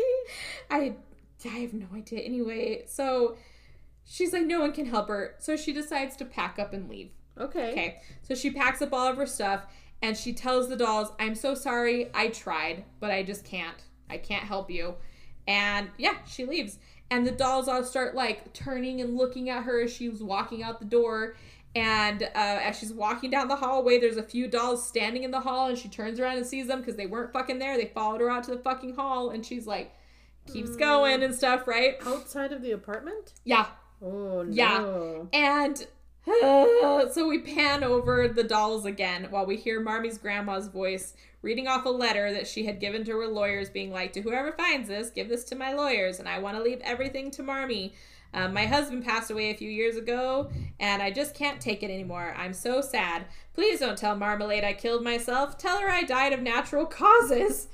I 0.70 0.94
I 1.46 1.48
have 1.60 1.74
no 1.74 1.88
idea. 1.96 2.20
Anyway, 2.20 2.84
so 2.88 3.38
she's 4.06 4.34
like, 4.34 4.46
no 4.46 4.60
one 4.60 4.72
can 4.74 4.86
help 4.86 5.08
her. 5.08 5.36
So 5.40 5.56
she 5.56 5.74
decides 5.74 6.16
to 6.18 6.26
pack 6.26 6.60
up 6.60 6.74
and 6.74 6.88
leave. 6.90 7.10
Okay. 7.40 7.72
Okay. 7.72 8.02
So 8.22 8.36
she 8.36 8.52
packs 8.52 8.82
up 8.84 8.94
all 8.94 9.08
of 9.08 9.18
her 9.18 9.26
stuff 9.26 9.66
and 10.04 10.16
she 10.16 10.34
tells 10.34 10.70
the 10.70 10.76
dolls, 10.76 11.12
I'm 11.20 11.34
so 11.34 11.56
sorry. 11.56 12.10
I 12.14 12.28
tried, 12.28 12.84
but 13.00 13.10
I 13.10 13.24
just 13.24 13.44
can't. 13.46 13.78
I 14.10 14.18
can't 14.18 14.44
help 14.44 14.70
you. 14.70 14.96
And 15.48 15.90
yeah, 15.98 16.16
she 16.28 16.46
leaves. 16.46 16.78
And 17.10 17.28
the 17.28 17.32
dolls 17.32 17.68
all 17.68 17.84
start 17.84 18.16
like 18.16 18.54
turning 18.54 19.02
and 19.02 19.18
looking 19.18 19.50
at 19.50 19.64
her 19.64 19.82
as 19.82 19.94
she 19.94 20.08
was 20.10 20.24
walking 20.24 20.64
out 20.64 20.80
the 20.80 20.86
door. 20.86 21.36
And 21.76 22.24
uh, 22.24 22.28
as 22.36 22.78
she's 22.78 22.92
walking 22.92 23.32
down 23.32 23.48
the 23.48 23.56
hallway, 23.56 24.00
there's 24.00 24.18
a 24.18 24.24
few 24.24 24.48
dolls 24.48 24.86
standing 24.86 25.24
in 25.24 25.32
the 25.32 25.40
hall, 25.40 25.70
and 25.70 25.78
she 25.78 25.88
turns 25.88 26.20
around 26.20 26.38
and 26.38 26.46
sees 26.46 26.68
them 26.68 26.80
because 26.80 26.98
they 26.98 27.06
weren't 27.06 27.32
fucking 27.32 27.60
there. 27.60 27.78
They 27.78 27.86
followed 27.86 28.20
her 28.20 28.30
out 28.30 28.44
to 28.46 28.52
the 28.52 28.58
fucking 28.58 28.96
hall, 28.96 29.30
and 29.30 29.46
she's 29.46 29.66
like, 29.66 29.94
keeps 30.52 30.76
going 30.76 31.24
and 31.24 31.34
stuff, 31.34 31.68
right? 31.68 31.96
Outside 32.06 32.52
of 32.52 32.62
the 32.62 32.72
apartment? 32.72 33.34
Yeah. 33.44 33.68
Oh 34.02 34.44
no. 34.44 34.50
Yeah. 34.52 35.40
And 35.40 35.88
uh, 36.28 37.10
so 37.12 37.28
we 37.28 37.40
pan 37.40 37.84
over 37.84 38.28
the 38.28 38.44
dolls 38.44 38.86
again 38.86 39.28
while 39.30 39.46
we 39.46 39.56
hear 39.56 39.80
Marmy's 39.80 40.18
grandma's 40.18 40.68
voice 40.68 41.14
reading 41.42 41.68
off 41.68 41.86
a 41.86 41.90
letter 41.90 42.32
that 42.34 42.48
she 42.48 42.66
had 42.66 42.80
given 42.80 43.04
to 43.06 43.18
her 43.18 43.28
lawyers, 43.28 43.70
being 43.70 43.92
like, 43.92 44.14
To 44.14 44.22
whoever 44.22 44.52
finds 44.52 44.88
this, 44.88 45.10
give 45.10 45.30
this 45.30 45.44
to 45.46 45.56
my 45.56 45.74
lawyers, 45.74 46.20
and 46.20 46.28
I 46.30 46.40
want 46.40 46.58
to 46.58 46.64
leave 46.64 46.82
everything 46.82 47.32
to 47.32 47.44
Marmy. 47.44 47.94
Um, 48.34 48.54
my 48.54 48.66
husband 48.66 49.04
passed 49.04 49.30
away 49.30 49.50
a 49.50 49.58
few 49.58 49.70
years 49.70 49.98
ago, 49.98 50.50
and 50.80 51.02
I 51.02 51.12
just 51.12 51.36
can't 51.36 51.60
take 51.60 51.84
it 51.84 51.92
anymore. 51.92 52.34
I'm 52.38 52.54
so 52.54 52.80
sad. 52.80 53.26
Please 53.54 53.80
don't 53.80 53.98
tell 53.98 54.16
Marmalade 54.16 54.64
I 54.64 54.74
killed 54.74 55.04
myself. 55.04 55.58
Tell 55.58 55.80
her 55.80 55.90
I 55.90 56.04
died 56.04 56.32
of 56.32 56.42
natural 56.42 56.86
causes. 56.86 57.68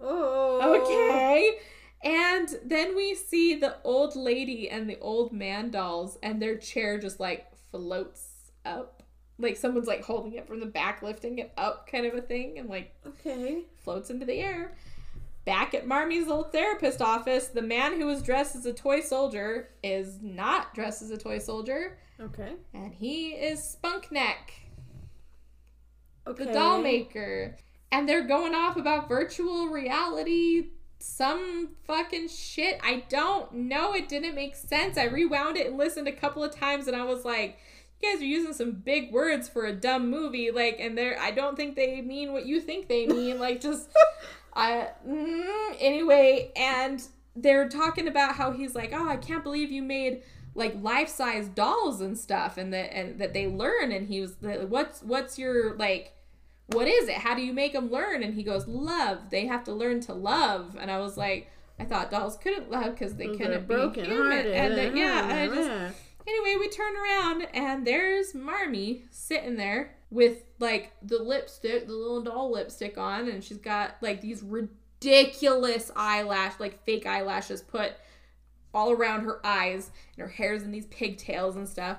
Oh. 0.00 0.48
Okay. 0.82 1.58
And 2.04 2.48
then 2.64 2.96
we 2.96 3.14
see 3.14 3.54
the 3.54 3.76
old 3.84 4.16
lady 4.16 4.68
and 4.68 4.90
the 4.90 4.98
old 4.98 5.32
man 5.32 5.70
dolls, 5.70 6.18
and 6.22 6.42
their 6.42 6.56
chair 6.56 6.98
just 6.98 7.20
like 7.20 7.46
floats 7.70 8.50
up 8.64 9.01
like 9.38 9.56
someone's 9.56 9.86
like 9.88 10.04
holding 10.04 10.34
it 10.34 10.46
from 10.46 10.60
the 10.60 10.66
back, 10.66 11.02
lifting 11.02 11.38
it 11.38 11.52
up, 11.56 11.86
kind 11.90 12.06
of 12.06 12.14
a 12.14 12.20
thing, 12.22 12.58
and 12.58 12.68
like 12.68 12.94
Okay. 13.06 13.64
floats 13.78 14.10
into 14.10 14.26
the 14.26 14.40
air. 14.40 14.74
Back 15.44 15.74
at 15.74 15.86
Marmy's 15.88 16.28
old 16.28 16.52
therapist 16.52 17.02
office, 17.02 17.48
the 17.48 17.62
man 17.62 17.98
who 17.98 18.06
was 18.06 18.22
dressed 18.22 18.54
as 18.54 18.64
a 18.66 18.72
toy 18.72 19.00
soldier 19.00 19.70
is 19.82 20.20
not 20.22 20.72
dressed 20.74 21.02
as 21.02 21.10
a 21.10 21.18
toy 21.18 21.38
soldier, 21.38 21.98
Okay. 22.20 22.52
and 22.72 22.94
he 22.94 23.30
is 23.30 23.76
Spunkneck, 23.82 24.52
Okay. 26.26 26.44
the 26.44 26.52
doll 26.52 26.80
maker. 26.80 27.56
And 27.90 28.08
they're 28.08 28.26
going 28.26 28.54
off 28.54 28.76
about 28.76 29.08
virtual 29.08 29.68
reality, 29.68 30.68
some 30.98 31.70
fucking 31.84 32.28
shit. 32.28 32.78
I 32.82 33.04
don't 33.08 33.52
know. 33.52 33.92
It 33.94 34.08
didn't 34.08 34.34
make 34.36 34.54
sense. 34.54 34.96
I 34.96 35.04
rewound 35.04 35.56
it 35.56 35.66
and 35.66 35.76
listened 35.76 36.06
a 36.08 36.12
couple 36.12 36.44
of 36.44 36.54
times, 36.54 36.86
and 36.86 36.96
I 36.96 37.04
was 37.04 37.24
like, 37.24 37.58
you 38.02 38.12
guys 38.12 38.20
are 38.20 38.26
using 38.26 38.52
some 38.52 38.72
big 38.72 39.12
words 39.12 39.48
for 39.48 39.66
a 39.66 39.72
dumb 39.72 40.10
movie 40.10 40.50
like 40.50 40.80
and 40.80 40.98
they're 40.98 41.18
i 41.20 41.30
don't 41.30 41.56
think 41.56 41.76
they 41.76 42.00
mean 42.00 42.32
what 42.32 42.46
you 42.46 42.60
think 42.60 42.88
they 42.88 43.06
mean 43.06 43.38
like 43.38 43.60
just 43.60 43.90
I 44.54 44.88
mm, 45.06 45.76
anyway, 45.80 46.52
and 46.56 47.02
they're 47.34 47.68
talking 47.68 48.08
about 48.08 48.34
how 48.34 48.52
he's 48.52 48.74
like, 48.74 48.92
"Oh, 48.92 49.08
I 49.08 49.16
can't 49.16 49.42
believe 49.42 49.70
you 49.70 49.82
made 49.82 50.22
like 50.54 50.74
life-size 50.82 51.48
dolls 51.48 52.00
and 52.02 52.18
stuff 52.18 52.58
and 52.58 52.72
that 52.74 52.94
and 52.94 53.18
that 53.18 53.32
they 53.32 53.46
learn." 53.46 53.92
And 53.92 54.06
he 54.06 54.20
was, 54.20 54.36
"What's 54.40 55.02
what's 55.02 55.38
your 55.38 55.76
like 55.76 56.14
what 56.66 56.86
is 56.86 57.08
it? 57.08 57.16
How 57.16 57.34
do 57.34 57.42
you 57.42 57.52
make 57.52 57.72
them 57.72 57.90
learn?" 57.90 58.22
And 58.22 58.34
he 58.34 58.42
goes, 58.42 58.66
"Love. 58.66 59.30
They 59.30 59.46
have 59.46 59.64
to 59.64 59.72
learn 59.72 60.00
to 60.02 60.14
love." 60.14 60.76
And 60.78 60.90
I 60.90 60.98
was 60.98 61.16
like, 61.16 61.50
I 61.78 61.84
thought 61.84 62.10
dolls 62.10 62.36
couldn't 62.36 62.70
love 62.70 62.94
because 62.94 63.14
they 63.14 63.28
couldn't 63.28 63.66
be 63.66 64.02
human. 64.02 64.46
And 64.46 64.76
then, 64.76 64.96
yeah, 64.96 65.28
I 65.30 65.46
just. 65.48 65.96
Anyway, 66.26 66.56
we 66.58 66.68
turn 66.68 66.94
around 66.96 67.42
and 67.52 67.86
there's 67.86 68.34
Marmy 68.34 69.04
sitting 69.10 69.56
there 69.56 69.96
with 70.10 70.44
like 70.58 70.92
the 71.02 71.18
lipstick, 71.18 71.86
the 71.86 71.92
little 71.92 72.22
doll 72.22 72.52
lipstick 72.52 72.96
on, 72.96 73.28
and 73.28 73.42
she's 73.42 73.58
got 73.58 73.96
like 74.00 74.20
these 74.20 74.42
ridiculous 74.42 75.90
eyelash, 75.96 76.52
like 76.60 76.84
fake 76.84 77.06
eyelashes 77.06 77.62
put 77.62 77.92
all 78.74 78.92
around 78.92 79.24
her 79.24 79.44
eyes, 79.44 79.90
and 80.16 80.22
her 80.22 80.32
hair's 80.32 80.62
in 80.62 80.70
these 80.70 80.86
pigtails 80.86 81.56
and 81.56 81.68
stuff. 81.68 81.98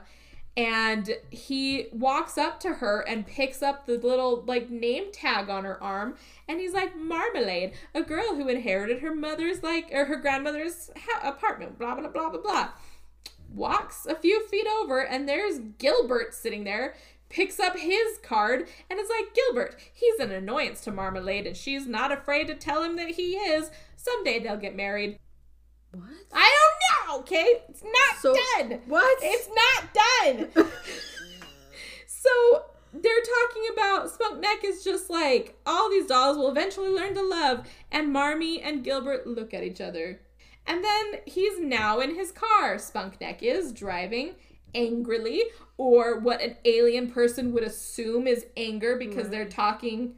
And 0.56 1.18
he 1.32 1.88
walks 1.92 2.38
up 2.38 2.60
to 2.60 2.76
her 2.76 3.02
and 3.02 3.26
picks 3.26 3.64
up 3.64 3.88
the 3.88 3.98
little 3.98 4.44
like 4.46 4.70
name 4.70 5.12
tag 5.12 5.50
on 5.50 5.66
her 5.66 5.82
arm, 5.84 6.16
and 6.48 6.60
he's 6.60 6.74
like 6.74 6.96
Marmalade, 6.96 7.74
a 7.94 8.04
girl 8.04 8.36
who 8.36 8.48
inherited 8.48 9.02
her 9.02 9.14
mother's 9.14 9.64
like 9.64 9.90
or 9.92 10.06
her 10.06 10.16
grandmother's 10.16 10.92
ha- 10.96 11.28
apartment, 11.28 11.78
blah 11.78 11.96
blah 11.96 12.08
blah 12.08 12.30
blah 12.30 12.40
blah 12.42 12.70
walks 13.54 14.06
a 14.06 14.16
few 14.16 14.48
feet 14.48 14.68
over 14.82 15.00
and 15.06 15.28
there's 15.28 15.60
Gilbert 15.78 16.34
sitting 16.34 16.64
there, 16.64 16.96
picks 17.30 17.60
up 17.60 17.78
his 17.78 18.18
card, 18.22 18.68
and 18.90 19.00
is 19.00 19.10
like, 19.10 19.34
Gilbert, 19.34 19.76
he's 19.94 20.20
an 20.20 20.32
annoyance 20.32 20.82
to 20.82 20.92
Marmalade, 20.92 21.48
and 21.48 21.58
she's 21.58 21.88
not 21.88 22.12
afraid 22.12 22.48
to 22.48 22.56
tell 22.56 22.84
him 22.84 22.96
that 22.98 23.12
he 23.12 23.34
is. 23.34 23.72
Someday 23.96 24.40
they'll 24.40 24.58
get 24.58 24.76
married. 24.76 25.18
What? 25.92 26.10
I 26.32 26.52
don't 27.08 27.10
know, 27.10 27.20
okay? 27.22 27.62
It's 27.70 27.84
not 27.84 28.18
So- 28.22 28.36
done. 28.58 28.82
What? 28.88 29.18
It's 29.22 29.50
not 29.50 29.94
done. 29.94 30.68
so 32.08 32.30
they're 32.94 33.22
talking 33.22 33.64
about 33.74 34.12
Spunk 34.12 34.40
Neck 34.40 34.64
is 34.64 34.84
just 34.84 35.10
like 35.10 35.60
all 35.66 35.90
these 35.90 36.06
dolls 36.08 36.38
will 36.38 36.50
eventually 36.52 36.90
learn 36.90 37.16
to 37.16 37.24
love, 37.24 37.68
and 37.92 38.14
Marmy 38.14 38.62
and 38.62 38.84
Gilbert 38.84 39.26
look 39.26 39.54
at 39.54 39.64
each 39.64 39.82
other. 39.82 40.20
And 40.66 40.84
then 40.84 41.22
he's 41.26 41.60
now 41.60 42.00
in 42.00 42.16
his 42.16 42.32
car. 42.32 42.76
Spunkneck 42.76 43.42
is 43.42 43.74
driving 43.74 44.36
angrily, 44.76 45.44
or 45.78 46.20
what 46.20 46.42
an 46.42 46.56
alien 46.66 47.12
person 47.12 47.54
would 47.54 47.64
assume 47.64 48.28
is 48.28 48.46
anger 48.58 48.96
because 48.96 49.30
they're 49.30 49.48
talking 49.48 50.16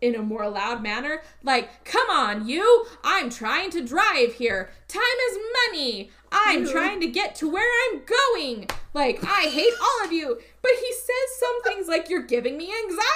in 0.00 0.14
a 0.14 0.22
more 0.22 0.48
loud 0.48 0.82
manner. 0.82 1.22
Like, 1.42 1.84
come 1.84 2.10
on, 2.10 2.46
you! 2.46 2.84
I'm 3.02 3.30
trying 3.30 3.70
to 3.70 3.80
drive 3.80 4.34
here. 4.34 4.70
Time 4.86 5.02
is 5.30 5.38
money. 5.70 6.10
I'm 6.30 6.64
Ew. 6.64 6.72
trying 6.72 7.00
to 7.00 7.06
get 7.06 7.34
to 7.36 7.50
where 7.50 7.70
I'm 7.88 8.02
going. 8.04 8.68
Like, 8.92 9.24
I 9.24 9.48
hate 9.48 9.72
all 9.80 10.04
of 10.04 10.12
you. 10.12 10.38
But 10.60 10.72
he 10.78 10.92
says 10.92 11.38
some 11.38 11.62
things 11.62 11.88
like, 11.88 12.10
You're 12.10 12.22
giving 12.22 12.58
me 12.58 12.72
anxiety. 12.84 13.00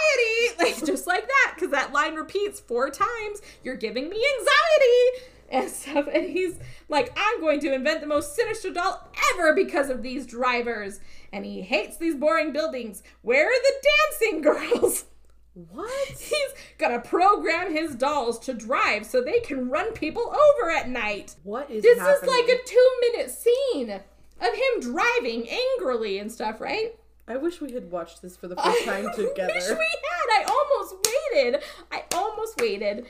Like, 0.59 0.85
just 0.85 1.07
like 1.07 1.26
that, 1.26 1.53
because 1.55 1.70
that 1.70 1.93
line 1.93 2.14
repeats 2.14 2.59
four 2.59 2.91
times. 2.91 3.43
You're 3.62 3.76
giving 3.76 4.09
me 4.09 4.16
anxiety. 4.16 5.26
And 5.51 5.70
stuff. 5.70 6.07
And 6.12 6.28
he's 6.28 6.59
like, 6.88 7.11
I'm 7.16 7.40
going 7.40 7.61
to 7.61 7.72
invent 7.72 8.01
the 8.03 8.07
most 8.07 8.36
sinister 8.36 8.70
doll 8.72 9.09
ever 9.32 9.55
because 9.55 9.88
of 9.88 10.03
these 10.03 10.26
drivers. 10.26 11.01
And 11.32 11.44
he 11.46 11.62
hates 11.62 11.96
these 11.96 12.14
boring 12.14 12.53
buildings. 12.53 13.03
Where 13.22 13.46
are 13.46 13.62
the 13.62 13.88
dancing 14.30 14.42
girls? 14.42 15.05
What? 15.72 16.09
He's 16.11 16.55
gonna 16.78 17.01
program 17.01 17.72
his 17.72 17.96
dolls 17.96 18.38
to 18.40 18.55
drive 18.55 19.05
so 19.05 19.20
they 19.20 19.40
can 19.40 19.68
run 19.68 19.92
people 19.92 20.22
over 20.32 20.70
at 20.70 20.88
night. 20.88 21.34
What 21.42 21.68
is 21.68 21.82
This 21.82 21.99
happening? 21.99 22.30
is 22.30 22.36
like 22.49 22.49
a 22.49 22.64
two 22.64 22.90
minute 23.01 23.28
scene 23.32 23.90
of 23.90 24.55
him 24.55 24.80
driving 24.92 25.49
angrily 25.49 26.20
and 26.20 26.30
stuff, 26.30 26.61
right? 26.61 26.94
I 27.26 27.38
wish 27.38 27.61
we 27.61 27.72
had 27.72 27.90
watched 27.90 28.22
this 28.22 28.36
for 28.36 28.46
the 28.46 28.55
first 28.62 28.84
time 28.84 29.07
together. 29.16 29.53
I 29.53 29.57
wish 29.57 29.68
we 29.68 29.74
had. 29.74 30.28
I 30.30 30.44
almost 30.49 30.94
waited. 31.34 31.62
I 31.90 32.05
almost 32.14 32.61
waited. 32.61 33.07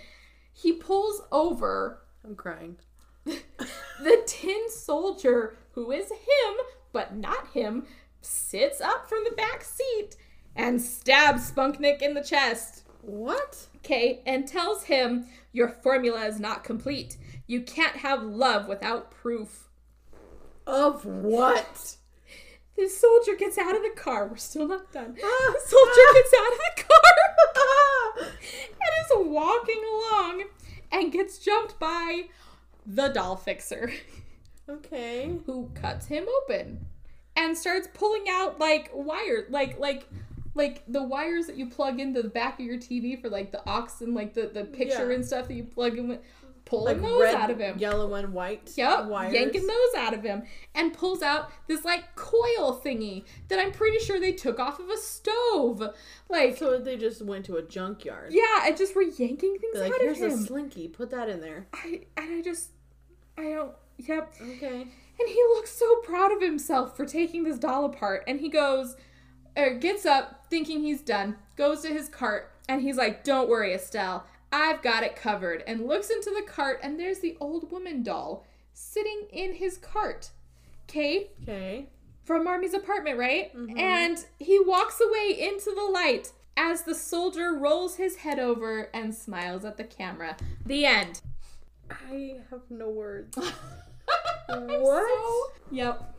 He 0.54 0.72
pulls 0.72 1.20
over 1.30 2.00
I'm 2.24 2.34
crying. 2.34 2.76
the 3.24 4.22
tin 4.26 4.70
soldier, 4.70 5.56
who 5.72 5.90
is 5.90 6.10
him, 6.10 6.54
but 6.92 7.16
not 7.16 7.48
him, 7.48 7.86
sits 8.20 8.80
up 8.80 9.08
from 9.08 9.24
the 9.24 9.34
back 9.36 9.62
seat 9.62 10.16
and 10.56 10.80
stabs 10.80 11.50
Spunknik 11.50 12.02
in 12.02 12.14
the 12.14 12.22
chest. 12.22 12.82
What? 13.02 13.66
Okay, 13.76 14.22
and 14.26 14.46
tells 14.46 14.84
him 14.84 15.26
your 15.52 15.68
formula 15.68 16.26
is 16.26 16.40
not 16.40 16.64
complete. 16.64 17.16
You 17.46 17.62
can't 17.62 17.96
have 17.96 18.22
love 18.22 18.68
without 18.68 19.10
proof. 19.10 19.68
Of 20.66 21.06
what? 21.06 21.96
The 22.76 22.88
soldier 22.88 23.34
gets 23.34 23.56
out 23.56 23.74
of 23.74 23.82
the 23.82 23.92
car. 23.96 24.26
We're 24.28 24.36
still 24.36 24.68
not 24.68 24.92
done. 24.92 25.16
Ah, 25.22 25.52
The 25.52 25.60
soldier 25.66 26.12
gets 26.14 26.34
out 26.38 26.52
of 26.52 26.58
the 26.58 26.82
car 26.82 28.28
and 28.28 29.24
is 29.24 29.30
walking 29.30 29.82
along 29.92 30.44
and 30.92 31.12
gets 31.12 31.38
jumped 31.38 31.78
by 31.78 32.24
the 32.86 33.08
doll 33.08 33.36
fixer 33.36 33.92
okay. 34.68 35.38
who 35.46 35.70
cuts 35.74 36.06
him 36.06 36.26
open 36.42 36.86
and 37.36 37.56
starts 37.56 37.88
pulling 37.94 38.24
out 38.30 38.58
like 38.58 38.90
wire 38.92 39.46
like 39.50 39.78
like 39.78 40.08
like 40.54 40.82
the 40.88 41.02
wires 41.02 41.46
that 41.46 41.56
you 41.56 41.66
plug 41.66 42.00
into 42.00 42.20
the 42.22 42.28
back 42.28 42.58
of 42.58 42.66
your 42.66 42.78
TV 42.78 43.20
for 43.20 43.28
like 43.28 43.52
the 43.52 43.62
aux 43.68 43.88
and 44.00 44.14
like 44.14 44.34
the, 44.34 44.50
the 44.52 44.64
picture 44.64 45.08
Yeah. 45.08 45.16
and 45.16 45.24
stuff 45.24 45.46
that 45.48 45.54
you 45.54 45.64
plug 45.64 45.96
in 45.96 46.08
with 46.08 46.20
pulling 46.68 47.00
Like 47.00 47.10
those 47.10 47.22
red, 47.22 47.34
out 47.34 47.50
of 47.50 47.58
him. 47.58 47.78
yellow, 47.78 48.14
and 48.14 48.32
white 48.32 48.70
Yep, 48.76 49.06
wires. 49.06 49.32
yanking 49.34 49.66
those 49.66 49.94
out 49.96 50.14
of 50.14 50.22
him 50.22 50.42
and 50.74 50.92
pulls 50.92 51.22
out 51.22 51.50
this 51.66 51.84
like 51.84 52.14
coil 52.14 52.80
thingy 52.84 53.24
that 53.48 53.58
I'm 53.58 53.72
pretty 53.72 53.98
sure 53.98 54.20
they 54.20 54.32
took 54.32 54.58
off 54.60 54.78
of 54.78 54.88
a 54.90 54.96
stove. 54.96 55.82
Like, 56.28 56.56
So 56.58 56.78
they 56.78 56.96
just 56.96 57.22
went 57.22 57.46
to 57.46 57.56
a 57.56 57.62
junkyard. 57.62 58.32
yeah, 58.32 58.66
and 58.66 58.76
just 58.76 58.94
were 58.94 59.02
yanking 59.02 59.58
things 59.58 59.72
They're 59.74 59.84
like, 59.84 59.92
out 59.94 60.00
of 60.06 60.08
him. 60.08 60.14
here's 60.14 60.40
a 60.42 60.46
slinky. 60.46 60.88
Put 60.88 61.10
that 61.10 61.28
in 61.28 61.40
there. 61.40 61.66
I 61.72 62.02
and 62.16 62.34
I 62.38 62.42
just, 62.42 62.70
I 63.36 63.44
don't. 63.50 63.72
Yep. 63.98 64.34
Okay. 64.40 64.80
And 65.20 65.28
he 65.28 65.42
looks 65.54 65.72
so 65.72 65.96
proud 66.04 66.30
of 66.32 66.40
himself 66.40 66.96
for 66.96 67.04
taking 67.04 67.42
this 67.42 67.58
doll 67.58 67.84
apart. 67.84 68.22
And 68.28 68.38
he 68.38 68.48
goes, 68.48 68.94
or 69.56 69.74
gets 69.74 70.06
up 70.06 70.46
thinking 70.50 70.82
he's 70.84 71.00
done, 71.00 71.34
goes 71.56 71.80
to 71.82 71.88
his 71.88 72.08
cart, 72.08 72.52
and 72.68 72.80
he's 72.82 72.96
like, 72.96 73.24
Don't 73.24 73.48
worry, 73.48 73.74
Estelle. 73.74 74.24
I've 74.52 74.82
got 74.82 75.02
it 75.02 75.16
covered. 75.16 75.62
And 75.66 75.86
looks 75.86 76.10
into 76.10 76.30
the 76.30 76.42
cart, 76.50 76.80
and 76.82 76.98
there's 76.98 77.20
the 77.20 77.36
old 77.40 77.70
woman 77.70 78.02
doll 78.02 78.46
sitting 78.72 79.26
in 79.32 79.54
his 79.54 79.76
cart. 79.76 80.30
Okay? 80.88 81.28
Okay. 81.42 81.86
From 82.24 82.44
Marmy's 82.44 82.74
apartment, 82.74 83.18
right? 83.18 83.54
Mm-hmm. 83.56 83.78
And 83.78 84.24
he 84.38 84.58
walks 84.60 85.00
away 85.00 85.36
into 85.38 85.74
the 85.74 85.90
light 85.92 86.32
as 86.56 86.82
the 86.82 86.94
soldier 86.94 87.54
rolls 87.54 87.96
his 87.96 88.16
head 88.16 88.38
over 88.38 88.90
and 88.92 89.14
smiles 89.14 89.64
at 89.64 89.76
the 89.76 89.84
camera. 89.84 90.36
The 90.66 90.84
end. 90.84 91.20
I 91.90 92.38
have 92.50 92.62
no 92.70 92.88
words. 92.90 93.38
What? 94.48 95.06
so- 95.06 95.52
yep. 95.70 96.14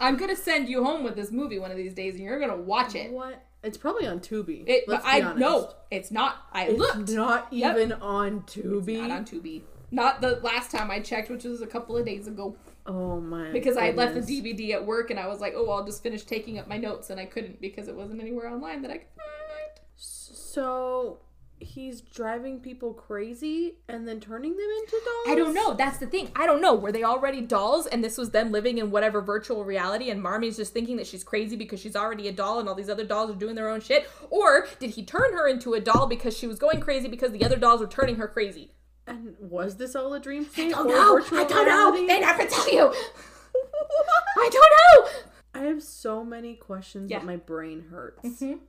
I'm 0.00 0.16
gonna 0.16 0.34
send 0.34 0.68
you 0.68 0.82
home 0.82 1.04
with 1.04 1.14
this 1.14 1.30
movie 1.30 1.60
one 1.60 1.70
of 1.70 1.76
these 1.76 1.94
days, 1.94 2.16
and 2.16 2.24
you're 2.24 2.40
gonna 2.40 2.56
watch 2.56 2.96
it. 2.96 3.12
What? 3.12 3.40
It's 3.62 3.78
probably 3.78 4.06
on 4.06 4.18
Tubi. 4.20 4.64
It, 4.66 4.84
Let's 4.88 5.04
but 5.04 5.12
be 5.12 5.22
I 5.22 5.24
honest. 5.26 5.38
know 5.38 5.72
it's 5.90 6.10
not. 6.10 6.46
I 6.52 6.64
It's 6.66 6.78
looked. 6.78 7.10
not 7.10 7.52
Yep. 7.52 7.76
even 7.76 7.92
on 7.92 8.40
Tubi. 8.42 9.00
Not 9.00 9.10
on 9.10 9.24
Tubi. 9.24 9.62
Not 9.90 10.20
the 10.20 10.40
last 10.42 10.70
time 10.70 10.90
I 10.90 11.00
checked, 11.00 11.30
which 11.30 11.44
was 11.44 11.60
a 11.62 11.66
couple 11.66 11.96
of 11.96 12.04
days 12.06 12.26
ago, 12.26 12.56
oh 12.86 13.20
my. 13.20 13.50
because 13.52 13.76
I 13.76 13.86
had 13.86 13.96
left 13.96 14.14
the. 14.14 14.20
DVD 14.42 14.72
at 14.72 14.86
work, 14.86 15.10
and 15.10 15.20
I 15.20 15.26
was 15.28 15.38
like, 15.40 15.52
"Oh, 15.54 15.68
I'll 15.70 15.84
just 15.84 16.02
finish 16.02 16.22
taking 16.22 16.58
up 16.58 16.66
my 16.66 16.78
notes," 16.78 17.10
and 17.10 17.20
I 17.20 17.26
couldn't 17.26 17.60
because 17.60 17.88
it 17.88 17.94
wasn't 17.94 18.20
anywhere 18.22 18.48
online 18.48 18.80
that 18.82 18.90
I 18.90 18.98
could 18.98 19.08
find. 19.16 19.80
So 19.96 21.18
he's 21.62 22.00
driving 22.00 22.60
people 22.60 22.92
crazy 22.92 23.78
and 23.88 24.06
then 24.06 24.20
turning 24.20 24.56
them 24.56 24.68
into 24.80 24.92
dolls? 25.04 25.26
I 25.28 25.34
don't 25.34 25.54
know. 25.54 25.74
That's 25.74 25.98
the 25.98 26.06
thing. 26.06 26.30
I 26.36 26.46
don't 26.46 26.60
know. 26.60 26.74
Were 26.74 26.92
they 26.92 27.02
already 27.04 27.40
dolls 27.40 27.86
and 27.86 28.02
this 28.02 28.18
was 28.18 28.30
them 28.30 28.52
living 28.52 28.78
in 28.78 28.90
whatever 28.90 29.20
virtual 29.20 29.64
reality 29.64 30.10
and 30.10 30.22
Marmy's 30.22 30.56
just 30.56 30.72
thinking 30.72 30.96
that 30.96 31.06
she's 31.06 31.24
crazy 31.24 31.56
because 31.56 31.80
she's 31.80 31.96
already 31.96 32.28
a 32.28 32.32
doll 32.32 32.58
and 32.60 32.68
all 32.68 32.74
these 32.74 32.90
other 32.90 33.04
dolls 33.04 33.30
are 33.30 33.34
doing 33.34 33.54
their 33.54 33.68
own 33.68 33.80
shit? 33.80 34.08
Or 34.30 34.66
did 34.78 34.90
he 34.90 35.04
turn 35.04 35.32
her 35.32 35.46
into 35.48 35.74
a 35.74 35.80
doll 35.80 36.06
because 36.06 36.36
she 36.36 36.46
was 36.46 36.58
going 36.58 36.80
crazy 36.80 37.08
because 37.08 37.32
the 37.32 37.44
other 37.44 37.56
dolls 37.56 37.80
were 37.80 37.86
turning 37.86 38.16
her 38.16 38.28
crazy? 38.28 38.72
And 39.06 39.34
was 39.40 39.76
this 39.76 39.96
all 39.96 40.14
a 40.14 40.20
dream 40.20 40.44
state? 40.44 40.72
I 40.74 40.84
don't 40.84 40.90
or 40.90 41.20
know. 41.20 41.38
I 41.38 41.44
don't 41.44 41.66
know. 41.66 42.06
They 42.06 42.20
never 42.20 42.44
tell 42.46 42.72
you. 42.72 42.94
I 44.36 44.48
don't 44.50 45.04
know. 45.04 45.10
I 45.54 45.64
have 45.64 45.82
so 45.82 46.24
many 46.24 46.54
questions 46.54 47.10
Yeah. 47.10 47.18
that 47.18 47.26
my 47.26 47.36
brain 47.36 47.86
hurts. 47.90 48.22
Mhm. 48.40 48.60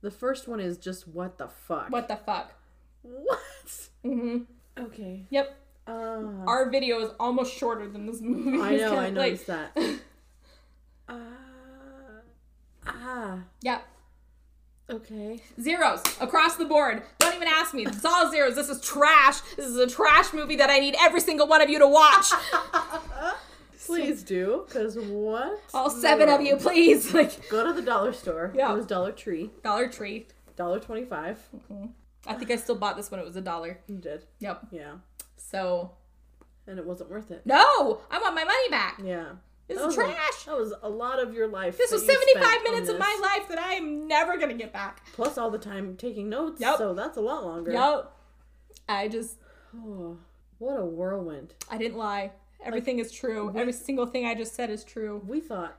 The 0.00 0.10
first 0.10 0.46
one 0.48 0.60
is 0.60 0.78
just 0.78 1.08
what 1.08 1.38
the 1.38 1.48
fuck? 1.48 1.90
What 1.90 2.08
the 2.08 2.16
fuck? 2.16 2.52
What? 3.02 3.38
hmm 4.04 4.38
Okay. 4.78 5.24
Yep. 5.30 5.56
Uh, 5.86 6.22
Our 6.46 6.70
video 6.70 7.00
is 7.00 7.10
almost 7.18 7.52
shorter 7.56 7.88
than 7.88 8.06
this 8.06 8.20
movie. 8.20 8.60
I 8.60 8.76
know, 8.76 8.90
kinda 8.90 8.92
I 8.92 9.04
like- 9.04 9.12
noticed 9.14 9.46
that. 9.46 9.76
Uh, 11.08 11.14
ah, 12.86 13.38
Yep. 13.62 13.82
okay. 14.90 15.40
Zeros 15.60 16.02
across 16.20 16.56
the 16.56 16.64
board. 16.64 17.02
Don't 17.18 17.34
even 17.34 17.48
ask 17.48 17.74
me. 17.74 17.86
It's 17.86 18.04
all 18.04 18.30
zeros. 18.30 18.54
This 18.54 18.68
is 18.68 18.80
trash. 18.82 19.40
This 19.56 19.66
is 19.66 19.76
a 19.78 19.86
trash 19.86 20.32
movie 20.32 20.56
that 20.56 20.70
I 20.70 20.78
need 20.78 20.94
every 21.00 21.20
single 21.20 21.48
one 21.48 21.60
of 21.62 21.68
you 21.70 21.78
to 21.80 21.88
watch. 21.88 22.26
Please 23.96 24.22
do, 24.22 24.64
because 24.66 24.96
what? 24.98 25.60
All 25.74 25.90
seven 25.90 26.28
of 26.28 26.40
you, 26.42 26.56
please. 26.56 27.12
Like 27.18 27.48
Go 27.48 27.66
to 27.66 27.72
the 27.72 27.82
dollar 27.82 28.12
store. 28.12 28.52
Yeah. 28.54 28.72
It 28.72 28.76
was 28.76 28.86
Dollar 28.86 29.12
Tree. 29.12 29.50
Dollar 29.62 29.88
Tree. 29.88 30.26
Dollar 30.56 30.78
twenty-five. 30.80 31.38
Mm-hmm. 31.56 31.86
I 32.26 32.34
think 32.34 32.50
I 32.50 32.56
still 32.56 32.74
bought 32.76 32.96
this 32.96 33.10
when 33.10 33.18
it 33.20 33.24
was 33.26 33.36
a 33.36 33.40
dollar. 33.40 33.80
You 33.86 33.96
did. 33.96 34.24
Yep. 34.40 34.66
Yeah. 34.70 34.92
So 35.36 35.92
And 36.66 36.78
it 36.78 36.84
wasn't 36.84 37.10
worth 37.10 37.30
it. 37.30 37.42
no, 37.46 38.00
I 38.10 38.18
want 38.18 38.34
my 38.34 38.44
money 38.44 38.68
back. 38.70 39.00
Yeah. 39.02 39.26
This 39.68 39.78
is 39.78 39.86
was 39.86 39.94
a- 39.98 40.00
trash. 40.04 40.44
that 40.46 40.56
was 40.56 40.72
a 40.82 40.88
lot 40.88 41.22
of 41.22 41.32
your 41.34 41.46
life. 41.46 41.76
This 41.78 41.92
was 41.92 42.04
75 42.04 42.62
minutes 42.64 42.88
of 42.88 42.98
my 42.98 43.18
life 43.22 43.48
that 43.48 43.58
I 43.58 43.74
am 43.74 44.08
never 44.08 44.36
gonna 44.38 44.54
get 44.54 44.72
back. 44.72 45.06
Plus 45.12 45.36
all 45.38 45.50
the 45.50 45.58
time 45.58 45.96
taking 45.96 46.28
notes. 46.28 46.60
Yep. 46.60 46.78
So 46.78 46.94
that's 46.94 47.16
a 47.16 47.20
lot 47.20 47.44
longer. 47.44 47.72
Yup. 47.72 48.16
I 48.88 49.08
just 49.08 49.36
Oh, 49.76 50.16
what 50.58 50.78
a 50.80 50.84
whirlwind. 50.84 51.54
I 51.70 51.78
didn't 51.78 51.98
lie. 51.98 52.32
Everything 52.64 52.98
is 52.98 53.12
true. 53.12 53.52
Every 53.56 53.72
single 53.72 54.06
thing 54.06 54.26
I 54.26 54.34
just 54.34 54.54
said 54.54 54.70
is 54.70 54.84
true. 54.84 55.22
We 55.26 55.40
thought 55.40 55.78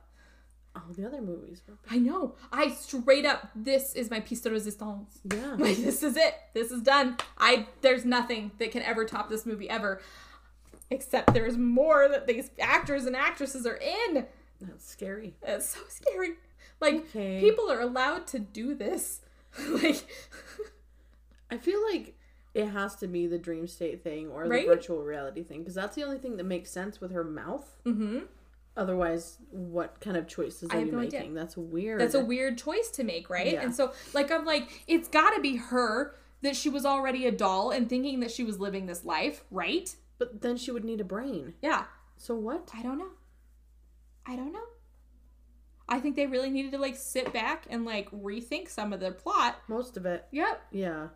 all 0.75 0.93
the 0.95 1.05
other 1.05 1.21
movies 1.21 1.61
were 1.67 1.77
I 1.89 1.97
know. 1.97 2.35
I 2.51 2.69
straight 2.69 3.25
up 3.25 3.49
this 3.55 3.93
is 3.95 4.09
my 4.09 4.19
piece 4.21 4.41
de 4.41 4.49
resistance. 4.51 5.19
Yeah. 5.31 5.55
Like 5.57 5.77
this 5.77 6.03
is 6.03 6.15
it. 6.15 6.35
This 6.53 6.71
is 6.71 6.81
done. 6.81 7.17
I 7.37 7.67
there's 7.81 8.05
nothing 8.05 8.51
that 8.59 8.71
can 8.71 8.81
ever 8.83 9.03
top 9.05 9.29
this 9.29 9.45
movie 9.45 9.69
ever. 9.69 10.01
Except 10.91 11.33
there's 11.33 11.57
more 11.57 12.07
that 12.07 12.27
these 12.27 12.49
actors 12.59 13.05
and 13.05 13.15
actresses 13.15 13.65
are 13.65 13.75
in. 14.07 14.25
That's 14.61 14.89
scary. 14.89 15.35
It's 15.43 15.69
so 15.69 15.81
scary. 15.89 16.35
Like 16.79 16.95
Okay. 16.95 17.39
people 17.41 17.69
are 17.71 17.81
allowed 17.81 18.25
to 18.27 18.39
do 18.39 18.73
this. 18.73 19.21
like 19.69 20.03
I 21.51 21.57
feel 21.57 21.83
like 21.91 22.15
it 22.53 22.65
has 22.67 22.95
to 22.97 23.07
be 23.07 23.27
the 23.27 23.37
dream 23.37 23.67
state 23.67 24.03
thing 24.03 24.27
or 24.29 24.47
the 24.47 24.65
virtual 24.65 25.03
reality 25.03 25.43
thing 25.43 25.59
because 25.59 25.75
that's 25.75 25.95
the 25.95 26.03
only 26.03 26.17
thing 26.17 26.37
that 26.37 26.45
makes 26.45 26.71
sense 26.71 26.99
with 26.99 27.11
her 27.11 27.23
mouth. 27.23 27.75
mhm. 27.85 28.23
Otherwise, 28.77 29.37
what 29.51 29.99
kind 29.99 30.15
of 30.15 30.25
choices 30.25 30.69
are 30.69 30.79
you 30.79 30.91
no 30.91 30.99
idea. 30.99 31.19
making? 31.19 31.33
That's 31.33 31.57
weird. 31.57 31.99
That's 31.99 32.13
a 32.13 32.23
weird 32.23 32.57
choice 32.57 32.89
to 32.91 33.03
make, 33.03 33.29
right? 33.29 33.51
Yeah. 33.53 33.61
And 33.63 33.75
so, 33.75 33.91
like, 34.13 34.31
I'm 34.31 34.45
like, 34.45 34.83
it's 34.87 35.09
got 35.09 35.31
to 35.35 35.41
be 35.41 35.57
her 35.57 36.15
that 36.43 36.55
she 36.55 36.69
was 36.69 36.85
already 36.85 37.25
a 37.27 37.31
doll 37.31 37.71
and 37.71 37.89
thinking 37.89 38.21
that 38.21 38.31
she 38.31 38.43
was 38.45 38.57
living 38.59 38.85
this 38.85 39.03
life, 39.03 39.43
right? 39.51 39.93
But 40.17 40.39
then 40.41 40.55
she 40.55 40.71
would 40.71 40.85
need 40.85 41.01
a 41.01 41.03
brain. 41.03 41.55
Yeah. 41.61 41.85
So 42.15 42.35
what? 42.35 42.69
I 42.73 42.81
don't 42.81 42.97
know. 42.97 43.09
I 44.25 44.37
don't 44.37 44.53
know. 44.53 44.63
I 45.89 45.99
think 45.99 46.15
they 46.15 46.27
really 46.27 46.49
needed 46.51 46.71
to 46.73 46.77
like 46.77 46.95
sit 46.95 47.33
back 47.33 47.65
and 47.69 47.83
like 47.83 48.09
rethink 48.11 48.69
some 48.69 48.93
of 48.93 48.99
their 49.01 49.11
plot. 49.11 49.57
Most 49.67 49.97
of 49.97 50.05
it. 50.05 50.25
Yep. 50.31 50.61
Yeah. 50.71 51.07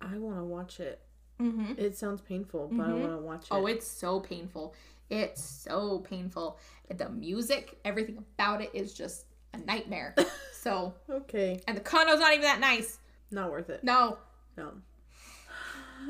I 0.00 0.16
want 0.18 0.38
to 0.38 0.44
watch 0.44 0.80
it. 0.80 1.00
Mm-hmm. 1.40 1.74
It 1.78 1.96
sounds 1.96 2.20
painful, 2.20 2.68
but 2.72 2.86
I 2.86 2.90
Mhm. 2.90 3.00
want 3.00 3.12
to 3.12 3.18
watch 3.18 3.42
it. 3.42 3.48
Oh, 3.52 3.66
it's 3.66 3.86
so 3.86 4.20
painful. 4.20 4.74
It's 5.10 5.42
so 5.42 6.00
painful. 6.00 6.58
The 6.94 7.08
music, 7.08 7.78
everything 7.84 8.18
about 8.18 8.60
it 8.60 8.70
is 8.74 8.92
just 8.92 9.24
a 9.54 9.58
nightmare. 9.58 10.14
so, 10.52 10.94
okay. 11.08 11.60
and 11.68 11.76
the 11.76 11.80
condo's 11.80 12.18
not 12.20 12.32
even 12.32 12.42
that 12.42 12.60
nice. 12.60 12.98
Not 13.30 13.50
worth 13.50 13.70
it. 13.70 13.84
No. 13.84 14.18
No. 14.56 14.72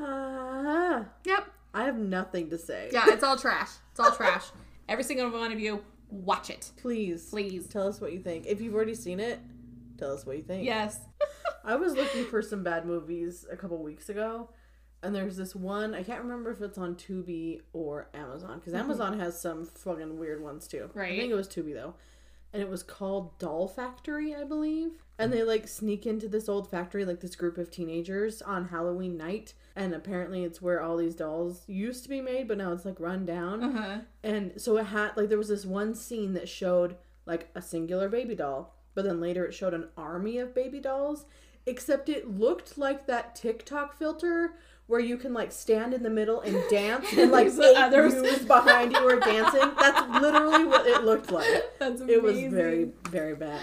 Ah, 0.01 1.05
Yep. 1.25 1.45
I 1.73 1.83
have 1.83 1.97
nothing 1.97 2.49
to 2.49 2.57
say. 2.57 2.89
Yeah, 2.91 3.05
it's 3.09 3.23
all 3.23 3.37
trash. 3.37 3.69
It's 3.91 3.99
all 3.99 4.11
trash. 4.11 4.45
Every 4.89 5.03
single 5.03 5.29
one 5.29 5.51
of 5.51 5.59
you, 5.59 5.83
watch 6.09 6.49
it. 6.49 6.71
Please. 6.77 7.29
Please. 7.29 7.67
Tell 7.67 7.87
us 7.87 8.01
what 8.01 8.11
you 8.11 8.19
think. 8.19 8.47
If 8.47 8.59
you've 8.61 8.73
already 8.73 8.95
seen 8.95 9.19
it, 9.19 9.39
tell 9.97 10.11
us 10.11 10.25
what 10.25 10.37
you 10.37 10.43
think. 10.43 10.65
Yes. 10.65 10.99
I 11.63 11.75
was 11.75 11.93
looking 11.93 12.25
for 12.25 12.41
some 12.41 12.63
bad 12.63 12.85
movies 12.85 13.45
a 13.51 13.57
couple 13.57 13.81
weeks 13.83 14.09
ago, 14.09 14.49
and 15.03 15.15
there's 15.15 15.37
this 15.37 15.55
one. 15.55 15.93
I 15.93 16.03
can't 16.03 16.21
remember 16.23 16.51
if 16.51 16.61
it's 16.61 16.77
on 16.77 16.95
Tubi 16.95 17.61
or 17.73 18.09
Amazon 18.13 18.59
because 18.59 18.73
Amazon 18.73 19.19
has 19.19 19.39
some 19.39 19.65
fucking 19.65 20.17
weird 20.17 20.41
ones 20.43 20.67
too. 20.67 20.89
Right. 20.93 21.05
I 21.05 21.11
Mm-hmm. 21.11 21.19
Think 21.21 21.31
it 21.31 21.35
was 21.35 21.47
Tubi 21.47 21.73
though, 21.73 21.95
and 22.53 22.61
it 22.61 22.69
was 22.69 22.83
called 22.83 23.37
Doll 23.39 23.67
Factory, 23.67 24.35
I 24.35 24.43
believe. 24.43 24.91
And 25.17 25.33
they 25.33 25.43
like 25.43 25.67
sneak 25.67 26.05
into 26.05 26.29
this 26.29 26.47
old 26.47 26.69
factory, 26.71 27.03
like 27.03 27.19
this 27.19 27.35
group 27.35 27.57
of 27.57 27.69
teenagers 27.69 28.41
on 28.41 28.69
Halloween 28.69 29.17
night, 29.17 29.53
and 29.75 29.93
apparently 29.93 30.43
it's 30.45 30.61
where 30.61 30.81
all 30.81 30.95
these 30.95 31.15
dolls 31.15 31.63
used 31.67 32.03
to 32.03 32.09
be 32.09 32.21
made, 32.21 32.47
but 32.47 32.57
now 32.57 32.71
it's 32.71 32.85
like 32.85 32.99
run 33.01 33.25
down. 33.25 33.63
Uh 33.63 33.71
huh. 33.71 33.97
And 34.23 34.53
so 34.61 34.77
it 34.77 34.85
had 34.85 35.17
like 35.17 35.27
there 35.29 35.37
was 35.37 35.49
this 35.49 35.65
one 35.65 35.93
scene 35.93 36.33
that 36.35 36.47
showed 36.47 36.95
like 37.25 37.49
a 37.53 37.61
singular 37.61 38.07
baby 38.09 38.33
doll, 38.33 38.75
but 38.95 39.03
then 39.03 39.19
later 39.19 39.45
it 39.45 39.53
showed 39.53 39.73
an 39.73 39.89
army 39.97 40.37
of 40.39 40.55
baby 40.55 40.79
dolls. 40.79 41.25
Except 41.69 42.09
it 42.09 42.27
looked 42.39 42.79
like 42.79 43.05
that 43.05 43.35
TikTok 43.35 43.95
filter 43.95 44.55
where 44.87 44.99
you 44.99 45.17
can 45.17 45.35
like 45.35 45.51
stand 45.51 45.93
in 45.93 46.01
the 46.01 46.09
middle 46.09 46.41
and 46.41 46.57
dance 46.71 47.05
and 47.15 47.31
like 47.31 47.47
eight 47.47 47.77
others. 47.77 48.43
behind 48.45 48.91
you 48.91 48.97
are 49.07 49.19
dancing. 49.19 49.69
That's 49.79 50.21
literally 50.21 50.65
what 50.65 50.87
it 50.87 51.03
looked 51.03 51.31
like. 51.31 51.45
That's 51.79 52.01
amazing. 52.01 52.09
It 52.09 52.23
was 52.23 52.53
very, 52.53 52.89
very 53.11 53.35
bad. 53.35 53.61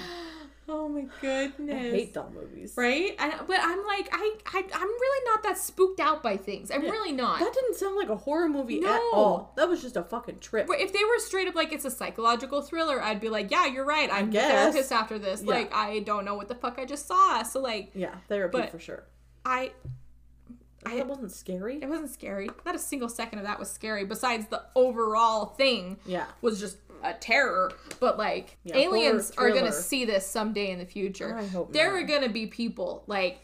Oh 0.69 0.89
my 0.89 1.07
goodness. 1.21 1.75
I 1.77 1.79
hate 1.97 2.13
doll 2.15 2.31
movies. 2.35 2.75
Right? 2.77 3.15
I, 3.21 3.41
but 3.47 3.59
I'm 3.61 3.85
like, 3.87 4.09
I, 4.11 4.35
I, 4.53 4.59
I'm 4.75 4.89
really 4.89 5.25
not 5.27 5.43
that 5.45 5.59
spooked 5.59 6.01
out 6.01 6.23
by 6.25 6.37
things. 6.37 6.73
I'm 6.73 6.83
Yeah. 6.83 6.91
really 6.91 7.13
not. 7.13 7.39
That 7.39 7.53
didn't 7.55 7.77
sound 7.77 7.95
like 7.97 8.09
a 8.09 8.17
horror 8.17 8.49
movie 8.49 8.81
at 8.85 9.01
all. 9.13 9.53
That 9.57 9.69
was 9.69 9.81
just 9.81 9.97
a 9.97 10.03
fucking 10.03 10.41
trip. 10.41 10.67
But 10.67 10.81
if 10.81 10.93
they 10.93 11.05
were 11.05 11.19
straight 11.21 11.47
up 11.47 11.55
like 11.55 11.73
it's 11.73 11.85
a 11.85 11.91
psychological 11.91 12.63
thriller, 12.63 13.01
I'd 13.01 13.21
be 13.21 13.29
like, 13.29 13.51
yeah, 13.53 13.67
you're 13.67 13.85
right. 13.85 14.09
I'm 14.13 14.31
a 14.31 14.33
therapist 14.33 14.91
after 14.91 15.19
this. 15.21 15.41
Yeah. 15.43 15.55
Like, 15.55 15.73
I 15.75 16.01
don't 16.01 16.25
know 16.25 16.35
what 16.35 16.49
the 16.49 16.57
fuck 16.57 16.79
I 16.81 16.85
just 16.85 17.07
saw. 17.07 17.45
So 17.45 17.61
like, 17.61 17.91
Yeah, 17.95 18.15
therapy 18.29 18.59
But- 18.59 18.71
for 18.73 18.81
sure. 18.81 19.05
I, 19.45 19.71
I- 20.85 20.97
that 20.97 21.07
wasn't 21.07 21.31
scary. 21.33 21.79
it 21.83 21.89
wasn't 21.89 22.11
scary. 22.11 22.49
Not 22.65 22.75
a 22.75 22.79
single 22.81 23.09
second 23.09 23.39
of 23.39 23.45
that 23.45 23.59
was 23.61 23.71
scary. 23.71 24.05
Besides 24.05 24.47
the 24.49 24.63
overall 24.75 25.47
thing 25.47 25.99
Yeah. 26.07 26.27
was 26.43 26.59
just 26.59 26.77
a 27.03 27.15
terror. 27.15 27.73
But 28.01 28.19
like, 28.19 28.57
Yeah, 28.65 28.77
aliens 28.77 29.33
horror 29.37 29.51
are 29.51 29.55
gonna 29.55 29.73
see 29.73 30.05
this 30.05 30.27
someday 30.27 30.71
in 30.71 30.79
the 30.79 30.87
future. 30.87 31.41
There 31.71 31.93
not. 31.93 32.03
are 32.03 32.07
gonna 32.07 32.29
be 32.29 32.47
people 32.47 33.05
like 33.07 33.41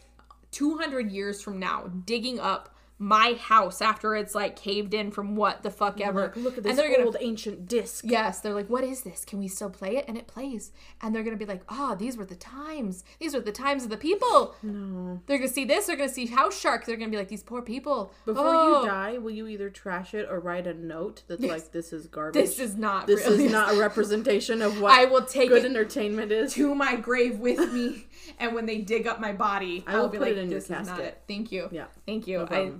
200 0.51 1.11
years 1.11 1.41
from 1.41 1.59
now 1.59 1.87
digging 2.05 2.39
up 2.39 2.72
my 2.99 3.33
house 3.39 3.81
after 3.81 4.15
it's 4.15 4.33
like 4.35 4.55
caved 4.55 4.93
in 4.93 5.11
from 5.11 5.35
what 5.35 5.61
the 5.63 5.69
fuck 5.71 5.99
ever. 5.99 6.21
Like, 6.21 6.35
look 6.37 6.57
at 6.57 6.63
this 6.63 6.69
And 6.69 6.79
they're 6.79 6.91
gonna 6.91 7.05
old 7.05 7.17
ancient 7.19 7.67
disc. 7.67 8.05
Yes, 8.07 8.39
they're 8.39 8.53
like, 8.53 8.69
what 8.69 8.83
is 8.83 9.01
this? 9.01 9.25
Can 9.25 9.39
we 9.39 9.47
still 9.47 9.69
play 9.69 9.97
it? 9.97 10.05
And 10.07 10.17
it 10.17 10.27
plays. 10.27 10.71
And 11.01 11.13
they're 11.13 11.23
gonna 11.23 11.35
be 11.35 11.45
like, 11.45 11.63
ah, 11.69 11.95
these 11.95 12.15
were 12.15 12.25
the 12.25 12.35
times. 12.35 13.03
These 13.19 13.33
were 13.33 13.41
the 13.41 13.51
times 13.51 13.83
of 13.83 13.89
the 13.89 13.97
people. 13.97 14.55
No. 14.63 15.21
They're 15.25 15.37
gonna 15.37 15.47
see 15.49 15.65
this. 15.65 15.87
They're 15.87 15.95
gonna 15.97 16.07
see 16.09 16.27
House 16.27 16.57
Shark. 16.57 16.85
They're 16.85 16.95
gonna 16.95 17.11
be 17.11 17.17
like, 17.17 17.27
these 17.27 17.43
poor 17.43 17.61
people. 17.61 18.13
Before 18.25 18.43
Oh, 18.45 18.81
you 18.83 18.87
die, 18.87 19.17
will 19.17 19.31
you 19.31 19.47
either 19.47 19.69
trash 19.69 20.13
it 20.13 20.27
or 20.29 20.39
write 20.39 20.67
a 20.67 20.73
note 20.73 21.23
that's 21.27 21.41
Yes. 21.41 21.49
like, 21.51 21.71
"This 21.71 21.91
is 21.93 22.07
garbage. 22.07 22.41
this 22.41 22.59
is 22.59 22.75
not. 22.77 23.07
This 23.07 23.27
real. 23.27 23.39
is 23.39 23.51
not 23.51 23.73
a 23.75 23.79
representation 23.79 24.61
of 24.61 24.79
what 24.79 24.91
I 24.97 25.05
will 25.05 25.23
take 25.25 25.49
good 25.49 25.65
it 25.65 25.69
entertainment 25.69 26.31
is." 26.31 26.53
to 26.53 26.73
my 26.75 26.95
grave 26.95 27.39
with 27.39 27.73
me, 27.73 28.07
and 28.39 28.53
when 28.55 28.65
they 28.65 28.77
dig 28.79 29.07
up 29.07 29.19
my 29.19 29.33
body, 29.33 29.83
I 29.87 29.93
I'll 29.95 30.07
be 30.09 30.17
put 30.19 30.27
like, 30.27 30.31
it 30.33 30.37
in 30.39 30.51
your 30.51 30.59
this 30.59 30.69
is 30.69 30.87
not 30.87 30.99
it. 30.99 31.21
Thank 31.27 31.51
you. 31.51 31.67
Yeah. 31.71 31.85
Thank 32.05 32.27
you. 32.27 32.39
No 32.39 32.45
I 32.51 32.71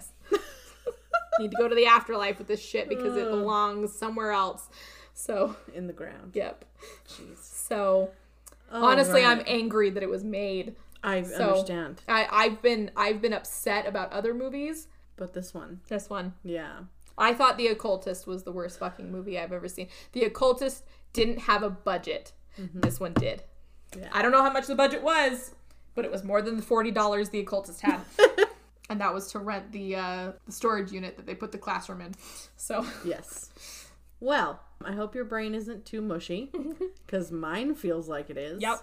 Need 1.38 1.50
to 1.52 1.56
go 1.56 1.68
to 1.68 1.74
the 1.74 1.86
afterlife 1.86 2.38
with 2.38 2.46
this 2.48 2.60
shit 2.62 2.88
because 2.88 3.16
it 3.16 3.24
belongs 3.30 3.92
somewhere 3.96 4.32
else. 4.32 4.68
So, 5.14 5.56
in 5.74 5.86
the 5.86 5.92
ground. 5.92 6.32
yep. 6.34 6.64
Jeez. 7.08 7.38
So, 7.38 8.10
All 8.70 8.84
honestly, 8.84 9.24
I'm 9.24 9.42
angry 9.46 9.90
that 9.90 10.02
it 10.02 10.08
was 10.10 10.24
made. 10.24 10.74
I 11.02 11.22
so- 11.22 11.50
understand, 11.50 12.02
I, 12.08 12.26
I've 12.30 12.62
been 12.62 12.90
I've 12.96 13.20
been 13.20 13.32
upset 13.32 13.86
about 13.86 14.12
other 14.12 14.34
movies. 14.34 14.88
but 15.16 15.32
this 15.34 15.52
one, 15.52 15.80
This 15.88 16.08
one. 16.08 16.34
yeah, 16.44 16.80
I 17.18 17.34
thought 17.34 17.56
The 17.58 17.66
Occultist 17.68 18.26
was 18.26 18.44
the 18.44 18.52
worst 18.52 18.78
fucking 18.78 19.10
movie 19.10 19.38
I've 19.38 19.52
ever 19.52 19.68
seen. 19.68 19.88
The 20.12 20.24
Occultist 20.24 20.84
didn't 21.12 21.40
have 21.40 21.62
a 21.62 21.70
budget. 21.70 22.32
Mm-hmm. 22.60 22.80
This 22.80 23.00
one 23.00 23.14
did. 23.14 23.42
Yeah. 23.98 24.08
I 24.12 24.22
don't 24.22 24.32
know 24.32 24.42
how 24.42 24.52
much 24.52 24.66
the 24.66 24.74
budget 24.74 25.02
was, 25.02 25.54
but 25.94 26.04
it 26.04 26.10
was 26.10 26.22
more 26.24 26.40
than 26.40 26.56
the 26.56 26.62
forty 26.62 26.90
dollars 26.90 27.30
The 27.30 27.40
Occultist 27.40 27.80
had. 27.80 28.00
and 28.90 29.00
that 29.00 29.12
was 29.14 29.30
to 29.32 29.38
rent 29.38 29.72
the 29.72 29.96
uh, 29.96 30.32
the 30.46 30.52
storage 30.52 30.92
unit 30.92 31.16
that 31.16 31.26
they 31.26 31.34
put 31.34 31.52
the 31.52 31.58
classroom 31.58 32.00
in. 32.00 32.14
So 32.56 32.84
Yes. 33.04 33.50
Well, 34.20 34.60
I 34.84 34.92
hope 34.92 35.14
your 35.16 35.24
brain 35.24 35.52
isn't 35.54 35.84
too 35.84 36.00
mushy, 36.00 36.50
because 37.06 37.32
mine 37.32 37.74
feels 37.74 38.08
like 38.08 38.30
it 38.30 38.36
is. 38.36 38.62
Yep. 38.62 38.78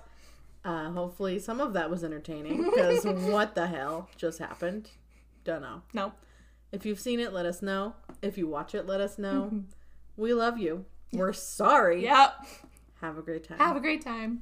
Uh, 0.65 0.91
hopefully, 0.91 1.39
some 1.39 1.61
of 1.61 1.71
that 1.73 1.89
was 1.89 2.03
entertaining, 2.03 2.63
because 2.63 3.05
what 3.31 3.55
the 3.55 3.67
hell 3.67 4.09
just 4.17 4.39
happened? 4.39 4.89
Don't 5.45 5.61
know. 5.61 5.81
no, 5.93 6.11
If 6.73 6.85
you've 6.85 6.99
seen 6.99 7.21
it, 7.21 7.31
let 7.31 7.45
us 7.45 7.61
know. 7.61 7.93
If 8.21 8.37
you 8.37 8.47
watch 8.47 8.75
it, 8.75 8.85
let 8.85 8.99
us 8.99 9.17
know. 9.17 9.63
we 10.17 10.33
love 10.33 10.57
you. 10.59 10.83
We're 11.13 11.31
sorry. 11.31 12.03
yep. 12.03 12.33
Have 12.99 13.17
a 13.17 13.21
great 13.21 13.45
time. 13.45 13.59
Have 13.59 13.77
a 13.77 13.79
great 13.79 14.03
time. 14.03 14.41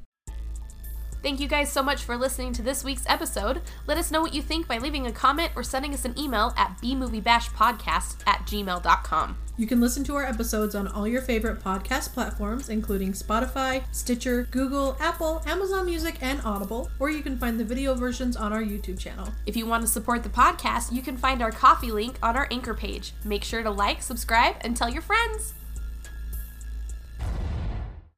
Thank 1.24 1.40
you 1.40 1.48
guys 1.48 1.72
so 1.72 1.82
much 1.82 2.04
for 2.04 2.16
listening 2.16 2.54
to 2.54 2.62
this 2.62 2.84
week's 2.84 3.06
episode. 3.08 3.62
Let 3.86 3.98
us 3.98 4.12
know 4.12 4.22
what 4.22 4.34
you 4.34 4.42
think 4.42 4.68
by 4.68 4.78
leaving 4.78 5.08
a 5.08 5.12
comment 5.12 5.52
or 5.56 5.64
sending 5.64 5.94
us 5.94 6.06
an 6.06 6.18
email 6.18 6.54
at 6.56 6.78
bmoviebashpodcast 6.82 8.22
at 8.28 8.46
gmail.com. 8.46 9.38
You 9.60 9.66
can 9.66 9.82
listen 9.82 10.04
to 10.04 10.16
our 10.16 10.24
episodes 10.24 10.76
on 10.76 10.88
all 10.88 11.08
your 11.08 11.24
favorite 11.24 11.60
podcast 11.60 12.14
platforms, 12.14 12.70
including 12.70 13.14
Spotify, 13.14 13.84
Stitcher, 13.92 14.48
Google, 14.52 14.96
Apple, 15.00 15.42
Amazon 15.48 15.88
Music, 15.88 16.18
and 16.22 16.40
Audible, 16.46 16.92
or 17.00 17.10
you 17.10 17.24
can 17.24 17.40
find 17.40 17.60
the 17.60 17.66
video 17.66 17.96
versions 17.96 18.38
on 18.38 18.54
our 18.54 18.62
YouTube 18.62 19.00
channel. 19.00 19.28
If 19.48 19.58
you 19.58 19.66
want 19.66 19.82
to 19.82 19.88
support 19.90 20.22
the 20.22 20.30
podcast, 20.30 20.92
you 20.92 21.02
can 21.02 21.18
find 21.18 21.42
our 21.42 21.52
Ko-fi 21.52 21.88
link 21.88 22.20
on 22.22 22.38
our 22.38 22.48
anchor 22.52 22.76
page. 22.76 23.14
Make 23.24 23.44
sure 23.44 23.64
to 23.64 23.72
like, 23.72 24.04
subscribe, 24.04 24.58
and 24.62 24.78
tell 24.78 24.92
your 24.92 25.02
friends. 25.02 25.56